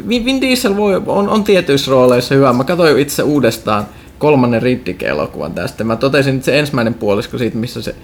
Vin 0.09 0.41
Diesel 0.41 0.77
voi, 0.77 1.03
on, 1.07 1.29
on 1.29 1.45
tietyissä 1.45 1.91
rooleissa 1.91 2.35
hyvä. 2.35 2.53
Mä 2.53 2.65
katsoin 2.65 2.99
itse 2.99 3.23
uudestaan 3.23 3.87
kolmannen 4.19 4.63
Riddick-elokuvan 4.63 5.53
tästä. 5.53 5.85
Mä 5.85 5.97
totesin, 5.97 6.35
että 6.35 6.45
se 6.45 6.59
ensimmäinen 6.59 6.95
puolisko 6.95 7.39
siitä, 7.39 7.57
missä 7.57 7.83
se 7.83 7.95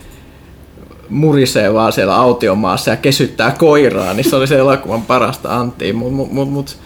murisee 1.09 1.75
vaan 1.75 1.93
siellä 1.93 2.17
autiomaassa 2.17 2.91
ja 2.91 2.97
kesyttää 2.97 3.51
koiraa, 3.59 4.15
niin 4.15 4.31
se 4.31 4.37
oli 4.37 4.47
se 4.47 4.59
elokuvan 4.59 5.03
parasta 5.03 5.57
antia, 5.57 5.95
mutta 5.95 6.15
mut, 6.15 6.33
mut, 6.33 6.51
mut, 6.51 6.77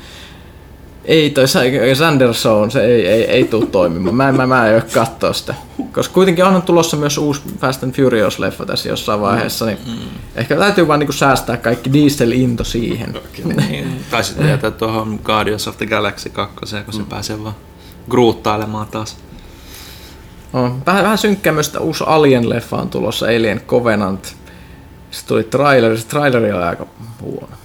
ei 1.04 1.30
toi 1.30 1.44
Sanderson, 1.94 2.70
se 2.70 2.84
ei, 2.84 3.06
ei, 3.06 3.24
ei 3.24 3.44
tule 3.44 3.66
toimimaan. 3.66 4.14
Mä 4.14 4.28
en, 4.28 4.36
mä, 4.36 4.46
mä 4.46 4.68
en 4.68 4.74
ole 4.74 4.82
katsoa 4.94 5.32
sitä. 5.32 5.54
Koska 5.92 6.14
kuitenkin 6.14 6.44
on 6.44 6.62
tulossa 6.62 6.96
myös 6.96 7.18
uusi 7.18 7.42
Fast 7.60 7.82
and 7.82 7.92
Furious-leffa 7.92 8.66
tässä 8.66 8.88
jossain 8.88 9.20
vaiheessa, 9.20 9.66
niin 9.66 9.78
mm. 9.86 9.92
ehkä 10.34 10.56
täytyy 10.56 10.88
vaan 10.88 11.00
niinku 11.00 11.12
säästää 11.12 11.56
kaikki 11.56 11.92
diesel-into 11.92 12.64
siihen. 12.64 13.14
Niin, 13.68 14.04
tai 14.10 14.24
sitten 14.24 14.48
jätä 14.48 14.70
tuohon 14.70 15.20
Guardians 15.24 15.68
of 15.68 15.76
the 15.76 15.86
Galaxy 15.86 16.30
2, 16.30 16.54
kun 16.56 16.68
se 16.92 16.98
mm. 16.98 17.06
pääsee 17.06 17.44
vaan 17.44 17.54
gruuttailemaan 18.10 18.86
taas. 18.86 19.16
On. 20.52 20.82
Vähän, 20.86 21.04
vähän 21.04 21.18
synkkää 21.18 21.52
myös, 21.52 21.66
että 21.66 21.80
uusi 21.80 22.04
Alien-leffa 22.06 22.76
on 22.76 22.88
tulossa, 22.88 23.26
Alien 23.26 23.60
Covenant. 23.60 24.36
Se 25.10 25.26
tuli 25.26 25.44
traileri, 25.44 25.98
se 25.98 26.06
traileri 26.06 26.52
oli 26.52 26.62
aika 26.62 26.86
huono. 27.20 27.63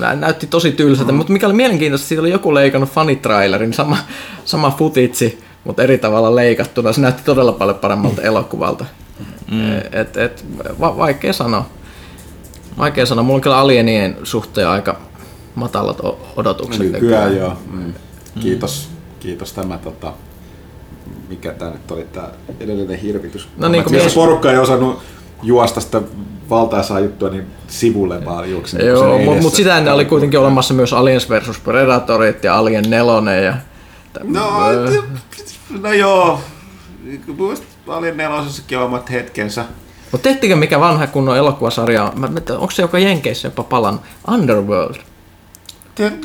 Nä, 0.00 0.14
näytti 0.14 0.46
tosi 0.46 0.72
tylsältä, 0.72 1.12
mm. 1.12 1.16
mutta 1.16 1.32
mikä 1.32 1.46
oli 1.46 1.54
mielenkiintoista, 1.54 2.08
siitä 2.08 2.20
oli 2.20 2.30
joku 2.30 2.54
leikannut 2.54 2.90
fanitrailerin, 2.90 3.72
sama, 3.72 3.96
sama 4.44 4.70
futitsi, 4.70 5.40
mutta 5.64 5.82
eri 5.82 5.98
tavalla 5.98 6.34
leikattuna. 6.34 6.92
Se 6.92 7.00
näytti 7.00 7.22
todella 7.24 7.52
paljon 7.52 7.78
paremmalta 7.78 8.22
elokuvalta. 8.22 8.84
Mm. 9.50 9.78
Et, 9.92 10.16
et, 10.16 10.44
va, 10.80 10.96
vaikea 10.96 11.32
sanoa. 11.32 11.66
Vaikea 12.78 13.06
sanoa. 13.06 13.22
Mulla 13.22 13.34
on 13.34 13.40
kyllä 13.40 13.58
alienien 13.58 14.16
suhteen 14.22 14.68
aika 14.68 15.00
matalat 15.54 15.98
odotukset. 16.36 16.92
Nykyään 16.92 17.36
joo. 17.36 17.58
Mm. 17.70 17.94
Kiitos, 18.40 18.88
kiitos 19.20 19.52
tämä 19.52 19.78
tota, 19.78 20.12
mikä 21.28 21.52
tämä 21.52 21.70
nyt 21.70 21.90
oli, 21.90 22.06
tämä 22.12 22.28
edellinen 22.60 22.98
hirvitys. 22.98 23.48
No 23.56 23.68
niin, 23.68 23.84
kun 23.84 23.92
mies... 23.92 24.14
porukka 24.14 24.52
ei 24.52 24.58
osannut 24.58 25.02
juosta 25.42 25.80
sitä 25.80 26.02
valtaisaa 26.50 27.00
juttua 27.00 27.30
niin 27.30 27.46
sivulle 27.68 28.24
vaan 28.24 28.50
juoksin. 28.50 28.86
Joo, 28.86 29.18
mutta 29.18 29.42
mut 29.42 29.54
sitä 29.54 29.78
ennen 29.78 29.94
oli 29.94 30.04
kuitenkin 30.04 30.40
olemassa 30.40 30.74
myös 30.74 30.92
Aliens 30.92 31.30
versus 31.30 31.58
Predatorit 31.58 32.44
ja 32.44 32.58
Alien 32.58 32.90
4 32.90 33.40
ja... 33.40 33.54
No, 34.22 34.50
no 35.80 35.92
joo, 35.92 36.40
Alien 37.88 38.16
4 38.16 38.36
on 38.78 38.82
omat 38.82 39.10
hetkensä. 39.10 39.64
Mutta 40.12 40.28
tehtikö 40.28 40.56
mikä 40.56 40.80
vanha 40.80 41.06
kunnon 41.06 41.36
elokuvasarja, 41.36 42.12
onko 42.50 42.70
se 42.70 42.82
joka 42.82 42.98
Jenkeissä 42.98 43.48
jopa 43.48 43.62
palan 43.62 44.00
Underworld? 44.28 44.96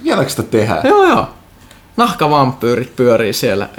Vieläkö 0.03 0.29
sitä 0.29 0.43
tehdään? 0.43 0.81
Joo, 0.83 1.05
joo. 1.05 1.27
Nahkavampyyrit 1.97 2.95
pyörii 2.95 3.33
siellä 3.33 3.69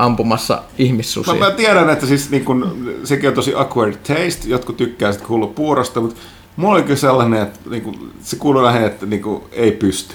ampumassa 0.00 0.62
ihmissusia. 0.78 1.34
Mä, 1.34 1.40
mä 1.40 1.50
tiedän, 1.50 1.90
että 1.90 2.06
siis 2.06 2.30
niin 2.30 2.44
kun, 2.44 2.88
sekin 3.04 3.28
on 3.28 3.34
tosi 3.34 3.54
awkward 3.54 3.94
taste, 3.94 4.48
jotkut 4.48 4.76
tykkää 4.76 5.12
sitten 5.12 5.28
kuulla 5.28 5.46
puurosta, 5.46 6.00
mutta 6.00 6.20
mulla 6.56 6.74
oli 6.74 6.82
kyllä 6.82 6.96
sellainen, 6.96 7.42
että 7.42 7.70
niin 7.70 7.82
kun, 7.82 8.12
se 8.22 8.36
kuuluu 8.36 8.62
lähinnä, 8.62 8.86
että 8.86 9.06
niin 9.06 9.22
kun, 9.22 9.42
ei 9.52 9.72
pysty. 9.72 10.14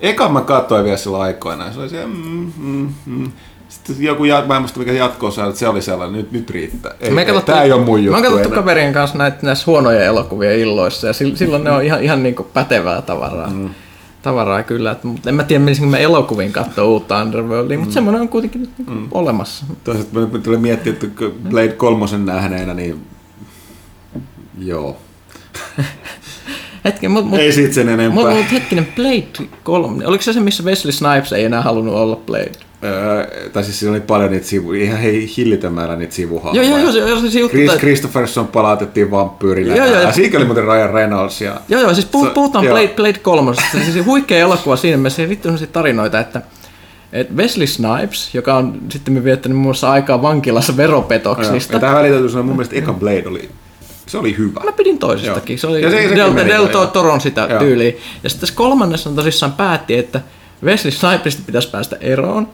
Eka 0.00 0.28
mä 0.28 0.40
katsoin 0.40 0.84
vielä 0.84 0.96
sillä 0.96 1.18
aikoina, 1.18 1.72
se 1.72 1.80
oli 1.80 1.88
se, 1.88 2.06
mm, 2.06 2.52
mm, 2.56 2.94
mm. 3.06 3.32
Sitten 3.68 3.96
joku, 3.98 4.22
mä 4.46 4.56
en 4.56 4.62
muista 4.62 4.78
mikä 4.78 4.92
jatko 4.92 5.28
että 5.28 5.58
se 5.58 5.68
oli 5.68 5.82
sellainen, 5.82 6.16
nyt, 6.16 6.32
nyt 6.32 6.50
riittää. 6.50 6.94
Ei, 7.00 7.10
me 7.10 7.24
katsottu, 7.24 7.52
tää 7.52 7.62
ei 7.62 7.72
ole 7.72 7.84
mun 7.84 8.04
juttu 8.04 8.20
Mä 8.20 8.26
katsottu 8.26 8.50
kaverien 8.50 8.92
kanssa 8.92 9.18
näitä, 9.18 9.38
näissä 9.42 9.64
huonoja 9.66 10.04
elokuvia 10.04 10.52
illoissa 10.52 11.06
ja 11.06 11.12
silloin 11.12 11.64
ne 11.64 11.70
on 11.70 11.84
ihan, 11.84 12.02
ihan 12.02 12.22
niin 12.22 12.36
pätevää 12.52 13.02
tavaraa. 13.02 13.50
Mm 13.50 13.70
tavaraa 14.22 14.62
kyllä. 14.62 14.90
Että, 14.90 15.06
mutta 15.06 15.28
en 15.28 15.34
mä 15.34 15.44
tiedä, 15.44 15.64
menisikö 15.64 15.86
mä 15.86 15.98
elokuviin 15.98 16.52
katsoa 16.52 16.84
uutta 16.84 17.22
Underworldia, 17.22 17.78
mutta 17.78 17.90
mm. 17.90 17.94
semmoinen 17.94 18.20
on 18.22 18.28
kuitenkin 18.28 18.60
nyt 18.60 18.70
niinku 18.78 18.92
mm. 18.92 19.08
olemassa. 19.10 19.66
Toisaalta 19.84 20.20
mä 20.20 20.38
tulin 20.38 20.60
miettiä, 20.60 20.92
että 20.92 21.06
Blade 21.50 21.72
3 21.72 22.06
nähneenä, 22.24 22.74
niin 22.74 23.06
joo. 24.58 24.96
Hetken, 26.84 27.10
mut, 27.10 27.26
mut, 27.26 27.38
ei 27.38 27.52
siitä 27.52 27.74
sen 27.74 27.88
enempää. 27.88 28.14
Mutta 28.14 28.34
mut, 28.34 28.52
hetkinen, 28.52 28.88
Blade 28.96 29.48
3, 29.62 30.06
oliko 30.06 30.22
se 30.22 30.32
se, 30.32 30.40
missä 30.40 30.62
Wesley 30.62 30.92
Snipes 30.92 31.32
ei 31.32 31.44
enää 31.44 31.62
halunnut 31.62 31.94
olla 31.94 32.16
Blade? 32.16 32.52
Öö, 32.84 33.50
tai 33.50 33.64
siis 33.64 33.78
siinä 33.78 33.92
oli 33.92 34.00
paljon 34.00 34.30
niitä 34.30 34.46
sivu, 34.46 34.72
ihan 34.72 34.98
hei, 34.98 35.32
hillitön 35.36 35.72
määrä 35.72 35.96
niitä 35.96 36.14
sivuhahmoja. 36.14 36.68
Joo, 36.68 36.78
joo, 36.78 36.90
joo, 36.90 37.08
joo, 37.08 37.20
siis 37.20 37.34
juttu, 37.34 37.56
Chris. 37.56 37.72
Christopherson 37.72 38.46
palautettiin 38.48 39.10
vampyyrille. 39.10 39.76
Joo, 39.76 39.86
joo, 39.86 40.00
ja 40.00 40.12
siinä 40.12 40.38
oli 40.38 40.44
muuten 40.44 40.64
Ryan 40.64 40.90
Reynolds. 40.90 41.40
Ja... 41.40 41.60
Joo, 41.68 41.80
joo, 41.80 41.94
siis 41.94 42.06
puh- 42.06 42.30
puhutaan 42.30 42.66
Blade, 42.66 42.88
Blade 42.88 43.18
3. 43.18 43.52
siis 43.72 44.06
huikea 44.06 44.38
elokuva 44.38 44.76
siinä 44.76 44.96
mielessä, 44.96 45.28
vittu 45.28 45.48
tarinoita, 45.72 46.20
että 46.20 46.42
et 47.12 47.36
Wesley 47.36 47.66
Snipes, 47.66 48.34
joka 48.34 48.54
on 48.54 48.80
sitten 48.88 49.24
viettänyt 49.24 49.56
muun 49.56 49.66
muassa 49.66 49.90
aikaa 49.90 50.22
vankilassa 50.22 50.76
veropetoksista. 50.76 51.72
Ja 51.72 51.80
tämä 51.80 51.94
välitetyssä 51.94 52.42
mun 52.42 52.56
mielestä 52.56 52.76
eka 52.76 52.92
Blade 52.92 53.24
oli 53.26 53.48
se 54.06 54.18
oli 54.18 54.36
hyvä. 54.38 54.60
Mä 54.64 54.72
pidin 54.72 54.98
toisestakin. 54.98 55.54
Joo. 55.54 55.58
Se 55.58 55.66
oli 55.66 55.82
ja 55.82 55.90
se, 55.90 56.16
Del, 56.16 56.36
Del 56.36 56.86
Toron 56.86 57.20
sitä 57.20 57.48
tyyliä. 57.58 57.92
Ja 58.22 58.30
sitten 58.30 58.40
tässä 58.40 58.54
kolmannessa 58.54 59.10
on 59.10 59.16
tosissaan 59.16 59.52
päätti, 59.52 59.98
että 59.98 60.20
Wesley 60.64 60.90
Snipesista 60.90 61.42
pitäisi 61.46 61.70
päästä 61.70 61.96
eroon. 62.00 62.48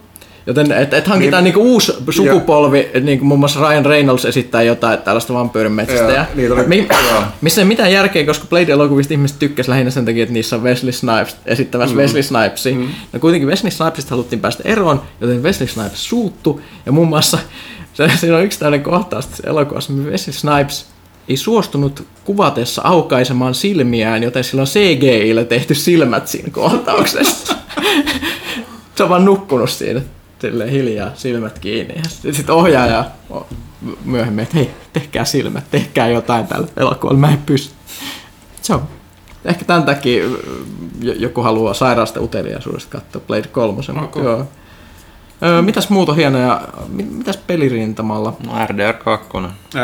Joten 0.48 0.72
et, 0.72 0.94
et 0.94 1.06
hankitaan 1.06 1.44
niin, 1.44 1.54
niinku 1.54 1.72
uusi 1.72 1.92
sukupolvi, 2.10 2.90
niin 3.00 3.18
kuin 3.18 3.28
muun 3.28 3.40
muassa 3.40 3.68
Ryan 3.68 3.86
Reynolds 3.86 4.24
esittää 4.24 4.62
jotain 4.62 4.98
tällaista 4.98 5.34
vampyyrimetsästä. 5.34 6.12
Ja, 6.12 6.26
niin 6.34 6.52
oli, 6.52 6.66
mi, 6.66 6.88
missä 7.40 7.60
ei 7.60 7.64
mitään 7.64 7.92
järkeä, 7.92 8.26
koska 8.26 8.46
Blade-elokuvista 8.46 9.14
ihmiset 9.14 9.38
tykkäsivät 9.38 9.72
lähinnä 9.72 9.90
sen 9.90 10.04
takia, 10.04 10.22
että 10.22 10.32
niissä 10.32 10.56
on 10.56 10.62
Wesley 10.62 10.92
Snipes 10.92 11.36
esittävässä 11.46 11.94
mm. 11.94 12.00
Wesley 12.00 12.22
Snipesia. 12.22 12.74
Mm. 12.74 12.88
No 13.12 13.20
kuitenkin 13.20 13.48
Wesley 13.48 13.70
Snipesista 13.70 14.10
haluttiin 14.10 14.40
päästä 14.40 14.62
eroon, 14.66 15.02
joten 15.20 15.42
Wesley 15.42 15.68
Snipes 15.68 16.08
suuttu. 16.08 16.60
Ja 16.86 16.92
muun 16.92 17.08
muassa 17.08 17.38
se, 17.94 18.10
siinä 18.16 18.36
on 18.36 18.44
yksi 18.44 18.58
tällainen 18.58 18.84
kohtaus 18.84 19.26
elokuvassa, 19.46 19.92
missä 19.92 20.10
Wesley 20.10 20.32
Snipes 20.32 20.86
ei 21.28 21.36
suostunut 21.36 22.06
kuvatessa 22.24 22.82
aukaisemaan 22.84 23.54
silmiään, 23.54 24.22
joten 24.22 24.44
sillä 24.44 24.60
on 24.60 24.66
CGI-llä 24.66 25.44
tehty 25.44 25.74
silmät 25.74 26.28
siinä 26.28 26.48
kohtauksessa. 26.50 27.54
se 28.94 29.02
on 29.02 29.08
vaan 29.08 29.24
nukkunut 29.24 29.70
siinä 29.70 30.00
silleen 30.39 30.70
hiljaa 30.70 31.10
silmät 31.15 31.59
kiinni. 31.59 31.94
Ja 31.97 32.09
sitten 32.09 32.35
sit 32.35 32.51
ohjaaja 32.51 33.05
myöhemmin, 34.05 34.43
että 34.43 34.56
hei, 34.56 34.70
tehkää 34.93 35.24
silmät, 35.24 35.65
tehkää 35.70 36.09
jotain 36.09 36.47
tällä 36.47 36.69
elokuvalla, 36.77 37.20
mä 37.20 37.31
en 37.31 37.43
pysty. 37.47 37.74
Se 38.62 38.74
on. 38.74 38.82
Ehkä 39.44 39.65
tämän 39.65 39.82
takia 39.82 40.24
joku 41.01 41.43
haluaa 41.43 41.74
sairaasta 41.74 42.20
uteliaisuudesta 42.20 42.90
katsoa 42.90 43.23
Blade 43.27 43.48
3. 43.48 43.82
Okay. 44.05 44.24
Joo. 44.24 44.47
Öö, 45.43 45.62
mitäs 45.62 45.90
muuta 45.90 46.15
hienoja, 46.15 46.60
mitäs 46.89 47.36
pelirintamalla? 47.36 48.36
No 48.47 48.66
RDR 48.66 48.93
2. 48.93 49.28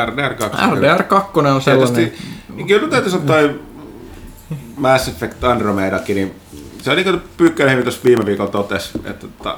RDR 0.07 0.35
2. 0.35 0.59
RDR 0.75 1.03
2 1.03 1.41
on 1.41 1.63
sellainen. 1.63 1.95
Tietysti, 1.95 2.65
kyllä 2.67 2.89
täytyy 2.89 3.11
sanoa, 3.11 3.37
Mass 4.77 5.09
Effect 5.09 5.45
Andromedakin, 5.45 6.17
niin 6.17 6.35
se 6.83 6.91
on 6.91 6.97
niin 6.97 7.05
kuin 7.05 7.23
Pyykkäinen 7.37 7.83
tuossa 7.83 8.01
viime 8.05 8.27
viikolla 8.27 8.51
totesi, 8.51 8.91
että, 9.05 9.27
että 9.27 9.55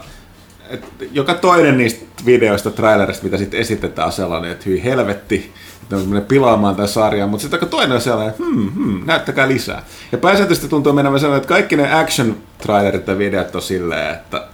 et 0.70 0.84
joka 1.12 1.34
toinen 1.34 1.78
niistä 1.78 2.06
videoista, 2.26 2.70
trailerista, 2.70 3.24
mitä 3.24 3.38
sitten 3.38 3.60
esitetään, 3.60 4.06
on 4.06 4.12
sellainen, 4.12 4.51
että 4.51 4.64
hyi 4.66 4.84
helvetti, 4.84 5.52
että 5.82 5.97
on 5.97 6.24
pilaamaan 6.28 6.74
tämän 6.74 6.88
sarjan, 6.88 7.30
mutta 7.30 7.43
sitten 7.43 7.68
toinen 7.68 7.93
on 7.93 8.01
sellainen, 8.01 8.30
että 8.30 8.43
hmm, 8.44 8.72
hmm, 8.74 9.02
näyttäkää 9.06 9.48
lisää. 9.48 9.82
Ja 10.12 10.18
pääsääntöisesti 10.18 10.68
tuntuu 10.68 10.93
menevän 10.93 11.20
sellainen, 11.20 11.43
että 11.43 11.55
kaikki 11.55 11.76
ne 11.76 11.94
action 11.94 12.36
trailerit 12.59 13.06
ja 13.06 13.18
videot 13.18 13.55
on 13.55 13.62
silleen, 13.62 14.12
että. 14.14 14.48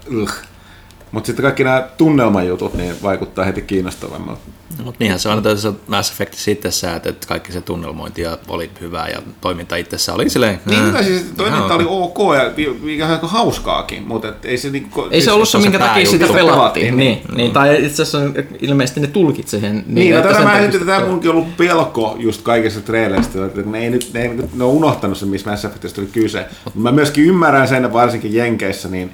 Mutta 1.13 1.27
sitten 1.27 1.43
kaikki 1.43 1.65
nämä 1.65 1.89
tunnelmajutut 1.97 2.75
niin 2.75 2.95
vaikuttaa 3.03 3.45
heti 3.45 3.63
kiinnostavammalta. 3.63 4.41
Mutta 4.85 4.97
niinhän 4.99 5.19
se 5.19 5.29
on 5.29 5.43
tässä 5.43 5.73
Mass 5.87 6.11
Effect 6.11 6.49
itsessään, 6.49 6.97
että 6.97 7.27
kaikki 7.29 7.53
se 7.53 7.61
tunnelmointi 7.61 8.23
oli 8.49 8.71
hyvää 8.81 9.09
ja 9.09 9.23
toiminta 9.41 9.77
itsessään 9.77 10.17
oli 10.17 10.31
silleen... 10.31 10.61
Niin 10.67 10.85
hyvä, 10.85 11.03
siis 11.03 11.23
toiminta 11.37 11.75
oli 11.75 11.85
ok 11.89 12.19
ja 12.37 12.73
mikä 12.83 13.19
on 13.23 13.29
hauskaakin, 13.29 14.03
mutta 14.03 14.33
ei 14.45 14.59
se 14.59 14.71
niinku... 14.71 15.09
Ei 15.11 15.23
se 15.23 15.33
ollut 15.33 15.49
se, 15.49 15.59
minkä 15.59 15.79
takia 15.79 16.07
sitä 16.07 16.27
pelattiin. 16.27 16.97
Niin, 16.97 17.23
niin, 17.29 17.37
niin, 17.37 17.53
tai 17.53 17.87
itse 17.87 18.03
asiassa 18.03 18.19
ilmeisesti 18.61 19.01
ne 19.01 19.07
tulkit 19.07 19.49
sen. 19.49 19.63
Niin, 19.63 19.85
niin 19.87 20.15
no, 20.15 20.23
tätä 20.23 20.41
mä 20.41 20.59
että 20.59 20.79
tämä 20.79 21.07
munkin 21.07 21.31
ollut 21.31 21.57
pelko 21.57 22.17
just 22.19 22.43
kaikessa 22.43 22.81
trailerista, 22.81 23.47
että 23.47 23.63
ne, 23.63 23.79
ei 23.79 23.91
nyt, 23.91 24.11
ne, 24.13 24.23
ei, 24.23 24.29
ne 24.29 24.65
on 24.65 24.71
unohtanut 24.71 25.19
sen, 25.19 25.29
missä 25.29 25.51
Mass 25.51 25.65
Effectista 25.65 26.01
oli 26.01 26.09
kyse. 26.13 26.47
Mä 26.75 26.93
myöskin 26.93 27.25
ymmärrän 27.25 27.69
sen, 27.69 27.93
varsinkin 27.93 28.35
Jenkeissä, 28.35 28.89
niin 28.89 29.13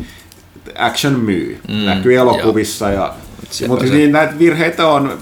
action 0.79 1.21
myy. 1.21 1.61
Mm, 1.69 1.75
näkyy 1.75 2.17
elokuvissa 2.17 2.91
ja 2.91 3.15
mutta 3.69 3.85
niin, 3.85 4.13
näitä 4.13 4.39
virheitä 4.39 4.87
on, 4.87 5.19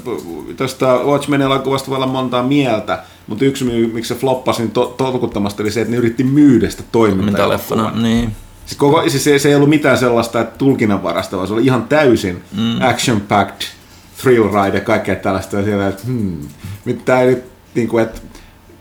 tuosta 0.56 1.00
Watchmen-elokuvasta 1.04 1.88
voi 1.88 1.96
olla 1.96 2.06
montaa 2.06 2.42
mieltä, 2.42 3.02
mutta 3.26 3.44
yksi, 3.44 3.64
miksi 3.64 4.14
se 4.14 4.20
floppasi 4.20 4.62
niin 4.62 4.70
to- 4.70 4.94
tolkuttomasti, 4.96 5.62
oli 5.62 5.70
se, 5.70 5.80
että 5.80 5.90
ne 5.90 5.96
yritti 5.96 6.24
myydä 6.24 6.70
sitä 6.70 6.82
toiminta 6.92 7.48
niin. 8.02 8.32
Siis, 8.66 8.78
koko, 8.78 9.08
siis 9.08 9.24
se, 9.24 9.38
se, 9.38 9.48
ei 9.48 9.54
ollut 9.54 9.68
mitään 9.68 9.98
sellaista 9.98 10.40
että 10.40 10.58
tulkinnan 10.58 11.02
varasta, 11.02 11.36
vaan 11.36 11.48
se 11.48 11.54
oli 11.54 11.64
ihan 11.64 11.82
täysin 11.82 12.42
mm. 12.56 12.80
action-packed, 12.80 13.66
thrill 14.22 14.44
ride 14.44 14.76
ja 14.76 14.84
kaikkea 14.84 15.16
tällaista. 15.16 15.56
Ja 15.56 15.64
siellä, 15.64 15.88
että 15.88 16.02
hmm, 16.06 16.38
mitä 16.84 17.20
ei 17.20 17.26
nyt, 17.26 17.44
niin 17.74 17.88
kuin, 17.88 18.02
että 18.02 18.20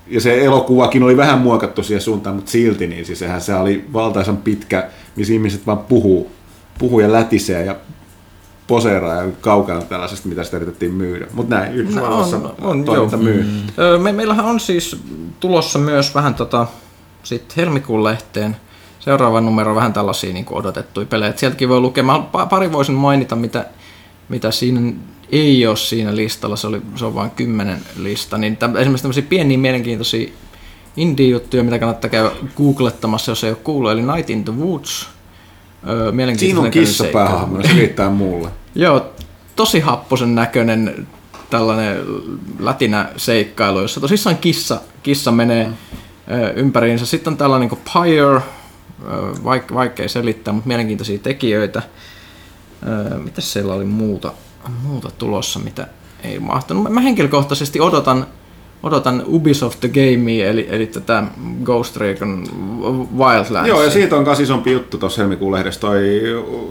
ja 0.08 0.22
se 0.22 0.46
elokuvakin 0.46 1.04
oli 1.04 1.18
vähän 1.18 1.40
muokattu 1.40 1.84
siihen 1.84 2.02
suuntaan, 2.02 2.36
mutta 2.36 2.52
silti, 2.52 2.88
niin 2.88 3.06
siis 3.06 3.20
sehän 3.20 3.42
se 3.42 3.56
oli 3.56 3.86
valtaisan 3.94 4.38
pitkä, 4.38 4.90
missä 5.16 5.34
ihmiset 5.34 5.68
vaan 5.68 5.78
puhuu, 5.78 6.32
puhuu 6.80 7.00
ja 7.00 7.12
lätisee 7.12 7.66
ja 7.66 7.76
poseeraa 8.68 9.16
ja 9.16 9.32
kaukana 9.42 9.82
tällaisesta, 9.82 10.28
mitä 10.30 10.44
sitä 10.44 10.58
yritettiin 10.58 10.94
myydä. 10.94 11.28
Mutta 11.34 11.56
näin, 11.56 11.74
Yhdysvalloissa 11.74 12.38
No, 12.38 12.56
on- 12.62 12.68
on, 12.70 12.84
toiminta 12.86 13.18
myy. 13.18 13.46
Öö, 13.80 14.00
Me, 14.00 14.12
meillähän 14.12 14.46
on 14.46 14.60
siis 14.60 14.98
tulossa 15.40 15.80
myös 15.80 16.16
vähän 16.16 16.36
tota, 16.36 16.68
sit 17.24 17.58
helmikuun 17.58 18.04
lehteen 18.04 18.56
seuraava 19.00 19.42
numero 19.42 19.76
vähän 19.76 19.94
tällaisia 19.94 20.34
niin 20.34 20.46
odotettuja 20.50 21.06
pelejä. 21.06 21.30
Et 21.30 21.38
sieltäkin 21.38 21.70
voi 21.70 21.80
lukea. 21.80 22.04
Mä 22.04 22.18
pa- 22.18 22.48
pari 22.50 22.72
voisin 22.72 22.96
mainita, 22.96 23.36
mitä, 23.36 23.66
mitä 24.30 24.52
siinä 24.52 24.94
ei 25.32 25.68
ole 25.68 25.78
siinä 25.78 26.16
listalla. 26.16 26.56
Se, 26.56 26.68
oli, 26.68 26.82
se 26.96 27.06
on 27.06 27.16
vain 27.16 27.32
kymmenen 27.32 27.80
lista. 27.98 28.38
Niin 28.38 28.58
täm, 28.58 28.76
esimerkiksi 28.76 29.04
tämmöisiä 29.04 29.24
pieniä 29.30 29.58
mielenkiintoisia 29.58 30.30
indie-juttuja, 30.98 31.64
mitä 31.64 31.80
kannattaa 31.80 32.10
käydä 32.10 32.32
googlettamassa, 32.58 33.32
jos 33.32 33.44
ei 33.44 33.50
ole 33.50 33.58
kuullut. 33.64 33.92
Eli 33.92 34.02
Night 34.02 34.30
in 34.30 34.44
the 34.44 34.54
Woods. 34.56 35.10
Öö, 35.88 35.98
Siinä 36.00 36.12
mielenkiintoinen 36.12 36.66
on 36.68 36.72
kissa 36.72 37.04
päähahmona, 37.14 37.64
se 37.68 37.74
riittää 37.74 38.10
mulle. 38.10 38.50
Joo, 38.76 39.06
tosi 39.56 39.80
happosen 39.80 40.36
näköinen 40.36 41.08
tällainen 41.50 41.98
lätinä 42.60 43.10
seikkailu, 43.18 43.82
jossa 43.82 44.02
tosissaan 44.02 44.38
kissa, 44.38 44.82
kissa 45.04 45.32
menee 45.32 45.70
ö, 46.32 46.54
ympäriinsä. 46.56 47.06
Sitten 47.06 47.32
on 47.34 47.38
tällainen 47.38 47.70
niin 47.70 47.82
Pyre, 47.94 48.42
vaik, 49.44 49.74
vaikea 49.74 50.10
selittää, 50.10 50.54
mutta 50.54 50.68
mielenkiintoisia 50.68 51.20
tekijöitä. 51.20 51.82
Mitäs 53.24 53.54
siellä 53.54 53.74
oli 53.74 53.86
muuta, 53.86 54.34
muuta 54.84 55.12
tulossa, 55.18 55.60
mitä 55.60 55.88
ei 56.24 56.40
mahtanut. 56.40 56.84
Mä- 56.84 56.90
Mä 56.90 57.02
henkilökohtaisesti 57.02 57.80
odotan, 57.80 58.26
odotan 58.86 59.24
Ubisoft 59.28 59.80
The 59.80 59.90
Gamea, 59.90 60.50
eli, 60.50 60.68
eli 60.70 60.88
tätä 60.88 61.24
Ghost 61.64 61.98
Recon 61.98 62.44
Wildlands. 63.18 63.68
Joo, 63.68 63.84
ja 63.84 63.92
siitä 63.92 64.16
on 64.16 64.24
myös 64.24 64.40
isompi 64.40 64.72
juttu 64.72 64.98
tuossa 64.98 65.22
helmikuun 65.22 65.52
lehdessä. 65.52 65.82
Toi 65.82 66.22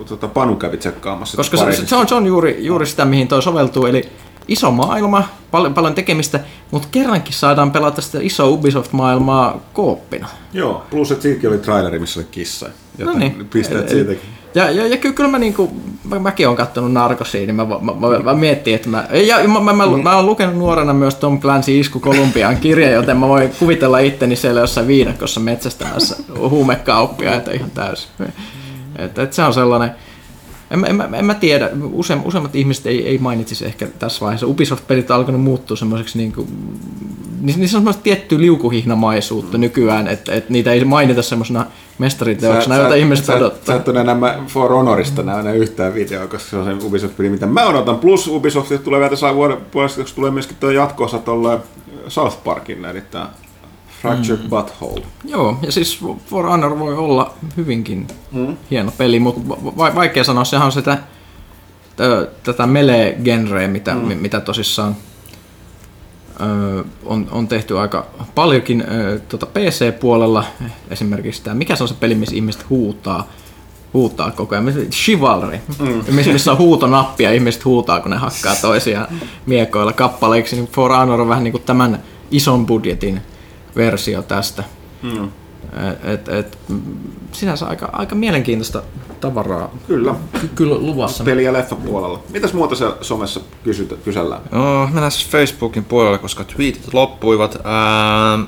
tota, 0.09 0.28
Panu 0.28 0.57
kävi 0.57 0.77
tsekkaamassa. 0.77 1.36
Koska 1.36 1.57
se, 1.57 1.86
se, 1.86 1.97
on, 1.97 2.09
se 2.09 2.15
on 2.15 2.27
juuri, 2.27 2.57
juuri 2.59 2.86
sitä, 2.86 3.05
mihin 3.05 3.28
toi 3.28 3.43
soveltuu, 3.43 3.86
eli 3.86 4.09
iso 4.49 4.70
maailma, 4.70 5.28
paljon, 5.51 5.74
paljon 5.74 5.95
tekemistä, 5.95 6.41
mutta 6.70 6.89
kerrankin 6.91 7.35
saadaan 7.35 7.70
pelata 7.70 8.03
sitä 8.03 8.19
isoa 8.23 8.49
Ubisoft-maailmaa 8.49 9.61
kooppina. 9.73 10.28
Joo, 10.53 10.82
plus 10.91 11.12
että 11.12 11.23
siitäkin 11.23 11.51
oli 11.51 11.59
traileri, 11.59 11.99
missä 11.99 12.20
oli 12.20 12.27
kissa. 12.31 12.66
No 12.66 12.73
Joten 12.99 13.19
niin. 13.19 13.49
pisteet 13.49 13.89
siitäkin. 13.89 14.28
Ja, 14.55 14.71
ja, 14.71 14.87
ja 14.87 14.97
kyllä, 14.97 15.31
mä, 15.31 15.39
niinku, 15.39 15.71
mä, 16.05 16.19
mäkin 16.19 16.47
olen 16.47 16.57
katsonut 16.57 16.93
Narcosia, 16.93 17.41
niin 17.47 17.55
mä, 17.57 17.65
mä, 17.65 18.09
mä, 18.09 18.19
mä 18.19 18.35
miettin, 18.35 18.75
että 18.75 18.89
mä, 18.89 19.09
ja 19.27 19.49
mä, 19.49 19.61
mä, 19.61 19.73
mä, 19.73 19.87
mä 20.03 20.15
olen 20.15 20.27
lukenut 20.27 20.57
nuorena 20.57 20.93
myös 20.95 21.15
Tom 21.15 21.41
Clancy 21.41 21.79
Isku 21.81 22.01
Kolumbiaan 22.01 22.57
kirja, 22.57 22.91
joten 22.91 23.17
mä 23.17 23.29
voin 23.29 23.51
kuvitella 23.59 23.99
itteni 23.99 24.37
siellä 24.37 24.61
jossain 24.61 24.87
viidakossa 24.87 25.41
metsästämässä 25.41 26.17
huumekauppia, 26.39 27.35
että 27.35 27.51
ihan 27.51 27.71
täysin. 27.71 28.09
Et, 28.97 29.19
et 29.19 29.33
se 29.33 29.43
on 29.43 29.55
sellainen, 29.55 29.91
en, 30.71 30.85
en, 30.85 30.97
mä- 30.97 31.09
en 31.13 31.25
mä 31.25 31.35
tiedä, 31.35 31.71
Useim, 31.93 32.21
useimmat 32.25 32.55
ihmiset 32.57 32.87
ei, 32.87 33.09
ei 33.09 33.19
mainitsisi 33.19 33.67
ehkä 33.67 33.87
tässä 33.99 34.21
vaiheessa. 34.25 34.47
Ubisoft-pelit 34.47 35.11
on 35.11 35.17
alkanut 35.17 35.43
muuttua 35.43 35.77
semmoiseksi 35.77 36.19
niin 36.19 36.33
kuin, 36.33 36.49
niissä 37.45 37.61
niissä 37.61 37.77
on 37.77 37.81
semmoista 37.81 38.03
tiettyä 38.03 38.39
liukuhihnamaisuutta 38.39 39.59
nykyään, 39.59 40.09
että, 40.09 40.33
että 40.33 40.53
niitä 40.53 40.73
ei 40.73 40.85
mainita 40.85 41.23
semmoisena 41.23 41.66
mestariteoksena, 41.99 42.77
joita 42.77 42.95
ihmiset 42.95 43.25
sä, 43.25 43.35
odottaa. 43.35 43.75
Sä 43.75 43.81
et 43.81 43.89
ole 43.89 44.01
enää 44.01 44.45
For 44.47 44.73
Honorista 44.73 45.23
näe 45.23 45.57
yhtään 45.57 45.95
videoa, 45.95 46.27
koska 46.27 46.51
se 46.51 46.57
on 46.57 46.65
se 46.65 46.87
Ubisoft-peli, 46.87 47.29
mitä 47.29 47.47
mä 47.47 47.66
odotan. 47.66 47.99
Plus 47.99 48.27
Ubisoftit 48.29 48.85
tulee 48.85 49.01
vielä 49.01 49.11
tässä 49.11 49.35
vuoden 49.35 49.57
puolesta, 49.71 50.01
koska 50.01 50.16
tulee 50.16 50.31
myöskin 50.31 50.57
tuo 50.61 50.71
jatko-osa 50.71 51.19
tuolle 51.19 51.59
South 52.09 52.45
Parkin, 52.45 52.85
eli 52.85 53.01
tämä 53.01 53.29
Fractured 54.03 54.43
mm. 54.43 54.49
Butthole. 54.49 55.03
Joo, 55.25 55.59
ja 55.62 55.73
siis 55.73 56.05
For 56.27 56.47
Honor 56.47 56.79
voi 56.79 56.95
olla 56.95 57.35
hyvinkin 57.57 58.07
mm. 58.33 58.57
hieno 58.71 58.93
peli, 58.99 59.21
mutta 59.21 59.41
va- 59.49 59.95
vaikea 59.95 60.25
sanoa, 60.25 60.45
sehän 60.45 60.66
on 60.66 60.73
sitä 60.73 60.99
tätä 62.43 62.66
melee-genreä, 62.66 63.69
mitä, 63.69 63.95
mm. 63.95 64.01
mitä 64.01 64.41
tosissaan 64.41 64.97
on, 67.05 67.27
on 67.31 67.48
tehty 67.48 67.78
aika 67.78 68.06
paljonkin 68.35 68.85
ö, 68.90 69.20
tota 69.28 69.47
PC-puolella. 69.47 70.44
Esimerkiksi 70.90 71.43
tämä, 71.43 71.55
mikä 71.55 71.77
se 71.77 71.85
on 71.85 71.89
se 71.89 71.94
peli, 71.94 72.15
missä 72.15 72.35
ihmiset 72.35 72.70
huutaa, 72.70 73.28
huutaa 73.94 74.31
koko 74.31 74.55
ajan. 74.55 74.73
Chivalry, 74.90 75.59
mm. 75.78 76.15
missä 76.15 76.52
on 76.52 76.59
huutonappi 76.59 77.24
ja 77.24 77.32
ihmiset 77.32 77.65
huutaa, 77.65 78.01
kun 78.01 78.11
ne 78.11 78.16
hakkaa 78.16 78.55
toisiaan 78.56 79.06
miekoilla 79.47 79.93
kappaleiksi. 79.93 80.56
Niin 80.56 80.69
For 80.69 80.93
Honor 80.93 81.20
on 81.20 81.28
vähän 81.28 81.44
niin 81.44 81.52
kuin 81.52 81.62
tämän 81.62 82.02
ison 82.31 82.66
budjetin 82.66 83.23
versio 83.77 84.23
tästä. 84.23 84.65
Mm. 85.02 85.28
Et, 86.05 86.29
et, 86.29 86.59
sinänsä 87.33 87.67
aika, 87.67 87.89
aika 87.93 88.15
mielenkiintoista 88.15 88.83
tavaraa 89.21 89.71
Kyllä, 89.89 90.15
ky- 90.41 90.49
kyllä 90.55 90.75
luvassa. 90.79 91.25
peli- 91.25 91.45
ja 91.45 91.53
leffapuolella. 91.53 92.23
Mitäs 92.31 92.53
muuta 92.53 92.75
se 92.75 92.85
somessa 93.01 93.41
kysytä, 93.65 93.95
kysellään? 94.05 94.41
No, 94.53 94.87
mennään 94.87 95.13
siis 95.13 95.29
Facebookin 95.31 95.85
puolelle, 95.85 96.19
koska 96.19 96.45
tweetit 96.45 96.95
loppuivat. 96.95 97.59
Ää, 97.65 98.39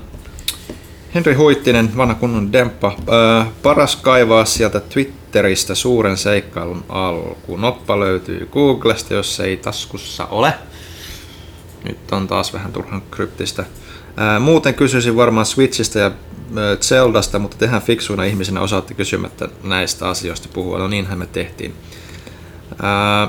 Henri 1.14 1.34
Huittinen, 1.34 1.96
vanha 1.96 2.14
kunnon 2.14 2.52
demppa. 2.52 2.92
Ää, 3.08 3.46
paras 3.62 3.96
kaivaa 3.96 4.44
sieltä 4.44 4.80
Twitteristä 4.80 5.74
suuren 5.74 6.16
seikkailun 6.16 6.84
alku. 6.88 7.56
Noppa 7.56 8.00
löytyy 8.00 8.48
Googlesta, 8.52 9.14
jos 9.14 9.40
ei 9.40 9.56
taskussa 9.56 10.26
ole. 10.26 10.54
Nyt 11.84 12.12
on 12.12 12.28
taas 12.28 12.52
vähän 12.52 12.72
turhan 12.72 13.02
kryptistä. 13.10 13.64
Ää, 14.16 14.40
muuten 14.40 14.74
kysyisin 14.74 15.16
varmaan 15.16 15.46
Switchistä 15.46 15.98
ja 15.98 16.10
Zeldasta, 16.80 17.38
mutta 17.38 17.56
tehän 17.56 17.82
fiksuina 17.82 18.24
ihmisinä 18.24 18.60
osaatte 18.60 18.94
kysymättä 18.94 19.48
näistä 19.62 20.08
asioista 20.08 20.48
puhua. 20.52 20.78
No 20.78 20.88
niinhän 20.88 21.18
me 21.18 21.26
tehtiin. 21.26 21.74
Ää, 22.82 23.28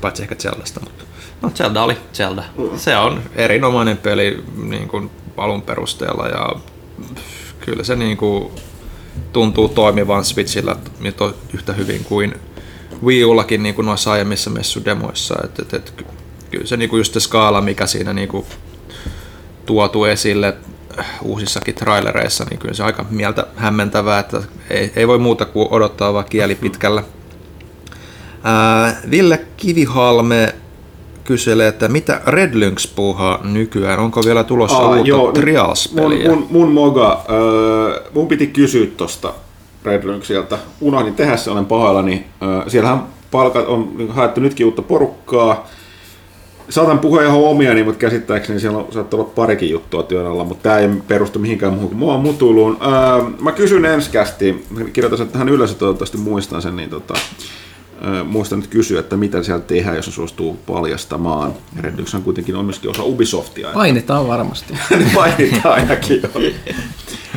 paitsi 0.00 0.22
ehkä 0.22 0.34
Zeldasta, 0.34 0.80
mutta 0.80 1.04
no 1.42 1.50
Zelda 1.50 1.82
oli 1.82 1.96
Zelda. 2.14 2.44
Se 2.76 2.96
on 2.96 3.22
erinomainen 3.34 3.96
peli 3.96 4.44
niin 4.56 4.88
kuin 4.88 5.10
alun 5.36 5.62
perusteella 5.62 6.28
ja 6.28 6.48
kyllä 7.60 7.84
se 7.84 7.96
niin 7.96 8.16
kuin 8.16 8.50
tuntuu 9.32 9.68
toimivan 9.68 10.24
Switchillä 10.24 10.76
to- 11.16 11.36
yhtä 11.54 11.72
hyvin 11.72 12.04
kuin 12.04 12.34
Wii 13.04 13.24
Ullakin 13.24 13.62
niin 13.62 13.74
kuin 13.74 13.86
noissa 13.86 14.12
aiemmissa 14.12 14.50
messudemoissa. 14.50 15.34
Et, 15.44 15.58
et, 15.58 15.74
et, 15.74 15.90
ky- 15.90 16.06
kyllä 16.50 16.66
se 16.66 16.76
niin 16.76 16.90
kuin 16.90 17.00
just 17.00 17.12
se 17.12 17.20
skaala, 17.20 17.60
mikä 17.60 17.86
siinä 17.86 18.12
niin 18.12 18.28
kuin 18.28 18.46
tuotu 19.66 20.04
esille 20.04 20.56
uusissakin 21.22 21.74
trailereissa, 21.74 22.44
niin 22.50 22.58
kyllä 22.58 22.74
se 22.74 22.84
aika 22.84 23.04
mieltä 23.10 23.46
hämmentävää, 23.56 24.18
että 24.18 24.42
ei, 24.70 24.92
ei 24.96 25.08
voi 25.08 25.18
muuta 25.18 25.44
kuin 25.44 25.68
odottaa 25.70 26.12
vaan 26.14 26.24
kieli 26.30 26.54
pitkällä. 26.54 27.02
Ää, 28.44 28.96
Ville 29.10 29.46
Kivihalme 29.56 30.54
kyselee, 31.24 31.68
että 31.68 31.88
mitä 31.88 32.20
Red 32.26 32.50
Lynx 32.54 32.94
puuhaa 32.94 33.40
nykyään? 33.44 33.98
Onko 33.98 34.24
vielä 34.24 34.44
tulossa 34.44 34.76
Aa, 34.76 34.88
uutta 34.88 35.08
joo, 35.08 35.32
Trials-peliä? 35.32 36.28
Mun, 36.28 36.38
mun, 36.38 36.46
mun 36.50 36.72
moga, 36.72 37.24
öö, 37.30 38.02
mun 38.14 38.28
piti 38.28 38.46
kysyä 38.46 38.86
tosta 38.96 39.32
Red 39.84 40.04
Lynxiltä. 40.04 40.58
Unohdin 40.80 41.14
tehdä 41.14 41.36
se, 41.36 41.50
olen 41.50 41.66
pahoillani. 41.66 42.24
Öö, 42.42 42.70
siellähän 42.70 43.02
palkat 43.30 43.66
on 43.66 43.92
niin 43.96 44.10
haettu 44.10 44.40
nytkin 44.40 44.66
uutta 44.66 44.82
porukkaa. 44.82 45.66
Saatan 46.68 46.98
puhua 46.98 47.22
ihan 47.22 47.36
omiani, 47.36 47.82
mutta 47.82 47.98
käsittääkseni 47.98 48.60
siellä 48.60 48.78
on, 48.78 48.86
saattaa 48.90 49.20
olla 49.20 49.30
parikin 49.34 49.70
juttua 49.70 50.02
työn 50.02 50.26
alla, 50.26 50.44
mutta 50.44 50.62
tämä 50.62 50.78
ei 50.78 50.88
perustu 51.08 51.38
mihinkään 51.38 51.72
muuhun 51.72 51.88
kuin 51.88 51.98
mua 51.98 52.18
mutuiluun. 52.18 52.78
Öö, 52.82 53.30
mä 53.40 53.52
kysyn 53.52 53.84
ensikästi, 53.84 54.66
kirjoitan 54.92 55.18
sen 55.18 55.28
tähän 55.28 55.48
ylös 55.48 55.74
toivottavasti 55.74 56.18
muistan 56.18 56.62
sen, 56.62 56.76
niin 56.76 56.90
tota, 56.90 57.14
öö, 58.06 58.24
muistan 58.24 58.58
nyt 58.60 58.68
kysyä, 58.68 59.00
että 59.00 59.16
mitä 59.16 59.42
siellä 59.42 59.64
tehdään, 59.66 59.96
jos 59.96 60.04
se 60.04 60.10
suostuu 60.10 60.58
paljastamaan. 60.66 61.52
Red 61.80 61.94
on 62.14 62.22
kuitenkin 62.22 62.56
on 62.56 62.64
myöskin 62.64 62.90
osa 62.90 63.04
Ubisoftia. 63.04 63.68
Painitaan 63.74 64.28
varmasti. 64.28 64.74
niin 64.90 65.14
mainitaan 65.14 65.74
ainakin 65.74 66.22
jo. 66.22 66.28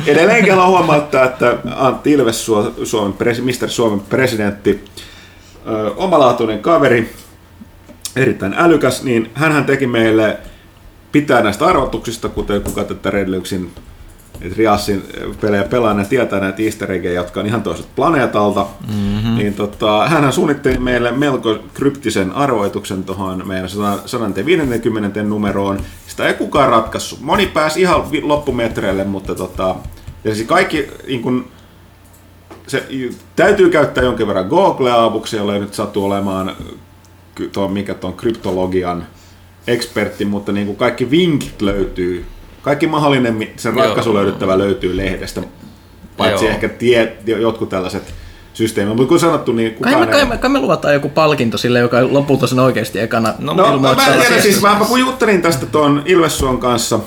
Edelleenkin 0.06 0.52
haluan 0.52 0.68
huomauttaa, 0.68 1.24
että 1.24 1.58
Antti 1.76 2.12
Ilves, 2.12 2.46
Suomen, 2.84 3.14
Mr. 3.42 3.68
Suomen 3.68 4.00
presidentti, 4.00 4.84
ö, 5.66 5.94
omalaatuinen 5.96 6.58
kaveri, 6.58 7.10
erittäin 8.16 8.54
älykäs, 8.56 9.02
niin 9.02 9.30
hän 9.34 9.64
teki 9.64 9.86
meille 9.86 10.38
pitää 11.12 11.42
näistä 11.42 11.66
arvotuksista, 11.66 12.28
kuten 12.28 12.62
kuka 12.62 12.84
tätä 12.84 13.10
Red 13.10 13.28
Lynxin 13.28 13.70
Riassin 14.56 15.02
pelejä 15.40 15.62
pelaa, 15.62 15.94
ne 15.94 16.04
tietää 16.04 16.40
näitä 16.40 16.62
easter 16.62 16.92
eggejä, 16.92 17.20
jotka 17.20 17.40
on 17.40 17.46
ihan 17.46 17.62
toiselta 17.62 17.90
planeetalta. 17.96 18.66
Mm-hmm. 18.88 19.34
Niin 19.34 19.54
tota, 19.54 20.08
hänhän 20.08 20.32
suunnitteli 20.32 20.78
meille 20.78 21.12
melko 21.12 21.58
kryptisen 21.74 22.32
arvoituksen 22.32 23.04
tuohon 23.04 23.48
meidän 23.48 23.68
150 24.06 25.22
numeroon. 25.22 25.80
Sitä 26.06 26.26
ei 26.26 26.34
kukaan 26.34 26.68
ratkaissut. 26.68 27.20
Moni 27.20 27.46
pääsi 27.46 27.80
ihan 27.80 28.02
loppumetreille, 28.22 29.04
mutta 29.04 29.34
tota, 29.34 29.74
ja 30.24 30.34
siis 30.34 30.46
kaikki 30.46 30.86
niin 31.06 31.22
kun, 31.22 31.48
se, 32.66 32.88
täytyy 33.36 33.70
käyttää 33.70 34.04
jonkin 34.04 34.26
verran 34.26 34.48
Googlea 34.48 35.04
avuksi, 35.04 35.36
jolla 35.36 35.54
ei 35.54 35.60
nyt 35.60 35.74
sattuu 35.74 36.04
olemaan 36.04 36.56
tuon, 37.52 37.72
mikä 37.72 37.94
tuon 37.94 38.12
kryptologian 38.12 39.06
ekspertti, 39.66 40.24
mutta 40.24 40.52
niin 40.52 40.66
kuin 40.66 40.76
kaikki 40.76 41.10
vinkit 41.10 41.62
löytyy, 41.62 42.24
kaikki 42.62 42.86
mahdollinen 42.86 43.48
sen 43.56 43.76
Joo. 43.76 43.84
ratkaisu 43.84 44.14
löydettävä 44.14 44.58
löytyy 44.58 44.96
lehdestä, 44.96 45.42
paitsi 46.16 46.44
Joo. 46.44 46.54
ehkä 46.54 46.68
tie, 46.68 47.16
jotkut 47.26 47.68
tällaiset 47.68 48.14
systeemi. 48.54 48.94
Mutta 48.94 49.08
kun 49.08 49.20
sanottu, 49.20 49.52
niin 49.52 49.74
Kai 49.74 49.92
kukaan 49.92 50.00
me, 50.00 50.12
kai, 50.12 50.24
me, 50.24 50.38
kai 50.38 50.50
me 50.50 50.60
luvataan 50.60 50.94
joku 50.94 51.08
palkinto 51.08 51.58
sille, 51.58 51.78
joka 51.78 52.12
lopulta 52.12 52.46
sen 52.46 52.58
oikeasti 52.58 53.00
ekana 53.00 53.34
No, 53.38 53.54
No, 53.54 53.62
mä, 53.62 53.72
ilmoittaa 53.72 54.06
mä 54.06 54.14
en 54.14 54.20
tiedä, 54.20 54.42
siis 54.42 54.62
mä, 54.62 54.78
mä 54.78 54.84
kun 54.84 55.00
juttelin 55.00 55.42
tästä 55.42 55.66
tuon 55.66 56.02
Ilvessuon 56.06 56.58
kanssa 56.58 57.00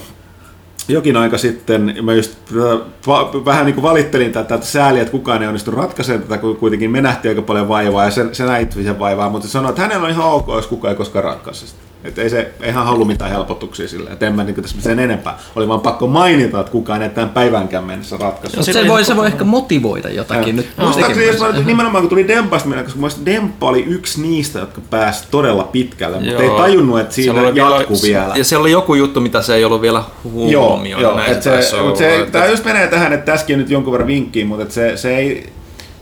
jokin 0.87 1.17
aika 1.17 1.37
sitten, 1.37 1.95
mä 2.01 2.13
just 2.13 2.37
äh, 2.51 3.45
vähän 3.45 3.65
niin 3.65 3.75
kuin 3.75 3.83
valittelin 3.83 4.31
tätä, 4.31 4.55
että 4.55 4.67
sääli, 4.67 4.99
että 4.99 5.11
kukaan 5.11 5.41
ei 5.41 5.47
onnistu 5.47 5.71
ratkaisemaan 5.71 6.23
tätä, 6.23 6.37
kun 6.37 6.57
kuitenkin 6.57 6.91
me 6.91 7.01
nähtiin 7.01 7.29
aika 7.29 7.41
paljon 7.41 7.67
vaivaa 7.67 8.05
ja 8.05 8.11
se, 8.11 8.29
se 8.31 8.45
näitti 8.45 8.83
sen 8.83 8.99
vaivaa, 8.99 9.29
mutta 9.29 9.47
se 9.47 9.51
sanoi, 9.51 9.69
että 9.69 9.81
hänellä 9.81 10.05
on 10.05 10.11
ihan 10.11 10.31
ok, 10.31 10.47
jos 10.47 10.67
kukaan 10.67 10.89
ei 10.89 10.95
koskaan 10.97 11.23
ratkaise 11.23 11.67
sitä. 11.67 11.90
Että 12.03 12.21
ei 12.21 12.29
se 12.29 12.53
ei 12.61 12.71
hän 12.71 12.85
halua 12.85 13.05
mitään 13.05 13.31
helpotuksia 13.31 13.87
sille, 13.87 14.09
että 14.09 14.27
en 14.27 14.35
mä 14.35 14.43
niin 14.43 14.55
tässä 14.55 14.81
sen 14.81 14.99
enempää. 14.99 15.37
Oli 15.55 15.67
vaan 15.67 15.81
pakko 15.81 16.07
mainita, 16.07 16.59
että 16.59 16.71
kukaan 16.71 17.01
ei 17.01 17.09
tämän 17.09 17.29
päiväänkään 17.29 17.83
mennessä 17.83 18.17
ratkaise. 18.17 18.57
Mutta 18.57 18.73
se, 18.73 18.87
voi, 18.87 19.05
se 19.05 19.15
voi 19.15 19.27
ehkä 19.27 19.43
motivoida 19.43 20.09
jotakin 20.09 20.55
nyt 20.55 20.67
Muistaakseni, 20.77 21.25
jos 21.25 21.39
mä, 21.39 21.51
nimenomaan 21.65 22.01
kun 22.01 22.09
tuli 22.09 22.27
Dempasta 22.27 22.69
mennä, 22.69 22.83
koska 22.83 22.99
muista 22.99 23.25
Demppa 23.25 23.67
oli 23.69 23.83
yksi 23.83 24.21
niistä, 24.21 24.59
jotka 24.59 24.81
pääsi 24.89 25.23
todella 25.31 25.63
pitkälle, 25.63 26.19
mutta 26.19 26.41
ei 26.43 26.47
Joo. 26.47 26.57
tajunnut, 26.57 26.99
että 26.99 27.15
siinä 27.15 27.41
jatkuu 27.41 27.97
vielä, 28.03 28.21
vielä. 28.21 28.33
Ja 28.35 28.43
siellä 28.43 28.61
oli 28.61 28.71
joku 28.71 28.93
juttu, 28.93 29.21
mitä 29.21 29.41
se 29.41 29.55
ei 29.55 29.65
ollut 29.65 29.81
vielä 29.81 30.03
Joo, 30.47 30.67
huomioon. 30.67 31.01
joo 31.01 31.19
et 31.27 31.43
se, 31.43 31.61
se, 31.61 32.27
tämä 32.31 32.45
just 32.45 32.65
menee 32.65 32.87
tähän, 32.87 33.13
että 33.13 33.31
tässäkin 33.31 33.57
nyt 33.57 33.69
jonkun 33.69 33.91
verran 33.91 34.07
vinkkiin, 34.07 34.47
mutta 34.47 34.63
et 34.63 34.71
se, 34.71 34.97
se, 34.97 35.17
ei, 35.17 35.49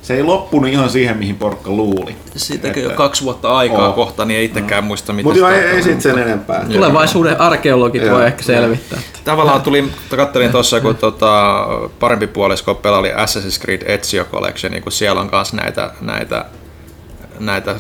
se 0.02 0.16
ei 0.16 0.24
loppunut 0.24 0.70
ihan 0.70 0.90
siihen, 0.90 1.18
mihin 1.18 1.36
porukka 1.36 1.72
luuli. 1.72 2.16
Siitäkin 2.36 2.84
jo 2.84 2.90
kaksi 2.90 3.24
vuotta 3.24 3.58
aikaa 3.58 3.88
Oo. 3.88 3.94
kohta, 3.94 4.26
niin 4.26 4.40
ei 4.40 4.46
itsekään 4.46 4.84
muista, 4.84 5.14
mitä 5.14 5.30
Mutta 5.30 5.56
ei, 5.56 5.62
ei 5.62 5.84
sit 5.84 6.02
sen 6.02 6.20
enempää. 6.20 6.66
Tulevaisuuden 6.66 7.42
arkeologit 7.42 8.02
Joo. 8.02 8.16
voi 8.16 8.26
ehkä 8.26 8.44
selvittää. 8.44 9.00
Tavallaan 9.26 9.62
tuli, 9.62 9.90
kattelin 10.16 10.52
tuossa, 10.52 10.82
kun 10.82 10.96
tota, 10.96 11.66
parempi 12.00 12.28
puolisko 12.28 12.76
pelaili 12.76 13.10
Assassin's 13.10 13.62
Creed 13.62 13.82
Ezio 13.86 14.26
Collection, 14.26 14.72
niin 14.72 14.84
kun 14.84 14.92
siellä 14.92 15.22
on 15.22 15.30
myös 15.32 15.54
näitä, 15.54 15.92
näitä 16.02 16.46
näitä 17.40 17.76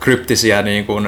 kryptisiä 0.00 0.62
niin 0.62 0.86
kuin, 0.86 1.06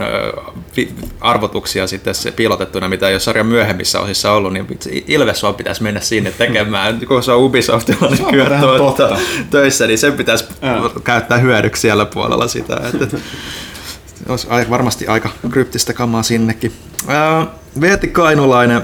arvotuksia 1.21 1.87
sitten 1.87 2.15
se 2.15 2.31
piilotettuna, 2.33 2.89
mitä 2.89 3.09
ei 3.09 3.15
ole 3.15 3.21
sarjan 3.21 3.47
myöhemmissä 3.47 4.01
osissa 4.01 4.33
ollut, 4.33 4.53
niin 4.53 4.67
Ilves 5.07 5.43
vaan 5.43 5.55
pitäisi 5.55 5.83
mennä 5.83 6.01
sinne 6.01 6.31
tekemään, 6.31 7.01
kun 7.09 7.23
se 7.23 7.33
on 7.33 7.43
Ubisoftilla 7.43 8.09
niin 8.11 8.27
kyllä 8.31 8.59
tuota, 8.61 8.79
totta. 8.79 9.19
töissä, 9.51 9.87
niin 9.87 9.99
sen 9.99 10.13
pitäisi 10.13 10.45
Joo. 10.63 10.91
käyttää 11.05 11.39
hyödyksi 11.39 11.81
siellä 11.81 12.07
puolella 12.07 12.49
sitä. 12.49 12.81
Että, 12.93 13.05
että, 13.05 13.17
olisi 14.29 14.71
varmasti 14.71 15.07
aika 15.07 15.29
kryptistä 15.51 15.93
kamaa 15.93 16.23
sinnekin. 16.23 16.73
Ää, 17.09 17.47
Veeti 17.81 18.09
Kainulainen 18.09 18.83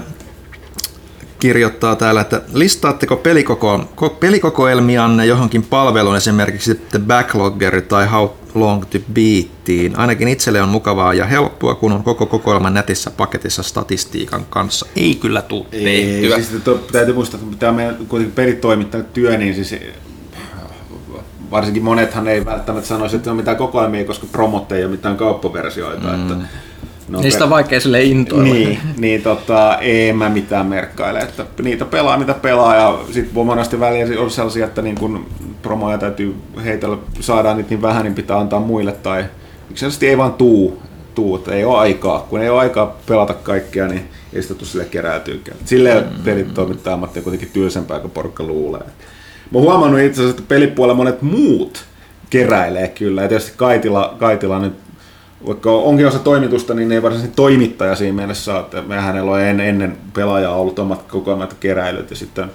kirjoittaa 1.39 1.95
täällä, 1.95 2.21
että 2.21 2.41
listaatteko 2.53 3.15
pelikoko, 3.15 3.77
ko- 3.77 4.09
pelikokoelmianne 4.09 5.25
johonkin 5.25 5.63
palveluun, 5.63 6.15
esimerkiksi 6.15 6.75
The 6.75 6.99
Backlogger 6.99 7.81
tai 7.81 8.07
How 8.07 8.29
Long 8.59 8.85
to 8.85 8.97
Beatiin. 9.13 9.99
Ainakin 9.99 10.27
itselle 10.27 10.61
on 10.61 10.69
mukavaa 10.69 11.13
ja 11.13 11.25
helppoa, 11.25 11.75
kun 11.75 11.91
on 11.91 12.03
koko 12.03 12.25
kokoelma 12.25 12.69
netissä 12.69 13.11
paketissa 13.11 13.63
statistiikan 13.63 14.45
kanssa. 14.49 14.85
Ei 14.95 15.15
kyllä 15.15 15.41
tule 15.41 15.65
Ei, 15.71 16.31
siis 16.35 16.61
to, 16.63 16.75
täytyy 16.91 17.13
muistaa, 17.13 17.39
että 17.43 17.57
tämä 17.57 17.71
meidän 17.71 17.95
kuitenkin 17.95 18.35
pelitoimittajan 18.35 19.05
työ, 19.13 19.37
niin 19.37 19.55
siis 19.55 19.75
varsinkin 21.51 21.83
monethan 21.83 22.27
ei 22.27 22.45
välttämättä 22.45 22.87
sanoisi, 22.87 23.15
että 23.15 23.31
on 23.31 23.37
mitään 23.37 23.57
kokoelmia, 23.57 24.05
koska 24.05 24.27
promot 24.31 24.71
ei 24.71 24.83
ole 24.83 24.91
mitään 24.91 25.17
kauppaversioita. 25.17 26.07
Mm. 26.07 26.21
Että 26.21 26.47
ne 27.09 27.17
on 27.17 27.23
Niistä 27.23 27.43
on 27.43 27.49
vaikea 27.49 27.79
sille 27.79 28.03
intoilla. 28.03 28.53
Niin, 28.53 28.79
niin 28.97 29.21
tota, 29.21 29.77
ei 29.77 30.13
mä 30.13 30.29
mitään 30.29 30.65
merkkaile, 30.65 31.19
että 31.19 31.45
niitä 31.61 31.85
pelaa 31.85 32.17
mitä 32.17 32.33
pelaa 32.33 32.75
ja 32.75 32.99
sitten 33.11 33.45
monesti 33.45 33.79
väliä 33.79 34.19
on 34.19 34.31
sellaisia, 34.31 34.65
että 34.65 34.81
niin 34.81 34.95
kun 34.95 35.25
promoja 35.61 35.97
täytyy 35.97 36.35
heitellä, 36.63 36.97
saadaan 37.19 37.57
niitä 37.57 37.69
niin 37.69 37.81
vähän, 37.81 38.03
niin 38.03 38.15
pitää 38.15 38.37
antaa 38.37 38.59
muille 38.59 38.91
tai 38.91 39.25
yksinkertaisesti 39.71 40.07
ei 40.07 40.17
vaan 40.17 40.33
tuu, 40.33 40.81
tuu 41.15 41.35
että 41.35 41.53
ei 41.53 41.65
ole 41.65 41.77
aikaa. 41.77 42.25
Kun 42.29 42.41
ei 42.41 42.49
ole 42.49 42.59
aikaa 42.59 42.95
pelata 43.07 43.33
kaikkea, 43.33 43.87
niin 43.87 44.07
ei 44.33 44.41
sitä 44.41 44.53
tule 44.53 44.67
sille 44.67 44.85
keräytyykään. 44.85 45.57
Silleen 45.65 46.03
mm. 46.03 46.23
pelit 46.23 46.53
toimittaa 46.53 46.93
ammatti 46.93 47.21
kuitenkin 47.21 47.49
tylsempää 47.53 47.99
kuin 47.99 48.11
porukka 48.11 48.43
luulee. 48.43 48.83
Mä 49.51 49.53
oon 49.53 49.63
huomannut 49.63 50.01
itse 50.01 50.21
asiassa, 50.21 50.39
että 50.39 50.49
pelipuolella 50.49 50.97
monet 50.97 51.21
muut 51.21 51.85
keräilee 52.29 52.87
kyllä. 52.87 53.21
Ja 53.21 53.27
tietysti 53.27 53.53
Kaitila, 53.57 54.15
Kaitila 54.19 54.59
nyt 54.59 54.73
vaikka 55.47 55.71
onkin 55.71 56.07
osa 56.07 56.19
toimitusta, 56.19 56.73
niin 56.73 56.91
ei 56.91 57.03
varsinaisesti 57.03 57.35
toimittaja 57.35 57.95
siinä 57.95 58.15
mielessä 58.15 58.53
ole, 58.53 58.61
että 58.61 58.81
me 58.81 58.95
hänellä 58.95 59.31
on 59.31 59.41
en, 59.41 59.59
ennen 59.59 59.97
pelaajaa 60.13 60.55
ollut 60.55 60.79
omat 60.79 61.01
kokoelmat 61.01 61.53
keräilyt 61.53 62.09
ja 62.09 62.15
sitten 62.15 62.51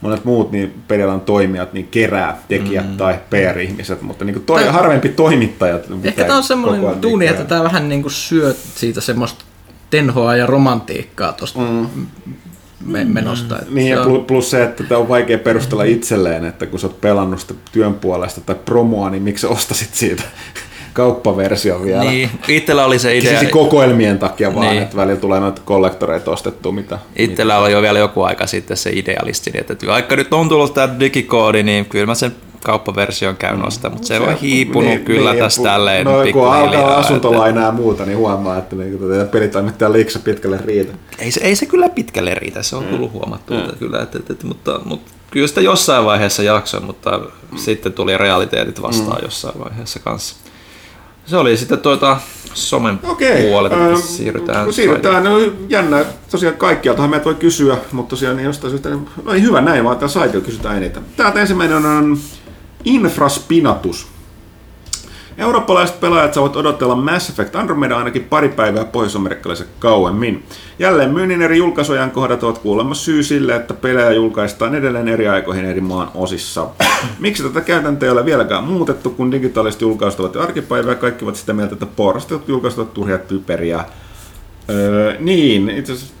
monet 0.00 0.24
muut 0.24 0.52
niin 0.52 0.74
pelialan 0.88 1.20
toimijat 1.20 1.72
niin 1.72 1.88
kerää 1.90 2.42
tekijät 2.48 2.90
mm. 2.90 2.96
tai 2.96 3.18
PR-ihmiset, 3.30 4.02
mutta 4.02 4.24
niin 4.24 4.42
toi, 4.42 4.62
Tää- 4.62 4.72
harvempi 4.72 5.08
toimittajat. 5.08 5.82
Ehkä 6.04 6.24
tämä 6.24 6.36
on 6.36 6.42
semmoinen 6.42 7.02
duuni, 7.02 7.26
että 7.26 7.44
tämä 7.44 7.64
vähän 7.64 7.88
niin 7.88 8.02
kuin 8.02 8.12
syö 8.12 8.54
siitä 8.74 9.00
semmoista 9.00 9.44
tenhoa 9.90 10.36
ja 10.36 10.46
romantiikkaa 10.46 11.32
tuosta 11.32 11.58
mm. 11.58 11.88
menosta. 13.04 13.58
Että 13.58 13.74
Niin 13.74 13.88
ja 13.88 14.02
on- 14.02 14.06
plu- 14.06 14.24
plus 14.24 14.50
se, 14.50 14.64
että 14.64 14.84
tämä 14.84 15.00
on 15.00 15.08
vaikea 15.08 15.38
perustella 15.38 15.84
itselleen, 15.84 16.44
että 16.44 16.66
kun 16.66 16.78
sä 16.78 16.86
oot 16.86 17.00
pelannut 17.00 17.40
sitä 17.40 17.54
työn 17.72 17.94
puolesta 17.94 18.40
tai 18.40 18.56
promoa, 18.64 19.10
niin 19.10 19.22
miksi 19.22 19.42
sä 19.42 19.48
ostasit 19.48 19.94
siitä 19.94 20.22
kauppaversion 20.96 21.84
vielä? 21.84 22.04
Niin, 22.04 22.30
itsellä 22.48 22.84
oli 22.84 22.98
se 22.98 23.16
idea. 23.18 23.38
Siis 23.38 23.50
kokoelmien 23.50 24.18
takia 24.18 24.54
vaan, 24.54 24.66
Niin. 24.66 24.82
että 24.82 24.96
välillä 24.96 25.20
tulee 25.20 25.40
noita 25.40 25.62
kollektoreita 25.64 26.30
ostettua, 26.30 26.72
mitä... 26.72 26.98
Itsellä 27.16 27.58
oli 27.58 27.72
jo 27.72 27.82
vielä 27.82 27.98
joku 27.98 28.22
aika 28.22 28.46
sitten 28.46 28.76
se 28.76 28.90
idealistinen, 28.92 29.60
että 29.60 29.86
vaikka 29.86 30.16
nyt 30.16 30.34
on 30.34 30.48
tullut 30.48 30.74
tämä 30.74 31.00
digikoodi, 31.00 31.62
niin 31.62 31.84
kyllä 31.86 32.06
mä 32.06 32.14
sen 32.14 32.32
kauppaversion 32.64 33.36
käyn 33.36 33.66
ostaa, 33.66 33.90
mutta 33.90 34.06
se 34.06 34.20
on 34.20 34.34
hiipunut 34.36 34.90
niin, 34.90 35.04
kyllä 35.04 35.32
niin, 35.32 35.44
tässä 35.44 35.62
tälleen 35.62 36.04
No 36.04 36.12
kun 36.32 36.52
alkaa 36.54 36.96
asuntolainaa 36.96 37.64
ja 37.64 37.72
muuta, 37.72 38.06
niin 38.06 38.18
huomaa, 38.18 38.58
että 38.58 38.76
niin, 38.76 38.98
tätä 38.98 39.24
pelitoimittajan 39.24 39.92
liiksa 39.92 40.18
pitkälle 40.18 40.58
riitä. 40.64 40.92
Ei 41.18 41.30
se, 41.30 41.40
ei 41.40 41.56
se 41.56 41.66
kyllä 41.66 41.88
pitkälle 41.88 42.34
riitä, 42.34 42.62
se 42.62 42.76
on 42.76 42.82
Mm. 42.84 42.88
tullut 42.88 43.12
huomattua 43.12 43.60
kyllä, 43.78 44.02
että, 44.02 44.18
että, 44.18 44.32
että, 44.32 44.46
mutta, 44.46 44.80
mutta 44.84 45.12
kyllä 45.30 45.46
sitä 45.46 45.60
jossain 45.60 46.04
vaiheessa 46.04 46.42
jaksoin, 46.42 46.84
mutta 46.84 47.18
mm. 47.52 47.58
sitten 47.58 47.92
tuli 47.92 48.18
realiteetit 48.18 48.82
vastaan 48.82 49.18
mm. 49.18 49.24
jossain 49.24 49.58
vaiheessa 49.64 49.98
kanssa. 49.98 50.36
Se 51.26 51.36
oli 51.36 51.56
sitten 51.56 51.78
tuota 51.78 52.20
somen 52.54 52.98
Okei, 53.02 53.42
puolelta, 53.42 53.86
ähm, 53.86 53.96
siirrytään. 53.96 54.72
siirrytään, 54.72 55.24
no 55.24 55.38
jännä, 55.68 56.04
tosiaan 56.30 56.56
kaikkialtahan 56.56 57.10
meitä 57.10 57.24
voi 57.24 57.34
kysyä, 57.34 57.76
mutta 57.92 58.10
tosiaan 58.10 58.36
niin 58.36 58.44
jostain 58.44 58.70
syystä, 58.70 58.88
niin, 58.88 59.08
no 59.24 59.32
ei 59.32 59.42
hyvä 59.42 59.60
näin, 59.60 59.84
vaan 59.84 59.96
tämä 59.96 60.08
saitilla 60.08 60.44
kysytään 60.44 60.76
eniten. 60.76 61.02
Täältä 61.16 61.40
ensimmäinen 61.40 61.86
on 61.86 62.18
Infraspinatus. 62.84 64.15
Eurooppalaiset 65.38 66.00
pelaajat 66.00 66.34
saavat 66.34 66.56
odotella 66.56 66.94
Mass 66.94 67.30
Effect 67.30 67.56
Andromeda 67.56 67.96
ainakin 67.96 68.24
pari 68.24 68.48
päivää 68.48 68.84
pohjois-amerikkalaisen 68.84 69.66
kauemmin. 69.78 70.44
Jälleen 70.78 71.10
myynnin 71.10 71.42
eri 71.42 71.58
julkaisujen 71.58 72.10
kohdat 72.10 72.42
ovat 72.42 72.58
kuulemma 72.58 72.94
syy 72.94 73.22
sille, 73.22 73.56
että 73.56 73.74
pelejä 73.74 74.12
julkaistaan 74.12 74.74
edelleen 74.74 75.08
eri 75.08 75.28
aikoihin 75.28 75.64
eri 75.64 75.80
maan 75.80 76.10
osissa. 76.14 76.68
Miksi 77.18 77.42
tätä 77.42 77.60
käytäntöä 77.60 78.06
ei 78.06 78.12
ole 78.12 78.24
vieläkään 78.24 78.64
muutettu, 78.64 79.10
kun 79.10 79.32
digitaaliset 79.32 79.80
julkaisut 79.80 80.20
ovat 80.20 80.34
jo 80.34 80.42
arkipäivää, 80.42 80.94
kaikki 80.94 81.24
ovat 81.24 81.36
sitä 81.36 81.52
mieltä, 81.52 81.72
että 81.72 81.86
porrastetut 81.86 82.48
julkaisut 82.48 82.78
ovat 82.78 82.94
turhia 82.94 83.18
typeriä. 83.18 83.84
Öö, 84.70 85.16
niin, 85.18 85.70
itse 85.70 85.92
asiassa 85.92 86.14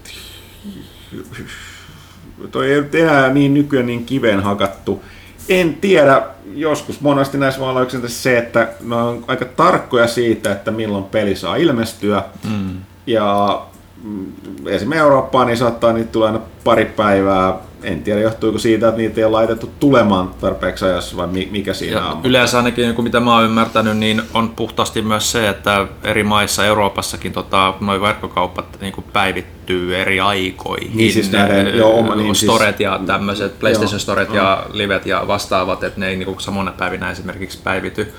toi 2.50 2.72
ei 2.72 2.82
enää 2.92 3.32
niin 3.32 3.54
nykyään 3.54 3.86
niin 3.86 4.06
kiveen 4.06 4.40
hakattu. 4.40 5.02
En 5.48 5.74
tiedä, 5.74 6.22
joskus 6.54 7.00
monesti 7.00 7.38
näissä 7.38 7.60
yksinkertaisesti 7.82 8.22
se, 8.22 8.38
että 8.38 8.68
ne 8.80 8.96
on 8.96 9.24
aika 9.26 9.44
tarkkoja 9.44 10.06
siitä, 10.06 10.52
että 10.52 10.70
milloin 10.70 11.04
peli 11.04 11.36
saa 11.36 11.56
ilmestyä. 11.56 12.22
Mm. 12.50 12.76
Ja 13.06 13.60
mm, 14.02 14.26
esimerkiksi 14.66 14.98
Eurooppaan 14.98 15.46
niin 15.46 15.56
saattaa 15.56 15.92
niitä 15.92 16.12
tulla 16.12 16.26
aina 16.26 16.40
pari 16.64 16.84
päivää. 16.84 17.54
En 17.86 18.02
tiedä, 18.02 18.20
johtuuko 18.20 18.58
siitä, 18.58 18.88
että 18.88 19.00
niitä 19.00 19.20
ei 19.20 19.24
ole 19.24 19.32
laitettu 19.32 19.70
tulemaan 19.80 20.30
tarpeeksi 20.40 20.84
ajassa 20.84 21.16
vai 21.16 21.26
mi- 21.26 21.48
mikä 21.52 21.74
siinä 21.74 21.96
Ja 21.96 22.06
on. 22.06 22.20
yleensä 22.24 22.56
ainakin, 22.56 22.84
niin 22.88 23.04
mitä 23.04 23.20
mä 23.20 23.34
oon 23.34 23.44
ymmärtänyt, 23.44 23.96
niin 23.96 24.22
on 24.34 24.48
puhtaasti 24.50 25.02
myös 25.02 25.32
se, 25.32 25.48
että 25.48 25.86
eri 26.04 26.22
maissa, 26.22 26.64
Euroopassakin, 26.66 27.32
tota, 27.32 27.74
noin 27.80 28.00
verkkokauppat 28.00 28.78
niin 28.80 28.92
kuin 28.92 29.04
päivittyy 29.12 29.96
eri 29.96 30.20
aikoihin. 30.20 30.96
Niin 30.96 31.12
siis 31.12 31.32
näiden- 31.32 31.76
joo, 31.76 31.98
oma- 31.98 32.14
niin 32.14 32.34
siis- 32.34 32.52
Storet 32.52 32.80
ja 32.80 33.00
tämmöiset, 33.06 33.58
PlayStation 33.58 33.92
Joo, 33.92 33.98
Storet 33.98 34.34
ja 34.34 34.66
livet 34.72 35.06
ja 35.06 35.24
vastaavat, 35.26 35.84
että 35.84 36.00
ne 36.00 36.08
ei 36.08 36.16
niin 36.16 36.26
kuin 36.26 36.40
samana 36.40 36.72
päivinä 36.72 37.10
esimerkiksi 37.10 37.58
päivity, 37.64 38.12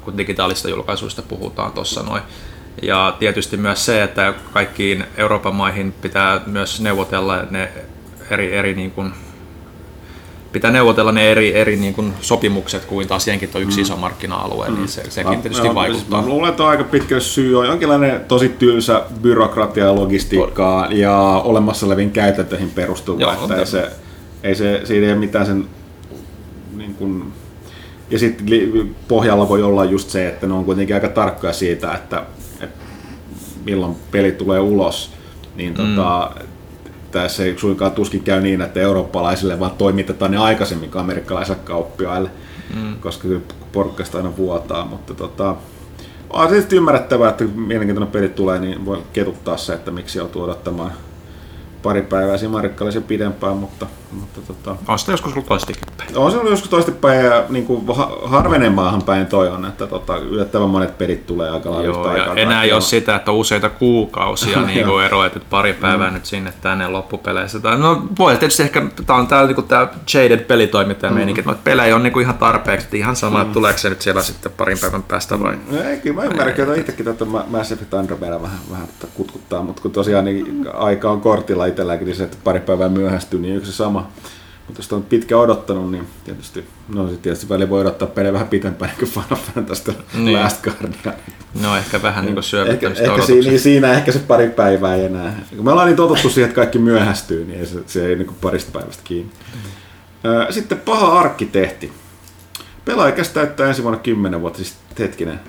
kun 0.00 0.18
digitaalista 0.18 0.68
julkaisuista 0.68 1.22
puhutaan 1.22 1.72
tuossa 1.72 2.02
noin. 2.02 2.22
Ja 2.82 3.16
tietysti 3.18 3.56
myös 3.56 3.86
se, 3.86 4.02
että 4.02 4.34
kaikkiin 4.52 5.04
Euroopan 5.16 5.54
maihin 5.54 5.92
pitää 5.92 6.40
myös 6.46 6.80
neuvotella 6.80 7.42
ne 7.50 7.68
eri, 8.30 8.52
eri 8.52 8.74
niin 8.74 8.90
kuin 8.90 9.12
pitää 10.52 10.70
neuvotella 10.70 11.12
ne 11.12 11.30
eri, 11.30 11.54
eri 11.54 11.76
niin 11.76 11.94
kuin 11.94 12.12
sopimukset, 12.20 12.84
kuin 12.84 13.08
taas 13.08 13.28
jenkit 13.28 13.56
on 13.56 13.62
yksi 13.62 13.80
iso 13.80 13.96
markkina-alue, 13.96 14.70
niin 14.70 14.88
se, 14.88 15.10
sekin 15.10 15.42
tietysti 15.42 15.66
Joo, 15.66 15.74
vaikuttaa. 15.74 16.22
Mä 16.22 16.28
luulen, 16.28 16.50
että 16.50 16.66
aika 16.66 16.84
pitkälle 16.84 17.20
syy 17.20 17.58
on 17.58 17.66
jonkinlainen 17.66 18.20
tosi 18.28 18.48
tylsä 18.48 19.02
byrokratia 19.22 19.84
ja 19.84 19.94
logistiikkaa 19.94 20.86
ja 20.92 21.42
olemassa 21.44 21.86
oleviin 21.86 22.10
käytäntöihin 22.10 22.70
perustuva. 22.70 23.20
Joo, 23.20 23.32
että 23.32 23.56
ei 23.56 23.66
se, 23.66 23.90
ei 24.42 24.54
se, 24.54 24.80
siinä 24.84 25.06
ei 25.06 25.12
ole 25.12 25.20
mitään 25.20 25.46
sen 25.46 25.64
niin 26.76 26.94
kuin, 26.94 27.32
Ja 28.10 28.18
sitten 28.18 28.46
pohjalla 29.08 29.48
voi 29.48 29.62
olla 29.62 29.84
just 29.84 30.10
se, 30.10 30.28
että 30.28 30.46
ne 30.46 30.54
on 30.54 30.64
kuitenkin 30.64 30.94
aika 30.94 31.08
tarkkoja 31.08 31.52
siitä, 31.52 31.94
että 31.94 32.22
milloin 33.64 33.96
peli 34.10 34.32
tulee 34.32 34.60
ulos. 34.60 35.12
Niin 35.56 35.74
tota, 35.74 36.30
tässä 37.10 37.44
ei 37.44 37.58
suinkaan 37.58 37.92
tuskin 37.92 38.22
käy 38.22 38.40
niin, 38.40 38.60
että 38.60 38.80
eurooppalaisille 38.80 39.60
vaan 39.60 39.70
toimitetaan 39.70 40.30
ne 40.30 40.36
aikaisemmin 40.36 40.90
kuin 40.90 41.02
amerikkalaisille 41.02 41.58
kauppiaille, 41.64 42.30
mm. 42.74 42.96
koska 43.00 43.28
porkkasta 43.72 44.18
aina 44.18 44.36
vuotaa, 44.36 44.84
mutta 44.84 45.14
tota, 45.14 45.56
on 46.30 46.50
sitten 46.50 46.76
ymmärrettävää, 46.76 47.30
että 47.30 47.44
mielenkiintoinen 47.44 48.12
peli 48.12 48.28
tulee, 48.28 48.58
niin 48.58 48.86
voi 48.86 49.02
ketuttaa 49.12 49.56
se, 49.56 49.74
että 49.74 49.90
miksi 49.90 50.18
joutuu 50.18 50.42
odottamaan 50.42 50.92
pari 51.82 52.02
päivää 52.02 52.38
siinä 52.38 52.62
pidempään, 53.08 53.56
mutta, 53.56 53.86
mutta 54.12 54.40
tota, 54.40 54.76
On 54.88 54.98
sitä 54.98 55.12
joskus 55.12 55.32
ollut 55.32 55.46
toistikin 55.46 55.82
päin. 55.96 56.16
on 56.16 56.30
se 56.30 56.36
ollut 56.36 56.50
joskus 56.50 56.70
toistepäin 56.70 57.24
ja 57.24 57.44
niin 57.48 57.66
kuin 57.66 57.86
harvenemaahan 58.24 59.02
päin 59.02 59.26
toi 59.26 59.48
on, 59.48 59.64
että 59.64 59.86
tota, 59.86 60.16
yllättävän 60.16 60.68
monet 60.68 60.98
pelit 60.98 61.26
tulee 61.26 61.50
aika 61.50 61.70
lailla 61.70 61.86
Joo, 61.86 62.16
ja 62.16 62.34
enää 62.34 62.62
ei 62.62 62.72
ole 62.72 62.80
sitä, 62.80 63.16
että 63.16 63.32
useita 63.32 63.68
kuukausia 63.68 64.62
niin 64.66 64.86
kuin 64.86 65.04
eroa, 65.04 65.26
että 65.26 65.40
pari 65.50 65.72
päivää 65.72 66.10
nyt 66.10 66.26
sinne 66.26 66.52
tänne 66.60 66.88
loppupeleissä. 66.88 67.60
Tai, 67.60 67.78
no 67.78 68.02
voi 68.18 68.36
tietysti 68.36 68.62
ehkä, 68.62 68.82
tämä 69.06 69.18
on 69.18 69.26
tää, 69.26 69.46
niin 69.46 69.64
tämä 69.64 69.88
Jaded 70.14 70.40
pelitoimittaja 70.40 71.12
meininki, 71.12 71.40
että 71.40 71.50
noita 71.50 71.62
pelejä 71.64 71.96
on 71.96 72.02
niin 72.02 72.12
kuin 72.12 72.22
ihan 72.22 72.38
tarpeeksi, 72.38 72.84
että 72.84 72.96
ihan 72.96 73.16
sama, 73.16 73.42
että 73.42 73.54
tuleeko 73.54 73.78
se 73.78 73.88
nyt 73.88 74.02
siellä 74.02 74.22
sitten 74.22 74.52
parin 74.52 74.78
päivän 74.78 75.02
päästä 75.02 75.40
vai. 75.40 75.58
No 75.70 75.82
ei, 75.82 75.96
kyllä 75.96 76.16
mä 76.16 76.24
ymmärrän, 76.24 76.60
että 76.60 76.74
itsekin 76.74 77.04
tätä 77.04 77.24
Mass 77.24 77.72
Effect 77.72 77.94
Andromeda 77.94 78.42
vähän, 78.42 78.58
vähän 78.70 78.88
tätä 78.88 79.12
kutkuttaa, 79.14 79.62
mutta 79.62 79.82
kun 79.82 79.90
tosiaan 79.90 80.24
niin 80.24 80.66
aika 80.74 81.10
on 81.10 81.20
kortilla 81.20 81.66
itselläkin, 81.66 82.06
niin 82.06 82.16
se, 82.16 82.24
että 82.24 82.36
pari 82.44 82.60
päivää 82.60 82.88
myöhästyy, 82.88 83.40
niin 83.40 83.56
yksi 83.56 83.72
se 83.72 83.84
sama. 84.00 84.12
Mutta 84.66 84.78
jos 84.82 84.92
on 84.92 85.02
pitkä 85.02 85.38
odottanut, 85.38 85.90
niin 85.90 86.06
tietysti, 86.24 86.64
no 86.88 87.02
sitten 87.02 87.22
tietysti 87.22 87.48
välillä 87.48 87.70
voi 87.70 87.80
odottaa 87.80 88.08
pelejä 88.08 88.32
vähän 88.32 88.48
pitempään 88.48 88.92
kuin 88.98 89.10
Final 89.10 89.36
Fantasy 89.54 89.94
Niin. 90.14 90.38
Last 90.40 90.62
Guardian. 90.62 91.14
No 91.62 91.76
ehkä 91.76 92.02
vähän 92.02 92.24
niin 92.24 92.34
kuin 92.34 92.70
ehkä, 92.70 92.94
sitä 92.94 93.14
ehkä 93.14 93.26
niin 93.50 93.60
siinä 93.60 93.92
ehkä 93.92 94.12
se 94.12 94.18
pari 94.18 94.50
päivää 94.50 94.94
ei 94.94 95.04
enää. 95.04 95.40
Kun 95.56 95.64
me 95.64 95.70
ollaan 95.70 95.86
niin 95.86 95.96
totuttu 95.96 96.30
siihen, 96.30 96.48
että 96.48 96.56
kaikki 96.56 96.78
myöhästyy, 96.78 97.44
niin 97.44 97.60
ei 97.60 97.66
se, 97.66 97.78
se 97.86 98.06
ei 98.06 98.16
niin 98.16 98.36
parista 98.40 98.70
päivästä 98.72 99.02
kiinni. 99.04 99.32
Sitten 100.50 100.78
paha 100.78 101.18
arkkitehti. 101.20 101.92
Pelaaja 102.84 103.24
täyttää 103.34 103.68
ensi 103.68 103.82
vuonna 103.82 104.00
10 104.00 104.40
vuotta, 104.40 104.56
siis 104.56 104.76
hetkinen, 104.98 105.40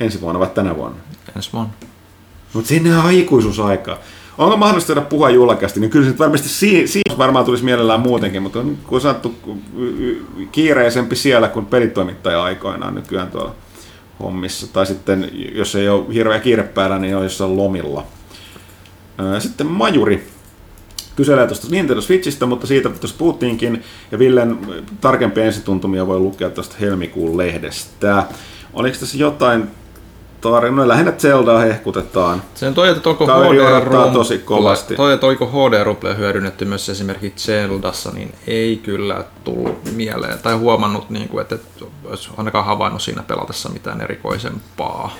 ensi 0.00 0.20
vuonna 0.20 0.40
vai 0.40 0.48
tänä 0.54 0.76
vuonna? 0.76 0.98
Ensi 1.36 1.52
vuonna. 1.52 1.72
Mutta 2.52 2.68
sinne 2.68 2.98
on 2.98 3.12
ikuisuusaikaa. 3.12 3.98
Onko 4.38 4.56
mahdollista 4.56 4.94
tehdä 4.94 5.08
puhua 5.08 5.30
julkaisesti, 5.30 5.80
niin 5.80 5.90
kyllä 5.90 6.10
se 6.10 6.18
varmasti 6.18 6.48
siinä 6.48 6.86
si- 6.86 7.00
varmaan 7.18 7.44
tulisi 7.44 7.64
mielellään 7.64 8.00
muutenkin, 8.00 8.42
mutta 8.42 8.58
on 8.58 8.78
kun 8.86 9.00
sanottu 9.00 9.34
kiireisempi 10.52 11.16
siellä 11.16 11.48
kuin 11.48 11.66
pelitoimittaja 11.66 12.42
aikoinaan 12.42 12.94
nykyään 12.94 13.30
tuolla 13.30 13.54
hommissa. 14.20 14.72
Tai 14.72 14.86
sitten, 14.86 15.30
jos 15.54 15.74
ei 15.74 15.88
ole 15.88 16.14
hirveä 16.14 16.40
kiire 16.40 16.62
päällä, 16.62 16.98
niin 16.98 17.16
on 17.16 17.22
jossain 17.22 17.56
lomilla. 17.56 18.04
Sitten 19.38 19.66
Majuri 19.66 20.26
kyselee 21.16 21.46
tuosta 21.46 21.66
Nintendo 21.70 22.02
Switchistä, 22.02 22.46
mutta 22.46 22.66
siitä 22.66 22.88
tuossa 22.88 23.16
puhuttiinkin, 23.18 23.82
ja 24.12 24.18
Villen 24.18 24.58
tarkempia 25.00 25.44
ensituntumia 25.44 26.06
voi 26.06 26.18
lukea 26.18 26.50
tuosta 26.50 26.76
helmikuun 26.80 27.38
lehdestä. 27.38 28.24
Oliko 28.72 28.96
tässä 29.00 29.16
jotain 29.16 29.68
tarinoja? 30.40 30.88
Lähinnä 30.88 31.12
Zeldaa 31.12 31.58
hehkutetaan. 31.58 32.42
Sen 32.54 32.74
toi, 32.74 32.88
että 32.88 33.08
onko 33.08 33.26
Kaveri 33.26 33.58
HD 33.58 33.60
odottaa 33.60 34.10
tosi 34.12 34.38
kovasti. 34.38 34.96
Toi, 34.96 35.12
että 35.12 35.26
oiko 35.26 35.46
HD-rupleja 35.46 36.14
hyödynnetty 36.14 36.64
myös 36.64 36.88
esimerkiksi 36.88 37.46
Zeldassa, 37.46 38.10
niin 38.10 38.34
ei 38.46 38.76
kyllä 38.76 39.24
tullut 39.44 39.92
mieleen. 39.92 40.38
Tai 40.38 40.54
huomannut, 40.54 41.10
niin 41.10 41.28
kuin, 41.28 41.42
että 41.42 41.54
et 41.54 41.84
olisi 42.04 42.30
ainakaan 42.36 42.64
havainnut 42.64 43.02
siinä 43.02 43.22
pelatessa 43.22 43.68
mitään 43.68 44.00
erikoisempaa. 44.00 45.14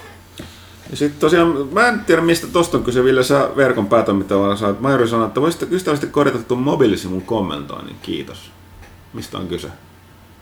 Ja 0.90 0.96
sitten 0.96 1.20
tosiaan, 1.20 1.68
mä 1.72 1.88
en 1.88 2.00
tiedä 2.00 2.22
mistä 2.22 2.46
tosta 2.46 2.76
on 2.78 2.84
kyse, 2.84 3.04
Ville, 3.04 3.22
sä 3.22 3.48
verkon 3.56 3.86
päätoimittavana 3.86 4.56
saat. 4.56 4.80
Majori 4.80 5.08
sanoi, 5.08 5.26
että 5.26 5.40
voisitte 5.40 5.66
ystävällisesti 5.70 6.12
korjata 6.12 6.38
tuon 6.38 6.60
mobiilisimun 6.60 7.22
kommentoinnin, 7.22 7.96
kiitos. 8.02 8.50
Mistä 9.12 9.38
on 9.38 9.48
kyse? 9.48 9.68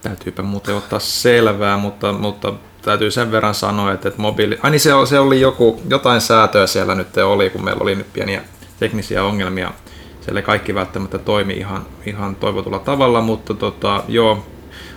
Täytyypä 0.04 0.42
muuten 0.42 0.74
ottaa 0.74 0.98
selvää, 0.98 1.76
mutta, 1.76 2.12
mutta 2.12 2.52
täytyy 2.82 3.10
sen 3.10 3.30
verran 3.30 3.54
sanoa, 3.54 3.92
että, 3.92 4.08
että 4.08 4.22
mobiili... 4.22 4.58
Ai 4.62 4.70
niin 4.70 4.80
se, 4.80 4.94
oli- 4.94 5.06
se 5.06 5.18
oli 5.18 5.40
joku, 5.40 5.80
jotain 5.90 6.20
säätöä 6.20 6.66
siellä 6.66 6.94
nyt 6.94 7.16
oli, 7.16 7.50
kun 7.50 7.64
meillä 7.64 7.82
oli 7.82 7.94
nyt 7.94 8.12
pieniä 8.12 8.42
teknisiä 8.80 9.24
ongelmia. 9.24 9.72
Siellä 10.20 10.38
ei 10.40 10.44
kaikki 10.44 10.74
välttämättä 10.74 11.18
toimi 11.18 11.52
ihan, 11.52 11.86
ihan 12.06 12.36
toivotulla 12.36 12.78
tavalla, 12.78 13.20
mutta 13.20 13.54
tota, 13.54 14.02
joo, 14.08 14.46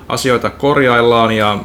asioita 0.09 0.49
korjaillaan 0.49 1.31
ja 1.31 1.59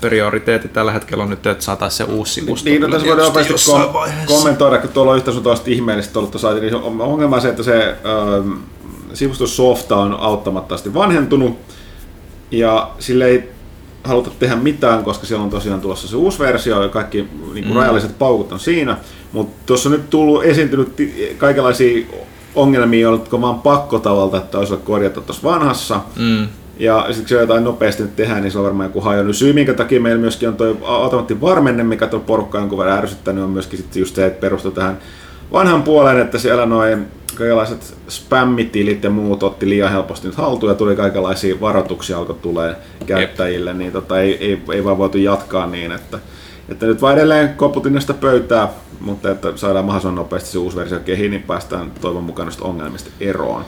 prioriteetti 0.00 0.68
tällä 0.68 0.92
hetkellä 0.92 1.22
on 1.24 1.30
nyt, 1.30 1.46
että 1.46 1.64
saataisiin 1.64 2.06
se 2.06 2.12
uusi 2.12 2.32
sivusto. 2.32 2.70
Niin, 2.70 2.82
no 2.82 2.88
tässä 2.88 3.06
voidaan 3.06 3.26
nopeasti 3.26 3.54
kom- 3.70 3.92
vaiheessa. 3.92 4.34
kommentoida, 4.34 4.78
kun 4.78 4.90
tuolla 4.90 5.12
on 5.12 5.18
yhtä 5.18 5.32
sun 5.32 5.42
toista 5.42 5.70
ihmeellistä 5.70 6.18
ollut 6.18 6.30
tuossa, 6.30 6.54
niin 6.54 6.74
ongelma 7.00 7.36
on 7.36 7.42
se, 7.42 7.48
että 7.48 7.62
se 7.62 7.88
ähm, 7.88 8.52
sivustosofta 9.14 9.96
on 9.96 10.14
auttamattomasti 10.20 10.94
vanhentunut, 10.94 11.58
ja 12.50 12.90
sille 12.98 13.26
ei 13.26 13.48
haluta 14.04 14.30
tehdä 14.38 14.56
mitään, 14.56 15.04
koska 15.04 15.26
siellä 15.26 15.44
on 15.44 15.50
tosiaan 15.50 15.80
tulossa 15.80 16.08
se 16.08 16.16
uusi 16.16 16.38
versio 16.38 16.82
ja 16.82 16.88
kaikki 16.88 17.28
niin 17.54 17.64
kuin 17.64 17.74
mm. 17.74 17.76
rajalliset 17.76 18.18
paukut 18.18 18.52
on 18.52 18.60
siinä. 18.60 18.96
Mutta 19.32 19.56
tuossa 19.66 19.88
on 19.88 19.92
nyt 19.92 20.10
tullut 20.10 20.44
esiintynyt 20.44 20.92
kaikenlaisia 21.38 22.06
ongelmia, 22.54 23.00
jotka 23.00 23.40
vaan 23.40 23.60
pakko 23.60 23.98
tavalla, 23.98 24.36
että 24.36 24.58
olisi 24.58 24.76
korjata 24.76 25.20
tuossa 25.20 25.48
vanhassa. 25.48 26.00
Mm. 26.16 26.48
Ja 26.78 27.00
sitten 27.06 27.22
kun 27.22 27.28
se 27.28 27.40
jotain 27.40 27.64
nopeasti 27.64 28.02
nyt 28.02 28.16
tehdään, 28.16 28.42
niin 28.42 28.52
se 28.52 28.58
on 28.58 28.64
varmaan 28.64 28.88
joku 28.88 29.00
hajonnut. 29.00 29.36
Syy, 29.36 29.52
minkä 29.52 29.74
takia 29.74 30.00
meillä 30.00 30.20
myöskin 30.20 30.48
on 30.48 30.56
tuo 30.56 30.76
automaattivarmenne, 30.84 31.82
mikä 31.82 32.06
tuo 32.06 32.20
porukka 32.20 32.58
jonkun 32.58 32.78
verran 32.78 32.98
ärsyttänyt, 32.98 33.44
on 33.44 33.50
myöskin 33.50 33.78
sitten 33.78 34.00
just 34.00 34.14
se, 34.14 34.26
että 34.26 34.40
perustuu 34.40 34.70
tähän 34.70 34.98
vanhan 35.52 35.82
puoleen, 35.82 36.18
että 36.18 36.38
siellä 36.38 36.66
noin 36.66 37.06
kaikenlaiset 37.36 37.96
spämmitilit 38.08 39.04
ja 39.04 39.10
muut 39.10 39.42
otti 39.42 39.68
liian 39.68 39.90
helposti 39.90 40.26
nyt 40.28 40.36
haltuun 40.36 40.72
ja 40.72 40.76
tuli 40.76 40.96
kaikenlaisia 40.96 41.60
varoituksia 41.60 42.18
alkoi 42.18 42.36
tulee 42.42 42.76
käyttäjille, 43.06 43.74
niin 43.74 43.92
tota, 43.92 44.20
ei, 44.20 44.36
ei, 44.44 44.62
ei, 44.72 44.84
vaan 44.84 44.98
voitu 44.98 45.18
jatkaa 45.18 45.66
niin, 45.66 45.92
että, 45.92 46.18
että 46.68 46.86
nyt 46.86 47.02
vaan 47.02 47.14
edelleen 47.14 47.54
koputin 47.54 48.00
sitä 48.00 48.14
pöytää, 48.14 48.68
mutta 49.00 49.30
että 49.30 49.52
saadaan 49.56 49.84
mahdollisimman 49.84 50.14
nopeasti 50.14 50.50
se 50.50 50.58
uusi 50.58 50.76
versio 50.76 51.00
kehiin, 51.00 51.30
niin 51.30 51.42
päästään 51.42 51.92
toivon 52.00 52.24
mukaan 52.24 52.46
noista 52.46 52.64
ongelmista 52.64 53.10
eroon. 53.20 53.64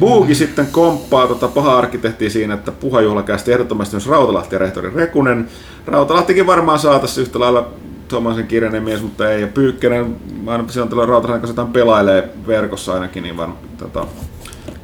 Buugi 0.00 0.34
sitten 0.34 0.66
komppaa 0.66 1.26
tota 1.26 1.48
paha 1.48 1.78
arkkitehtiä 1.78 2.30
siinä, 2.30 2.54
että 2.54 2.72
puhajuhlakästi 2.72 3.52
ehdottomasti 3.52 3.96
myös 3.96 4.08
Rautalahti 4.08 4.54
ja 4.54 4.58
rehtori 4.58 4.90
Rekunen. 4.94 5.48
Rautalahtikin 5.86 6.46
varmaan 6.46 6.78
saataisiin 6.78 7.22
yhtä 7.22 7.40
lailla 7.40 7.70
tuommoisen 8.08 8.46
kirjainen 8.46 8.82
mies, 8.82 9.02
mutta 9.02 9.30
ei. 9.30 9.40
Ja 9.40 9.46
Pyykkönen, 9.46 10.16
aina 10.46 10.68
silloin 10.68 10.90
tällä 10.90 11.06
Rautalahden 11.06 11.40
kanssa 11.40 11.52
jotain 11.52 11.72
pelailee 11.72 12.28
verkossa 12.46 12.94
ainakin, 12.94 13.22
niin 13.22 13.36
varmaan 13.36 13.68
tota, 13.78 14.06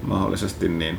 mahdollisesti 0.03 0.69
niin 0.69 0.99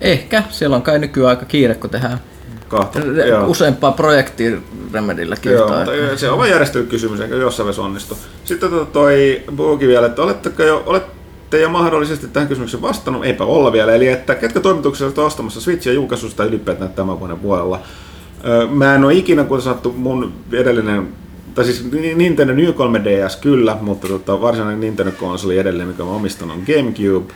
Ehkä, 0.00 0.42
siellä 0.50 0.76
on 0.76 0.82
kai 0.82 0.98
nykyään 0.98 1.30
aika 1.30 1.44
kiire, 1.44 1.74
kun 1.74 1.90
tehdään 1.90 2.20
kahta. 2.68 2.98
re- 2.98 3.44
useampaa 3.46 3.92
projektia 3.92 4.56
Remedilläkin 4.92 5.52
Joo, 5.52 5.68
mutta 5.68 5.92
se 6.16 6.30
on 6.30 6.38
vain 6.38 6.50
järjestelykysymys, 6.50 7.20
eikä 7.20 7.34
jossain 7.34 7.64
vaiheessa 7.64 7.82
onnistu. 7.82 8.18
Sitten 8.44 8.70
tota 8.70 8.84
toi 8.84 9.42
Buugi 9.56 9.88
vielä, 9.88 10.06
että 10.06 10.22
oletteko 10.22 10.62
jo, 10.62 10.82
olette 10.86 11.60
jo 11.60 11.68
mahdollisesti 11.68 12.26
tähän 12.28 12.48
kysymykseen 12.48 12.82
vastannut, 12.82 13.24
eipä 13.24 13.44
olla 13.44 13.72
vielä, 13.72 13.94
eli 13.94 14.08
että 14.08 14.34
ketkä 14.34 14.60
toimituksessa 14.60 15.04
olette 15.04 15.20
ostamassa 15.20 15.60
Switchia 15.60 15.92
julkaisusta 15.92 16.44
ylipäätään 16.44 16.92
tämän 16.92 17.20
vuoden 17.20 17.38
puolella. 17.38 17.80
Mä 18.70 18.94
en 18.94 19.04
ole 19.04 19.14
ikinä, 19.14 19.44
kuten 19.44 19.62
sanottu, 19.62 19.92
mun 19.96 20.32
edellinen, 20.52 21.08
tai 21.54 21.64
siis 21.64 21.92
Ni- 21.92 22.14
Nintendo 22.14 22.54
New 22.54 22.68
3DS 22.68 23.40
kyllä, 23.40 23.76
mutta 23.80 24.08
tota, 24.08 24.40
varsinainen 24.40 24.80
Nintendo-konsoli 24.80 25.58
edelleen, 25.58 25.88
mikä 25.88 26.02
mä 26.02 26.10
omistan, 26.10 26.50
on 26.50 26.62
GameCube. 26.66 27.34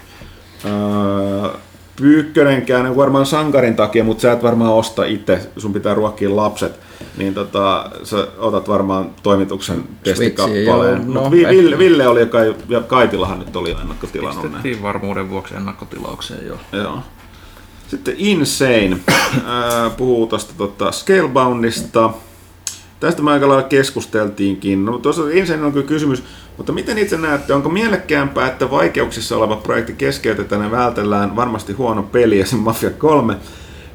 Öö, 0.64 1.50
Pyykkönenkään 1.96 2.96
varmaan 2.96 3.26
sankarin 3.26 3.76
takia, 3.76 4.04
mutta 4.04 4.22
sä 4.22 4.32
et 4.32 4.42
varmaan 4.42 4.72
osta 4.72 5.04
itse, 5.04 5.50
sun 5.56 5.72
pitää 5.72 5.94
ruokkia 5.94 6.36
lapset, 6.36 6.72
niin 7.16 7.34
tota, 7.34 7.90
sä 8.02 8.26
otat 8.38 8.68
varmaan 8.68 9.10
toimituksen 9.22 9.84
testikappaleen. 10.04 10.64
joo, 10.66 10.96
Mut 10.96 11.14
no, 11.14 11.30
Vi-. 11.30 11.46
Ville, 11.48 11.78
Ville 11.78 12.08
oli 12.08 12.20
jo 12.20 12.26
kai, 12.26 12.54
ja 12.68 12.80
Kaitilahan 12.80 13.38
nyt 13.38 13.56
oli 13.56 13.70
ennakkotilannut. 13.82 14.42
Pistettiin 14.42 14.82
varmuuden 14.82 15.30
vuoksi 15.30 15.54
ennakkotilaukseen 15.54 16.46
jo. 16.46 16.56
Joo. 16.72 16.98
Sitten 17.88 18.14
Insane 18.18 18.96
puhuu 19.96 20.26
tuosta 20.26 20.54
tota, 20.58 20.92
Scaleboundista. 20.92 22.10
Tästä 23.00 23.22
me 23.22 23.30
aika 23.30 23.48
lailla 23.48 23.68
keskusteltiinkin. 23.68 24.84
No, 24.84 24.98
tuossa 24.98 25.22
Insane 25.32 25.64
on 25.64 25.72
kyllä 25.72 25.86
kysymys, 25.86 26.22
mutta 26.56 26.72
miten 26.72 26.98
itse 26.98 27.16
näette, 27.16 27.54
onko 27.54 27.68
mielekkäämpää, 27.68 28.46
että 28.46 28.70
vaikeuksissa 28.70 29.36
oleva 29.36 29.56
projekti 29.56 29.92
keskeytetään 29.92 30.62
ja 30.62 30.70
vältellään 30.70 31.36
varmasti 31.36 31.72
huono 31.72 32.02
peli 32.02 32.38
ja 32.38 32.46
se 32.46 32.56
Mafia 32.56 32.90
3, 32.90 33.36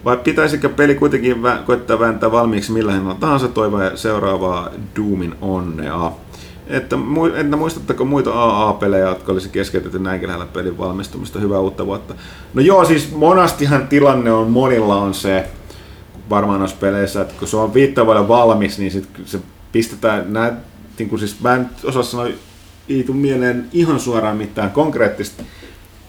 vai 0.05 0.17
pitäisikö 0.17 0.69
peli 0.69 0.95
kuitenkin 0.95 1.43
vä- 1.43 1.63
koittaa 1.65 1.99
vääntää 1.99 2.31
valmiiksi 2.31 2.71
millä 2.71 2.91
hinnalla 2.93 3.19
tahansa 3.19 3.47
toivoa 3.47 3.95
seuraavaa 3.95 4.69
Doomin 4.95 5.35
onnea? 5.41 6.11
Että, 6.67 6.95
mu- 6.95 7.35
entä 7.35 7.57
muistatteko 7.57 8.05
muita 8.05 8.31
AA-pelejä, 8.33 9.07
jotka 9.07 9.31
olisi 9.31 9.49
keskeytetty 9.49 9.99
näinkin 9.99 10.27
lähellä 10.27 10.45
pelin 10.45 10.77
valmistumista? 10.77 11.39
Hyvää 11.39 11.59
uutta 11.59 11.85
vuotta. 11.85 12.13
No 12.53 12.61
joo, 12.61 12.85
siis 12.85 13.11
monastihan 13.11 13.87
tilanne 13.87 14.31
on, 14.31 14.51
monilla 14.51 14.95
on 14.95 15.13
se, 15.13 15.47
varmaan 16.29 16.59
noissa 16.59 16.77
peleissä, 16.79 17.21
että 17.21 17.33
kun 17.39 17.47
se 17.47 17.57
on 17.57 17.73
viittä 17.73 18.05
vuoden 18.05 18.27
valmis, 18.27 18.79
niin 18.79 18.91
sit 18.91 19.09
se 19.25 19.39
pistetään, 19.71 20.33
nää, 20.33 20.57
niin 20.99 21.09
kuin 21.09 21.19
siis 21.19 21.41
mä 21.41 21.55
en 21.55 21.69
osaa 21.83 22.03
sanoa, 22.03 22.27
ei 22.89 23.03
tule 23.03 23.17
mieleen 23.17 23.65
ihan 23.73 23.99
suoraan 23.99 24.37
mitään 24.37 24.71
konkreettista 24.71 25.43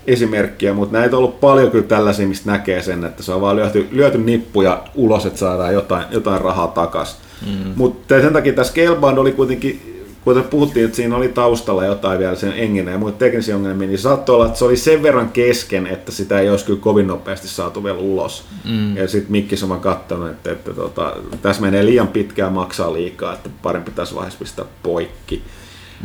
esimerkkiä, 0.06 0.74
mutta 0.74 0.98
näitä 0.98 1.16
on 1.16 1.18
ollut 1.18 1.40
paljon 1.40 1.70
kyllä 1.70 1.84
tällaisia, 1.84 2.28
mistä 2.28 2.50
näkee 2.50 2.82
sen, 2.82 3.04
että 3.04 3.22
se 3.22 3.32
on 3.32 3.40
vaan 3.40 3.56
lyöty, 3.56 3.88
lyöty 3.90 4.18
nippuja 4.18 4.82
ulos, 4.94 5.26
että 5.26 5.38
saadaan 5.38 5.74
jotain, 5.74 6.04
jotain 6.10 6.40
rahaa 6.40 6.68
takaisin. 6.68 7.16
Mm. 7.46 7.72
Mutta 7.76 8.20
sen 8.20 8.32
takia 8.32 8.52
tässä 8.52 8.72
Scalebound 8.72 9.18
oli 9.18 9.32
kuitenkin 9.32 9.93
kuten 10.24 10.44
puhuttiin, 10.44 10.84
että 10.84 10.96
siinä 10.96 11.16
oli 11.16 11.28
taustalla 11.28 11.84
jotain 11.84 12.18
vielä 12.18 12.34
sen 12.34 12.52
enginen 12.52 12.92
ja 12.92 12.98
muita 12.98 13.18
teknisiä 13.18 13.56
ongelmia, 13.56 13.88
niin 13.88 13.98
saattoi 13.98 14.34
olla, 14.34 14.46
että 14.46 14.58
se 14.58 14.64
oli 14.64 14.76
sen 14.76 15.02
verran 15.02 15.28
kesken, 15.28 15.86
että 15.86 16.12
sitä 16.12 16.38
ei 16.38 16.50
olisi 16.50 16.64
kyllä 16.64 16.80
kovin 16.80 17.06
nopeasti 17.06 17.48
saatu 17.48 17.84
vielä 17.84 17.98
ulos. 17.98 18.44
Mm. 18.64 18.96
Ja 18.96 19.08
sitten 19.08 19.32
Mikki 19.32 19.56
on 19.70 19.80
katsonut, 19.80 20.30
että, 20.30 20.52
että, 20.52 20.70
että 20.70 20.82
tota, 20.82 21.16
tässä 21.42 21.62
menee 21.62 21.84
liian 21.84 22.08
pitkään 22.08 22.52
maksaa 22.52 22.92
liikaa, 22.92 23.34
että 23.34 23.50
parempi 23.62 23.90
tässä 23.90 24.14
vaiheessa 24.14 24.38
pistää 24.38 24.64
poikki. 24.82 25.42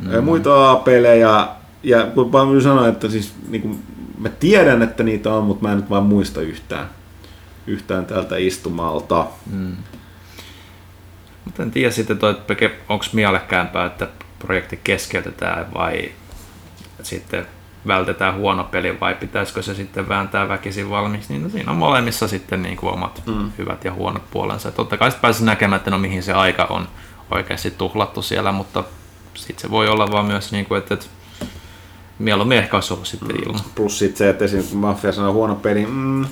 Mm. 0.02 0.24
Muita 0.24 0.76
pelejä, 0.76 1.48
ja 1.84 2.08
kun 2.16 2.32
mä 2.32 2.62
sanoin, 2.62 2.90
että 2.90 3.10
siis 3.10 3.34
niin 3.50 3.62
kuin, 3.62 3.80
mä 4.18 4.30
tiedän, 4.30 4.82
että 4.82 5.04
niitä 5.04 5.34
on, 5.34 5.44
mutta 5.44 5.64
mä 5.64 5.72
en 5.72 5.78
nyt 5.78 5.90
vaan 5.90 6.04
muista 6.04 6.41
yhtään, 6.41 6.90
yhtään 7.68 8.06
tältä 8.06 8.38
istumalta. 8.38 9.26
Mm. 9.52 9.76
Mutta 11.50 11.64
en 11.64 11.72
tiedä 11.72 11.92
sitten, 11.92 12.20
onko 12.90 13.06
mielekkäämpää, 13.14 13.86
että 13.86 14.08
projekti 14.40 14.80
keskeytetään 14.84 15.74
vai 15.74 16.12
sitten 17.04 17.48
vältetään 17.88 18.36
huono 18.36 18.64
peli 18.64 19.00
vai 19.00 19.16
pitäisikö 19.16 19.62
se 19.62 19.76
sitten 19.76 20.10
vääntää 20.10 20.50
väkisin 20.50 20.90
valmiiksi, 20.90 21.34
niin 21.34 21.44
no 21.44 21.50
siinä 21.50 21.72
on 21.72 21.78
molemmissa 21.78 22.28
sitten 22.28 22.62
niin 22.62 22.78
kuin 22.78 22.94
omat 22.94 23.22
mm. 23.26 23.52
hyvät 23.58 23.86
ja 23.86 23.94
huonot 23.94 24.32
puolensa. 24.32 24.72
Totta 24.72 24.98
kai 24.98 25.12
sitten 25.12 25.46
näkemään, 25.46 25.78
että 25.78 25.92
no 25.92 25.98
mihin 25.98 26.24
se 26.24 26.34
aika 26.34 26.64
on 26.70 26.88
oikeasti 27.32 27.72
tuhlattu 27.72 28.22
siellä, 28.22 28.52
mutta 28.52 28.84
sitten 29.34 29.62
se 29.62 29.72
voi 29.72 29.88
olla 29.88 30.12
vaan 30.12 30.26
myös 30.26 30.52
niin 30.52 30.66
kuin, 30.66 30.78
että, 30.78 30.94
että 30.94 31.06
mieluummin 32.20 32.58
ehkä 32.58 32.78
olisi 32.78 32.94
ollut 32.94 33.08
sitten 33.08 33.30
mm. 33.30 33.44
ilman. 33.44 33.62
Plus 33.76 34.00
sitten 34.00 34.18
se, 34.18 34.30
että 34.30 34.46
esimerkiksi 34.46 34.76
Mafia 34.76 35.12
sanoo 35.12 35.34
huono 35.34 35.56
peli, 35.56 35.86
mm, 35.86 36.26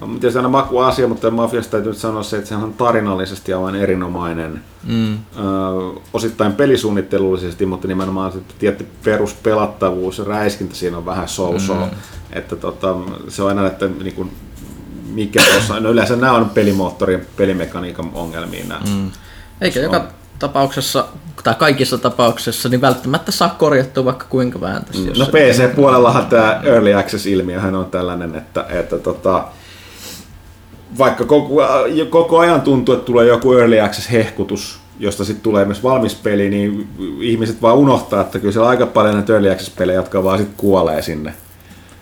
No, 0.00 0.06
tietysti 0.06 0.38
aina 0.38 0.48
maku 0.48 0.78
asia, 0.78 1.08
mutta 1.08 1.30
mafiasta 1.30 1.70
täytyy 1.70 1.94
sanoa 1.94 2.22
se, 2.22 2.36
että 2.36 2.48
se 2.48 2.54
on 2.54 2.74
tarinallisesti 2.74 3.52
aivan 3.52 3.76
erinomainen. 3.76 4.60
Mm. 4.84 5.14
Ö, 5.14 5.18
osittain 6.12 6.52
pelisuunnittelullisesti, 6.52 7.66
mutta 7.66 7.88
nimenomaan 7.88 8.32
se 8.32 8.38
tietty 8.58 8.86
peruspelattavuus 9.04 10.18
ja 10.18 10.24
räiskintä 10.24 10.74
siinä 10.74 10.96
on 10.96 11.06
vähän 11.06 11.28
so 11.28 11.50
Mm. 11.52 11.90
Että 12.32 12.56
tota, 12.56 12.96
se 13.28 13.42
on 13.42 13.48
aina, 13.48 13.66
että 13.66 13.86
niin 14.02 14.14
kuin, 14.14 14.32
mikä 15.12 15.40
tuossa, 15.52 15.80
no 15.80 15.90
yleensä 15.90 16.16
nämä 16.16 16.32
on 16.32 16.50
pelimoottorin 16.50 17.26
pelimekaniikan 17.36 18.10
ongelmia 18.14 18.64
nämä. 18.64 18.80
Mm. 18.86 19.10
Eikä 19.60 19.80
joka 19.80 20.06
tapauksessa, 20.38 21.04
tai 21.44 21.54
kaikissa 21.54 21.98
tapauksissa, 21.98 22.68
niin 22.68 22.80
välttämättä 22.80 23.32
saa 23.32 23.48
korjattua 23.58 24.04
vaikka 24.04 24.26
kuinka 24.28 24.60
vääntäisi. 24.60 25.00
Mm. 25.00 25.18
No 25.18 25.26
PC-puolellahan 25.26 26.26
tämä 26.26 26.60
Early 26.64 26.94
Access-ilmiöhän 26.94 27.74
on 27.74 27.86
tällainen, 27.86 28.34
että, 28.34 28.66
että 28.68 28.98
tota, 28.98 29.44
vaikka 30.98 31.24
koko, 31.24 31.62
koko 32.10 32.38
ajan 32.38 32.60
tuntuu, 32.60 32.94
että 32.94 33.06
tulee 33.06 33.26
joku 33.26 33.52
early 33.52 33.80
access 33.80 34.12
hehkutus, 34.12 34.80
josta 34.98 35.24
sitten 35.24 35.42
tulee 35.42 35.64
myös 35.64 35.82
valmis 35.82 36.14
peli, 36.14 36.50
niin 36.50 36.88
ihmiset 37.20 37.62
vaan 37.62 37.76
unohtaa, 37.76 38.20
että 38.20 38.38
kyllä 38.38 38.52
siellä 38.52 38.66
on 38.66 38.70
aika 38.70 38.86
paljon 38.86 39.14
näitä 39.14 39.32
early 39.32 39.50
access 39.50 39.70
pelejä, 39.70 39.98
jotka 39.98 40.24
vaan 40.24 40.38
sitten 40.38 40.56
kuolee 40.56 41.02
sinne, 41.02 41.34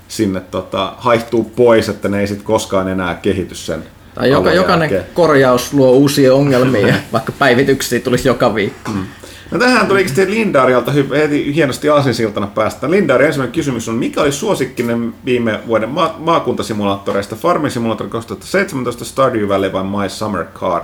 sinne 0.08 0.40
tota, 0.40 0.92
haihtuu 0.96 1.44
pois, 1.44 1.88
että 1.88 2.08
ne 2.08 2.20
ei 2.20 2.26
sitten 2.26 2.46
koskaan 2.46 2.88
enää 2.88 3.14
kehity 3.14 3.54
sen 3.54 3.84
tai 4.18 4.30
joka, 4.30 4.52
jokainen 4.52 4.90
jälkeen. 4.90 5.14
korjaus 5.14 5.72
luo 5.72 5.90
uusia 5.90 6.34
ongelmia, 6.34 6.94
vaikka 7.12 7.32
päivityksiä 7.32 8.00
tulisi 8.00 8.28
joka 8.28 8.54
viikko. 8.54 8.90
Mm. 8.90 9.06
No 9.50 9.58
tähän 9.58 9.86
tuli 9.86 10.06
Lindarialta 10.26 10.92
heti 10.92 11.54
hienosti 11.54 11.88
aasinsiltana 11.88 12.46
päästä. 12.46 12.90
Lindari 12.90 13.26
ensimmäinen 13.26 13.54
kysymys 13.54 13.88
on, 13.88 13.94
mikä 13.94 14.20
oli 14.20 14.32
suosikkinen 14.32 15.14
viime 15.24 15.60
vuoden 15.66 15.88
ma- 15.88 16.14
maakuntasimulaattoreista? 16.18 17.36
Farming 17.36 17.72
Simulator 17.72 18.08
2017, 18.08 19.04
Stardew 19.04 19.48
Valley 19.48 19.72
vai 19.72 19.84
My 19.84 20.08
Summer 20.08 20.44
Car? 20.44 20.82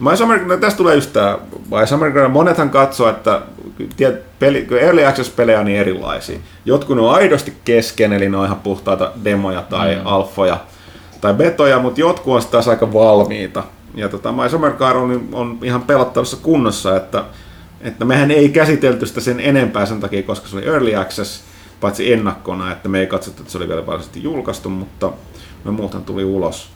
My 0.00 0.16
Summer, 0.16 0.44
no 0.44 0.56
tästä 0.56 0.76
tulee 0.76 0.94
just 0.94 1.12
tämä 1.12 1.38
My 1.70 1.86
Summer 1.86 2.12
Car. 2.12 2.28
Monethan 2.28 2.70
katsoo, 2.70 3.08
että 3.08 3.40
tiedät, 3.96 4.38
peli, 4.38 4.66
Early 4.80 5.04
Access-pelejä 5.04 5.60
on 5.60 5.66
niin 5.66 5.78
erilaisia. 5.78 6.38
Jotkut 6.64 6.98
on 6.98 7.14
aidosti 7.14 7.52
kesken, 7.64 8.12
eli 8.12 8.28
ne 8.28 8.36
on 8.36 8.46
ihan 8.46 8.60
puhtaita 8.60 9.12
demoja 9.24 9.62
tai 9.62 9.94
mm. 9.94 10.00
alfoja 10.04 10.58
tai 11.20 11.34
betoja, 11.34 11.78
mutta 11.78 12.00
jotkut 12.00 12.34
on 12.34 12.42
taas 12.50 12.68
aika 12.68 12.92
valmiita. 12.92 13.62
Ja 13.94 14.08
tota, 14.08 14.32
My 14.32 14.48
Summer 14.48 14.72
Car 14.72 14.96
on, 14.96 15.28
on 15.32 15.58
ihan 15.62 15.82
pelattavassa 15.82 16.36
kunnossa, 16.42 16.96
että 16.96 17.24
että 17.86 18.04
mehän 18.04 18.30
ei 18.30 18.48
käsitelty 18.48 19.06
sitä 19.06 19.20
sen 19.20 19.40
enempää 19.40 19.86
sen 19.86 20.00
takia, 20.00 20.22
koska 20.22 20.48
se 20.48 20.56
oli 20.56 20.66
early 20.66 20.94
access, 20.94 21.44
paitsi 21.80 22.12
ennakkona, 22.12 22.72
että 22.72 22.88
me 22.88 23.00
ei 23.00 23.06
katsottu, 23.06 23.42
että 23.42 23.52
se 23.52 23.58
oli 23.58 23.68
vielä 23.68 23.86
varsinaisesti 23.86 24.22
julkaistu, 24.22 24.70
mutta 24.70 25.12
me 25.64 25.70
muuthan 25.70 26.04
tuli 26.04 26.24
ulos. 26.24 26.68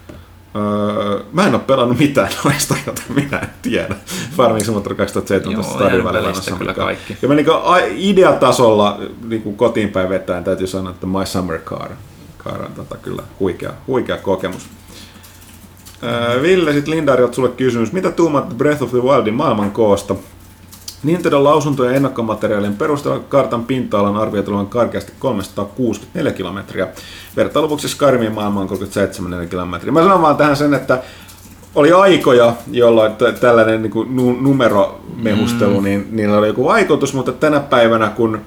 Öö, 0.56 1.24
mä 1.32 1.46
en 1.46 1.54
ole 1.54 1.62
pelannut 1.66 1.98
mitään 1.98 2.30
noista, 2.44 2.74
joten 2.86 3.04
minä 3.14 3.38
en 3.38 3.48
tiedä. 3.62 3.94
Farming 4.36 4.64
Simulator 4.64 4.94
2017 4.94 5.74
Stadion 5.74 6.04
välillä 6.04 6.28
on 6.52 6.58
kyllä 6.58 6.74
kaikki. 6.74 7.16
Ja 7.22 7.28
mä 7.28 7.34
niin 7.34 7.46
ideatasolla 7.96 9.00
niin 9.28 9.56
kotiin 9.56 9.88
päin 9.88 10.08
vetäen 10.08 10.44
täytyy 10.44 10.66
sanoa, 10.66 10.90
että 10.90 11.06
My 11.06 11.26
Summer 11.26 11.58
Car, 11.58 11.90
car 12.44 12.62
on 12.62 12.72
tota, 12.72 12.96
kyllä 12.96 13.22
huikea, 13.40 13.72
huikea 13.86 14.16
kokemus. 14.16 14.68
Öö, 16.02 16.42
Ville, 16.42 16.72
sitten 16.72 16.94
Lindarilta 16.94 17.34
sulle 17.34 17.48
kysymys. 17.48 17.92
Mitä 17.92 18.10
tuumat 18.10 18.48
Breath 18.48 18.82
of 18.82 18.90
the 18.90 19.02
Wildin 19.02 19.34
maailman 19.34 19.70
koosta? 19.70 20.16
Nintendo 21.02 21.44
lausuntojen 21.44 21.94
ennakkomateriaalien 21.94 22.76
perusteella 22.76 23.20
kartan 23.28 23.64
pinta-alan 23.64 24.16
arvioitu 24.16 24.50
olevan 24.50 24.66
karkeasti 24.66 25.12
364 25.18 26.32
kilometriä. 26.32 26.88
Vertailuvuksi 27.36 27.88
Skyrimin 27.88 28.32
maailma 28.32 28.60
on 28.60 28.68
37 28.68 29.48
kilometriä. 29.48 29.92
Mä 29.92 30.02
sanon 30.02 30.22
vaan 30.22 30.36
tähän 30.36 30.56
sen, 30.56 30.74
että 30.74 31.02
oli 31.74 31.92
aikoja, 31.92 32.52
jolloin 32.70 33.12
tällainen 33.40 33.82
niin 33.82 33.90
kuin 33.90 34.16
numeromehustelu, 34.16 35.78
mm. 35.78 35.84
niin 35.84 36.08
niillä 36.10 36.38
oli 36.38 36.46
joku 36.46 36.64
vaikutus, 36.64 37.14
mutta 37.14 37.32
tänä 37.32 37.60
päivänä, 37.60 38.08
kun 38.08 38.40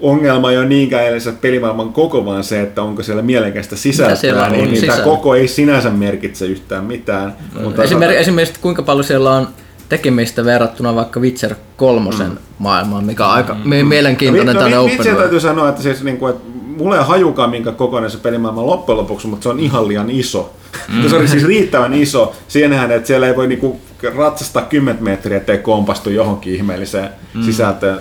ongelma 0.00 0.50
ei 0.50 0.58
ole 0.58 0.66
niinkään 0.66 1.06
edes 1.06 1.28
pelimaailman 1.40 1.92
koko, 1.92 2.24
vaan 2.24 2.44
se, 2.44 2.60
että 2.60 2.82
onko 2.82 3.02
siellä 3.02 3.22
mielekästä 3.22 3.76
sisältöä, 3.76 4.48
niin, 4.48 4.70
niin 4.70 4.86
tämä 4.86 5.02
koko 5.02 5.34
ei 5.34 5.48
sinänsä 5.48 5.90
merkitse 5.90 6.46
yhtään 6.46 6.84
mitään. 6.84 7.36
No, 7.54 7.60
mutta 7.62 7.84
esimerkiksi, 7.84 8.20
esimerkiksi 8.20 8.60
kuinka 8.60 8.82
paljon 8.82 9.04
siellä 9.04 9.30
on 9.30 9.48
tekemistä 9.92 10.44
verrattuna 10.44 10.94
vaikka 10.94 11.20
Witcher 11.20 11.54
kolmosen 11.76 12.30
mm. 12.30 12.38
maailmaan, 12.58 13.04
mikä 13.04 13.26
on 13.26 13.32
aika 13.32 13.54
mm. 13.54 13.86
mielenkiintoinen 13.86 14.54
no, 14.54 14.60
tänne 14.60 14.76
no, 14.76 14.84
Witcher 14.84 15.16
täytyy 15.16 15.40
sanoa, 15.40 15.68
että, 15.68 15.82
siis, 15.82 16.02
niin 16.02 16.16
kuin, 16.16 16.34
että 16.34 16.48
mulla 16.78 16.96
ei 16.96 17.04
hajukaan 17.04 17.50
minkä 17.50 17.72
kokoinen 17.72 18.10
se 18.10 18.18
pelimaailma 18.18 18.66
loppujen 18.66 18.98
lopuksi, 18.98 19.26
mutta 19.26 19.42
se 19.42 19.48
on 19.48 19.60
ihan 19.60 19.88
liian 19.88 20.10
iso. 20.10 20.52
Mm. 20.88 21.08
se 21.10 21.16
on 21.16 21.28
siis 21.28 21.44
riittävän 21.44 21.94
iso 21.94 22.34
siihenhän, 22.48 22.90
että 22.90 23.06
siellä 23.06 23.26
ei 23.26 23.36
voi 23.36 23.46
niinku 23.46 23.80
ratsastaa 24.16 24.62
10 24.62 25.04
metriä, 25.04 25.36
ettei 25.36 25.58
kompastu 25.58 26.10
johonkin 26.10 26.54
ihmeelliseen 26.54 27.08
mm. 27.34 27.42
sisältöön 27.42 28.00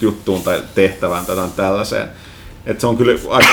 juttuun 0.00 0.42
tai 0.42 0.62
tehtävään 0.74 1.26
tai 1.26 1.36
tällaiseen. 1.56 2.08
Et 2.66 2.80
se 2.80 2.86
on 2.86 2.96
kyllä 2.96 3.12
aika 3.28 3.48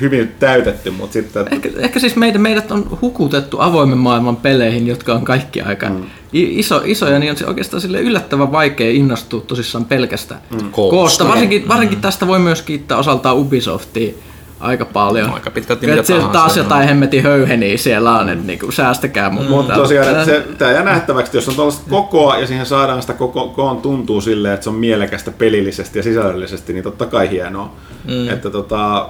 hyvin 0.00 0.34
täytetty, 0.38 0.90
mutta 0.90 1.12
sitten... 1.12 1.46
Ehkä, 1.52 1.68
ehkä 1.78 2.00
siis 2.00 2.16
meidät, 2.16 2.42
meidät 2.42 2.72
on 2.72 2.98
hukutettu 3.02 3.60
avoimen 3.60 3.98
maailman 3.98 4.36
peleihin, 4.36 4.86
jotka 4.86 5.14
on 5.14 5.24
kaikki 5.24 5.62
aika 5.62 5.88
mm. 5.88 6.02
iso, 6.32 6.82
isoja, 6.84 7.18
niin 7.18 7.30
on 7.30 7.36
se 7.36 7.46
oikeastaan 7.46 7.80
sille 7.80 8.00
yllättävän 8.00 8.52
vaikea 8.52 8.90
innostua 8.90 9.40
tosissaan 9.40 9.84
pelkästä 9.84 10.34
mm. 10.50 10.70
koosta. 10.70 11.28
Varsinkin, 11.28 11.68
varsinkin 11.68 11.98
mm. 11.98 12.02
tästä 12.02 12.26
voi 12.26 12.38
myös 12.38 12.62
kiittää 12.62 12.98
osaltaan 12.98 13.36
Ubisoftia 13.36 14.12
aika 14.60 14.84
paljon. 14.84 15.30
Aika 15.30 15.50
pitkälti 15.50 15.86
mitä 15.86 16.02
tahansa. 16.02 16.28
taas 16.28 16.56
jotain 16.56 16.88
hemmetin 16.88 17.22
höyheniä 17.22 17.78
siellä 17.78 18.18
on, 18.18 18.28
että 18.28 18.46
niinku, 18.46 18.72
säästäkää. 18.72 19.30
Mutta 19.30 19.50
mutta 19.50 19.74
tosiaan, 19.74 20.08
että 20.08 20.24
se, 20.24 20.44
tämä 20.58 20.70
jää 20.70 20.82
nähtäväksi, 20.82 21.36
jos 21.36 21.48
on 21.48 21.54
tuollaista 21.54 21.90
kokoa 21.90 22.38
ja 22.38 22.46
siihen 22.46 22.66
saadaan 22.66 23.00
sitä 23.00 23.14
koko, 23.14 23.48
koon 23.48 23.76
tuntuu 23.76 24.20
silleen, 24.20 24.54
että 24.54 24.64
se 24.64 24.70
on 24.70 24.76
mielekästä 24.76 25.30
pelillisesti 25.30 25.98
ja 25.98 26.02
sisällöllisesti, 26.02 26.72
niin 26.72 26.84
totta 26.84 27.06
kai 27.06 27.30
hienoa. 27.30 27.76
Mm. 28.08 28.28
Että 28.28 28.50
tota, 28.50 29.08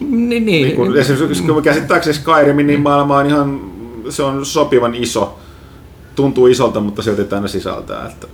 niin, 0.00 0.28
niin. 0.28 0.46
niin 0.46 0.76
kun, 0.76 0.96
esimerkiksi 0.96 1.42
kun 1.42 1.62
käsittääkseni 1.62 2.14
Skyrimin, 2.14 2.66
niin 2.66 2.80
maailma 2.80 3.18
on 3.18 3.26
ihan, 3.26 3.60
se 4.08 4.22
on 4.22 4.46
sopivan 4.46 4.94
iso. 4.94 5.38
Tuntuu 6.14 6.46
isolta, 6.46 6.80
mutta 6.80 7.02
silti 7.02 7.24
tänne 7.24 7.48
sisältää. 7.48 8.06
Että 8.06 8.26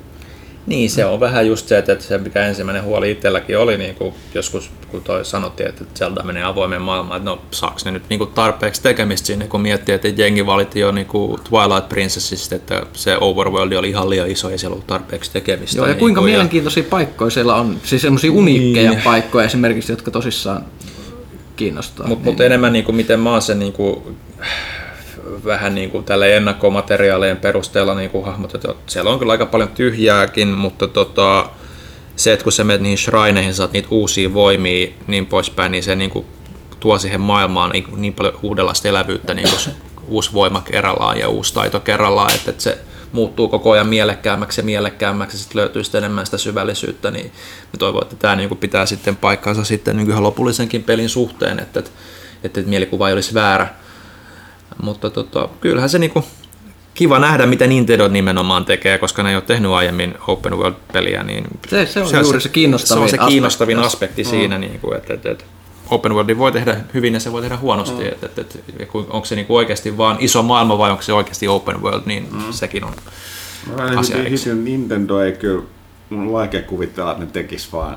niin, 0.71 0.91
se 0.91 1.05
on 1.05 1.21
vähän 1.21 1.47
just 1.47 1.69
se, 1.69 1.79
että 1.79 1.97
se 1.99 2.19
mikä 2.19 2.47
ensimmäinen 2.47 2.85
huoli 2.85 3.11
itselläkin 3.11 3.59
oli, 3.59 3.79
niin 3.79 3.95
kuin 3.95 4.15
joskus 4.35 4.71
kun 4.91 5.03
toi 5.03 5.25
sanottiin, 5.25 5.69
että 5.69 5.85
Zelda 5.95 6.23
menee 6.23 6.43
avoimen 6.43 6.83
maailmaan, 6.83 7.17
että 7.17 7.31
no 7.31 7.43
saaks 7.51 7.85
ne 7.85 7.91
nyt 7.91 8.03
niin 8.09 8.19
kuin 8.19 8.31
tarpeeksi 8.31 8.83
tekemistä 8.83 9.27
sinne, 9.27 9.47
kun 9.47 9.61
miettii, 9.61 9.95
että 9.95 10.09
jengi 10.09 10.47
valitti 10.47 10.81
jo 10.81 10.93
niin 10.93 11.07
kuin 11.07 11.41
Twilight 11.41 11.89
Princessista, 11.89 12.55
että 12.55 12.83
se 12.93 13.17
overworld 13.21 13.73
oli 13.73 13.89
ihan 13.89 14.11
liian 14.11 14.31
iso 14.31 14.51
ja 14.51 14.59
siellä 14.59 14.75
ollut 14.75 14.87
tarpeeksi 14.87 15.33
tekemistä. 15.33 15.77
Joo, 15.77 15.87
ja 15.87 15.93
niin 15.93 15.99
kuinka 15.99 16.21
kuin, 16.21 16.31
mielenkiintoisia 16.31 16.83
ja... 16.83 16.89
paikkoja 16.91 17.31
siellä 17.31 17.55
on, 17.55 17.77
siis 17.85 18.03
semmoisia 18.03 18.33
uniikkeja 18.33 18.91
niin. 18.91 19.03
paikkoja 19.03 19.47
esimerkiksi, 19.47 19.93
jotka 19.93 20.11
tosissaan 20.11 20.65
kiinnostaa. 21.57 22.07
Mutta 22.07 22.25
niin. 22.25 22.35
mut 22.35 22.41
enemmän 22.41 22.73
niin 22.73 22.85
kuin, 22.85 22.97
miten 22.97 23.21
mä 23.21 23.31
oon 23.31 23.43
sen 23.43 23.59
niin 23.59 23.73
kuin, 23.73 24.17
vähän 25.45 25.75
niin 25.75 25.91
kuin 25.91 26.05
tällä 26.05 26.27
ennakkomateriaalien 26.27 27.37
perusteella 27.37 27.95
niin 27.95 28.11
kuin 28.11 28.25
hahmotettu. 28.25 28.77
Siellä 28.87 29.11
on 29.11 29.19
kyllä 29.19 29.33
aika 29.33 29.47
paljon 29.47 29.69
tyhjääkin, 29.69 30.49
mutta 30.49 30.89
tota, 30.89 31.51
se, 32.17 32.33
että 32.33 32.45
kun 32.45 32.53
sä 32.53 32.65
menet 32.65 32.81
niihin 32.81 32.99
shrineihin, 32.99 33.55
saat 33.55 33.73
niitä 33.73 33.89
uusia 33.91 34.35
voimia 34.35 34.89
niin 35.07 35.27
poispäin, 35.27 35.73
niin 35.73 35.83
se 35.83 35.97
niin 35.97 36.11
kuin 36.11 36.27
tuo 36.81 36.99
siihen 36.99 37.21
maailmaan 37.21 37.71
niin, 37.71 37.85
niin 37.97 38.13
paljon 38.13 38.39
uudenlaista 38.43 38.89
elävyyttä, 38.89 39.35
niin 39.35 39.49
kuin 39.51 39.75
uusi 40.09 40.33
voima 40.33 40.61
kerrallaan 40.61 41.19
ja 41.19 41.29
uusi 41.29 41.55
taito 41.55 41.81
kerrallaan, 41.81 42.35
että, 42.35 42.51
että 42.51 42.63
se 42.63 42.79
muuttuu 43.13 43.49
koko 43.49 43.71
ajan 43.71 43.87
mielekkäämmäksi 43.87 44.61
ja 44.61 44.65
mielekkäämmäksi 44.65 45.37
ja 45.37 45.41
sitten 45.41 45.61
löytyy 45.61 45.85
sitten 45.85 45.99
enemmän 45.99 46.27
sitä 46.27 46.39
syvällisyyttä, 46.39 47.11
niin 47.11 47.27
mä 47.67 47.79
toivon, 47.79 48.03
että 48.03 48.17
tämä 48.17 48.37
niin 48.37 48.57
pitää 48.57 48.87
sitten 48.87 49.17
paikkansa 49.17 49.65
sitten 49.65 49.97
niin 49.97 50.11
ihan 50.11 50.23
lopullisenkin 50.23 50.83
pelin 50.83 51.09
suhteen, 51.09 51.59
että, 51.59 51.79
että, 51.79 51.91
että 52.45 52.61
mielikuva 52.61 53.09
ei 53.09 53.15
olisi 53.15 53.35
väärä. 53.35 53.69
Mutta 54.83 55.11
tota, 55.11 55.49
kyllähän 55.61 55.91
se 55.91 55.99
niin 55.99 56.11
kuin, 56.11 56.25
kiva 56.95 57.19
nähdä, 57.19 57.47
mitä 57.47 57.67
Nintendo 57.67 58.09
nimenomaan 58.09 58.65
tekee, 58.65 58.99
koska 58.99 59.23
ne 59.23 59.31
ei 59.31 59.37
ole 59.37 59.43
tehnyt 59.43 59.71
aiemmin 59.71 60.15
open 60.27 60.53
world-peliä. 60.53 61.23
Niin 61.23 61.45
se, 61.69 61.87
se 61.87 62.01
on 62.01 62.09
se 62.09 62.21
juuri 62.21 62.41
se, 62.41 62.43
se 62.43 62.49
kiinnostavin 62.49 63.09
Se 63.09 63.17
on 63.17 63.27
se 63.27 63.31
kiinnostavin 63.31 63.79
aspekti, 63.79 64.23
aspekti 64.23 64.25
siinä, 64.25 64.55
mm. 64.55 64.61
niin 64.61 64.81
kuin, 64.81 64.97
että, 64.97 65.15
että, 65.15 65.31
että 65.31 65.45
open 65.91 66.15
world 66.15 66.39
voi 66.39 66.53
tehdä 66.53 66.77
hyvin 66.95 67.15
ja 67.15 67.21
se 67.21 67.33
voi 67.33 67.41
tehdä 67.41 67.57
huonosti. 67.57 68.03
Mm. 68.03 68.09
Että, 68.09 68.27
että, 68.27 68.41
että, 68.41 68.59
onko 68.93 69.25
se 69.25 69.35
niin 69.35 69.47
kuin 69.47 69.57
oikeasti 69.57 69.97
vaan 69.97 70.17
iso 70.21 70.43
maailma 70.43 70.79
vai 70.79 70.91
onko 70.91 71.03
se 71.03 71.13
oikeasti 71.13 71.49
open 71.49 71.83
world, 71.83 72.03
niin 72.07 72.29
mm. 72.33 72.53
sekin 72.53 72.85
on 72.85 72.93
Mä 73.77 73.99
asia 73.99 74.55
Nintendo 74.55 75.21
ei 75.21 75.33
kyllä, 75.33 75.63
mun 76.11 76.21
on 76.21 76.33
vaikea 76.33 76.63
kuvitella, 76.63 77.11
että 77.11 77.25
ne 77.25 77.31
tekis 77.31 77.73
vaan 77.73 77.97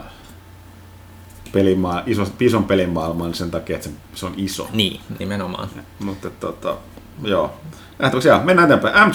pelimaa, 1.54 2.04
iso, 2.06 2.28
ison 2.40 2.64
pelimaailman 2.64 3.34
sen 3.34 3.52
takia, 3.52 3.76
että 3.76 3.90
se, 3.90 3.96
se 4.16 4.26
on 4.26 4.34
iso. 4.38 4.70
Niin, 4.74 5.02
nimenomaan. 5.20 5.70
Mutta 6.00 6.30
tota, 6.30 6.76
joo. 7.24 7.54
Nähtäväksi 8.00 8.30
jää. 8.30 8.44
Mennään 8.44 8.72
eteenpäin. 8.72 9.10
m 9.10 9.12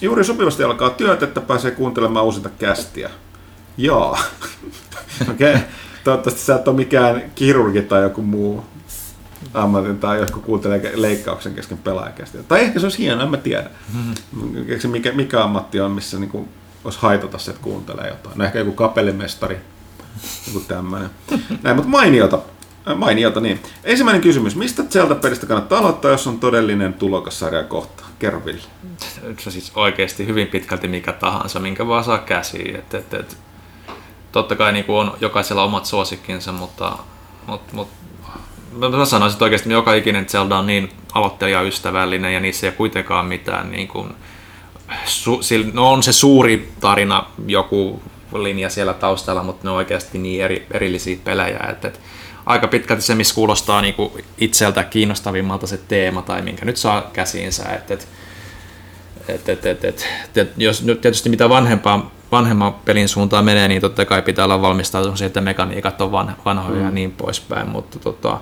Juuri 0.00 0.24
sopivasti 0.24 0.62
alkaa 0.62 0.90
työt, 0.90 1.22
että 1.22 1.40
pääsee 1.40 1.70
kuuntelemaan 1.70 2.24
uusinta 2.24 2.48
kästiä. 2.58 3.10
Joo. 3.76 4.18
Okei. 5.30 5.54
Okay. 5.54 5.64
Toivottavasti 6.04 6.40
sä 6.40 6.54
et 6.54 6.68
ole 6.68 6.76
mikään 6.76 7.22
kirurgi 7.34 7.82
tai 7.82 8.02
joku 8.02 8.22
muu 8.22 8.64
ammatin 9.54 9.98
tai 9.98 10.20
joku 10.20 10.40
kuuntelee 10.40 10.92
leikkauksen 10.94 11.54
kesken 11.54 11.78
pelaajakästiä. 11.78 12.42
Tai 12.42 12.60
ehkä 12.60 12.80
se 12.80 12.86
olisi 12.86 12.98
hienoa, 12.98 13.24
en 13.24 13.30
mä 13.30 13.36
tiedä. 13.36 13.70
Mm-hmm. 13.94 14.90
Mikä, 14.90 15.12
mikä 15.12 15.44
ammatti 15.44 15.80
on, 15.80 15.90
missä 15.90 16.18
niinku 16.18 16.48
olisi 16.84 16.98
haitata 17.02 17.38
se, 17.38 17.50
että 17.50 17.62
kuuntelee 17.62 18.08
jotain. 18.08 18.38
No 18.38 18.44
ehkä 18.44 18.58
joku 18.58 18.72
kapellimestari, 18.72 19.58
joku 20.46 20.60
tämmöinen. 20.60 21.10
Näin, 21.62 21.76
mutta 21.76 21.90
mainiota. 21.90 22.38
Äh, 22.90 22.96
mainiota, 22.96 23.40
niin. 23.40 23.60
Ensimmäinen 23.84 24.22
kysymys. 24.22 24.56
Mistä 24.56 24.82
Zelda-pelistä 24.82 25.46
kannattaa 25.46 25.78
aloittaa, 25.78 26.10
jos 26.10 26.26
on 26.26 26.38
todellinen 26.38 26.94
tulokassarja 26.94 27.64
kohta? 27.64 28.04
Kerro 28.18 28.44
Ville. 28.44 28.62
Se 29.38 29.50
siis 29.50 29.72
oikeasti 29.74 30.26
hyvin 30.26 30.46
pitkälti 30.46 30.88
mikä 30.88 31.12
tahansa, 31.12 31.60
minkä 31.60 31.86
vaan 31.86 32.04
saa 32.04 32.18
käsiin. 32.18 32.76
Et, 32.76 32.94
et, 32.94 33.14
et, 33.14 33.36
totta 34.32 34.56
kai 34.56 34.72
niin 34.72 34.84
on 34.88 35.16
jokaisella 35.20 35.64
omat 35.64 35.86
suosikkinsa, 35.86 36.52
mutta, 36.52 36.98
mutta, 37.46 37.74
mutta 37.74 37.94
mä 38.96 39.04
sanoisin, 39.04 39.34
että 39.34 39.44
oikeasti 39.44 39.72
joka 39.72 39.94
ikinen 39.94 40.26
Zelda 40.26 40.58
on 40.58 40.66
niin 40.66 40.92
aloittelijaystävällinen 41.12 42.34
ja 42.34 42.40
niissä 42.40 42.66
ei 42.66 42.68
ole 42.68 42.76
kuitenkaan 42.76 43.26
mitään 43.26 43.70
niin 43.70 43.88
kuin, 43.88 44.14
su, 45.04 45.40
no 45.72 45.92
on 45.92 46.02
se 46.02 46.12
suuri 46.12 46.72
tarina, 46.80 47.24
joku 47.46 48.02
linja 48.42 48.70
siellä 48.70 48.94
taustalla, 48.94 49.42
mutta 49.42 49.64
ne 49.64 49.70
on 49.70 49.76
oikeasti 49.76 50.18
niin 50.18 50.44
eri, 50.44 50.66
erillisiä 50.70 51.16
pelejä, 51.24 51.60
että, 51.70 51.88
että 51.88 52.00
aika 52.46 52.68
pitkälti 52.68 53.02
se, 53.02 53.14
missä 53.14 53.34
kuulostaa 53.34 53.82
niin 53.82 53.94
kuin 53.94 54.12
itseltä 54.38 54.84
kiinnostavimmalta 54.84 55.66
se 55.66 55.76
teema 55.76 56.22
tai 56.22 56.42
minkä 56.42 56.64
nyt 56.64 56.76
saa 56.76 57.10
käsiinsä, 57.12 57.62
että, 57.62 57.94
että 57.94 58.06
et, 59.28 59.48
et, 59.48 59.66
et, 59.66 59.84
et, 59.84 60.06
et, 60.36 60.52
jos 60.56 60.82
nyt 60.82 61.00
tietysti 61.00 61.28
mitä 61.28 61.48
vanhempaa, 61.48 62.10
vanhemman 62.32 62.74
pelin 62.74 63.08
suuntaan 63.08 63.44
menee, 63.44 63.68
niin 63.68 63.80
totta 63.80 64.04
kai 64.04 64.22
pitää 64.22 64.44
olla 64.44 64.62
valmistautunut 64.62 65.18
siihen, 65.18 65.26
että 65.26 65.40
mekaniikat 65.40 66.00
on 66.00 66.12
vanhoja 66.44 66.78
mm. 66.78 66.84
ja 66.84 66.90
niin 66.90 67.12
poispäin, 67.12 67.68
mutta 67.68 67.98
tota, 67.98 68.40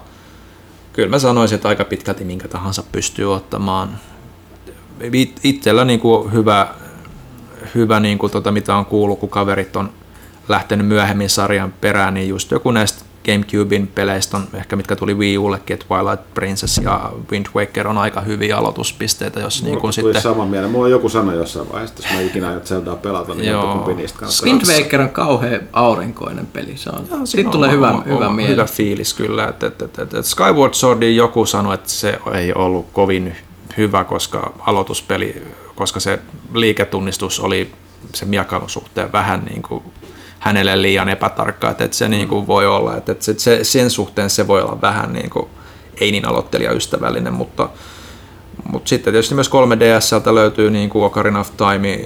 kyllä 0.93 1.09
mä 1.09 1.19
sanoisin, 1.19 1.57
että 1.57 1.69
aika 1.69 1.85
pitkälti 1.85 2.25
minkä 2.25 2.49
tahansa 2.49 2.83
pystyy 2.93 3.35
ottamaan. 3.35 3.99
Itsellä 5.43 5.85
niin 5.85 6.01
kuin 6.01 6.33
hyvä, 6.33 6.75
hyvä 7.75 8.01
niin 8.01 8.19
kuin 8.19 8.33
tota, 8.33 8.53
mitä 8.53 8.77
on 8.77 8.87
kuullut, 8.87 9.19
kun 9.19 9.29
kaverit 9.29 9.77
on 9.77 9.91
lähtenyt 10.49 10.87
myöhemmin 10.87 11.31
sarjan 11.31 11.75
perään, 11.81 12.15
niin 12.15 12.29
just 12.29 12.51
joku 12.51 12.71
näistä 12.71 13.05
Gamecubein 13.25 13.87
peleistä 13.87 14.37
on 14.37 14.47
ehkä 14.55 14.77
mitkä 14.77 14.97
tuli 14.97 15.15
Wii 15.15 15.39
Ullekin, 15.39 15.75
että 15.75 15.87
Twilight 15.89 16.35
Princess 16.35 16.79
ja 16.79 17.13
Wind 17.31 17.47
Waker 17.57 17.89
on 17.89 17.99
aika 17.99 18.21
hyviä 18.21 18.57
aloituspisteitä. 18.57 19.41
Jos 19.41 19.63
niin 19.63 19.81
kuin 19.81 19.93
sitten... 19.93 20.23
sama 20.23 20.47
mieleen. 20.47 20.73
Mulla 20.73 20.85
on 20.85 20.91
joku 20.91 21.09
sana 21.09 21.35
jossain 21.35 21.73
vaiheessa, 21.73 21.95
jos 22.03 22.13
mä 22.15 22.21
ikinä 22.21 22.49
aiot 22.49 22.67
Zeldaa 22.67 22.97
pelata, 22.97 23.35
niin 23.35 23.49
Joo. 23.49 23.73
kumpi 23.73 23.95
niistä 23.95 24.19
kannattaa. 24.19 24.47
Wind 24.47 24.63
Waker 24.83 25.01
on 25.01 25.11
kauhean 25.11 25.61
aurinkoinen 25.73 26.47
peli. 26.47 26.77
Se 26.77 26.91
on. 26.91 27.07
Joo, 27.11 27.27
Sitten 27.27 27.47
on 27.47 27.53
tulee 27.53 27.71
hyvä, 27.71 27.91
oma, 27.91 28.03
hyvä, 28.07 28.29
mieli. 28.29 28.53
hyvä 28.53 28.65
fiilis 28.65 29.15
kyllä. 29.15 29.49
Että, 29.49 29.67
että, 29.67 29.85
että, 29.85 30.03
että 30.03 30.23
Skyward 30.23 30.75
Swordin 30.75 31.17
joku 31.17 31.47
sanoi, 31.47 31.75
että 31.75 31.91
se 31.91 32.19
ei 32.35 32.53
ollut 32.55 32.87
kovin 32.93 33.37
hyvä, 33.77 34.05
koska 34.05 34.53
aloituspeli, 34.59 35.43
koska 35.75 36.01
se 36.01 36.19
liiketunnistus 36.55 37.41
oli 37.41 37.73
se 38.15 38.25
miakalun 38.25 38.71
suhteen 38.71 39.13
vähän 39.13 39.45
niin 39.45 39.63
kuin 39.63 39.83
hänelle 40.39 40.83
liian 40.83 41.09
epätarkka, 41.09 41.71
että, 41.71 41.89
se 41.91 42.09
niin 42.09 42.29
kuin 42.29 42.47
voi 42.47 42.67
olla, 42.67 42.97
että, 42.97 43.13
että 43.13 43.25
se, 43.37 43.65
sen 43.65 43.91
suhteen 43.91 44.31
se 44.31 44.47
voi 44.47 44.63
olla 44.63 44.81
vähän 44.81 45.13
niin 45.13 45.31
kuin, 45.31 45.49
ei 46.01 46.13
niin 46.13 46.29
aloittelijaystävällinen, 46.29 47.33
mutta, 47.33 47.69
mutta 48.73 48.89
sitten 48.89 49.13
tietysti 49.13 49.35
myös 49.35 49.51
3DSltä 49.51 50.35
löytyy 50.35 50.71
niin 50.71 50.91
kuin 50.91 51.05
Ocarina 51.05 51.41
of 51.41 51.51
Time, 51.57 51.99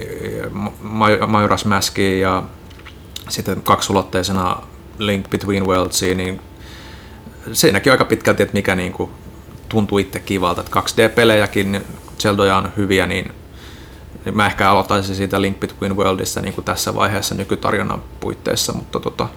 Majora's 1.27 1.67
Mask 1.67 1.97
ja 1.97 2.43
sitten 3.29 3.61
kaksulotteisena 3.61 4.57
Link 4.97 5.29
Between 5.29 5.67
Worldsiin, 5.67 6.17
niin 6.17 6.41
siinäkin 7.51 7.91
aika 7.91 8.05
pitkälti, 8.05 8.43
että 8.43 8.53
mikä 8.53 8.75
niin 8.75 8.93
kuin 8.93 9.11
tuntuu 9.69 9.97
itse 9.97 10.19
kivalta, 10.19 10.61
että 10.61 10.79
2D-pelejäkin, 10.79 11.81
Zeldoja 12.19 12.57
on 12.57 12.71
hyviä, 12.77 13.07
niin 13.07 13.31
mä 14.35 14.45
ehkä 14.45 14.71
aloittaisin 14.71 15.15
siitä 15.15 15.41
Link 15.41 15.59
Between 15.59 15.97
Worldista 15.97 16.41
niin 16.41 16.53
kuin 16.53 16.65
tässä 16.65 16.95
vaiheessa 16.95 17.35
nykytarjonnan 17.35 18.03
puitteissa, 18.19 18.73
mutta 18.73 18.99
tota, 18.99 19.27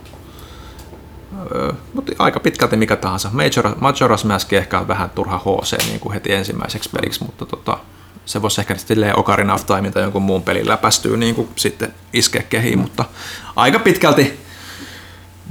öö, 1.54 1.72
mutta 1.94 2.12
aika 2.18 2.40
pitkälti 2.40 2.76
mikä 2.76 2.96
tahansa. 2.96 3.30
Major, 3.32 3.74
Majora's 3.74 4.26
Mask 4.26 4.52
ehkä 4.52 4.78
on 4.78 4.88
vähän 4.88 5.10
turha 5.10 5.38
HC 5.38 5.86
niin 5.86 6.00
kuin 6.00 6.12
heti 6.12 6.32
ensimmäiseksi 6.32 6.90
peliksi, 6.90 7.24
mutta 7.24 7.46
tota, 7.46 7.78
se 8.24 8.42
voisi 8.42 8.60
ehkä 8.60 8.74
sitten 8.74 9.18
Ocarina 9.18 9.54
of 9.54 9.66
Time 9.66 9.90
tai 9.90 10.02
jonkun 10.02 10.22
muun 10.22 10.42
pelin 10.42 10.68
läpästyä 10.68 11.16
niin 11.16 11.34
kuin 11.34 11.48
sitten 11.56 11.94
iskeä 12.12 12.42
kehiin, 12.42 12.78
mutta 12.78 13.04
aika 13.56 13.78
pitkälti 13.78 14.40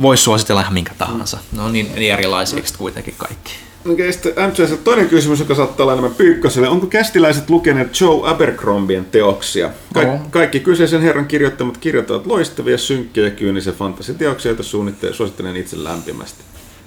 voisi 0.02 0.24
suositella 0.24 0.62
ihan 0.62 0.74
minkä 0.74 0.94
tahansa. 0.98 1.38
No 1.52 1.70
niin, 1.70 1.96
niin 1.96 2.14
erilaisiksi 2.14 2.74
kuitenkin 2.78 3.16
kaikki. 3.18 3.69
Sitten 4.12 4.34
MCS 4.50 4.80
toinen 4.84 5.10
kysymys, 5.10 5.40
joka 5.40 5.56
saattaa 5.56 5.84
olla 5.84 5.94
enemmän 5.94 6.16
Pyykkoselle. 6.16 6.70
Onko 6.70 6.88
kästiläiset 6.88 7.50
lukeneet 7.50 8.02
Joe 8.02 8.30
Abercrombien 8.30 9.06
teoksia? 9.06 9.70
Ka- 9.94 10.04
no. 10.04 10.20
Kaikki 10.30 10.60
kyseisen 10.60 11.02
herran 11.02 11.26
kirjoittamat 11.26 11.78
kirjat 11.78 12.12
ovat 12.12 12.26
loistavia, 12.26 12.78
synkkiä 12.78 13.24
ja 13.24 13.32
kyynisiä 13.32 13.74
fantasiteoksia, 13.74 14.52
joita 14.52 14.64
suosittelen 15.12 15.56
itse 15.56 15.84
lämpimästi. 15.84 16.44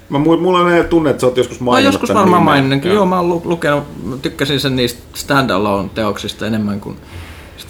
Mä, 0.09 0.19
mulla 0.19 0.59
on 0.59 0.71
ne 0.71 0.83
tunne, 0.83 1.09
että 1.09 1.21
sä 1.21 1.27
oot 1.27 1.37
joskus 1.37 1.59
maininnut. 1.59 1.93
Mä 1.93 1.95
joskus 1.95 2.15
varmaan 2.15 2.43
maininnutkin. 2.43 2.91
Joo, 2.91 3.05
mä 3.05 3.19
oon 3.19 3.41
lukenut, 3.45 3.83
tykkäsin 4.21 4.59
sen 4.59 4.75
niistä 4.75 5.01
standalone 5.13 5.89
teoksista 5.95 6.47
enemmän 6.47 6.79
kuin 6.79 6.97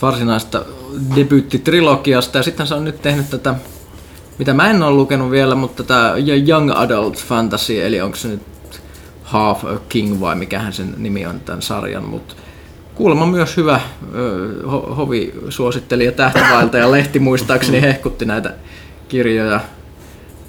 varsinaista 0.02 0.66
debyyttitrilogiasta. 1.16 2.38
Ja 2.38 2.44
sitten 2.44 2.68
se 2.68 2.76
on 2.76 2.84
nyt 2.84 3.02
tehnyt 3.02 3.30
tätä, 3.30 3.56
mitä 4.40 4.54
mä 4.54 4.70
en 4.70 4.84
ole 4.84 4.95
lukenut 4.95 5.32
vielä, 5.32 5.56
mutta 5.56 5.84
tätä 5.84 6.14
Young 6.48 6.72
Adult 6.76 7.18
Fantasy, 7.18 7.86
eli 7.86 8.02
onko 8.02 8.18
se 8.18 8.28
nyt 8.28 8.52
Half 9.34 9.65
a 9.65 9.80
King 9.89 10.19
vai 10.19 10.35
mikähän 10.35 10.73
sen 10.73 10.93
nimi 10.97 11.26
on 11.26 11.39
tämän 11.39 11.61
sarjan, 11.61 12.03
mutta 12.03 12.35
kuulemma 12.95 13.26
myös 13.26 13.57
hyvä 13.57 13.81
ho- 14.64 14.93
hovi 14.95 15.34
suositteli 15.49 16.05
ja 16.05 16.11
tähtävailta 16.11 16.77
ja 16.77 16.91
lehti 16.91 17.19
muistaakseni 17.19 17.81
hehkutti 17.81 18.26
näitä 18.26 18.53
kirjoja. 19.10 19.60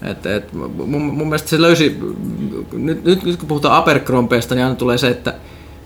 Et, 0.03 0.27
et, 0.27 0.53
mun, 0.53 1.03
mun 1.03 1.29
mielestä 1.29 1.49
se 1.49 1.61
löysi, 1.61 1.99
nyt, 2.73 3.05
nyt, 3.05 3.25
nyt 3.25 3.37
kun 3.37 3.49
puhutaan 3.49 3.77
Abercrompeista, 3.77 4.55
niin 4.55 4.65
aina 4.65 4.77
tulee 4.77 4.99
se, 4.99 5.09
että 5.09 5.35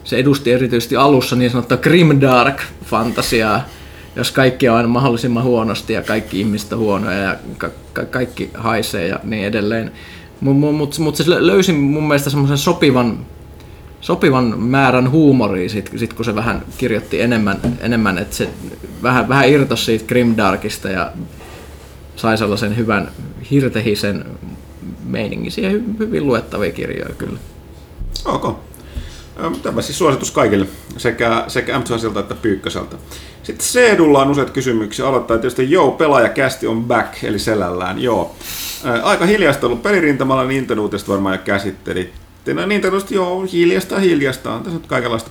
se 0.04 0.16
edusti 0.16 0.52
erityisesti 0.52 0.96
alussa 0.96 1.36
niin 1.36 1.50
sanottua 1.50 1.76
grimdark 1.76 2.62
fantasiaa, 2.84 3.64
jos 4.16 4.32
kaikki 4.32 4.68
on 4.68 4.76
aina 4.76 4.88
mahdollisimman 4.88 5.42
huonosti 5.42 5.92
ja 5.92 6.02
kaikki 6.02 6.40
ihmiset 6.40 6.72
on 6.72 6.78
huonoja 6.78 7.18
ja 7.18 7.36
ka- 7.58 7.70
ka- 7.92 8.04
kaikki 8.04 8.50
haisee 8.54 9.08
ja 9.08 9.20
niin 9.24 9.44
edelleen. 9.44 9.92
Mutta 10.40 10.72
mut, 10.72 10.98
mut 10.98 11.16
se 11.16 11.24
löysi 11.26 11.72
mun 11.72 12.08
mielestä 12.08 12.30
semmoisen 12.30 12.58
sopivan, 12.58 13.26
sopivan 14.00 14.58
määrän 14.58 15.10
huumoria, 15.10 15.68
sit, 15.68 15.90
sit 15.96 16.12
kun 16.12 16.24
se 16.24 16.34
vähän 16.34 16.62
kirjoitti 16.78 17.20
enemmän, 17.20 17.60
enemmän 17.80 18.18
että 18.18 18.36
se 18.36 18.48
vähän, 19.02 19.28
vähän 19.28 19.48
irtosi 19.48 19.84
siitä 19.84 20.04
Grimdarkista 20.04 20.88
ja 20.88 21.12
sai 22.16 22.38
sellaisen 22.38 22.76
hyvän 22.76 23.10
hirtehisen 23.50 24.24
meiningin. 25.04 25.52
Siihen 25.52 25.98
hyvin 25.98 26.26
luettavia 26.26 26.72
kirjoja 26.72 27.14
kyllä. 27.14 27.38
Ok. 28.24 28.67
Tämä 29.62 29.82
siis 29.82 29.98
suositus 29.98 30.30
kaikille, 30.30 30.66
sekä, 30.96 31.44
sekä 31.48 31.78
m 31.78 31.82
että 32.20 32.34
Pyykköseltä. 32.34 32.96
Sitten 33.42 33.66
Seedulla 33.66 34.22
on 34.22 34.30
useita 34.30 34.52
kysymyksiä. 34.52 35.06
Aloittaa 35.06 35.38
tietysti, 35.38 35.70
joo, 35.70 35.90
pelaajakästi 35.90 36.66
on 36.66 36.84
back, 36.84 37.24
eli 37.24 37.38
selällään, 37.38 38.02
joo. 38.02 38.36
Aika 39.02 39.26
hiljasta 39.26 39.66
ollut 39.66 39.82
pelirintamalla, 39.82 40.44
Nintendo 40.44 40.90
varmaan 41.08 41.34
jo 41.34 41.40
käsitteli. 41.44 42.12
No 42.54 42.66
Nintendosta, 42.66 43.14
joo, 43.14 43.46
hiljasta 43.52 43.98
hiljasta. 43.98 44.54
On 44.54 44.62
tässä 44.62 44.78
nyt 44.78 44.86
kaikenlaista 44.86 45.30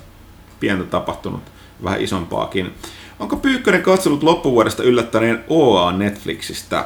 pientä 0.59 0.83
tapahtunut, 0.83 1.41
vähän 1.83 2.01
isompaakin. 2.01 2.73
Onko 3.19 3.35
Pyykkönen 3.35 3.81
katsellut 3.81 4.23
loppuvuodesta 4.23 4.83
yllättäneen 4.83 5.43
OA 5.49 5.91
Netflixistä? 5.91 6.85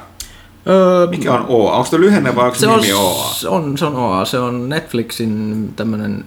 Öö, 0.67 1.07
Mikä 1.07 1.33
on 1.33 1.45
OA? 1.47 1.71
Onko 1.71 1.85
se 1.89 1.99
lyhenne 1.99 2.35
vai 2.35 2.45
onko 2.45 2.57
se 2.57 2.67
nimi 2.67 2.93
OA? 2.93 3.33
Se 3.33 3.49
on, 3.49 3.77
se 3.77 3.85
on 3.85 3.95
OA. 3.95 4.25
Se 4.25 4.39
on 4.39 4.69
Netflixin 4.69 5.73
tämmöinen 5.75 6.25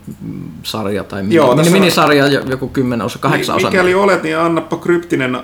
sarja 0.62 1.04
tai 1.04 1.24
Joo, 1.28 1.56
mini, 1.56 1.70
minisarja, 1.70 2.26
joku 2.26 2.68
kymmenen 2.68 3.06
osa, 3.06 3.18
kahdeksan 3.18 3.56
osa. 3.56 3.70
Mikäli 3.70 3.94
olet, 3.94 4.22
niin 4.22 4.38
annappa 4.38 4.76
kryptinen 4.76 5.38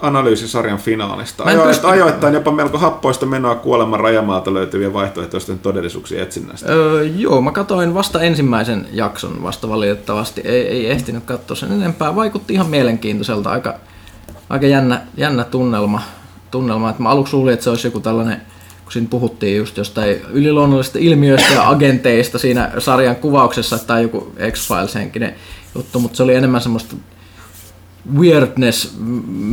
analyysisarjan 0.00 0.78
finaalista. 0.78 1.44
Ajoit, 1.44 1.68
pysty... 1.68 1.86
Ajoittain 1.86 2.34
jopa 2.34 2.50
melko 2.50 2.78
happoista 2.78 3.26
menoa 3.26 3.54
kuoleman 3.54 4.00
rajamaalta 4.00 4.54
löytyviä 4.54 4.92
vaihtoehtoisten 4.92 5.58
todellisuuksien 5.58 6.22
etsinnästä. 6.22 6.72
Öö, 6.72 7.04
joo, 7.04 7.40
mä 7.40 7.52
katsoin 7.52 7.94
vasta 7.94 8.20
ensimmäisen 8.22 8.86
jakson 8.92 9.42
vasta 9.42 9.68
valitettavasti. 9.68 10.40
Ei, 10.44 10.68
ei 10.68 10.90
ehtinyt 10.90 11.24
katsoa 11.24 11.56
sen 11.56 11.72
enempää. 11.72 12.16
Vaikutti 12.16 12.54
ihan 12.54 12.66
mielenkiintoiselta. 12.66 13.50
Aika, 13.50 13.74
aika 14.50 14.66
jännä, 14.66 15.00
jännä 15.16 15.44
tunnelma 15.44 16.00
tunnelma. 16.56 16.90
Että 16.90 17.02
mä 17.02 17.08
aluksi 17.08 17.36
luulin, 17.36 17.54
että 17.54 17.64
se 17.64 17.70
olisi 17.70 17.86
joku 17.86 18.00
tällainen, 18.00 18.36
kun 18.84 18.92
siinä 18.92 19.08
puhuttiin 19.10 19.56
just 19.56 19.76
jostain 19.76 20.16
yliluonnollisista 20.32 20.98
ilmiöistä 20.98 21.52
ja 21.52 21.68
agenteista 21.68 22.38
siinä 22.38 22.72
sarjan 22.78 23.16
kuvauksessa, 23.16 23.78
tai 23.78 24.02
joku 24.02 24.32
X-Files 24.50 24.94
henkinen 24.94 25.34
juttu, 25.74 26.00
mutta 26.00 26.16
se 26.16 26.22
oli 26.22 26.34
enemmän 26.34 26.60
semmoista 26.60 26.96
weirdness 28.18 28.96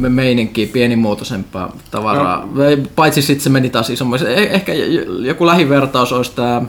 meininkiä, 0.10 0.68
pienimuotoisempaa 0.74 1.78
tavaraa. 1.92 2.42
No. 2.42 2.64
Paitsi 2.96 3.22
sitten 3.22 3.44
se 3.44 3.50
meni 3.50 3.70
taas 3.70 3.90
isommaksi. 3.90 4.26
Eh- 4.26 4.30
ehkä 4.30 4.74
joku 5.24 5.48
lähivertaus 5.48 6.12
olisi 6.12 6.32
tämä 6.36 6.62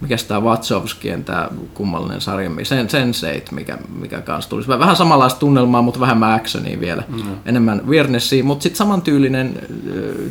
mikä 0.00 0.16
tämä 0.28 0.40
Wachowskien 0.40 1.24
tämä 1.24 1.48
kummallinen 1.74 2.20
sarja, 2.20 2.50
sen, 2.62 2.86
Sense8, 2.86 3.54
mikä, 3.54 3.78
mikä 4.00 4.20
kanssa 4.20 4.50
tulisi. 4.50 4.68
Vähän 4.68 4.96
samanlaista 4.96 5.40
tunnelmaa, 5.40 5.82
mutta 5.82 6.00
vähemmän 6.00 6.32
actionia 6.32 6.80
vielä, 6.80 7.02
mm. 7.08 7.22
enemmän 7.46 7.82
weirdnessia, 7.86 8.44
mutta 8.44 8.62
sitten 8.62 8.78
samantyylinen 8.78 9.54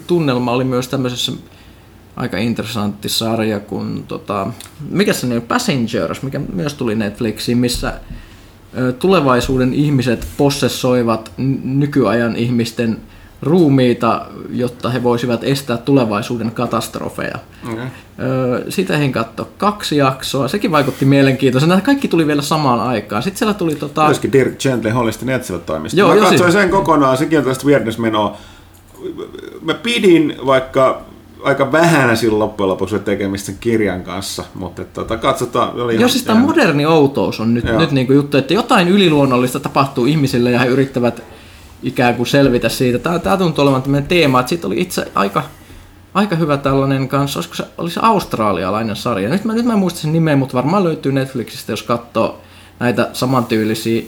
tunnelma 0.08 0.52
oli 0.52 0.64
myös 0.64 0.88
tämmöisessä 0.88 1.32
aika 2.16 2.38
interessantti 2.38 3.10
sarja, 3.10 3.60
kun 3.60 4.04
tota, 4.08 4.48
mikä 4.90 5.14
se 5.14 5.28
on, 5.28 5.42
Passengers, 5.42 6.22
mikä 6.22 6.40
myös 6.54 6.74
tuli 6.74 6.96
Netflixiin, 6.96 7.58
missä 7.58 7.94
tulevaisuuden 9.00 9.74
ihmiset 9.74 10.28
possessoivat 10.38 11.32
nykyajan 11.64 12.36
ihmisten 12.36 12.98
ruumiita, 13.42 14.26
jotta 14.50 14.90
he 14.90 15.04
voisivat 15.04 15.44
estää 15.44 15.78
tulevaisuuden 15.78 16.52
katastrofeja. 16.52 17.40
Okay. 17.74 17.86
Sitä 18.70 18.98
he 18.98 19.10
katso 19.10 19.50
kaksi 19.58 19.98
jaksoa. 19.98 20.48
Sekin 20.48 20.72
vaikutti 20.72 21.06
mielenkiintoisena. 21.06 21.82
Kaikki 21.82 22.08
tuli 22.08 22.28
vielä 22.28 22.42
samaan 22.42 22.80
aikaan. 22.80 23.24
Sitten 23.24 23.40
siellä 23.40 23.54
tuli... 23.54 23.76
Tota... 23.76 24.06
Myöskin 24.06 24.32
Dirk 24.32 24.60
Gently 24.60 24.90
Hollistin 24.90 25.30
etsivät 25.30 25.66
toimista. 25.66 26.00
Joo, 26.00 26.10
Mä 26.10 26.16
katsoin 26.16 26.40
siis... 26.40 26.54
sen 26.54 26.70
kokonaan. 26.70 27.18
Sekin 27.18 27.38
on 27.40 27.44
tällaista 27.44 27.68
weirdness-menoa. 27.68 28.38
Mä 29.62 29.74
pidin, 29.74 30.36
vaikka 30.46 31.02
aika 31.44 31.72
vähän 31.72 32.18
silloin 32.18 32.40
loppujen 32.40 32.70
lopuksi 32.70 33.00
tekemistä 33.00 33.52
kirjan 33.60 34.04
kanssa, 34.04 34.44
mutta 34.54 34.84
tota, 34.84 35.18
katsotaan. 35.18 35.82
Oli 35.82 36.00
Joo, 36.00 36.10
siis 36.10 36.24
tämä 36.24 36.40
moderni 36.40 36.86
outous 36.86 37.40
on 37.40 37.54
nyt, 37.54 37.66
nyt 37.78 37.92
niin 37.92 38.08
kuin 38.08 38.16
juttu, 38.16 38.38
että 38.38 38.54
jotain 38.54 38.88
yliluonnollista 38.88 39.60
tapahtuu 39.60 40.06
ihmisille 40.06 40.52
ja 40.52 40.60
he 40.60 40.66
yrittävät 40.66 41.24
ikään 41.84 42.16
kuin 42.16 42.28
selvitä 42.28 42.70
siitä. 42.70 43.00
Tämä, 43.00 43.20
tämä 43.20 43.38
tuntuu 43.38 43.64
olevan 43.64 43.82
tämmöinen 43.82 44.08
teema, 44.08 44.40
että 44.40 44.50
sitten 44.50 44.68
oli 44.68 44.82
itse 44.82 45.12
aika, 45.16 45.44
aika 46.14 46.36
hyvä 46.36 46.58
tällainen 46.58 47.08
kanssa, 47.08 47.40
olisiko 47.40 47.56
se, 47.56 47.64
oli 47.78 47.92
se 47.92 48.00
australialainen 48.04 48.96
sarja. 48.96 49.30
Nyt 49.30 49.46
mä, 49.46 49.54
nyt 49.54 49.66
mä 49.66 49.74
en 49.74 49.80
muista 49.80 50.00
sen 50.00 50.14
nimeä, 50.14 50.36
mutta 50.36 50.58
varmaan 50.58 50.84
löytyy 50.84 51.12
Netflixistä, 51.12 51.72
jos 51.72 51.84
katsoo 51.84 52.42
näitä 52.80 53.10
samantyylisiä. 53.14 54.04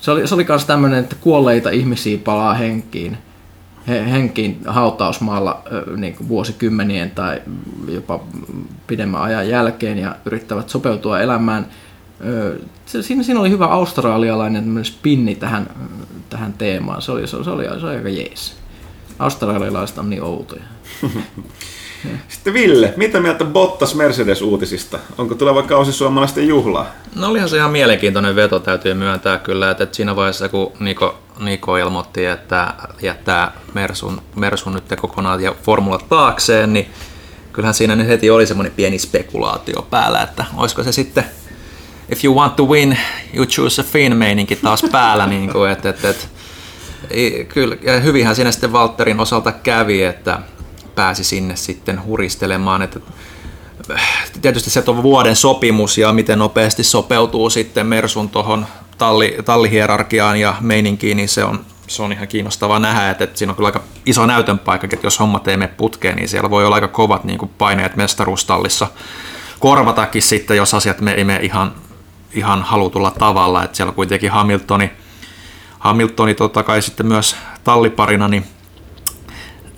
Se 0.00 0.10
oli, 0.10 0.26
se 0.26 0.34
oli 0.34 0.46
myös 0.48 0.64
tämmöinen, 0.64 0.98
että 0.98 1.16
kuolleita 1.20 1.70
ihmisiä 1.70 2.18
palaa 2.18 2.54
henkiin, 2.54 3.18
he, 3.88 4.10
henkiin 4.10 4.60
hautausmaalla 4.66 5.62
niin 5.96 6.14
kuin 6.14 6.28
vuosikymmenien 6.28 7.10
tai 7.10 7.42
jopa 7.88 8.20
pidemmän 8.86 9.22
ajan 9.22 9.48
jälkeen 9.48 9.98
ja 9.98 10.16
yrittävät 10.24 10.68
sopeutua 10.68 11.20
elämään– 11.20 11.66
siinä, 12.86 13.22
siinä 13.22 13.40
oli 13.40 13.50
hyvä 13.50 13.66
australialainen 13.66 14.84
spinni 14.84 15.34
tähän, 15.34 15.70
tähän 16.30 16.52
teemaan. 16.52 17.02
Se 17.02 17.12
oli, 17.12 17.26
se, 17.26 17.36
oli, 17.36 17.44
se 17.44 17.50
oli, 17.50 17.64
se 17.80 17.86
oli 17.86 17.96
aika 17.96 18.08
jees. 18.08 18.56
Australialaiset 19.18 19.98
on 19.98 20.10
niin 20.10 20.22
outoja. 20.22 20.62
Sitten 22.28 22.54
Ville, 22.54 22.94
mitä 22.96 23.20
mieltä 23.20 23.44
Bottas 23.44 23.94
Mercedes-uutisista? 23.94 24.98
Onko 25.18 25.34
tuleva 25.34 25.62
kausi 25.62 25.92
suomalaisten 25.92 26.48
juhlaa? 26.48 26.86
No 27.14 27.28
olihan 27.28 27.48
se 27.48 27.56
ihan 27.56 27.70
mielenkiintoinen 27.70 28.36
veto, 28.36 28.58
täytyy 28.58 28.94
myöntää 28.94 29.38
kyllä, 29.38 29.70
että 29.70 29.86
siinä 29.92 30.16
vaiheessa 30.16 30.48
kun 30.48 30.72
Niko, 30.80 31.18
Niko 31.38 31.76
ilmoitti, 31.76 32.26
että 32.26 32.74
jättää 33.02 33.52
Mersun, 33.74 34.22
Mersun 34.36 34.72
nyt 34.72 34.84
kokonaan 35.00 35.42
ja 35.42 35.54
formulat 35.62 36.08
taakseen, 36.08 36.72
niin 36.72 36.90
kyllähän 37.52 37.74
siinä 37.74 37.96
nyt 37.96 38.08
heti 38.08 38.30
oli 38.30 38.46
semmoinen 38.46 38.72
pieni 38.72 38.98
spekulaatio 38.98 39.86
päällä, 39.90 40.22
että 40.22 40.44
olisiko 40.56 40.82
se 40.82 40.92
sitten– 40.92 41.24
if 42.10 42.24
you 42.24 42.34
want 42.34 42.56
to 42.56 42.64
win, 42.64 42.98
you 43.34 43.46
choose 43.46 43.80
a 43.80 43.84
fin 43.84 44.16
meininki 44.16 44.56
taas 44.56 44.82
päällä. 44.92 45.26
niin 45.26 45.52
kuin, 45.52 45.70
et, 45.70 45.86
et, 45.86 46.04
et, 46.04 46.28
kyllä, 47.48 47.76
ja 47.82 48.00
hyvinhän 48.00 48.36
siinä 48.36 48.52
sitten 48.52 48.72
Walterin 48.72 49.20
osalta 49.20 49.52
kävi, 49.52 50.02
että 50.02 50.38
pääsi 50.94 51.24
sinne 51.24 51.56
sitten 51.56 52.04
huristelemaan. 52.04 52.82
Että, 52.82 53.00
tietysti 54.42 54.70
se 54.70 54.82
on 54.86 55.02
vuoden 55.02 55.36
sopimus 55.36 55.98
ja 55.98 56.12
miten 56.12 56.38
nopeasti 56.38 56.84
sopeutuu 56.84 57.50
sitten 57.50 57.86
Mersun 57.86 58.28
tuohon 58.28 58.66
talli, 58.98 59.36
tallihierarkiaan 59.44 60.40
ja 60.40 60.54
meininkiin, 60.60 61.16
niin 61.16 61.28
se 61.28 61.44
on, 61.44 61.64
se 61.86 62.02
on 62.02 62.12
ihan 62.12 62.28
kiinnostavaa 62.28 62.78
nähdä, 62.78 63.10
että, 63.10 63.24
että 63.24 63.38
siinä 63.38 63.52
on 63.52 63.56
kyllä 63.56 63.68
aika 63.68 63.82
iso 64.06 64.26
näytön 64.26 64.58
paikka, 64.58 64.88
että 64.92 65.06
jos 65.06 65.20
hommat 65.20 65.48
ei 65.48 65.56
mene 65.56 65.72
putkeen, 65.76 66.16
niin 66.16 66.28
siellä 66.28 66.50
voi 66.50 66.64
olla 66.64 66.74
aika 66.74 66.88
kovat 66.88 67.24
niin 67.24 67.38
kuin 67.38 67.50
paineet 67.58 67.96
mestaruustallissa 67.96 68.86
korvatakin 69.60 70.22
sitten, 70.22 70.56
jos 70.56 70.74
asiat 70.74 70.96
ei 71.16 71.24
mene 71.24 71.40
ihan 71.42 71.74
ihan 72.34 72.62
halutulla 72.62 73.10
tavalla, 73.10 73.64
että 73.64 73.76
siellä 73.76 73.92
kuitenkin 73.92 74.30
Hamiltoni, 74.30 74.90
Hamiltoni 75.78 76.34
totta 76.34 76.62
kai 76.62 76.82
sitten 76.82 77.06
myös 77.06 77.36
talliparina, 77.64 78.28
niin 78.28 78.44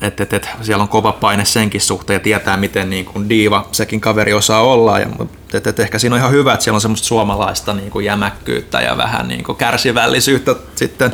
että 0.03 0.23
et, 0.23 0.33
et, 0.33 0.49
siellä 0.63 0.83
on 0.83 0.89
kova 0.89 1.13
paine 1.13 1.45
senkin 1.45 1.81
suhteen 1.81 2.15
ja 2.15 2.21
tietää, 2.21 2.57
miten 2.57 2.91
niin 2.91 3.05
kuin 3.05 3.29
diiva 3.29 3.69
sekin 3.73 4.01
kaveri 4.01 4.33
osaa 4.33 4.63
olla. 4.63 4.99
Ja, 4.99 5.07
et, 5.55 5.67
et, 5.67 5.81
ehkä 5.81 5.99
siinä 5.99 6.15
on 6.15 6.21
ihan 6.21 6.33
hyvä, 6.33 6.53
että 6.53 6.65
siellä 6.65 6.77
on 6.77 6.81
semmoista 6.81 7.07
suomalaista 7.07 7.75
niin 7.75 7.91
kuin 7.91 8.05
jämäkkyyttä 8.05 8.81
ja 8.81 8.97
vähän 8.97 9.29
niin 9.29 9.45
kuin 9.45 9.59
kärsivällisyyttä 9.59 10.55
sitten 10.75 11.13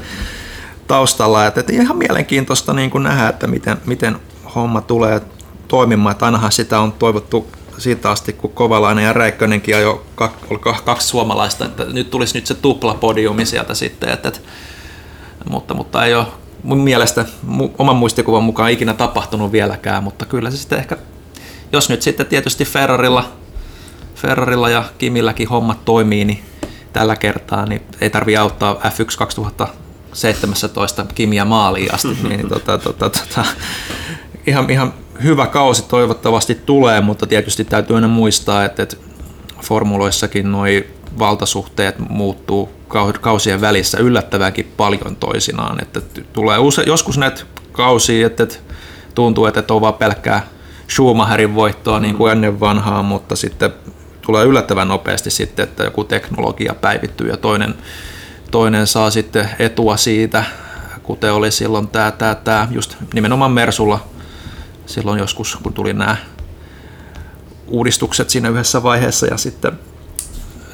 taustalla. 0.86 1.46
Et, 1.46 1.58
et 1.58 1.70
ihan 1.70 1.96
mielenkiintoista 1.96 2.72
niin 2.72 2.90
kuin 2.90 3.02
nähdä, 3.02 3.28
että 3.28 3.46
miten, 3.46 3.76
miten 3.86 4.16
homma 4.54 4.80
tulee 4.80 5.20
toimimaan. 5.68 6.12
Että 6.12 6.24
ainahan 6.24 6.52
sitä 6.52 6.80
on 6.80 6.92
toivottu 6.92 7.46
siitä 7.78 8.10
asti, 8.10 8.32
kun 8.32 8.52
Kovalainen 8.52 9.04
ja 9.04 9.12
Räikkönenkin 9.12 9.80
jo 9.80 10.06
kaksi 10.84 11.08
suomalaista, 11.08 11.64
että 11.64 11.84
nyt 11.84 12.10
tulisi 12.10 12.38
nyt 12.38 12.46
se 12.46 12.54
tuplapodiumi 12.54 13.46
sieltä 13.46 13.74
sitten, 13.74 14.08
että, 14.08 14.28
että, 14.28 14.40
mutta, 15.50 15.74
mutta 15.74 16.04
ei 16.04 16.14
ole 16.14 16.26
mun 16.62 16.78
mielestä 16.78 17.24
oman 17.78 17.96
muistikuvan 17.96 18.42
mukaan 18.42 18.70
ikinä 18.70 18.94
tapahtunut 18.94 19.52
vieläkään, 19.52 20.04
mutta 20.04 20.24
kyllä 20.24 20.50
se 20.50 20.56
sitten 20.56 20.78
ehkä, 20.78 20.96
jos 21.72 21.88
nyt 21.88 22.02
sitten 22.02 22.26
tietysti 22.26 22.64
Ferrarilla, 22.64 23.32
Ferrarilla 24.14 24.70
ja 24.70 24.84
Kimilläkin 24.98 25.48
hommat 25.48 25.84
toimii, 25.84 26.24
niin 26.24 26.42
tällä 26.92 27.16
kertaa 27.16 27.66
niin 27.66 27.82
ei 28.00 28.10
tarvi 28.10 28.36
auttaa 28.36 28.74
F1 28.74 29.16
2017 29.18 31.06
Kimiä 31.14 31.44
maaliin 31.44 31.94
asti, 31.94 32.18
niin 32.28 32.48
tota, 32.48 32.78
tota, 32.78 33.10
tota, 33.10 33.44
ihan, 34.46 34.70
ihan 34.70 34.94
hyvä 35.22 35.46
kausi 35.46 35.82
toivottavasti 35.82 36.54
tulee, 36.54 37.00
mutta 37.00 37.26
tietysti 37.26 37.64
täytyy 37.64 37.96
aina 37.96 38.08
muistaa, 38.08 38.64
että, 38.64 38.82
että 38.82 38.96
formuloissakin 39.62 40.52
nuo 40.52 40.64
valtasuhteet 41.18 41.98
muuttuu 41.98 42.68
kausien 43.20 43.60
välissä 43.60 43.98
yllättävänkin 43.98 44.72
paljon 44.76 45.16
toisinaan. 45.16 45.82
Että 45.82 46.00
tulee 46.32 46.58
use, 46.58 46.82
joskus 46.86 47.18
näitä 47.18 47.40
kausia, 47.72 48.26
että, 48.26 48.42
että 48.42 48.56
tuntuu, 49.14 49.46
että 49.46 49.74
on 49.74 49.80
vaan 49.80 49.94
pelkkää 49.94 50.46
Schumacherin 50.90 51.54
voittoa 51.54 52.00
niin 52.00 52.16
kuin 52.16 52.32
ennen 52.32 52.60
vanhaa, 52.60 53.02
mutta 53.02 53.36
sitten 53.36 53.70
tulee 54.22 54.44
yllättävän 54.44 54.88
nopeasti 54.88 55.30
sitten, 55.30 55.62
että 55.62 55.84
joku 55.84 56.04
teknologia 56.04 56.74
päivittyy 56.74 57.28
ja 57.28 57.36
toinen, 57.36 57.74
toinen 58.50 58.86
saa 58.86 59.10
sitten 59.10 59.50
etua 59.58 59.96
siitä, 59.96 60.44
kuten 61.02 61.32
oli 61.32 61.50
silloin 61.50 61.88
tämä, 61.88 62.10
tämä, 62.10 62.34
tämä 62.34 62.68
just 62.70 62.96
nimenomaan 63.14 63.52
Mersulla– 63.52 64.00
silloin 64.88 65.18
joskus, 65.18 65.58
kun 65.62 65.72
tuli 65.72 65.92
nämä 65.92 66.16
uudistukset 67.66 68.30
siinä 68.30 68.48
yhdessä 68.48 68.82
vaiheessa 68.82 69.26
ja 69.26 69.36
sitten 69.36 69.72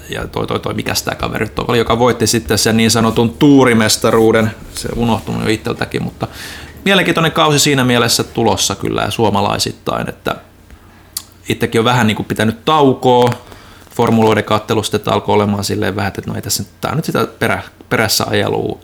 ja 0.09 0.29
toi, 0.29 0.47
toi, 0.47 0.61
toi 0.61 0.75
mikä 0.75 0.93
tämä 1.05 1.15
kaveri 1.15 1.45
nyt 1.45 1.59
oli, 1.59 1.79
joka 1.79 1.99
voitti 1.99 2.27
sitten 2.27 2.59
sen 2.59 2.77
niin 2.77 2.91
sanotun 2.91 3.31
tuurimestaruuden, 3.31 4.51
se 4.75 4.89
unohtunut 4.97 5.43
jo 5.43 5.49
itseltäkin, 5.49 6.03
mutta 6.03 6.29
mielenkiintoinen 6.85 7.33
kausi 7.33 7.59
siinä 7.59 7.85
mielessä 7.85 8.25
tulossa 8.25 8.75
kyllä 8.75 9.03
ja 9.03 9.11
suomalaisittain, 9.11 10.09
että 10.09 10.37
itsekin 11.49 11.81
on 11.81 11.85
vähän 11.85 12.07
niin 12.07 12.17
kuin 12.17 12.27
pitänyt 12.27 12.65
taukoa. 12.65 13.33
Formuloiden 13.97 14.45
kattelusta, 14.45 14.97
että 14.97 15.13
alkoi 15.13 15.35
olemaan 15.35 15.65
silleen 15.65 15.97
vähän, 15.97 16.09
että 16.09 16.23
no 16.27 16.35
ei 16.35 16.43
tässä 16.43 16.65
tämä 16.81 16.93
on 16.93 16.97
nyt 16.97 17.05
sitä 17.05 17.27
perä, 17.39 17.63
perässä 17.89 18.25
ajelua 18.29 18.79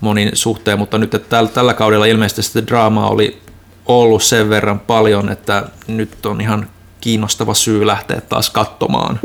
monin 0.00 0.30
suhteen, 0.32 0.78
mutta 0.78 0.98
nyt 0.98 1.14
että 1.14 1.28
tällä, 1.28 1.50
tällä 1.50 1.74
kaudella 1.74 2.06
ilmeisesti 2.06 2.42
sitä 2.42 2.66
draamaa 2.66 3.08
oli 3.08 3.43
ollut 3.86 4.22
sen 4.22 4.48
verran 4.48 4.80
paljon, 4.80 5.28
että 5.28 5.68
nyt 5.86 6.26
on 6.26 6.40
ihan 6.40 6.68
kiinnostava 7.00 7.54
syy 7.54 7.86
lähteä 7.86 8.20
taas 8.20 8.50
katsomaan. 8.50 9.20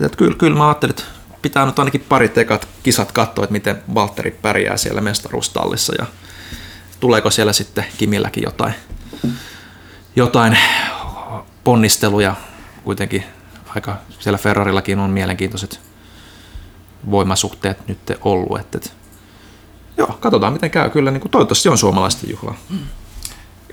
Että, 0.00 0.16
kyllä, 0.16 0.36
kyllä 0.36 0.58
mä 0.58 0.68
ajattelin, 0.68 0.90
että 0.90 1.04
pitää 1.42 1.66
nyt 1.66 1.78
ainakin 1.78 2.06
pari 2.08 2.28
tekat 2.28 2.68
kisat 2.82 3.12
katsoa, 3.12 3.44
että 3.44 3.52
miten 3.52 3.82
Valtteri 3.94 4.30
pärjää 4.30 4.76
siellä 4.76 5.00
mestaruustallissa 5.00 5.94
ja 5.98 6.06
tuleeko 7.00 7.30
siellä 7.30 7.52
sitten 7.52 7.84
Kimilläkin 7.98 8.42
jotain, 8.42 8.74
jotain 10.16 10.58
ponnisteluja 11.64 12.34
kuitenkin 12.84 13.24
aika 13.68 13.96
siellä 14.18 14.38
Ferrarillakin 14.38 14.98
on 14.98 15.10
mielenkiintoiset 15.10 15.80
voimasuhteet 17.10 17.88
nyt 17.88 17.98
ollut. 18.20 18.60
Että, 18.60 18.78
että, 18.78 18.90
joo, 19.96 20.18
katsotaan 20.20 20.52
miten 20.52 20.70
käy. 20.70 20.90
Kyllä 20.90 21.10
niin 21.10 21.20
kuin, 21.20 21.30
toivottavasti 21.30 21.68
on 21.68 21.78
suomalaisten 21.78 22.30
juhla. 22.30 22.54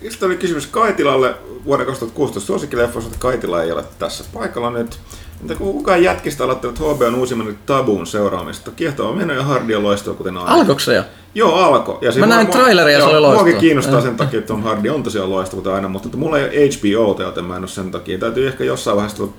Sitten 0.09 0.27
oli 0.27 0.37
kysymys 0.37 0.67
Kaitilalle 0.67 1.35
vuoden 1.65 1.85
2016 1.85 2.47
suosikkileffoista, 2.47 3.07
että 3.07 3.21
Kaitila 3.21 3.63
ei 3.63 3.71
ole 3.71 3.83
tässä 3.99 4.23
paikalla 4.33 4.69
nyt. 4.69 4.99
Entä 5.41 5.55
kun 5.55 5.73
kukaan 5.73 6.03
jätkistä 6.03 6.43
aloittanut 6.43 6.79
HBOn 6.79 7.15
uusimman 7.15 7.57
tabuun 7.65 8.07
seuraamista? 8.07 8.71
Kiehtova 8.71 9.15
meno 9.15 9.33
ja 9.33 9.43
hardia 9.43 9.83
loistua, 9.83 10.13
kuten 10.13 10.37
aina. 10.37 10.51
Alkoiko 10.51 10.79
se 10.79 10.95
jo? 10.95 11.03
Joo, 11.35 11.55
alko. 11.55 11.97
Ja 12.01 12.11
Mä 12.19 12.25
näin 12.25 12.47
traileria, 12.47 12.99
se 12.99 13.03
oli 13.03 13.19
loistava. 13.19 13.43
Muakin 13.43 13.61
kiinnostaa 13.61 14.01
sen 14.01 14.15
takia, 14.15 14.39
että 14.39 14.47
Tom 14.47 14.63
Hardy 14.63 14.89
on 14.89 15.03
tosiaan 15.03 15.29
loistava 15.29 15.61
kuten 15.61 15.73
aina, 15.73 15.87
mutta 15.89 16.07
että 16.07 16.17
mulla 16.17 16.39
ei 16.39 16.43
ole 16.43 16.51
HBOta, 16.51 17.23
joten 17.23 17.45
mä 17.45 17.55
en 17.55 17.61
ole 17.61 17.67
sen 17.67 17.91
takia. 17.91 18.17
Täytyy 18.17 18.47
ehkä 18.47 18.63
jossain 18.63 18.97
vaiheessa 18.97 19.17
tulla 19.17 19.33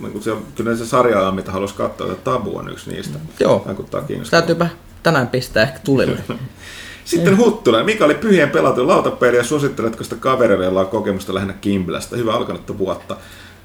niin 0.00 0.22
se, 0.22 0.32
kyllä 0.54 0.76
se 0.76 0.86
sarja 0.86 1.28
on, 1.28 1.34
mitä 1.34 1.52
haluaisi 1.52 1.74
katsoa, 1.74 2.12
että 2.12 2.30
Tabu 2.30 2.56
on 2.56 2.72
yksi 2.72 2.90
niistä. 2.90 3.18
Joo. 3.40 3.62
Vaikuttaa 3.66 4.02
kiinnostavaa. 4.02 4.40
Täytyypä 4.40 4.68
tänään 5.02 5.28
pistää 5.28 5.62
ehkä 5.62 5.78
tulille. 5.84 6.18
Sitten 7.08 7.38
Huttunen. 7.38 7.84
Mikä 7.84 8.04
oli 8.04 8.14
pyhien 8.14 8.50
pelattu 8.50 8.86
lautapeli 8.86 9.36
ja 9.36 9.44
suositteletko 9.44 10.04
sitä 10.04 10.16
kavereille, 10.16 10.64
jolla 10.64 10.80
on 10.80 10.86
kokemusta 10.86 11.34
lähinnä 11.34 11.54
Kimblestä? 11.60 12.16
Hyvä 12.16 12.32
alkanutta 12.32 12.78
vuotta. 12.78 13.16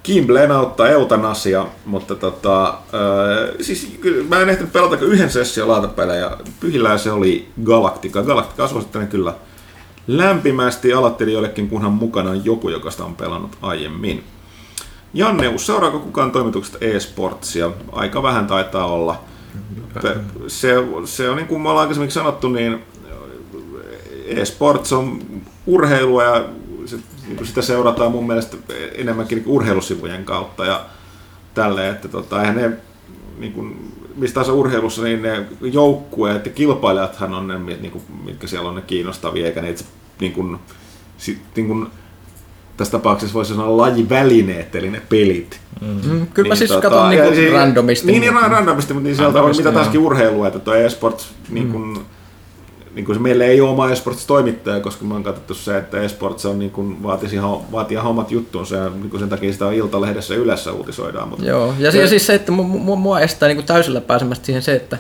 Kimbleen 0.04 0.52
auttaa 0.52 0.90
eutanasia, 0.90 1.68
mutta 1.86 2.16
tota, 2.16 2.68
äh, 2.70 3.56
siis 3.62 3.98
kyllä 4.02 4.24
mä 4.30 4.40
en 4.40 4.50
ehtinyt 4.50 4.74
pelata 4.74 4.98
kuin 4.98 5.12
yhden 5.12 5.30
session 5.30 5.68
lautapelejä. 5.68 6.32
Pyhillään 6.60 7.00
se 7.00 7.12
oli 7.12 7.48
Galactica. 7.64 8.24
Galactica 8.24 8.68
suosittelen 8.68 9.08
kyllä 9.08 9.34
lämpimästi 10.08 10.94
aloittelijoillekin, 10.94 11.70
kunhan 11.70 11.92
mukana 11.92 12.30
on 12.30 12.46
joku, 12.46 12.70
joka 12.70 12.92
sitä 12.92 13.04
on 13.04 13.16
pelannut 13.16 13.58
aiemmin. 13.62 14.24
Janne, 15.14 15.58
seuraako 15.58 16.00
kukaan 16.00 16.32
toimituksesta 16.32 16.78
e-sportsia? 16.82 17.72
Aika 17.92 18.24
vähän 18.24 18.48
taitaa 18.48 18.86
olla. 18.86 19.22
Se, 20.48 20.76
se 21.06 21.30
on 21.30 21.36
niin 21.36 21.48
kuin 21.48 21.62
me 21.62 21.70
ollaan 21.70 21.82
aikaisemmin 21.82 22.12
sanottu, 22.12 22.50
niin 22.50 22.84
e-sports 24.38 24.94
on 24.94 25.20
urheilua 25.66 26.24
ja 26.24 26.46
se, 26.86 26.98
niin 27.28 27.38
kuin 27.38 27.48
sitä 27.48 27.62
seurataan 27.62 28.12
mun 28.12 28.28
mielestä 28.28 28.58
enemmänkin 28.96 29.38
niin 29.38 29.48
urheilusivujen 29.48 30.26
kautta 30.26 30.66
ja 30.66 30.86
tälleen, 31.54 31.96
että 31.96 32.08
tota, 32.08 32.42
eihän 32.42 32.56
ne 32.56 32.72
niin 33.40 33.54
kuin, 33.54 33.94
mistä 34.16 34.34
tahansa 34.34 34.54
urheilussa, 34.54 35.04
niin 35.04 35.22
ne 35.22 35.46
joukkueet 35.62 36.46
ja 36.46 36.52
kilpailijathan 36.52 37.34
on 37.34 37.48
ne, 37.48 37.60
niin 37.60 37.92
kuin, 37.92 38.04
mitkä 38.26 38.48
siellä 38.48 38.70
on 38.70 38.76
ne 38.76 38.82
kiinnostavia, 38.82 39.46
eikä 39.46 39.62
ne 39.62 39.70
itse 39.70 39.86
niin 40.20 40.32
kuin, 40.32 40.58
sit, 41.18 41.40
niin 41.56 41.68
kuin, 41.68 41.88
tässä 42.78 42.92
tapauksessa 42.92 43.34
voisi 43.34 43.54
sanoa 43.54 43.78
lajivälineet, 43.78 44.76
eli 44.76 44.90
ne 44.90 45.02
pelit. 45.10 45.60
Mm. 45.82 46.00
Kyllä 46.02 46.28
niin, 46.36 46.48
mä 46.48 46.56
siis 46.56 46.70
tota, 46.70 46.90
katon 46.90 47.10
niinku 47.10 47.36
si- 47.36 47.50
randomisti. 47.50 48.08
Niin, 48.08 48.22
niin 48.22 48.34
randomisti, 48.34 48.94
mutta 48.94 49.08
niin 49.08 49.16
sieltä 49.16 49.42
on 49.42 49.56
mitä 49.58 49.72
taaskin 49.72 50.00
urheilua, 50.00 50.48
että 50.48 50.60
tuo 50.60 50.74
e-sports, 50.74 51.34
niin 51.50 51.72
kuin, 51.72 51.84
mm. 51.84 52.06
Niin 52.96 53.06
kuin 53.06 53.16
se, 53.16 53.22
meillä 53.22 53.46
ei 53.46 53.62
ole 53.62 53.70
oma 53.70 53.90
e-sports 53.92 54.26
toimittaja, 54.26 54.80
koska 54.80 55.06
me 55.06 55.14
on 55.14 55.24
katsottu 55.24 55.54
se, 55.54 55.78
että 55.78 56.02
e-sports 56.02 56.46
on 56.46 56.60
niin 56.60 56.72
kuin, 56.72 57.04
vaatisi, 57.04 57.38
vaatii 57.72 57.98
hommat 57.98 58.32
juttuunsa 58.32 58.76
ja 58.76 58.90
niin 58.90 59.10
kuin 59.10 59.20
sen 59.20 59.30
takia 59.30 59.54
sitä 59.54 59.72
Iltalehdessä 59.72 60.36
yleensä 60.36 60.72
uutisoidaan. 60.72 61.28
Mutta 61.28 61.46
Joo, 61.46 61.74
ja, 61.80 61.92
se, 61.92 62.02
ja 62.02 62.08
siis 62.08 62.28
se, 62.28 62.34
että 62.34 62.52
mua, 62.52 62.96
mua 62.96 63.20
estää 63.20 63.48
niin 63.48 63.58
kuin 63.58 63.66
täysillä 63.66 64.02
pääsemästä 64.02 64.46
siihen 64.46 64.62
se, 64.62 64.76
että 64.76 64.98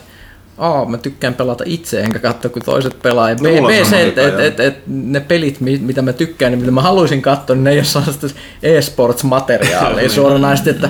A, 0.57 0.85
mä 0.85 0.97
tykkään 0.97 1.33
pelata 1.33 1.63
itse, 1.67 2.01
enkä 2.01 2.19
katsoa, 2.19 2.51
kun 2.51 2.61
toiset 2.61 3.01
pelaa. 3.01 3.29
Ja 3.29 3.35
B, 3.35 3.45
on 3.45 3.67
B 3.67 3.85
se, 3.89 4.07
että 4.07 4.27
et, 4.27 4.39
et, 4.39 4.59
et, 4.59 4.77
ne 4.87 5.19
pelit, 5.19 5.59
mi- 5.59 5.77
mitä 5.77 6.01
mä 6.01 6.13
tykkään, 6.13 6.51
niin 6.51 6.59
mitä 6.59 6.71
mä 6.71 6.81
haluaisin 6.81 7.21
katsoa, 7.21 7.55
niin 7.55 7.63
ne 7.63 7.71
ei 7.71 7.77
ole 7.77 7.83
sellaista 7.83 8.27
e-sports-materiaalia 8.63 10.09
suoranaisesti, 10.15 10.69
että 10.69 10.89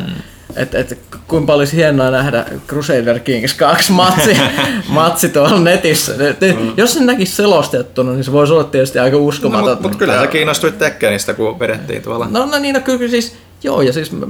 et, 0.56 0.76
et, 0.76 1.00
kuinka 1.28 1.46
paljon 1.46 1.60
olisi 1.60 1.76
hienoa 1.76 2.12
nähdä 2.12 2.46
Crusader 2.68 3.20
Kings 3.20 3.54
2 3.54 3.92
matsi, 3.92 4.38
matsi 4.88 5.30
tuolla 5.30 5.60
netissä. 5.60 6.14
Et, 6.30 6.44
et, 6.44 6.56
Jos 6.78 6.94
sen 6.94 7.06
näkisi 7.06 7.36
selostettuna, 7.36 8.12
niin 8.12 8.24
se 8.24 8.32
voisi 8.32 8.54
olla 8.54 8.64
tietysti 8.64 9.00
aika 9.00 9.18
No, 9.18 9.24
uskomaton. 9.24 9.70
mutta 9.70 9.88
mut 9.88 9.98
kyllä 9.98 10.20
sä 10.22 10.28
kiinnostuit 10.28 10.78
Tekkenistä, 10.78 11.34
kun 11.34 11.60
vedettiin 11.60 12.02
tuolla. 12.02 12.28
No, 12.32 12.46
no 12.46 12.60
niin, 12.60 12.74
no 12.76 12.82
kyllä 12.82 13.10
siis, 13.10 13.36
joo, 13.64 13.82
ja 13.82 13.94
siis 13.94 14.12
mm, 14.12 14.26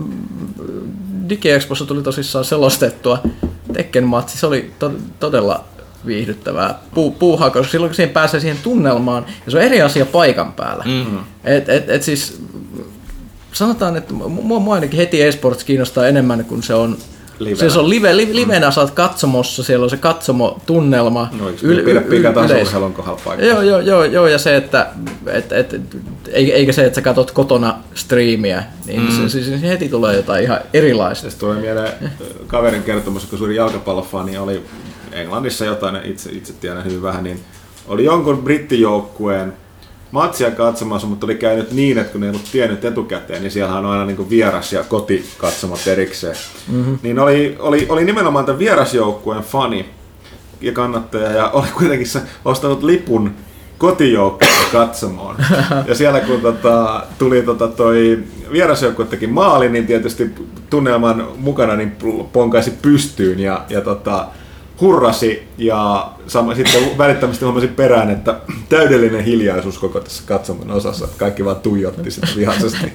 DigiExpossa 1.30 1.86
tuli 1.86 2.04
tosissaan 2.04 2.46
selostettua 2.46 3.20
Tekken 3.74 4.04
matsi, 4.04 4.38
se 4.38 4.48
oli 4.48 4.72
to- 4.80 4.92
todella 5.20 5.64
viihdyttävää 6.06 6.80
Puu, 6.94 7.12
puuhaa, 7.12 7.50
koska 7.50 7.72
silloin 7.72 7.90
kun 7.90 7.96
siihen 7.96 8.14
pääsee 8.14 8.40
siihen 8.40 8.58
tunnelmaan, 8.64 9.26
ja 9.46 9.52
se 9.52 9.58
on 9.58 9.64
eri 9.64 9.82
asia 9.82 10.06
paikan 10.06 10.54
päällä. 10.54 10.84
Mm-hmm. 10.88 11.18
Et, 11.44 11.70
et, 11.70 11.90
et 11.90 12.04
siis, 12.04 12.42
sanotaan, 13.54 13.98
että 13.98 14.14
mua, 14.14 14.60
mua 14.60 14.76
ainakin 14.76 14.98
heti 14.98 15.22
esports 15.22 15.64
kiinnostaa 15.64 16.08
enemmän, 16.08 16.46
kun 16.46 16.64
se 16.64 16.74
on 16.74 16.98
Livenä. 17.40 17.70
Se 17.70 17.80
on 17.80 17.90
live, 17.90 18.18
live, 18.18 18.36
livenä, 18.36 18.72
sä 18.72 18.82
oot 18.82 18.92
katsomossa, 18.92 19.64
siellä 19.64 19.84
on 19.84 19.90
se 19.90 19.98
katsomo-tunnelma. 19.98 21.30
No, 21.40 21.50
Yl, 21.64 21.84
pidä 21.84 22.02
pika 22.02 22.34
taas 22.34 22.52
yleis- 22.52 22.70
kohdalla 22.70 23.20
paikkaa? 23.26 23.50
Joo, 23.50 23.62
joo, 23.62 23.80
joo, 23.80 24.04
joo, 24.04 24.28
ja 24.28 24.38
se, 24.38 24.56
että 24.56 24.90
et, 25.28 25.52
et, 25.52 25.76
eikä 26.34 26.72
se, 26.72 26.86
että 26.86 26.96
sä 26.96 27.02
katot 27.02 27.32
kotona 27.32 27.80
striimiä, 27.96 28.64
niin 28.86 29.02
mm. 29.02 29.30
se, 29.30 29.44
se, 29.44 29.60
se, 29.60 29.68
heti 29.68 29.90
tulee 29.90 30.16
jotain 30.16 30.44
ihan 30.44 30.60
erilaista. 30.74 31.24
Tästä 31.24 31.40
tulee 31.40 31.62
mieleen 31.62 31.94
äh, 32.06 32.12
kaverin 32.48 32.84
kertomus, 32.84 33.26
kun 33.26 33.38
suuri 33.38 33.56
jalkapallofani 33.56 34.38
oli 34.38 34.64
Englannissa 35.12 35.66
jotain, 35.66 36.00
itse, 36.04 36.30
itse 36.32 36.54
tiedän 36.54 36.86
hyvin 36.86 37.02
vähän, 37.02 37.24
niin 37.24 37.40
oli 37.88 38.04
jonkun 38.04 38.44
brittijoukkueen 38.44 39.54
matsia 40.14 40.52
katsomassa, 40.52 41.08
mutta 41.08 41.26
oli 41.26 41.36
käynyt 41.36 41.72
niin, 41.72 41.98
että 41.98 42.12
kun 42.12 42.22
ne 42.22 42.28
ei 42.28 42.30
ollut 42.30 42.52
tiennyt 42.52 42.86
etukäteen, 42.86 43.42
niin 43.42 43.52
siellä 43.52 43.78
on 43.78 43.86
aina 43.86 44.06
niin 44.06 44.30
vieras- 44.30 44.74
ja 44.74 44.84
kotikatsomat 44.84 45.88
erikseen. 45.88 46.36
Mm-hmm. 46.72 47.00
Niin 47.04 47.20
oli, 47.20 47.56
oli, 47.60 47.86
oli 47.90 48.06
nimenomaan 48.06 48.46
tämän 48.46 48.60
vierasjoukkueen 48.60 49.44
fani 49.44 49.90
ja 50.62 50.72
kannattaja, 50.72 51.32
ja 51.32 51.50
oli 51.50 51.68
kuitenkin 51.78 52.08
ostanut 52.46 52.84
lipun 52.84 53.32
kotijoukkoon 53.78 54.52
katsomoon. 54.72 55.36
Ja 55.88 55.96
siellä 55.96 56.20
kun 56.20 56.42
tota, 56.42 57.04
tuli 57.18 57.42
tota, 57.42 57.68
toi 57.68 58.20
vierasjoukkue 58.52 59.06
teki 59.06 59.28
maali, 59.28 59.70
niin 59.70 59.88
tietysti 59.88 60.32
tunnelman 60.70 61.28
mukana 61.38 61.76
niin 61.76 61.96
ponkaisi 62.34 62.72
pystyyn 62.82 63.40
ja, 63.40 63.66
ja 63.70 63.82
tota, 63.82 64.28
hurrasi 64.82 65.48
ja 65.58 66.12
sama, 66.28 66.56
sitten 66.56 66.98
välittömästi 66.98 67.46
huomasin 67.46 67.70
perään, 67.70 68.10
että 68.12 68.40
täydellinen 68.70 69.24
hiljaisuus 69.24 69.78
koko 69.78 70.00
tässä 70.00 70.24
katsomon 70.26 70.72
osassa. 70.72 71.08
Kaikki 71.18 71.46
vaan 71.46 71.56
tuijotti 71.56 72.12
sitten 72.12 72.36
vihaisesti. 72.38 72.94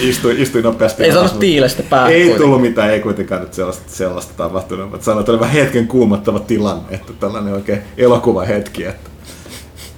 istui, 0.00 0.42
istui 0.42 0.62
nopeasti. 0.62 1.02
Ei 1.04 1.12
saanut 1.12 1.38
tiilestä 1.38 1.82
päähän 1.82 2.12
Ei 2.12 2.18
kuitenkaan. 2.18 2.42
tullut 2.42 2.60
mitään, 2.60 2.90
ei 2.90 3.00
kuitenkaan 3.00 3.40
nyt 3.40 3.54
sellaista, 3.54 3.84
sellaista 3.86 4.32
tapahtunut. 4.36 4.90
Mutta 4.90 5.04
sanoin, 5.04 5.20
että 5.20 5.32
oli 5.32 5.40
vähän 5.40 5.54
hetken 5.54 5.88
kuumottava 5.88 6.40
tilanne, 6.40 6.84
että 6.90 7.12
tällainen 7.12 7.54
oikein 7.54 7.82
elokuva 7.96 8.44
hetki, 8.44 8.84
että 8.84 9.10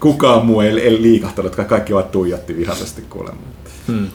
kukaan 0.01 0.47
muu 0.47 0.61
ei, 0.61 0.81
ei 0.81 1.03
liikahtanut, 1.03 1.57
kaikki 1.57 1.95
vaan 1.95 2.05
tuijotti 2.05 2.57
vihaisesti 2.57 3.03
kuulemma. 3.11 3.43
Hmm. 3.87 4.09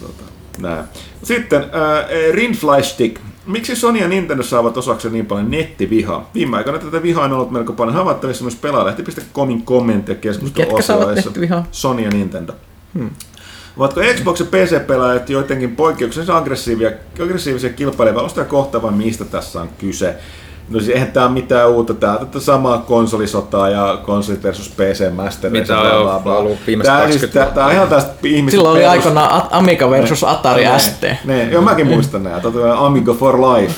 Tota. 0.00 0.84
Sitten 1.22 1.62
äh, 1.62 2.32
Rinfly 2.32 2.82
Stick. 2.82 3.20
Miksi 3.46 3.76
Sony 3.76 3.98
ja 3.98 4.08
Nintendo 4.08 4.42
saavat 4.42 4.76
osakseen 4.76 5.12
niin 5.14 5.26
paljon 5.26 5.50
nettivihaa? 5.50 6.30
Viime 6.34 6.56
aikoina 6.56 6.78
tätä 6.78 7.02
vihaa 7.02 7.24
on 7.24 7.32
ollut 7.32 7.50
melko 7.50 7.72
paljon 7.72 7.96
havaittavissa 7.96 8.44
myös 8.44 8.56
pelaalehti.comin 8.56 9.62
kommentti- 9.62 10.10
ja 10.12 10.14
Ketkä 10.14 10.32
saavat 10.32 10.54
keskusteluajoissa. 10.66 11.28
nettivihaa? 11.30 11.66
Sony 11.70 12.02
ja 12.02 12.10
Nintendo. 12.10 12.52
Hmm. 12.94 13.10
Ovatko 13.76 14.00
Xbox 14.14 14.40
ja 14.40 14.46
PC-pelaajat 14.46 15.30
jotenkin 15.30 15.76
poikkeuksellisen 15.76 16.34
aggressiivisia, 16.34 16.90
aggressiivisia 17.22 17.70
kilpailijoita 17.70 18.44
kohtaan 18.44 18.82
vai 18.82 18.92
mistä 18.92 19.24
tässä 19.24 19.60
on 19.60 19.68
kyse? 19.78 20.14
No 20.68 20.80
siis 20.80 20.90
eihän 20.90 21.12
tää 21.12 21.24
ole 21.24 21.32
mitään 21.32 21.70
uutta, 21.70 21.94
tää 21.94 22.12
on 22.12 22.18
tätä 22.18 22.40
samaa 22.40 22.78
konsolisotaa 22.78 23.68
ja 23.68 23.98
konsolit 24.02 24.42
versus 24.42 24.68
PC 24.68 25.14
Master 25.14 25.50
Mitä 25.50 25.80
on 25.80 26.02
bla, 26.02 26.18
bla, 26.18 26.36
ollut 26.36 26.58
viimeiset 26.66 26.94
Tää, 26.94 27.06
siis, 27.06 27.20
20 27.20 27.44
tää, 27.44 27.54
tää 27.54 27.66
on 27.66 27.72
ihan 27.72 27.88
tästä 27.88 28.12
ihmisten 28.22 28.60
Silloin 28.60 28.72
oli 28.72 28.80
perus- 28.80 28.90
aikoinaan 28.90 29.42
Amiga 29.50 29.90
versus 29.90 30.24
Atari 30.24 30.64
ne, 30.64 30.78
ST. 30.78 31.04
Ne, 31.24 31.44
joo, 31.44 31.62
mäkin 31.62 31.86
muistan 31.86 32.22
nää. 32.22 32.40
Tota, 32.40 32.78
Amigo 32.78 33.14
for 33.14 33.40
Life. 33.40 33.74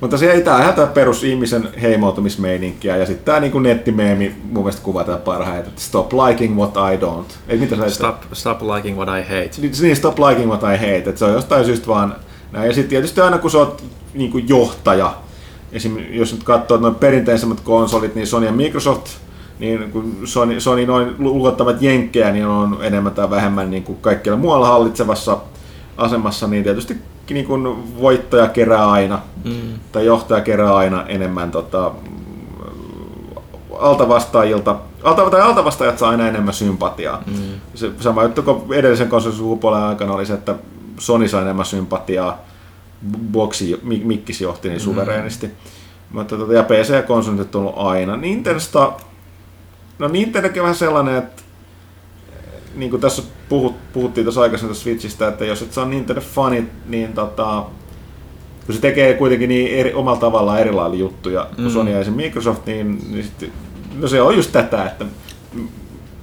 Mutta 0.00 0.18
se 0.18 0.32
ei 0.32 0.42
tää 0.42 0.62
ihan 0.62 0.74
tää 0.74 0.86
perus 0.86 1.24
ihmisen 1.24 1.68
heimoutumismeininkiä 1.82 2.96
ja 2.96 3.06
sitten 3.06 3.24
tää 3.24 3.40
niinku 3.40 3.58
nettimeemi 3.58 4.36
mun 4.50 4.64
mielestä 4.64 4.82
kuvataan 4.82 5.18
parhaiten, 5.18 5.68
että 5.68 5.80
stop 5.80 6.12
liking 6.12 6.56
what 6.56 6.74
I 6.76 6.96
don't. 6.96 7.34
Ei 7.48 7.58
mitä 7.58 7.76
sä 7.76 7.90
Stop, 7.90 8.16
stop 8.32 8.62
liking 8.62 8.96
what 8.98 9.08
I 9.18 9.22
hate. 9.22 9.50
Niin, 9.80 9.96
stop 9.96 10.18
liking 10.18 10.48
what 10.48 10.62
I 10.62 10.76
hate, 10.76 10.96
että 10.96 11.16
se 11.16 11.24
on 11.24 11.32
jostain 11.32 11.64
syystä 11.64 11.86
vaan 11.86 12.16
näin. 12.52 12.66
Ja 12.66 12.74
sitten 12.74 12.90
tietysti 12.90 13.20
aina 13.20 13.38
kun 13.38 13.50
sä 13.50 13.58
oot 13.58 13.84
niinku 14.14 14.38
johtaja, 14.38 15.14
esim. 15.74 15.98
jos 16.10 16.32
nyt 16.32 16.44
katsoo 16.44 16.76
noin 16.76 16.94
perinteisemmät 16.94 17.60
konsolit, 17.60 18.14
niin 18.14 18.26
Sony 18.26 18.46
ja 18.46 18.52
Microsoft, 18.52 19.06
niin 19.58 19.90
kun 19.92 20.16
Sony, 20.24 20.60
Sony 20.60 20.86
noin 20.86 21.14
luottavat 21.18 21.82
jenkkejä, 21.82 22.32
niin 22.32 22.46
on 22.46 22.78
enemmän 22.80 23.12
tai 23.12 23.30
vähemmän 23.30 23.70
niin 23.70 23.82
kuin 23.82 23.98
kaikkialla 24.00 24.40
muualla 24.40 24.68
hallitsevassa 24.68 25.38
asemassa, 25.96 26.46
niin 26.46 26.64
tietysti 26.64 26.96
niin 27.30 27.46
kuin 27.46 27.98
voittaja 28.00 28.48
kerää 28.48 28.90
aina, 28.90 29.20
mm. 29.44 29.78
tai 29.92 30.06
johtaja 30.06 30.40
kerää 30.40 30.76
aina 30.76 31.06
enemmän 31.06 31.50
tota, 31.50 31.92
altavastaajilta, 33.78 34.76
alta, 35.02 35.30
tai 35.30 35.40
altavastaajat 35.40 35.98
saa 35.98 36.10
aina 36.10 36.28
enemmän 36.28 36.54
sympatiaa. 36.54 37.22
Mm. 37.26 37.60
Se, 37.74 37.90
sama 38.00 38.22
juttu 38.22 38.42
kuin 38.42 38.72
edellisen 38.72 39.08
konsolin 39.08 39.74
aikana 39.74 40.12
oli 40.12 40.26
se, 40.26 40.32
että 40.32 40.54
Sony 40.98 41.28
sai 41.28 41.42
enemmän 41.42 41.66
sympatiaa, 41.66 42.38
boksi, 43.32 43.80
mikkis 43.82 44.40
johti 44.40 44.68
niin 44.68 44.80
suvereenisti. 44.80 45.46
Mm. 45.46 45.52
Mutta 46.10 46.36
tota, 46.36 46.52
ja 46.52 46.62
PC 46.62 46.92
ja 46.92 47.02
konsolit 47.02 47.40
on 47.40 47.48
tullut 47.48 47.74
aina. 47.76 48.16
Nintendosta, 48.16 48.92
no 49.98 50.08
Nintendokin 50.08 50.62
vähän 50.62 50.74
sellainen, 50.74 51.16
että 51.16 51.42
niin 52.74 52.90
kuin 52.90 53.00
tässä 53.00 53.22
puhut, 53.48 53.92
puhuttiin 53.92 54.24
tuossa 54.24 54.40
aikaisemmin 54.40 54.76
Switchistä, 54.76 55.28
että 55.28 55.44
jos 55.44 55.62
et 55.62 55.72
saa 55.72 55.84
Nintendo-fanit, 55.84 56.64
niin 56.86 57.12
tota, 57.12 57.64
kun 58.66 58.74
se 58.74 58.80
tekee 58.80 59.14
kuitenkin 59.14 59.48
niin 59.48 59.78
eri, 59.78 59.94
omalla 59.94 60.20
tavallaan 60.20 60.60
erilailla 60.60 60.96
juttuja 60.96 61.46
mm. 61.58 61.70
Sony 61.70 61.90
ja 61.90 62.10
Microsoft, 62.10 62.66
niin, 62.66 62.98
niin 63.10 63.24
sit, 63.24 63.52
no 63.96 64.08
se 64.08 64.22
on 64.22 64.36
just 64.36 64.52
tätä, 64.52 64.84
että 64.86 65.04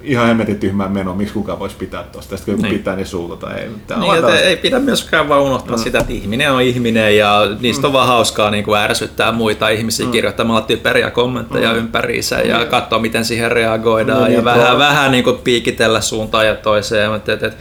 ihan 0.02 0.26
hemmetin 0.26 0.60
tyhmää 0.60 0.88
menoa, 0.88 1.14
miksi 1.14 1.34
kukaan 1.34 1.58
voisi 1.58 1.76
pitää 1.76 2.02
tuosta, 2.02 2.36
sitten 2.36 2.54
kun 2.54 2.62
niin. 2.62 2.74
pitää, 2.74 2.96
niin 2.96 3.06
suututa. 3.06 3.54
Ei, 3.54 3.68
niin, 4.00 4.14
että 4.14 4.38
ei 4.38 4.56
pidä 4.56 4.78
myöskään 4.78 5.28
vaan 5.28 5.42
unohtaa 5.42 5.76
no. 5.76 5.82
sitä, 5.82 5.98
että 5.98 6.12
ihminen 6.12 6.52
on 6.52 6.62
ihminen 6.62 7.16
ja 7.16 7.40
niistä 7.60 7.82
mm. 7.82 7.86
on 7.86 7.92
vaan 7.92 8.08
hauskaa 8.08 8.50
niin 8.50 8.64
kuin 8.64 8.80
ärsyttää 8.80 9.32
muita 9.32 9.68
ihmisiä 9.68 10.06
mm. 10.06 10.12
kirjoittamalla 10.12 10.60
typeriä 10.60 11.10
kommentteja 11.10 11.72
mm. 11.72 11.78
ympäriinsä 11.78 12.40
ja 12.40 12.58
mm. 12.58 12.66
katsoa, 12.66 12.98
miten 12.98 13.24
siihen 13.24 13.52
reagoidaan 13.52 14.20
no, 14.20 14.26
ja 14.26 14.32
niin, 14.32 14.44
vähän, 14.44 14.78
vähän 14.78 15.12
niin 15.12 15.24
kuin 15.24 15.38
piikitellä 15.38 16.00
suuntaan 16.00 16.46
ja 16.46 16.54
toiseen. 16.54 17.14
Että, 17.14 17.32
että, 17.32 17.46
että 17.46 17.58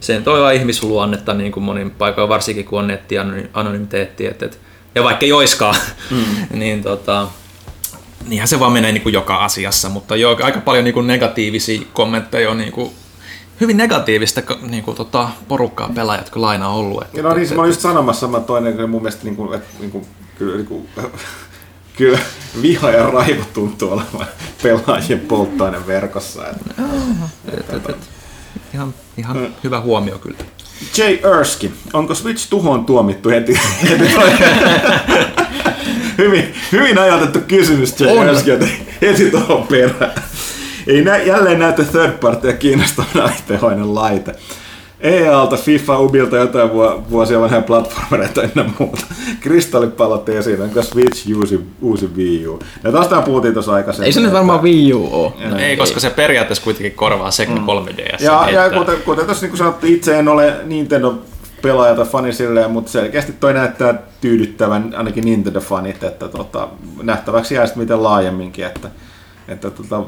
sen 0.00 0.24
toi 0.24 0.42
on 0.46 0.52
ihmisluonnetta 0.52 1.34
niin 1.34 1.52
kuin 1.52 1.64
monin 1.64 1.90
paikoin, 1.90 2.28
varsinkin 2.28 2.64
kun 2.64 2.78
on 2.78 2.86
netti 2.86 3.16
anonymiteetti. 3.54 4.26
Että, 4.26 4.44
että, 4.44 4.56
ja 4.94 5.04
vaikka 5.04 5.26
joiskaan, 5.26 5.74
mm. 6.10 6.24
niin 6.58 6.82
tota, 6.82 7.28
niinhän 8.28 8.48
se 8.48 8.60
vaan 8.60 8.72
menee 8.72 8.92
niin 8.92 9.02
kuin 9.02 9.12
joka 9.12 9.36
asiassa, 9.36 9.88
mutta 9.88 10.16
jo 10.16 10.38
aika 10.42 10.60
paljon 10.60 10.84
niin 10.84 10.94
kuin 10.94 11.06
negatiivisia 11.06 11.82
kommentteja 11.92 12.50
on 12.50 12.58
niin 12.58 12.72
kuin 12.72 12.90
hyvin 13.60 13.76
negatiivista 13.76 14.42
niin 14.62 14.84
kuin, 14.84 14.96
tota, 14.96 15.28
porukkaa 15.48 15.90
pelaajat 15.94 16.30
kyllä 16.30 16.48
aina 16.48 16.68
ollut. 16.68 17.02
Että, 17.02 17.22
no 17.22 17.34
niin, 17.34 17.54
mä 17.54 17.60
olin 17.60 17.70
just 17.70 17.80
sanomassa, 17.80 18.28
mä 18.28 18.40
toinen 18.40 18.90
mun 18.90 19.02
mielestä 19.02 19.24
niin 19.24 19.36
kuin, 19.36 19.54
että, 19.54 19.68
niin 19.80 19.90
kuin, 19.90 20.06
kyllä, 20.38 20.56
niin 20.56 20.66
kuin, 20.66 20.88
kyllä 21.98 22.18
viha 22.62 22.90
ja 22.90 23.10
raivo 23.10 23.44
tuntuu 23.54 23.92
olevan 23.92 24.26
pelaajien 24.62 25.20
polttoaine 25.20 25.86
verkossa. 25.86 26.46
Että, 26.48 26.82
et, 27.52 27.70
et, 27.70 27.90
et, 27.90 27.96
ihan, 28.74 28.94
ihan 29.16 29.36
mm. 29.36 29.52
hyvä 29.64 29.80
huomio 29.80 30.18
kyllä. 30.18 30.38
Jay 30.96 31.18
Erskine, 31.38 31.74
onko 31.92 32.14
Switch 32.14 32.48
tuhoon 32.50 32.84
tuomittu 32.84 33.28
heti? 33.28 33.60
heti 33.82 34.04
hyvin, 36.18 36.54
hyvin 36.72 36.98
ajatettu 36.98 37.38
kysymys, 37.48 38.00
Jay 38.00 38.28
Erskine, 38.28 38.68
heti 39.02 39.30
tuohon 39.30 39.66
perään. 39.66 40.12
Ei 40.86 41.04
nä, 41.04 41.16
jälleen 41.16 41.58
näytä 41.58 41.84
third 41.84 42.12
partyja 42.12 42.52
kiinnostavana 42.52 43.24
alitehoinen 43.24 43.94
laite. 43.94 44.34
EA-alta, 45.00 45.56
FIFA, 45.56 45.98
Ubilta 45.98 46.36
jotain 46.36 46.70
vuosia 47.10 47.40
vanhoja 47.40 47.62
platformereita 47.62 48.42
ynnä 48.42 48.70
muuta. 48.78 49.06
Kristallipallot 49.40 50.28
esiin, 50.28 50.62
onko 50.62 50.82
Switch 50.82 51.36
uusi, 51.36 51.60
uusi 51.80 52.10
Wii 52.16 52.46
U? 52.46 52.58
Ja 52.84 52.92
tästä 52.92 53.20
puhuttiin 53.20 53.54
tuossa 53.54 53.72
aikaisemmin. 53.72 54.06
Ei 54.06 54.12
se 54.12 54.20
nyt 54.20 54.32
varmaan 54.32 54.62
Wii 54.62 54.92
U 54.92 55.08
ole. 55.12 55.50
No, 55.50 55.58
ei, 55.58 55.76
koska 55.76 56.00
se 56.00 56.10
periaatteessa 56.10 56.64
kuitenkin 56.64 56.92
korvaa 56.92 57.30
Sega 57.30 57.52
mm. 57.52 57.66
3DS. 57.66 58.24
Ja, 58.24 58.50
ja 58.50 58.70
kuten, 58.70 58.96
kuten 59.04 59.24
tuossa 59.24 59.46
niin 59.46 59.56
sanottu, 59.56 59.86
itse 59.86 60.18
en 60.18 60.28
ole 60.28 60.56
Nintendo 60.64 61.18
pelaaja 61.64 61.94
tai 61.94 62.04
fani 62.04 62.32
silleen, 62.32 62.70
mutta 62.70 62.90
selkeästi 62.90 63.32
toi 63.32 63.54
näyttää 63.54 63.94
tyydyttävän 64.20 64.94
ainakin 64.96 65.24
Nintendo-fanit, 65.24 66.04
että 66.04 66.28
tota, 66.28 66.68
nähtäväksi 67.02 67.54
jää 67.54 67.66
sitten 67.66 67.82
miten 67.82 68.02
laajemminkin, 68.02 68.66
että, 68.66 68.90
että 69.48 69.70
tota, 69.70 70.02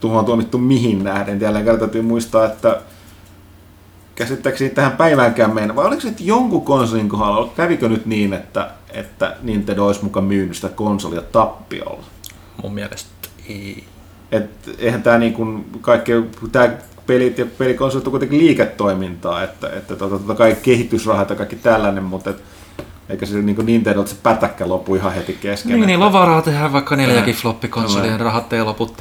tuohon 0.00 0.18
on 0.18 0.24
tuomittu 0.24 0.58
mihin 0.58 1.04
nähden. 1.04 1.40
Jälleen 1.40 1.64
kerran 1.64 1.80
täytyy 1.80 2.02
muistaa, 2.02 2.44
että 2.44 2.80
käsittääkseni 4.14 4.70
tähän 4.70 4.92
päiväänkään 4.92 5.54
mennä, 5.54 5.76
vai 5.76 5.86
oliko 5.86 6.00
se, 6.00 6.12
jonkun 6.20 6.64
konsolin 6.64 7.08
kohdalla, 7.08 7.52
kävikö 7.56 7.88
nyt 7.88 8.06
niin, 8.06 8.32
että, 8.32 8.70
että 8.92 9.36
Nintendo 9.42 9.86
olisi 9.86 10.04
mukaan 10.04 10.26
myynyt 10.26 10.56
sitä 10.56 10.68
konsolia 10.68 11.22
tappiolla? 11.22 12.04
Mun 12.62 12.74
mielestä 12.74 13.10
ei. 13.48 13.84
Et 14.32 14.50
eihän 14.78 15.02
tämä 15.02 15.18
niin 15.18 15.32
kuin 15.32 15.66
kaikki, 15.80 16.12
tämä 16.52 16.70
pelit 17.06 17.38
ja 17.38 17.46
pelikonsolit 17.46 18.06
on 18.06 18.10
kuitenkin 18.10 18.38
liiketoimintaa, 18.38 19.42
että, 19.42 19.68
että 19.68 19.96
tota, 19.96 20.18
tota 20.18 20.34
kai 20.34 20.56
kehitysrahat 20.62 21.30
ja 21.30 21.36
kaikki 21.36 21.56
tällainen, 21.56 22.04
mutta 22.04 22.30
et, 22.30 22.42
eikä 23.08 23.26
se 23.26 23.42
niin 23.42 23.66
Nintendo 23.66 24.06
se 24.06 24.16
pätäkkä 24.22 24.68
lopu 24.68 24.94
ihan 24.94 25.12
heti 25.12 25.32
kesken. 25.32 25.72
Niin, 25.72 25.86
niin 25.86 26.00
lovaraa 26.00 26.42
tehdään 26.42 26.72
vaikka 26.72 26.96
neljäkin 26.96 27.34
floppikonsolien, 27.34 28.20
rahat 28.20 28.52
ei 28.52 28.62
lopu. 28.62 28.94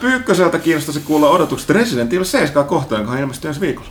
Pyykköseltä 0.00 0.58
kiinnostaisi 0.58 1.00
kuulla 1.00 1.28
odotukset 1.28 1.70
Resident 1.70 2.12
Evil 2.12 2.24
7 2.24 2.64
kohtaan, 2.64 3.00
jonka 3.00 3.18
ilmestyy 3.18 3.48
ensi 3.48 3.60
viikolla. 3.60 3.88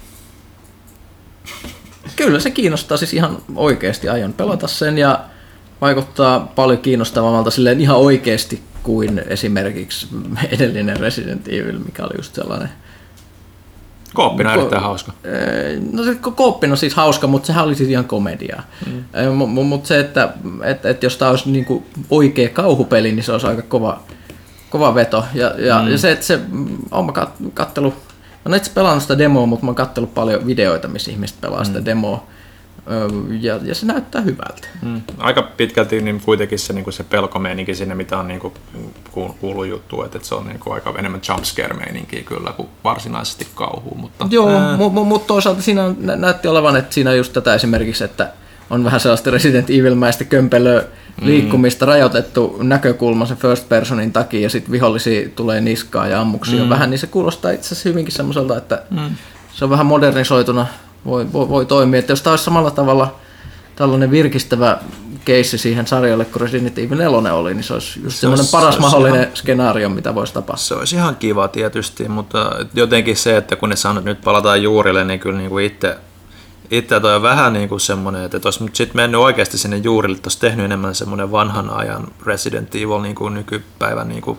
Kyllä 2.15 2.39
se 2.39 2.51
kiinnostaa 2.51 2.97
siis 2.97 3.13
ihan 3.13 3.37
oikeasti. 3.55 4.09
Aion 4.09 4.33
pelata 4.33 4.67
sen 4.67 4.97
ja 4.97 5.19
vaikuttaa 5.81 6.39
paljon 6.39 6.79
kiinnostavammalta 6.79 7.51
silleen 7.51 7.81
ihan 7.81 7.97
oikeasti 7.97 8.61
kuin 8.83 9.23
esimerkiksi 9.27 10.07
edellinen 10.51 10.99
Resident 10.99 11.47
Evil, 11.47 11.79
mikä 11.79 12.03
oli 12.03 12.13
just 12.17 12.35
sellainen 12.35 12.69
Kooppina 14.13 14.51
on 14.51 14.59
erittäin 14.59 14.81
hauska. 14.81 15.11
No 15.91 16.03
se 16.03 16.15
kooppina 16.15 16.73
on 16.73 16.77
siis 16.77 16.93
hauska, 16.93 17.27
mutta 17.27 17.47
sehän 17.47 17.65
oli 17.65 17.75
siis 17.75 17.89
ihan 17.89 18.05
komedia. 18.05 18.63
Mm. 18.85 19.37
Mutta 19.47 19.87
se, 19.87 19.99
että 19.99 20.29
et, 20.63 20.85
et 20.85 21.03
jos 21.03 21.17
tämä 21.17 21.31
olisi 21.31 21.51
niinku 21.51 21.85
oikea 22.09 22.49
kauhupeli, 22.49 23.11
niin 23.11 23.23
se 23.23 23.31
olisi 23.31 23.47
aika 23.47 23.61
kova, 23.61 23.99
kova 24.69 24.95
veto. 24.95 25.25
Ja, 25.33 25.53
ja, 25.57 25.81
mm. 25.81 25.91
ja 25.91 25.97
se, 25.97 26.11
että 26.11 26.25
se, 26.25 26.39
on 26.91 27.05
mä 27.05 27.11
kattelu, 27.53 27.89
mä 28.45 28.55
en 28.55 28.57
itse 28.57 28.71
pelannut 28.73 29.01
sitä 29.01 29.17
demoa, 29.17 29.45
mutta 29.45 29.65
mä 29.65 29.69
oon 29.69 29.75
kattellut 29.75 30.13
paljon 30.13 30.47
videoita, 30.47 30.87
missä 30.87 31.11
ihmiset 31.11 31.41
pelaa 31.41 31.59
mm. 31.59 31.65
sitä 31.65 31.85
demoa. 31.85 32.23
Ja, 33.39 33.59
ja 33.63 33.75
se 33.75 33.85
näyttää 33.85 34.21
hyvältä. 34.21 34.67
Mm. 34.81 35.01
Aika 35.17 35.41
pitkälti 35.41 36.01
niin 36.01 36.21
kuitenkin 36.25 36.59
se, 36.59 36.73
niin 36.73 36.83
kuin 36.83 36.93
se 36.93 37.03
pelkomeininki 37.03 37.75
sinne, 37.75 37.95
mitä 37.95 38.17
on 38.17 38.27
niin 38.27 38.39
kuin, 38.39 38.53
kuullut 39.41 39.67
juttu, 39.67 40.03
että, 40.03 40.17
että 40.17 40.27
se 40.27 40.35
on 40.35 40.47
niin 40.47 40.59
kuin 40.59 40.73
aika 40.73 40.93
enemmän 40.99 41.21
jumpscare-meininkiä 41.29 42.23
kyllä 42.23 42.51
kuin 42.51 42.69
varsinaisesti 42.83 43.47
kauhuu. 43.55 43.95
Mutta, 43.95 44.27
Joo, 44.29 44.77
mutta 44.77 45.03
mut 45.03 45.27
toisaalta 45.27 45.61
siinä 45.61 45.93
näytti 45.97 46.47
olevan, 46.47 46.75
että 46.75 46.93
siinä 46.93 47.13
just 47.13 47.33
tätä 47.33 47.53
esimerkiksi, 47.53 48.03
että 48.03 48.29
on 48.69 48.83
vähän 48.83 48.99
sellaista 48.99 49.31
Resident 49.31 49.69
Evil-mäistä 49.69 50.23
kömpelöä 50.23 50.81
mm. 50.81 51.27
liikkumista 51.27 51.85
rajoitettu 51.85 52.57
näkökulma 52.61 53.25
sen 53.25 53.37
first 53.37 53.69
personin 53.69 54.11
takia 54.11 54.39
ja 54.39 54.49
sitten 54.49 54.71
vihollisia 54.71 55.29
tulee 55.35 55.61
niskaa 55.61 56.07
ja 56.07 56.21
ammuksia 56.21 56.63
mm. 56.63 56.69
vähän, 56.69 56.89
niin 56.89 56.99
se 56.99 57.07
kuulostaa 57.07 57.51
itse 57.51 57.67
asiassa 57.67 57.89
hyvinkin 57.89 58.13
semmoiselta, 58.13 58.57
että 58.57 58.81
mm. 58.89 59.15
se 59.53 59.65
on 59.65 59.69
vähän 59.71 59.85
modernisoituna 59.85 60.67
voi, 61.05 61.33
voi, 61.33 61.49
voi 61.49 61.65
toimia. 61.65 61.99
Että 61.99 62.11
jos 62.11 62.21
tämä 62.21 62.31
olisi 62.31 62.43
samalla 62.43 62.71
tavalla 62.71 63.15
tällainen 63.75 64.11
virkistävä 64.11 64.77
keissi 65.25 65.57
siihen 65.57 65.87
sarjalle, 65.87 66.25
kun 66.25 66.41
Resident 66.41 66.79
Evil 66.79 66.97
4 66.97 67.33
oli, 67.33 67.53
niin 67.53 67.63
se 67.63 67.73
olisi 67.73 68.01
just 68.03 68.15
se 68.15 68.19
semmoinen 68.19 68.41
olisi, 68.41 68.51
paras 68.51 68.75
se 68.75 68.81
mahdollinen 68.81 69.21
ihan, 69.21 69.37
skenaario, 69.37 69.89
mitä 69.89 70.15
voisi 70.15 70.33
tapahtua. 70.33 70.57
Se 70.57 70.75
olisi 70.75 70.95
ihan 70.95 71.15
kiva 71.15 71.47
tietysti, 71.47 72.07
mutta 72.07 72.51
jotenkin 72.73 73.17
se, 73.17 73.37
että 73.37 73.55
kun 73.55 73.69
ne 73.69 73.75
sanoo, 73.75 74.03
nyt 74.03 74.21
palataan 74.21 74.63
juurille, 74.63 75.03
niin 75.03 75.19
kyllä 75.19 75.37
niin 75.37 75.49
kuin 75.49 75.65
itse 75.65 75.97
itse 76.71 76.99
toi 76.99 77.15
on 77.15 77.21
vähän 77.21 77.53
niin 77.53 77.69
kuin 77.69 77.81
semmoinen, 77.81 78.23
että 78.23 78.39
olisi 78.43 78.65
sitten 78.73 78.95
mennyt 78.95 79.21
oikeasti 79.21 79.57
sinne 79.57 79.77
juurille, 79.77 80.15
että 80.15 80.27
olisi 80.27 80.39
tehnyt 80.39 80.65
enemmän 80.65 80.95
semmoinen 80.95 81.31
vanhan 81.31 81.69
ajan 81.69 82.07
Resident 82.25 82.75
Evil 82.75 83.01
niin 83.01 83.15
kuin 83.15 83.33
nykypäivän 83.33 84.09
niin 84.09 84.21
kuin 84.21 84.37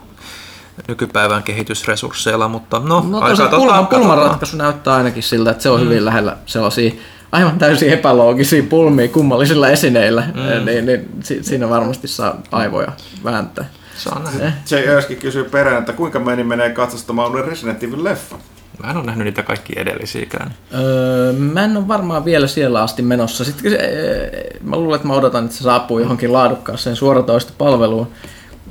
nykypäivän 0.89 1.43
kehitysresursseilla, 1.43 2.49
mutta 2.49 2.79
no, 2.79 3.07
no 3.09 3.21
aika 3.21 3.49
pulman, 3.49 3.87
pulmanratkaisu 3.87 4.57
näyttää 4.57 4.95
ainakin 4.95 5.23
siltä, 5.23 5.51
että 5.51 5.63
se 5.63 5.71
on 5.71 5.81
mm. 5.81 5.85
hyvin 5.85 6.05
lähellä 6.05 6.37
sellaisia 6.47 6.93
aivan 7.33 7.59
täysin 7.59 7.91
epäloogisia 7.91 8.63
pulmia 8.63 9.09
kummallisilla 9.09 9.69
esineillä, 9.69 10.23
mm. 10.35 10.65
niin, 10.67 10.87
niin 10.87 11.09
siinä 11.43 11.69
varmasti 11.69 12.09
saa 12.09 12.41
aivoja 12.53 12.93
vääntää. 13.25 13.65
Se 13.97 14.09
on 14.17 14.25
näin. 14.25 14.41
Eh. 14.41 14.53
Jay 14.71 14.83
Erski 14.83 15.17
kysyy 15.17 15.45
perään, 15.45 15.79
että 15.79 15.93
kuinka 15.93 16.19
meni 16.19 16.45
menee 16.45 16.71
katsostamaan 16.71 17.31
uuden 17.31 17.45
Resident 17.45 17.83
Evil 17.83 18.05
leffa? 18.05 18.37
Mä 18.83 18.91
en 18.91 18.97
ole 18.97 19.07
nähnyt 19.07 19.25
niitä 19.25 19.43
kaikki 19.43 19.73
edellisiäkään. 19.77 20.55
Öö, 20.75 21.33
mä 21.33 21.65
en 21.65 21.77
ole 21.77 21.89
varmaan 21.89 22.25
vielä 22.25 22.47
siellä 22.47 22.83
asti 22.83 23.03
menossa. 23.03 23.45
Sitten 23.45 23.71
se, 23.71 23.77
ee, 23.77 24.59
mä 24.63 24.77
luulen, 24.77 24.97
että 24.97 25.09
mä 25.09 25.15
odotan, 25.15 25.45
että 25.45 25.57
se 25.57 25.63
saapuu 25.63 25.99
johonkin 25.99 26.33
laadukkaaseen 26.33 26.97
suoratoistopalveluun. 26.97 28.09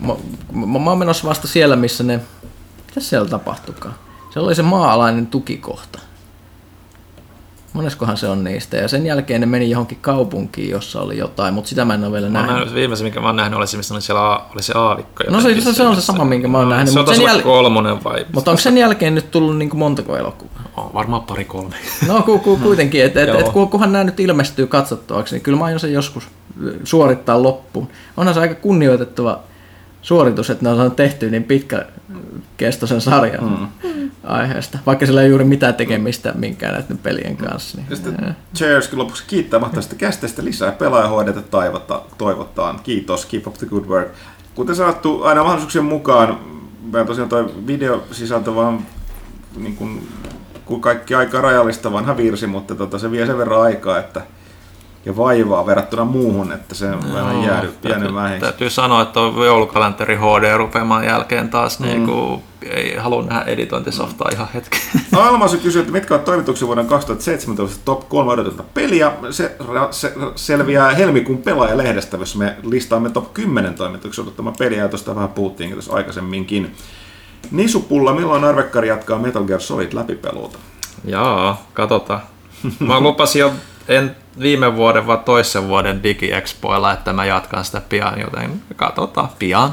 Mä, 0.01 0.13
mä, 0.65 0.79
mä 0.79 0.89
oon 0.89 0.99
menossa 0.99 1.27
vasta 1.29 1.47
siellä, 1.47 1.75
missä 1.75 2.03
ne... 2.03 2.19
Mitä 2.87 2.99
siellä 2.99 3.29
tapahtukaan? 3.29 3.93
Se 4.33 4.39
oli 4.39 4.55
se 4.55 4.61
maa-alainen 4.63 5.27
tukikohta. 5.27 5.99
Moneskohan 7.73 8.17
se 8.17 8.27
on 8.27 8.43
niistä. 8.43 8.77
Ja 8.77 8.87
sen 8.87 9.05
jälkeen 9.05 9.41
ne 9.41 9.47
meni 9.47 9.69
johonkin 9.69 9.97
kaupunkiin, 10.01 10.69
jossa 10.69 11.01
oli 11.01 11.17
jotain, 11.17 11.53
mutta 11.53 11.69
sitä 11.69 11.85
mä 11.85 11.93
en 11.93 12.03
ole 12.03 12.11
vielä 12.11 12.27
Mä 12.29 12.33
nähnyt. 12.33 12.55
nähnyt, 12.55 12.73
viimeisen, 12.75 13.05
minkä 13.05 13.19
mä 13.19 13.27
oon 13.27 13.35
nähnyt, 13.35 13.57
oli 13.57 13.67
se, 13.67 13.77
missä 13.77 13.93
oli, 13.93 14.01
siellä, 14.01 14.31
a- 14.31 14.45
oli 14.53 14.63
se 14.63 14.73
aavikko. 14.75 15.23
No 15.29 15.41
se, 15.41 15.61
se, 15.61 15.73
se 15.73 15.83
on 15.83 15.95
se 15.95 16.01
sama, 16.01 16.25
minkä 16.25 16.47
mä 16.47 16.57
oon 16.57 16.69
nähnyt. 16.69 16.89
Se 16.89 16.99
on 16.99 17.05
Mutta 17.05 17.15
sen, 17.15 17.25
taas 17.25 17.35
jäl... 17.35 17.43
kolmonen 17.43 18.03
vai? 18.03 18.25
mutta 18.33 18.51
onko 18.51 18.61
sen 18.61 18.77
jälkeen 18.77 19.15
nyt 19.15 19.31
tullut 19.31 19.57
niin 19.57 19.69
kuin 19.69 19.79
montako 19.79 20.17
elokuvaa? 20.17 20.61
On 20.77 20.93
varmaan 20.93 21.21
pari 21.21 21.45
kolme. 21.45 21.75
No 22.07 22.21
ku, 22.21 22.39
ku, 22.39 22.57
kuitenkin, 22.63 23.03
että 23.05 23.23
et, 23.23 23.29
et, 23.29 23.49
kun- 23.49 23.69
kunhan 23.69 23.91
nämä 23.91 24.03
nyt 24.03 24.19
ilmestyy 24.19 24.67
katsottavaksi, 24.67 25.35
niin 25.35 25.41
kyllä 25.41 25.57
mä 25.57 25.65
aion 25.65 25.79
sen 25.79 25.93
joskus 25.93 26.27
suorittaa 26.83 27.43
loppuun. 27.43 27.87
Onhan 28.17 28.33
se 28.33 28.39
aika 28.39 28.55
kunnioitettava 28.55 29.39
suoritus, 30.01 30.49
että 30.49 30.65
ne 30.65 30.69
on 30.69 30.75
saanut 30.75 30.95
tehtyä 30.95 31.29
niin 31.29 31.43
pitkäkestoisen 31.43 33.01
sarjan 33.01 33.69
mm. 33.83 34.11
aiheesta, 34.23 34.79
vaikka 34.85 35.05
sillä 35.05 35.21
ei 35.21 35.29
juuri 35.29 35.43
mitään 35.43 35.73
tekemistä 35.73 36.33
minkään 36.35 36.73
näiden 36.73 36.97
pelien 36.97 37.37
kanssa. 37.37 37.77
Niin, 37.77 37.87
Ja 37.89 37.95
sitten 37.95 38.35
Cheerskin 38.55 38.99
lopuksi 38.99 39.23
kiittää 39.27 39.59
mahtavasta 39.59 39.95
kästestä 39.95 40.43
lisää 40.43 40.71
pelaajahoidetta 40.71 41.41
taivota, 41.41 42.01
toivotaan. 42.17 42.79
Kiitos, 42.83 43.25
keep 43.25 43.47
up 43.47 43.53
the 43.53 43.67
good 43.67 43.85
work. 43.85 44.11
Kuten 44.55 44.75
sanottu, 44.75 45.23
aina 45.23 45.41
mahdollisuuksien 45.43 45.85
mukaan, 45.85 46.39
meillä 46.91 47.07
tosiaan 47.07 47.29
toi 47.29 47.53
videosisältö 47.67 48.55
vaan 48.55 48.85
niin 49.57 49.75
kuin, 49.75 50.07
kun 50.65 50.81
kaikki 50.81 51.15
aika 51.15 51.41
rajallista 51.41 51.91
vanha 51.91 52.17
virsi, 52.17 52.47
mutta 52.47 52.75
tota, 52.75 52.99
se 52.99 53.11
vie 53.11 53.25
sen 53.25 53.37
verran 53.37 53.61
aikaa, 53.61 53.99
että 53.99 54.21
ja 55.05 55.17
vaivaa 55.17 55.65
verrattuna 55.65 56.05
muuhun, 56.05 56.51
että 56.51 56.75
se 56.75 56.85
on 56.85 57.13
vähän 57.13 57.43
jäänyt 57.43 57.81
täytyy, 57.81 58.13
vähäksi. 58.13 58.39
täytyy 58.39 58.69
sanoa, 58.69 59.01
että 59.01 59.19
on 59.19 59.45
joulukalenteri 59.45 60.15
HD 60.15 60.57
rupeamaan 60.57 61.05
jälkeen 61.05 61.49
taas 61.49 61.79
mm. 61.79 61.85
niin 61.85 62.05
kuin, 62.05 62.43
ei 62.61 62.95
halua 62.95 63.23
nähdä 63.23 63.43
editointisoftaa 63.43 64.29
ihan 64.33 64.47
hetken. 64.53 64.79
Almasu 65.15 65.57
kysyy, 65.57 65.81
että 65.81 65.93
mitkä 65.93 66.13
ovat 66.13 66.25
toimituksen 66.25 66.67
vuoden 66.67 66.87
2017 66.87 67.81
top 67.85 68.09
3 68.09 68.31
odotetunta 68.31 68.63
peliä. 68.73 69.11
Se, 69.29 69.55
se 69.91 70.13
selviää 70.35 70.91
helmikuun 70.91 71.37
pelaajalehdestä, 71.37 72.17
jossa 72.17 72.37
me 72.37 72.55
listaamme 72.63 73.09
top 73.09 73.33
10 73.33 73.73
toimituksen 73.73 74.23
odottama 74.23 74.53
peliä, 74.57 74.81
ja 74.81 74.89
tuosta 74.89 75.15
vähän 75.15 75.29
puhuttiinkin 75.29 75.75
tuossa 75.75 75.93
aikaisemminkin. 75.93 76.75
Nisupulla, 77.51 78.13
milloin 78.13 78.43
Arvekkari 78.43 78.87
jatkaa 78.87 79.19
Metal 79.19 79.43
Gear 79.43 79.61
Solid 79.61 79.93
läpipeluuta? 79.93 80.57
Jaa, 81.05 81.65
katsotaan. 81.73 82.21
Mä 82.79 82.99
lupasin 82.99 83.39
jo 83.39 83.53
en 83.87 84.15
viime 84.39 84.75
vuoden, 84.75 85.07
vaan 85.07 85.19
toisen 85.19 85.67
vuoden 85.67 86.03
DigiExpoilla, 86.03 86.93
että 86.93 87.13
mä 87.13 87.25
jatkan 87.25 87.65
sitä 87.65 87.81
pian, 87.89 88.19
joten 88.19 88.61
katsotaan 88.75 89.29
pian. 89.39 89.71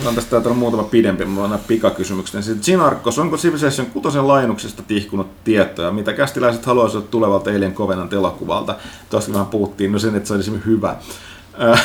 Otan 0.00 0.14
tästä 0.14 0.30
täältä 0.30 0.48
on 0.48 0.56
muutama 0.56 0.82
pidempi, 0.82 1.24
mulla 1.24 1.44
on 1.44 1.50
nämä 1.50 1.62
pikakysymykset. 1.68 2.44
Sitten 2.44 2.64
Ginarkos, 2.64 3.18
onko 3.18 3.36
Civilization 3.36 3.86
6 3.86 4.18
laajennuksesta 4.18 4.82
tihkunut 4.82 5.44
tietoja? 5.44 5.90
Mitä 5.90 6.12
kästiläiset 6.12 6.66
haluaisivat 6.66 7.10
tulevalta 7.10 7.50
Alien 7.50 7.74
Covenant 7.74 8.12
elokuvalta? 8.12 8.74
Tuosta 9.10 9.32
vähän 9.32 9.46
puhuttiin, 9.46 9.92
no 9.92 9.98
sen, 9.98 10.14
että 10.14 10.28
se 10.28 10.34
olisi 10.34 10.52
hyvä. 10.66 10.96
Äh, 11.70 11.84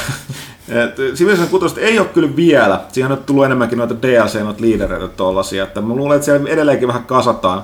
Civilization 1.15 1.59
6 1.59 1.81
ei 1.81 1.99
ole 1.99 2.07
kyllä 2.07 2.35
vielä. 2.35 2.81
Siihen 2.91 3.11
on 3.11 3.17
tullut 3.17 3.45
enemmänkin 3.45 3.77
noita 3.77 4.01
DLC, 4.01 4.39
noita 4.39 4.61
liidereitä 4.61 5.07
tollasia. 5.07 5.63
Että 5.63 5.81
mä 5.81 5.93
luulen, 5.93 6.15
että 6.15 6.25
siellä 6.25 6.49
edelleenkin 6.49 6.87
vähän 6.87 7.03
kasataan 7.03 7.63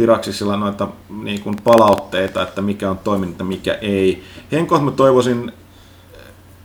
Firaxisilla 0.00 0.56
noita 0.56 0.88
niin 1.22 1.40
kuin 1.40 1.56
palautteita, 1.64 2.42
että 2.42 2.62
mikä 2.62 2.90
on 2.90 2.98
toiminut 2.98 3.38
ja 3.38 3.44
mikä 3.44 3.74
ei. 3.74 4.24
Henko, 4.52 4.80
mä 4.80 4.90
toivoisin 4.90 5.52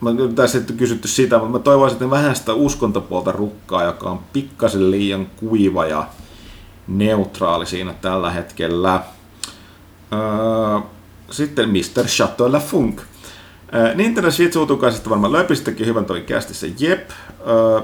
Mä 0.02 0.10
tässä 0.36 0.57
ei 0.57 0.64
kysytty 0.78 1.07
sitä, 1.07 1.38
mutta 1.38 1.52
mä 1.52 1.60
toivoisin, 1.60 1.95
että 1.95 2.10
vähän 2.10 2.36
sitä 2.36 2.53
uskontopuolta 2.53 3.32
rukkaa, 3.32 3.84
joka 3.84 4.10
on 4.10 4.20
pikkasen 4.34 4.91
liian 4.91 5.28
kuiva 5.36 5.86
ja 5.86 6.07
neutraali 6.88 7.66
siinä 7.66 7.94
tällä 7.94 8.32
hetkellä. 8.32 9.03
Öö, 10.14 10.80
sitten 11.32 11.70
Mr. 11.70 12.06
Chateau 12.06 12.52
La 12.52 12.60
Funk. 12.60 13.02
Öö, 13.74 13.95
Nintendo 13.95 14.32
Switch 14.32 14.57
uutukaisesta 14.57 15.10
varmaan 15.10 15.34
löpisittekin 15.34 15.88
hyvän 15.88 16.06
toi 16.06 16.22
kästissä. 16.22 16.68
Jep. 16.80 17.10
Öö, 17.48 17.82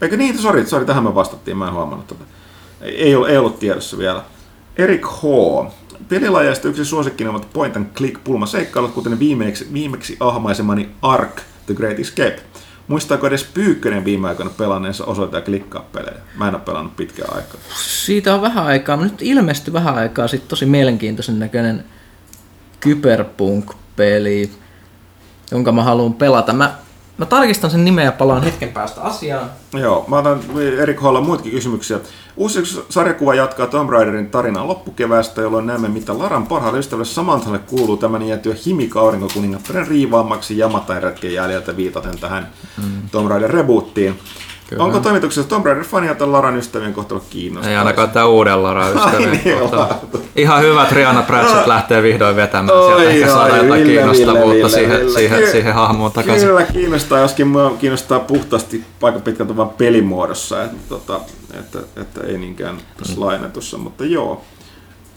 eikö 0.00 0.16
niin? 0.16 0.38
Sori, 0.38 0.66
sori, 0.66 0.84
tähän 0.84 1.04
me 1.04 1.14
vastattiin, 1.14 1.56
mä 1.56 1.68
en 1.68 1.74
huomannut 1.74 2.06
tätä. 2.06 2.24
Ei, 2.80 3.14
ei 3.28 3.38
ollut 3.38 3.58
tiedossa 3.58 3.98
vielä. 3.98 4.24
Erik 4.80 5.06
H. 5.06 5.22
Pelilajeista 6.08 6.68
yksi 6.68 6.84
suosikkini 6.84 7.30
ovat 7.30 7.52
point 7.52 7.76
and 7.76 7.86
click 7.94 8.24
pulmaseikkailut, 8.24 8.92
kuten 8.92 9.18
viimeksi, 9.18 9.68
viimeksi 9.72 10.16
ahmaisemani 10.20 10.88
Ark, 11.02 11.40
The 11.66 11.74
Great 11.74 11.98
Escape. 11.98 12.40
Muistaako 12.88 13.26
edes 13.26 13.44
Pyykkönen 13.44 14.04
viime 14.04 14.28
aikoina 14.28 14.50
pelanneensa 14.50 15.04
osoita 15.04 15.36
ja 15.36 15.42
klikkaa 15.42 15.84
pelejä? 15.92 16.20
Mä 16.36 16.48
en 16.48 16.54
ole 16.54 16.62
pelannut 16.62 16.96
pitkään 16.96 17.36
aikaa. 17.36 17.60
Siitä 17.76 18.34
on 18.34 18.42
vähän 18.42 18.66
aikaa, 18.66 18.96
mutta 18.96 19.12
nyt 19.12 19.22
ilmestyi 19.22 19.72
vähän 19.72 19.94
aikaa 19.94 20.28
sitten 20.28 20.48
tosi 20.48 20.66
mielenkiintoisen 20.66 21.38
näköinen 21.38 21.84
Kyberpunk-peli, 22.80 24.50
jonka 25.50 25.72
mä 25.72 25.82
haluan 25.82 26.14
pelata. 26.14 26.52
Mä, 26.52 26.74
mä 27.20 27.26
tarkistan 27.26 27.70
sen 27.70 27.84
nimeä 27.84 28.04
ja 28.04 28.12
palaan 28.12 28.42
hetken 28.42 28.68
päästä 28.68 29.00
asiaan. 29.00 29.50
Joo, 29.72 30.04
mä 30.08 30.18
otan 30.18 30.40
Erik 30.78 31.02
Holla 31.02 31.20
muitakin 31.20 31.52
kysymyksiä. 31.52 32.00
Uusi 32.36 32.62
sarjakuva 32.88 33.34
jatkaa 33.34 33.66
Tomb 33.66 33.90
Raiderin 33.90 34.30
tarinaa 34.30 34.66
loppukeväästä, 34.66 35.40
jolloin 35.40 35.66
näemme, 35.66 35.88
mitä 35.88 36.18
Laran 36.18 36.46
parhaalle 36.46 36.78
ystävälle 36.78 37.04
Samanthalle 37.04 37.58
kuuluu 37.58 37.96
tämän 37.96 38.22
jäätyä 38.22 38.54
himika 38.66 39.00
aurinkokuningattaren 39.00 39.86
riivaammaksi 39.86 40.58
Jamatain 40.58 41.02
retken 41.02 41.34
jäljiltä 41.34 41.76
viitaten 41.76 42.18
tähän 42.18 42.48
mm. 42.82 43.08
Tomb 43.12 43.30
Raider 43.30 43.50
rebootiin. 43.50 44.18
Kyllä. 44.70 44.84
Onko 44.84 45.00
toimituksessa 45.00 45.48
Tomb 45.48 45.66
Raider 45.66 45.84
fania 45.84 46.14
tai 46.14 46.28
Laran 46.28 46.56
ystävien 46.56 46.92
kohtalo 46.92 47.22
kiinnostaa? 47.30 47.70
Ei 47.70 47.76
ainakaan 47.76 48.10
tämä 48.10 48.26
uuden 48.26 48.62
Lara 48.62 48.88
ystävien 48.88 49.40
Niin. 49.44 49.58
Ihan 50.36 50.62
hyvä 50.62 50.84
Triana 50.84 51.22
Pratchett 51.22 51.66
lähtee 51.66 52.02
vihdoin 52.02 52.36
vetämään 52.36 52.78
Oi, 52.78 52.86
sieltä. 52.86 53.10
Ehkä 53.10 53.26
oi, 53.26 53.32
saadaan 53.32 53.64
jotain 53.64 53.84
Ville, 53.84 53.92
kiinnostavuutta 53.92 54.54
Ville, 54.54 54.68
siihen, 54.68 55.00
Ville. 55.00 55.18
siihen, 55.18 55.38
Kyllä. 55.38 55.52
siihen 55.52 55.74
hahmoon 55.74 56.12
takaisin. 56.12 56.48
Kyllä 56.48 56.62
kiinnostaa, 56.62 57.18
joskin 57.18 57.46
mua 57.46 57.70
kiinnostaa 57.78 58.20
puhtaasti 58.20 58.84
aika 59.02 59.18
pitkältä 59.18 59.56
vain 59.56 59.68
pelimuodossa, 59.68 60.64
että, 60.64 60.76
tota, 60.88 61.20
että, 61.58 61.78
että 61.96 62.20
ei 62.26 62.38
niinkään 62.38 62.76
tässä 62.96 63.20
lainetussa, 63.20 63.78
mutta 63.78 64.04
joo. 64.04 64.44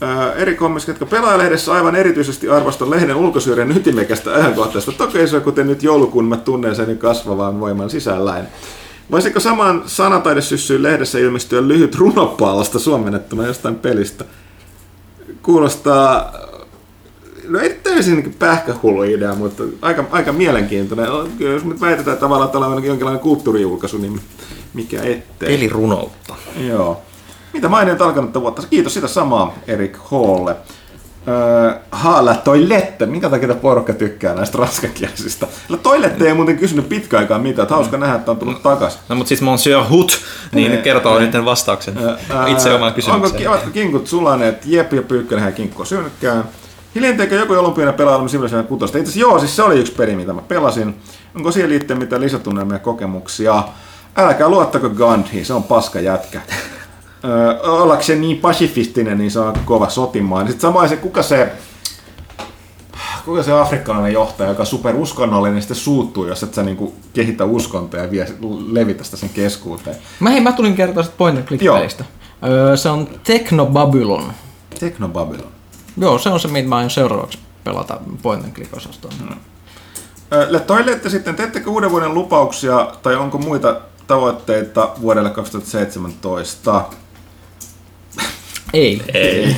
Ää, 0.02 0.34
eri 0.34 0.56
kommentti, 0.56 0.92
jotka 0.92 1.06
pelaajalehdessä 1.06 1.74
aivan 1.74 1.96
erityisesti 1.96 2.50
arvostan 2.50 2.90
lehden 2.90 3.16
ulkosyörien 3.16 3.72
ytimekästä 3.78 4.34
ajankohtaista 4.34 4.92
tokeisua, 4.92 5.40
kuten 5.40 5.68
nyt 5.68 5.84
joulukuun 5.84 6.26
mä 6.26 6.38
tunnen 6.38 6.76
sen 6.76 6.98
kasvavan 6.98 7.60
voiman 7.60 7.90
sisälläin. 7.90 8.46
Voisiko 9.12 9.40
samaan 9.40 9.84
sanataidesyssyyn 9.86 10.84
lehdessä 10.84 11.20
ilmestyä 11.20 11.68
lyhyt 11.68 11.96
runopaalasta 11.96 12.80
suomennettuna 12.80 13.48
jostain 13.48 13.76
pelistä? 13.76 14.26
Kuulostaa 15.42 16.34
No 17.48 17.60
ei 17.60 17.80
täysin 17.84 18.16
niin 18.16 18.36
pähkähullu 18.40 19.04
idea, 19.04 19.36
mutta 19.36 19.64
aika, 19.82 20.06
aika 20.12 20.34
mielenkiintoinen. 20.34 21.08
Kyllä, 21.38 21.54
Jos 21.54 21.66
nyt 21.66 21.82
väitetään 21.82 22.18
tavallaan, 22.18 22.48
että 22.48 22.60
tällainen 22.60 22.88
jonkinlainen 22.88 23.22
kulttuurijulkaisu, 23.22 23.98
niin 23.98 24.22
mikä 24.74 25.04
ettei. 25.04 25.50
Pelirunoutta. 25.50 26.36
Joo. 26.68 27.02
Mitä 27.54 27.70
mainit 27.70 28.02
alkanutta 28.02 28.42
vuotta? 28.42 28.68
Kiitos 28.70 28.94
sitä 28.94 29.08
samaa 29.08 29.54
Erik 29.68 29.98
Hall. 29.98 30.50
Öö, 31.28 31.74
Haala 31.92 32.36
toilette. 32.36 33.06
Minkä 33.06 33.30
takia 33.30 33.48
tämä 33.48 33.60
porukka 33.60 33.94
tykkää 33.94 34.34
näistä 34.36 34.58
ranskankielisistä? 34.58 35.48
La 35.70 35.78
toilette 35.78 36.28
ei 36.28 36.34
muuten 36.34 36.58
kysynyt 36.58 36.90
pitkä 36.90 37.18
aikaa 37.18 37.40
mitään. 37.40 37.68
Hauska 37.70 37.98
nähdä, 37.98 38.16
että 38.16 38.32
on 38.32 38.38
tullut 38.38 38.64
takaisin. 38.64 39.00
No 39.10 39.16
mutta 39.16 39.28
siis 39.28 39.42
Monsieur 39.42 39.84
Hut, 39.90 40.22
niin 40.52 40.72
Ei, 40.72 40.78
kertoo 40.82 41.20
ei. 41.20 41.26
nyt 41.26 41.46
vastauksen 41.46 41.94
itse 42.48 42.74
omaan 42.74 42.84
Onko, 42.88 42.96
kysymykseen. 42.96 43.50
ovatko 43.50 43.70
kinkut 43.74 44.08
sulaneet? 44.08 44.62
Jep 44.66 44.94
ja 44.94 45.02
Pyykkönen 45.02 45.44
hän 45.44 45.54
kinkkoa 45.54 45.86
syönytkään. 45.86 46.44
Hiljenteekö 46.96 47.36
joku 47.36 47.54
joulunpyynä 47.54 47.94
pelaa 47.94 48.26
Civilization 48.28 48.68
6? 48.68 48.86
Itse 48.86 49.00
asiassa 49.00 49.20
joo, 49.20 49.40
siis 49.40 49.56
se 49.56 49.64
oli 49.64 49.80
yksi 49.80 49.94
peli, 49.94 50.16
mitä 50.16 50.34
mä 50.34 50.42
pelasin. 50.42 50.96
Onko 51.36 51.52
siihen 51.52 51.70
liittyen 51.70 52.00
mitään 52.00 52.22
lisätunnelmia 52.22 52.76
ja 52.76 52.80
kokemuksia? 52.80 53.64
Älkää 54.18 54.50
luottako 54.50 54.90
Gandhi, 54.90 55.46
se 55.46 55.54
on 55.54 55.64
paska 55.64 56.00
jätkä. 56.00 56.42
Öö, 57.26 57.60
ollaanko 57.62 58.04
se 58.04 58.16
niin 58.16 58.38
pasifistinen, 58.38 59.18
niin 59.18 59.32
se 59.32 59.40
on 59.40 59.54
kova 59.66 59.90
sotimaan. 59.90 60.48
Sitten 60.48 60.62
samoin 60.62 60.90
se, 60.90 60.96
kuka 60.96 61.24
se, 61.24 61.52
kuka 63.26 63.44
se 63.44 63.52
afrikkalainen 63.52 64.14
johtaja, 64.14 64.50
joka 64.50 64.62
on 64.64 64.68
superuskonnollinen, 64.68 65.56
niin 65.56 65.62
sitten 65.62 65.78
suuttuu, 65.78 66.26
jos 66.26 66.44
et 66.44 66.54
sä 66.54 66.64
niinku 66.64 66.94
kehitä 67.14 67.46
uskontoa 67.46 68.00
ja 68.00 68.12
vie, 68.12 68.28
levitä 68.72 69.04
sitä 69.04 69.18
sen 69.18 69.30
keskuuteen. 69.30 69.96
Mä, 70.20 70.30
hei, 70.30 70.42
mä 70.42 70.52
tulin 70.52 70.76
kertoa 70.76 71.04
sitä 71.04 71.16
point 71.18 71.40
and. 71.40 72.04
Öö, 72.44 72.78
se 72.78 72.90
on 72.90 73.08
Techno 73.24 73.66
Babylon. 73.66 74.34
Techno 74.80 75.08
Babylon. 75.08 75.52
Joo, 75.98 76.18
se 76.18 76.30
on 76.30 76.40
se, 76.40 76.48
mitä 76.48 76.70
mä 76.70 76.78
aion 76.78 76.90
seuraavaksi 76.90 77.40
pelata 77.64 78.00
point 78.22 78.46
and 78.46 78.54
click 78.54 78.78
osastoon. 78.78 79.14
Ö, 80.34 80.60
Toilette 80.60 81.10
sitten, 81.10 81.36
teettekö 81.36 81.70
uuden 81.70 81.92
vuoden 81.92 82.14
lupauksia 82.14 82.92
tai 83.04 83.16
onko 83.16 83.38
muita 83.38 83.76
tavoitteita 84.08 84.90
vuodelle 85.02 85.30
2017? 85.30 86.84
Ei. 88.74 89.02
Ei. 89.14 89.56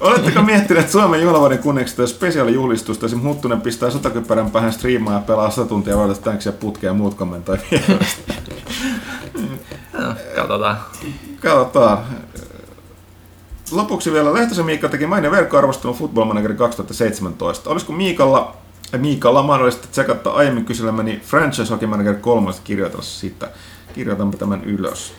Oletteko 0.00 0.42
miettineet 0.42 0.90
Suomen 0.90 1.22
juhlavuoden 1.22 1.58
kunniaksi 1.58 1.96
tätä 1.96 2.06
spesiaalijuhlistusta? 2.06 3.06
Esimerkiksi 3.06 3.28
Huttunen 3.28 3.60
pistää 3.60 3.90
sotakypärän 3.90 4.50
päähän 4.50 4.72
striimaa 4.72 5.14
ja 5.14 5.20
pelaa 5.20 5.50
100 5.50 5.68
tuntia 5.68 5.92
ja 5.92 6.00
odotetaan 6.00 6.38
ja 6.44 6.52
putkea 6.52 6.90
ja 6.90 6.94
muut 6.94 7.14
kommentoi. 7.14 7.58
No, 9.92 10.14
katsotaan. 10.36 10.76
Katsotaan. 11.40 11.98
Lopuksi 13.70 14.12
vielä 14.12 14.34
Lehtosen 14.34 14.64
Miikka 14.64 14.88
teki 14.88 15.06
mainio 15.06 15.30
verkkoarvostelun 15.30 15.96
Football 15.96 16.24
Manager 16.24 16.54
2017. 16.54 17.70
Olisiko 17.70 17.92
Miikalla, 17.92 18.56
Miikalla 18.98 19.42
mahdollista 19.42 19.88
tsekata 19.90 20.30
aiemmin 20.30 20.64
kyselemäni 20.64 21.20
Franchise 21.24 21.70
Hockey 21.72 21.88
Manager 21.88 22.14
3 22.14 22.50
kirjoitella 22.64 23.02
sitä? 23.02 23.50
Kirjoitanpa 23.94 24.36
tämän 24.36 24.64
ylös. 24.64 25.14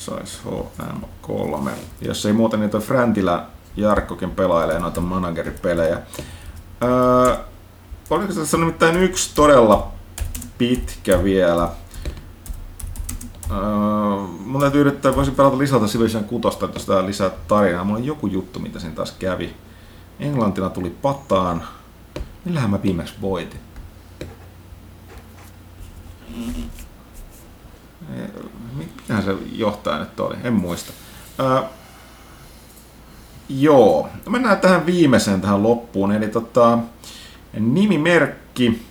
Sais 0.00 0.40
HM3. 0.44 1.70
Jos 2.00 2.26
ei 2.26 2.32
muuta, 2.32 2.56
niin 2.56 2.70
toi 2.70 2.80
Fräntilä 2.80 3.46
Jarkkokin 3.76 4.30
pelailee 4.30 4.78
noita 4.78 5.00
manageripelejä. 5.00 5.98
Öö, 6.82 7.36
oliko 8.10 8.32
tässä 8.32 8.56
nimittäin 8.56 8.96
yksi 8.96 9.34
todella 9.34 9.92
pitkä 10.58 11.24
vielä? 11.24 11.70
Uh, 13.50 14.28
mun 14.46 14.60
täytyy 14.60 14.80
yrittää, 14.80 15.16
voisin 15.16 15.34
pelata 15.34 15.58
lisältä 15.58 15.86
Civilization 15.86 16.24
6, 16.24 16.48
että 16.64 16.78
sitä 16.78 17.06
lisää 17.06 17.30
tarinaa. 17.48 17.84
Mulla 17.84 17.98
on 17.98 18.06
joku 18.06 18.26
juttu, 18.26 18.58
mitä 18.58 18.78
siinä 18.78 18.94
taas 18.94 19.12
kävi. 19.18 19.54
Englantina 20.20 20.70
tuli 20.70 20.90
pataan. 20.90 21.62
Millähän 22.44 22.70
mä 22.70 22.82
viimeksi 22.82 23.14
voitin? 23.20 23.60
Mikähän 28.74 29.24
se 29.24 29.34
johtaja 29.52 29.98
nyt 29.98 30.20
oli? 30.20 30.36
En 30.44 30.52
muista. 30.52 30.92
Uh, 31.40 31.68
joo, 33.48 34.08
mennään 34.28 34.60
tähän 34.60 34.86
viimeiseen 34.86 35.40
tähän 35.40 35.62
loppuun. 35.62 36.12
Eli 36.12 36.28
tota, 36.28 36.78
nimimerkki 37.58 38.82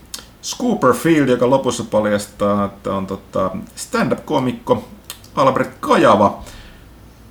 Scooperfield, 0.41 1.27
joka 1.27 1.49
lopussa 1.49 1.83
paljastaa, 1.83 2.65
että 2.65 2.93
on 2.93 3.07
tota 3.07 3.51
stand-up-komikko 3.75 4.87
Albert 5.35 5.71
Kajava. 5.79 6.43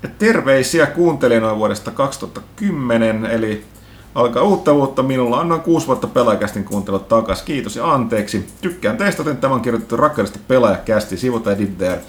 Ja 0.03 0.09
terveisiä 0.19 0.87
kuuntelijoina 0.87 1.57
vuodesta 1.57 1.91
2010, 1.91 3.27
eli 3.27 3.65
alkaa 4.15 4.43
uutta 4.43 4.75
vuotta. 4.75 5.03
Minulla 5.03 5.41
on 5.41 5.49
noin 5.49 5.61
kuusi 5.61 5.87
vuotta 5.87 6.07
pelaajakästin 6.07 6.65
kuuntelua 6.65 6.99
takas. 6.99 7.43
Kiitos 7.43 7.77
ja 7.77 7.93
anteeksi. 7.93 8.49
Tykkään 8.61 8.97
teistä, 8.97 9.21
joten 9.21 9.37
tämän 9.37 9.55
on 9.55 9.61
kirjoitettu 9.63 9.97
rakkaudesta 9.97 10.39
pelaajakästi. 10.49 11.17
Sivut 11.17 11.47
edit 11.47 11.79
there. 11.79 12.01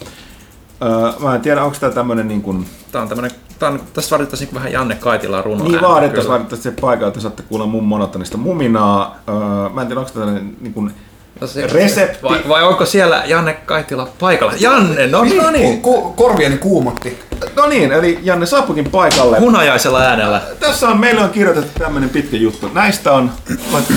Öö, 0.81 1.19
mä 1.19 1.35
en 1.35 1.41
tiedä, 1.41 1.63
onko 1.63 1.77
tämä 1.80 1.93
tämmönen 1.93 2.27
niin 2.27 2.41
kuin... 2.41 2.65
Tää 2.91 3.01
on 3.01 3.07
tämmönen, 3.07 3.31
tää 3.59 3.69
on, 3.69 3.81
tässä 3.93 4.11
vaadittaisiin 4.11 4.47
niin 4.47 4.55
vähän 4.55 4.71
Janne 4.71 4.95
Kaitilan 4.95 5.43
runo. 5.43 5.63
Niin 5.63 5.73
kyllä. 5.73 5.88
vaadittaisiin 6.27 6.76
se 6.76 6.81
paikalla, 6.81 7.07
että 7.07 7.19
saatte 7.19 7.43
kuulla 7.43 7.65
mun 7.65 7.84
monotonista 7.84 8.38
muminaa. 8.38 9.17
Öö, 9.30 9.69
mä 9.69 9.81
en 9.81 9.88
tiedä, 9.88 9.99
onko 9.99 10.11
tämä 10.13 10.31
niin 10.61 10.73
kuin 10.73 10.93
No 11.41 11.48
se- 11.48 11.68
resepti. 11.68 12.24
Vai, 12.24 12.41
vai 12.48 12.64
onko 12.64 12.86
siellä 12.86 13.24
Janne 13.26 13.53
Kaitila 13.53 14.10
paikalla? 14.20 14.53
Janne, 14.60 15.07
no 15.07 15.24
niin. 15.24 15.38
No 15.44 15.52
niin, 15.52 15.82
Ko- 15.82 16.14
korvieni 16.16 16.57
kuumotti. 16.57 17.20
no 17.56 17.68
niin, 17.68 17.91
eli 17.91 18.20
Janne 18.24 18.45
saapukin 18.45 18.90
paikalle. 18.91 19.40
Hunajaisella 19.40 19.99
äänellä. 19.99 20.41
Tässä 20.60 20.88
on, 20.90 20.99
meillä 20.99 21.24
on 21.24 21.30
kirjoitettu 21.30 21.80
tämmöinen 21.80 22.10
pitkä 22.10 22.38
juttu. 22.38 22.70
Näistä 22.74 23.11
on, 23.11 23.32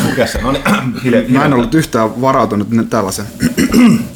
lukea 0.09 0.27
sen, 0.27 0.43
no 0.43 0.52
niin, 0.52 1.32
Mä 1.39 1.44
en 1.44 1.52
ollut 1.52 1.74
yhtään 1.74 2.20
varautunut 2.20 2.69
tällaisen. 2.90 3.27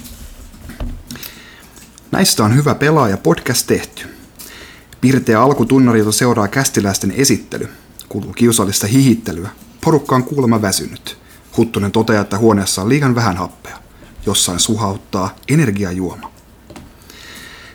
Näistä 2.12 2.44
on 2.44 2.56
hyvä 2.56 2.74
pelaaja 2.74 3.16
podcast 3.16 3.66
tehty. 3.66 4.02
Pirteä 5.00 5.42
alkutunnari, 5.42 5.98
jota 5.98 6.12
seuraa 6.12 6.48
kästiläisten 6.48 7.12
esittely. 7.16 7.68
Kuuluu 8.08 8.32
kiusallista 8.32 8.86
hihittelyä. 8.86 9.48
Porukka 9.84 10.16
on 10.16 10.24
kuulemma 10.24 10.62
väsynyt. 10.62 11.18
Huttunen 11.56 11.92
toteaa, 11.92 12.22
että 12.22 12.38
huoneessa 12.38 12.82
on 12.82 12.88
liian 12.88 13.14
vähän 13.14 13.36
happea. 13.36 13.78
Jossain 14.26 14.60
suhauttaa 14.60 15.34
energiajuoma. 15.48 16.32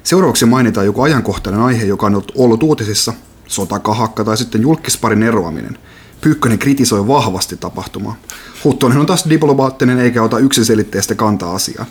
Seuraavaksi 0.03 0.45
mainitaan 0.45 0.85
joku 0.85 1.01
ajankohtainen 1.01 1.61
aihe, 1.61 1.85
joka 1.85 2.05
on 2.05 2.23
ollut- 2.35 2.63
uutisissa, 2.63 3.13
sotakahakka 3.47 4.23
tai 4.23 4.37
sitten 4.37 4.61
julkisparin 4.61 5.23
eroaminen. 5.23 5.77
Pyykkönen 6.21 6.59
kritisoi 6.59 7.07
vahvasti 7.07 7.57
tapahtumaa. 7.57 8.15
Huttonen 8.63 8.97
on 8.97 9.05
taas 9.05 9.25
diplomaattinen 9.29 9.99
eikä 9.99 10.23
ota 10.23 10.39
yksiselitteistä 10.39 11.15
kantaa 11.15 11.55
asiaan. 11.55 11.87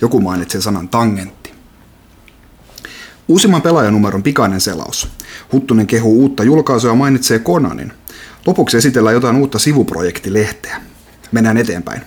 Joku 0.00 0.20
mainitsee 0.20 0.60
sanan 0.60 0.88
tangentti. 0.88 1.52
Uusimman 3.28 3.62
pelaajanumeron 3.62 4.22
pikainen 4.22 4.60
selaus. 4.60 5.08
Huttunen 5.52 5.86
kehuu 5.86 6.20
uutta 6.20 6.44
julkaisua 6.44 6.90
ja 6.90 6.96
mainitsee 6.96 7.38
Konanin. 7.38 7.92
Lopuksi 8.46 8.76
esitellään 8.76 9.14
jotain 9.14 9.36
uutta 9.36 9.58
sivuprojektilehteä. 9.58 10.80
Mennään 11.32 11.56
eteenpäin. 11.56 12.02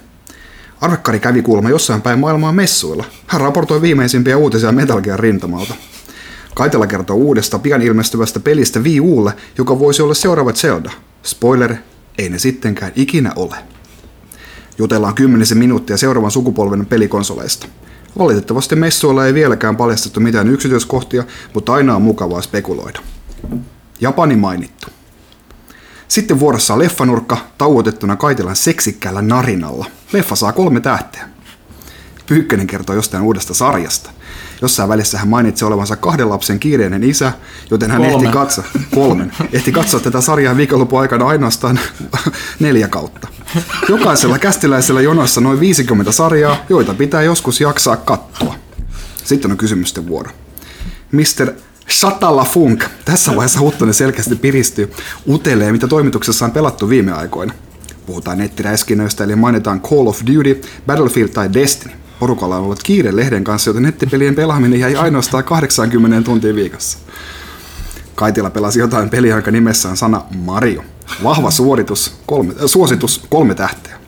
Arvekkari 0.82 1.20
kävi 1.20 1.42
kuulemma 1.42 1.70
jossain 1.70 2.02
päin 2.02 2.20
maailmaa 2.20 2.52
messuilla. 2.52 3.06
Hän 3.28 3.42
raportoi 3.42 3.82
viimeisimpiä 3.82 4.38
uutisia 4.38 4.72
Metal 4.72 5.02
Gear 5.02 5.20
rintamalta. 5.20 5.74
Kaitela 6.56 6.88
kertoo 6.88 7.16
uudesta 7.16 7.60
pian 7.60 7.82
ilmestyvästä 7.82 8.40
pelistä 8.40 8.80
Wii 8.80 9.00
Ulle, 9.00 9.34
joka 9.58 9.80
voisi 9.80 10.02
olla 10.02 10.14
seuraava 10.14 10.54
Zelda. 10.54 10.92
Spoiler, 11.24 11.76
ei 12.18 12.30
ne 12.30 12.40
sittenkään 12.40 12.92
ikinä 12.96 13.32
ole. 13.36 13.56
Jutellaan 14.78 15.16
kymmenisen 15.16 15.58
minuuttia 15.58 15.98
seuraavan 15.98 16.32
sukupolven 16.32 16.86
pelikonsoleista. 16.86 17.68
Valitettavasti 18.18 18.76
messuilla 18.76 19.26
ei 19.26 19.34
vieläkään 19.34 19.78
paljastettu 19.78 20.20
mitään 20.20 20.48
yksityiskohtia, 20.48 21.24
mutta 21.54 21.74
aina 21.74 21.96
on 21.96 22.02
mukavaa 22.02 22.42
spekuloida. 22.42 23.00
Japani 24.02 24.36
mainittu. 24.36 24.88
Sitten 26.12 26.40
vuorossa 26.40 26.74
on 26.74 26.80
leffanurkka 26.80 27.38
tauotettuna 27.58 28.16
Kaitelan 28.16 28.56
seksikkäällä 28.56 29.22
narinalla. 29.22 29.86
Leffa 30.14 30.36
saa 30.36 30.52
kolme 30.52 30.80
tähteä. 30.80 31.30
Pyykkönen 32.28 32.68
kertoo 32.68 32.96
jostain 32.96 33.24
uudesta 33.24 33.54
sarjasta. 33.54 34.10
Jossain 34.62 34.90
välissä 34.90 35.18
hän 35.18 35.28
mainitsi 35.28 35.66
olevansa 35.66 35.96
kahden 35.96 36.30
lapsen 36.30 36.60
kiireinen 36.60 37.04
isä, 37.04 37.32
joten 37.70 37.92
hän 37.92 38.02
Kolme. 38.02 38.16
ehti 38.16 38.28
katsoa, 38.38 38.64
kolmen, 38.96 39.32
ehti 39.52 39.72
katsoa 39.72 40.00
tätä 40.00 40.22
sarjaa 40.22 40.58
viikonlopun 40.58 41.00
aikana 41.02 41.28
ainoastaan 41.28 41.80
neljä 42.60 42.88
kautta. 42.88 43.28
Jokaisella 43.90 44.40
kästiläisellä 44.40 45.02
jonossa 45.02 45.42
noin 45.42 45.60
50 45.60 46.12
sarjaa, 46.12 46.58
joita 46.70 46.94
pitää 46.94 47.22
joskus 47.22 47.62
jaksaa 47.62 47.98
katsoa. 47.98 48.56
Sitten 49.24 49.52
on 49.52 49.58
kysymysten 49.58 50.08
vuoro. 50.08 50.32
Mr. 51.12 51.54
Shatala 51.92 52.44
Funk. 52.44 52.84
Tässä 53.06 53.36
vaiheessa 53.36 53.60
Huttonen 53.60 53.94
selkeästi 53.94 54.36
piristyy, 54.36 54.92
utelee, 55.28 55.72
mitä 55.72 55.88
toimituksessa 55.88 56.46
on 56.46 56.52
pelattu 56.52 56.90
viime 56.90 57.12
aikoina. 57.12 57.54
Puhutaan 58.06 58.38
nettiräiskinöistä, 58.38 59.24
eli 59.24 59.36
mainitaan 59.36 59.82
Call 59.82 60.08
of 60.08 60.22
Duty, 60.22 60.62
Battlefield 60.86 61.30
tai 61.30 61.54
Destiny. 61.54 61.94
Porukalla 62.20 62.58
on 62.58 62.64
ollut 62.64 62.84
kiire 62.84 63.16
lehden 63.16 63.44
kanssa, 63.44 63.70
joten 63.70 63.84
nettipelien 63.84 64.36
pelaaminen 64.36 64.80
jäi 64.80 64.96
ainoastaan 64.96 65.44
80 65.44 66.26
tuntia 66.26 66.56
viikossa. 66.56 66.98
Kaitila 68.16 68.50
pelasi 68.50 68.80
jotain 68.80 69.10
peliä, 69.10 69.36
jonka 69.36 69.52
nimessä 69.52 69.90
on 69.90 69.98
sana 69.98 70.22
Mario. 70.36 70.84
Vahva 71.24 71.52
suoritus, 71.52 72.16
kolme, 72.26 72.54
äh, 72.54 72.66
suositus, 72.66 73.26
kolme 73.30 73.56
tähteä. 73.56 74.02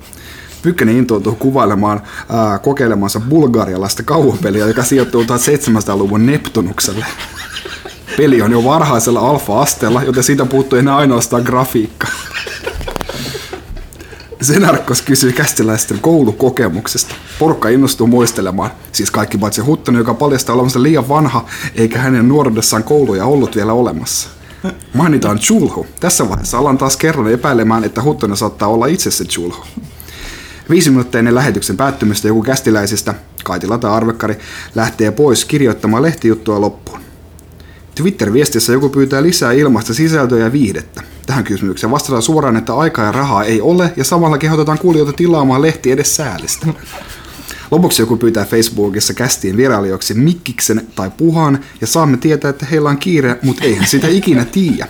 Pykkänen 0.62 0.98
intoutuu 0.98 1.36
kuvailemaan 1.36 2.02
ää, 2.30 2.60
kokeilemansa 2.60 3.20
bulgarialaista 3.20 4.04
kauhupeliä, 4.04 4.68
joka 4.68 4.84
sijoittuu 4.84 5.24
1700-luvun 5.24 6.26
Neptunukselle. 6.26 7.06
Peli 8.18 8.42
on 8.42 8.52
jo 8.52 8.64
varhaisella 8.64 9.20
alfa-asteella, 9.20 10.04
joten 10.04 10.24
siitä 10.24 10.46
puuttuu 10.46 10.80
enää 10.80 10.98
ainoastaan 10.98 11.44
grafiikka. 11.44 12.08
Senarkos 14.42 15.02
kysyy 15.02 15.32
kästiläisten 15.32 16.00
koulukokemuksesta. 16.00 17.16
Porukka 17.40 17.70
innostuu 17.70 18.08
muistelemaan, 18.08 18.72
siis 18.92 19.12
kaikki 19.12 19.38
paitsi 19.38 19.62
Huttonen, 19.62 20.00
joka 20.00 20.14
paljastaa 20.14 20.54
olevansa 20.54 20.84
liian 20.84 21.10
vanha, 21.10 21.46
eikä 21.76 22.00
hänen 22.00 22.28
nuoruudessaan 22.28 22.84
kouluja 22.84 23.26
ollut 23.26 23.56
vielä 23.56 23.74
olemassa. 23.74 24.30
Mainitaan 24.94 25.40
Chulhu. 25.40 25.88
Tässä 26.00 26.30
vaiheessa 26.30 26.58
alan 26.58 26.78
taas 26.78 26.98
kerran 26.98 27.32
epäilemään, 27.32 27.84
että 27.84 28.04
Huttonen 28.04 28.38
saattaa 28.38 28.68
olla 28.68 28.86
itse 28.86 29.12
se 29.12 29.26
Chulhu. 29.26 29.64
Viisi 30.70 30.90
minuuttia 30.90 31.20
ennen 31.20 31.36
lähetyksen 31.36 31.78
päättymistä 31.78 32.28
joku 32.28 32.44
kästiläisistä, 32.44 33.14
Kaitila 33.44 33.78
tai 33.78 33.92
Arvekkari, 33.92 34.40
lähtee 34.76 35.12
pois 35.12 35.46
kirjoittamaan 35.46 36.04
lehtijuttua 36.04 36.62
loppuun. 36.62 37.03
Twitter-viestissä 37.96 38.74
joku 38.74 38.90
pyytää 38.90 39.24
lisää 39.24 39.52
ilmaista 39.52 39.94
sisältöä 39.94 40.40
ja 40.40 40.52
viihdettä. 40.52 41.04
Tähän 41.26 41.44
kysymykseen 41.44 41.92
vastataan 41.92 42.22
suoraan, 42.22 42.58
että 42.58 42.76
aikaa 42.76 43.06
ja 43.06 43.12
rahaa 43.12 43.44
ei 43.44 43.62
ole, 43.62 43.94
ja 43.98 44.04
samalla 44.04 44.38
kehotetaan 44.38 44.80
kuulijoita 44.80 45.14
tilaamaan 45.14 45.62
lehti 45.62 45.92
edes 45.92 46.16
säälistä. 46.16 46.68
Lopuksi 47.72 48.02
joku 48.02 48.18
pyytää 48.18 48.46
Facebookissa 48.46 49.14
kästiin 49.14 49.58
vierailijoiksi 49.58 50.14
Mikkiksen 50.14 50.88
tai 50.96 51.12
Puhan, 51.18 51.60
ja 51.82 51.88
saamme 51.88 52.18
tietää, 52.18 52.50
että 52.50 52.66
heillä 52.66 52.90
on 52.90 52.98
kiire, 52.98 53.40
mutta 53.44 53.64
eihän 53.64 53.88
sitä 53.88 54.08
ikinä 54.08 54.46
tiedä. 54.46 54.88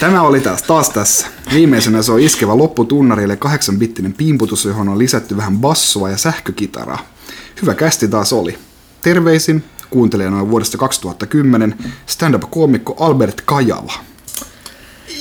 Tämä 0.00 0.22
oli 0.22 0.40
taas, 0.40 0.62
taas 0.62 0.90
tässä. 0.90 1.26
Viimeisenä 1.54 2.02
se 2.02 2.12
on 2.12 2.20
iskevä 2.20 2.58
lopputunnarille 2.58 3.38
8-bittinen 3.44 4.14
pimputus, 4.16 4.64
johon 4.64 4.88
on 4.88 4.98
lisätty 4.98 5.36
vähän 5.36 5.58
bassoa 5.58 6.10
ja 6.10 6.16
sähkökitaraa. 6.16 7.06
Hyvä 7.62 7.74
kästi 7.74 8.08
taas 8.08 8.32
oli. 8.32 8.58
Terveisin 9.02 9.64
kuuntelijana 9.90 10.50
vuodesta 10.50 10.78
2010, 10.78 11.74
stand-up-koomikko 12.06 12.96
Albert 13.00 13.40
Kajala. 13.44 13.92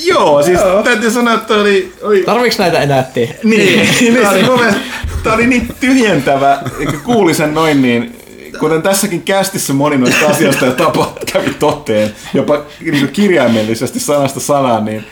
Joo, 0.03 0.43
siis 0.43 0.59
täytyy 0.83 1.11
sanoa, 1.11 1.33
että 1.33 1.53
oli, 1.53 1.93
oli 2.01 2.23
Tarviiks 2.23 2.59
näitä 2.59 2.79
enää 2.79 3.03
tehdä? 3.03 3.33
Niin, 3.43 3.79
niin, 3.99 4.13
niin 4.13 4.29
siis 4.29 4.45
mun 4.45 4.59
mielestä 4.59 4.81
tää 5.23 5.33
oli 5.33 5.47
niin 5.47 5.75
tyhjentävä, 5.79 6.61
eikä 6.79 6.97
kuuli 6.97 7.33
sen 7.33 7.53
noin 7.53 7.81
niin, 7.81 8.15
kuten 8.59 8.81
tässäkin 8.81 9.21
kästissä 9.21 9.73
moni 9.73 9.97
noista 9.97 10.27
asioista 10.27 10.65
ja 10.65 10.71
tapa 10.71 11.13
kävi 11.31 11.53
toteen, 11.59 12.15
jopa 12.33 12.61
niin 12.91 13.07
kirjaimellisesti 13.07 13.99
sanasta 13.99 14.39
sanaan, 14.39 14.85
niin, 14.85 15.03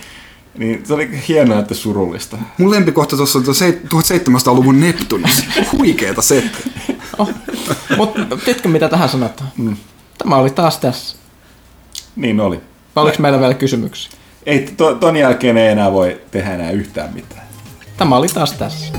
niin 0.58 0.82
se 0.86 0.94
oli 0.94 1.10
hienoa, 1.28 1.60
että 1.60 1.74
surullista. 1.74 2.38
Mun 2.58 2.72
lempikohta 2.72 3.18
tuossa 3.18 3.40
on 3.40 3.46
tuo 3.46 3.54
se- 3.54 3.82
1700-luvun 3.86 4.80
Neptunus. 4.80 5.44
Huikeeta 5.72 6.22
settiä. 6.22 6.95
Oh. 7.18 7.30
Mutta 7.98 8.38
tiedätkö 8.46 8.70
mitä 8.70 8.90
tähän 8.90 9.10
sanotaan? 9.10 9.50
Mm. 9.58 9.78
Tämä 10.18 10.36
oli 10.36 10.50
taas 10.50 10.78
tässä. 10.78 11.18
Niin 12.16 12.40
oli. 12.40 12.62
Vai 12.96 13.04
oliko 13.04 13.18
meillä 13.20 13.40
vielä 13.40 13.54
kysymyksiä? 13.54 14.12
Ei, 14.46 14.74
to, 14.78 14.96
ton 14.96 15.18
jälkeen 15.18 15.58
ei 15.58 15.68
enää 15.68 15.92
voi 15.92 16.22
tehdä 16.32 16.54
enää 16.54 16.72
yhtään 16.72 17.14
mitään. 17.14 17.48
Tämä 17.98 18.16
oli 18.16 18.28
taas 18.28 18.54
tässä. 18.54 18.94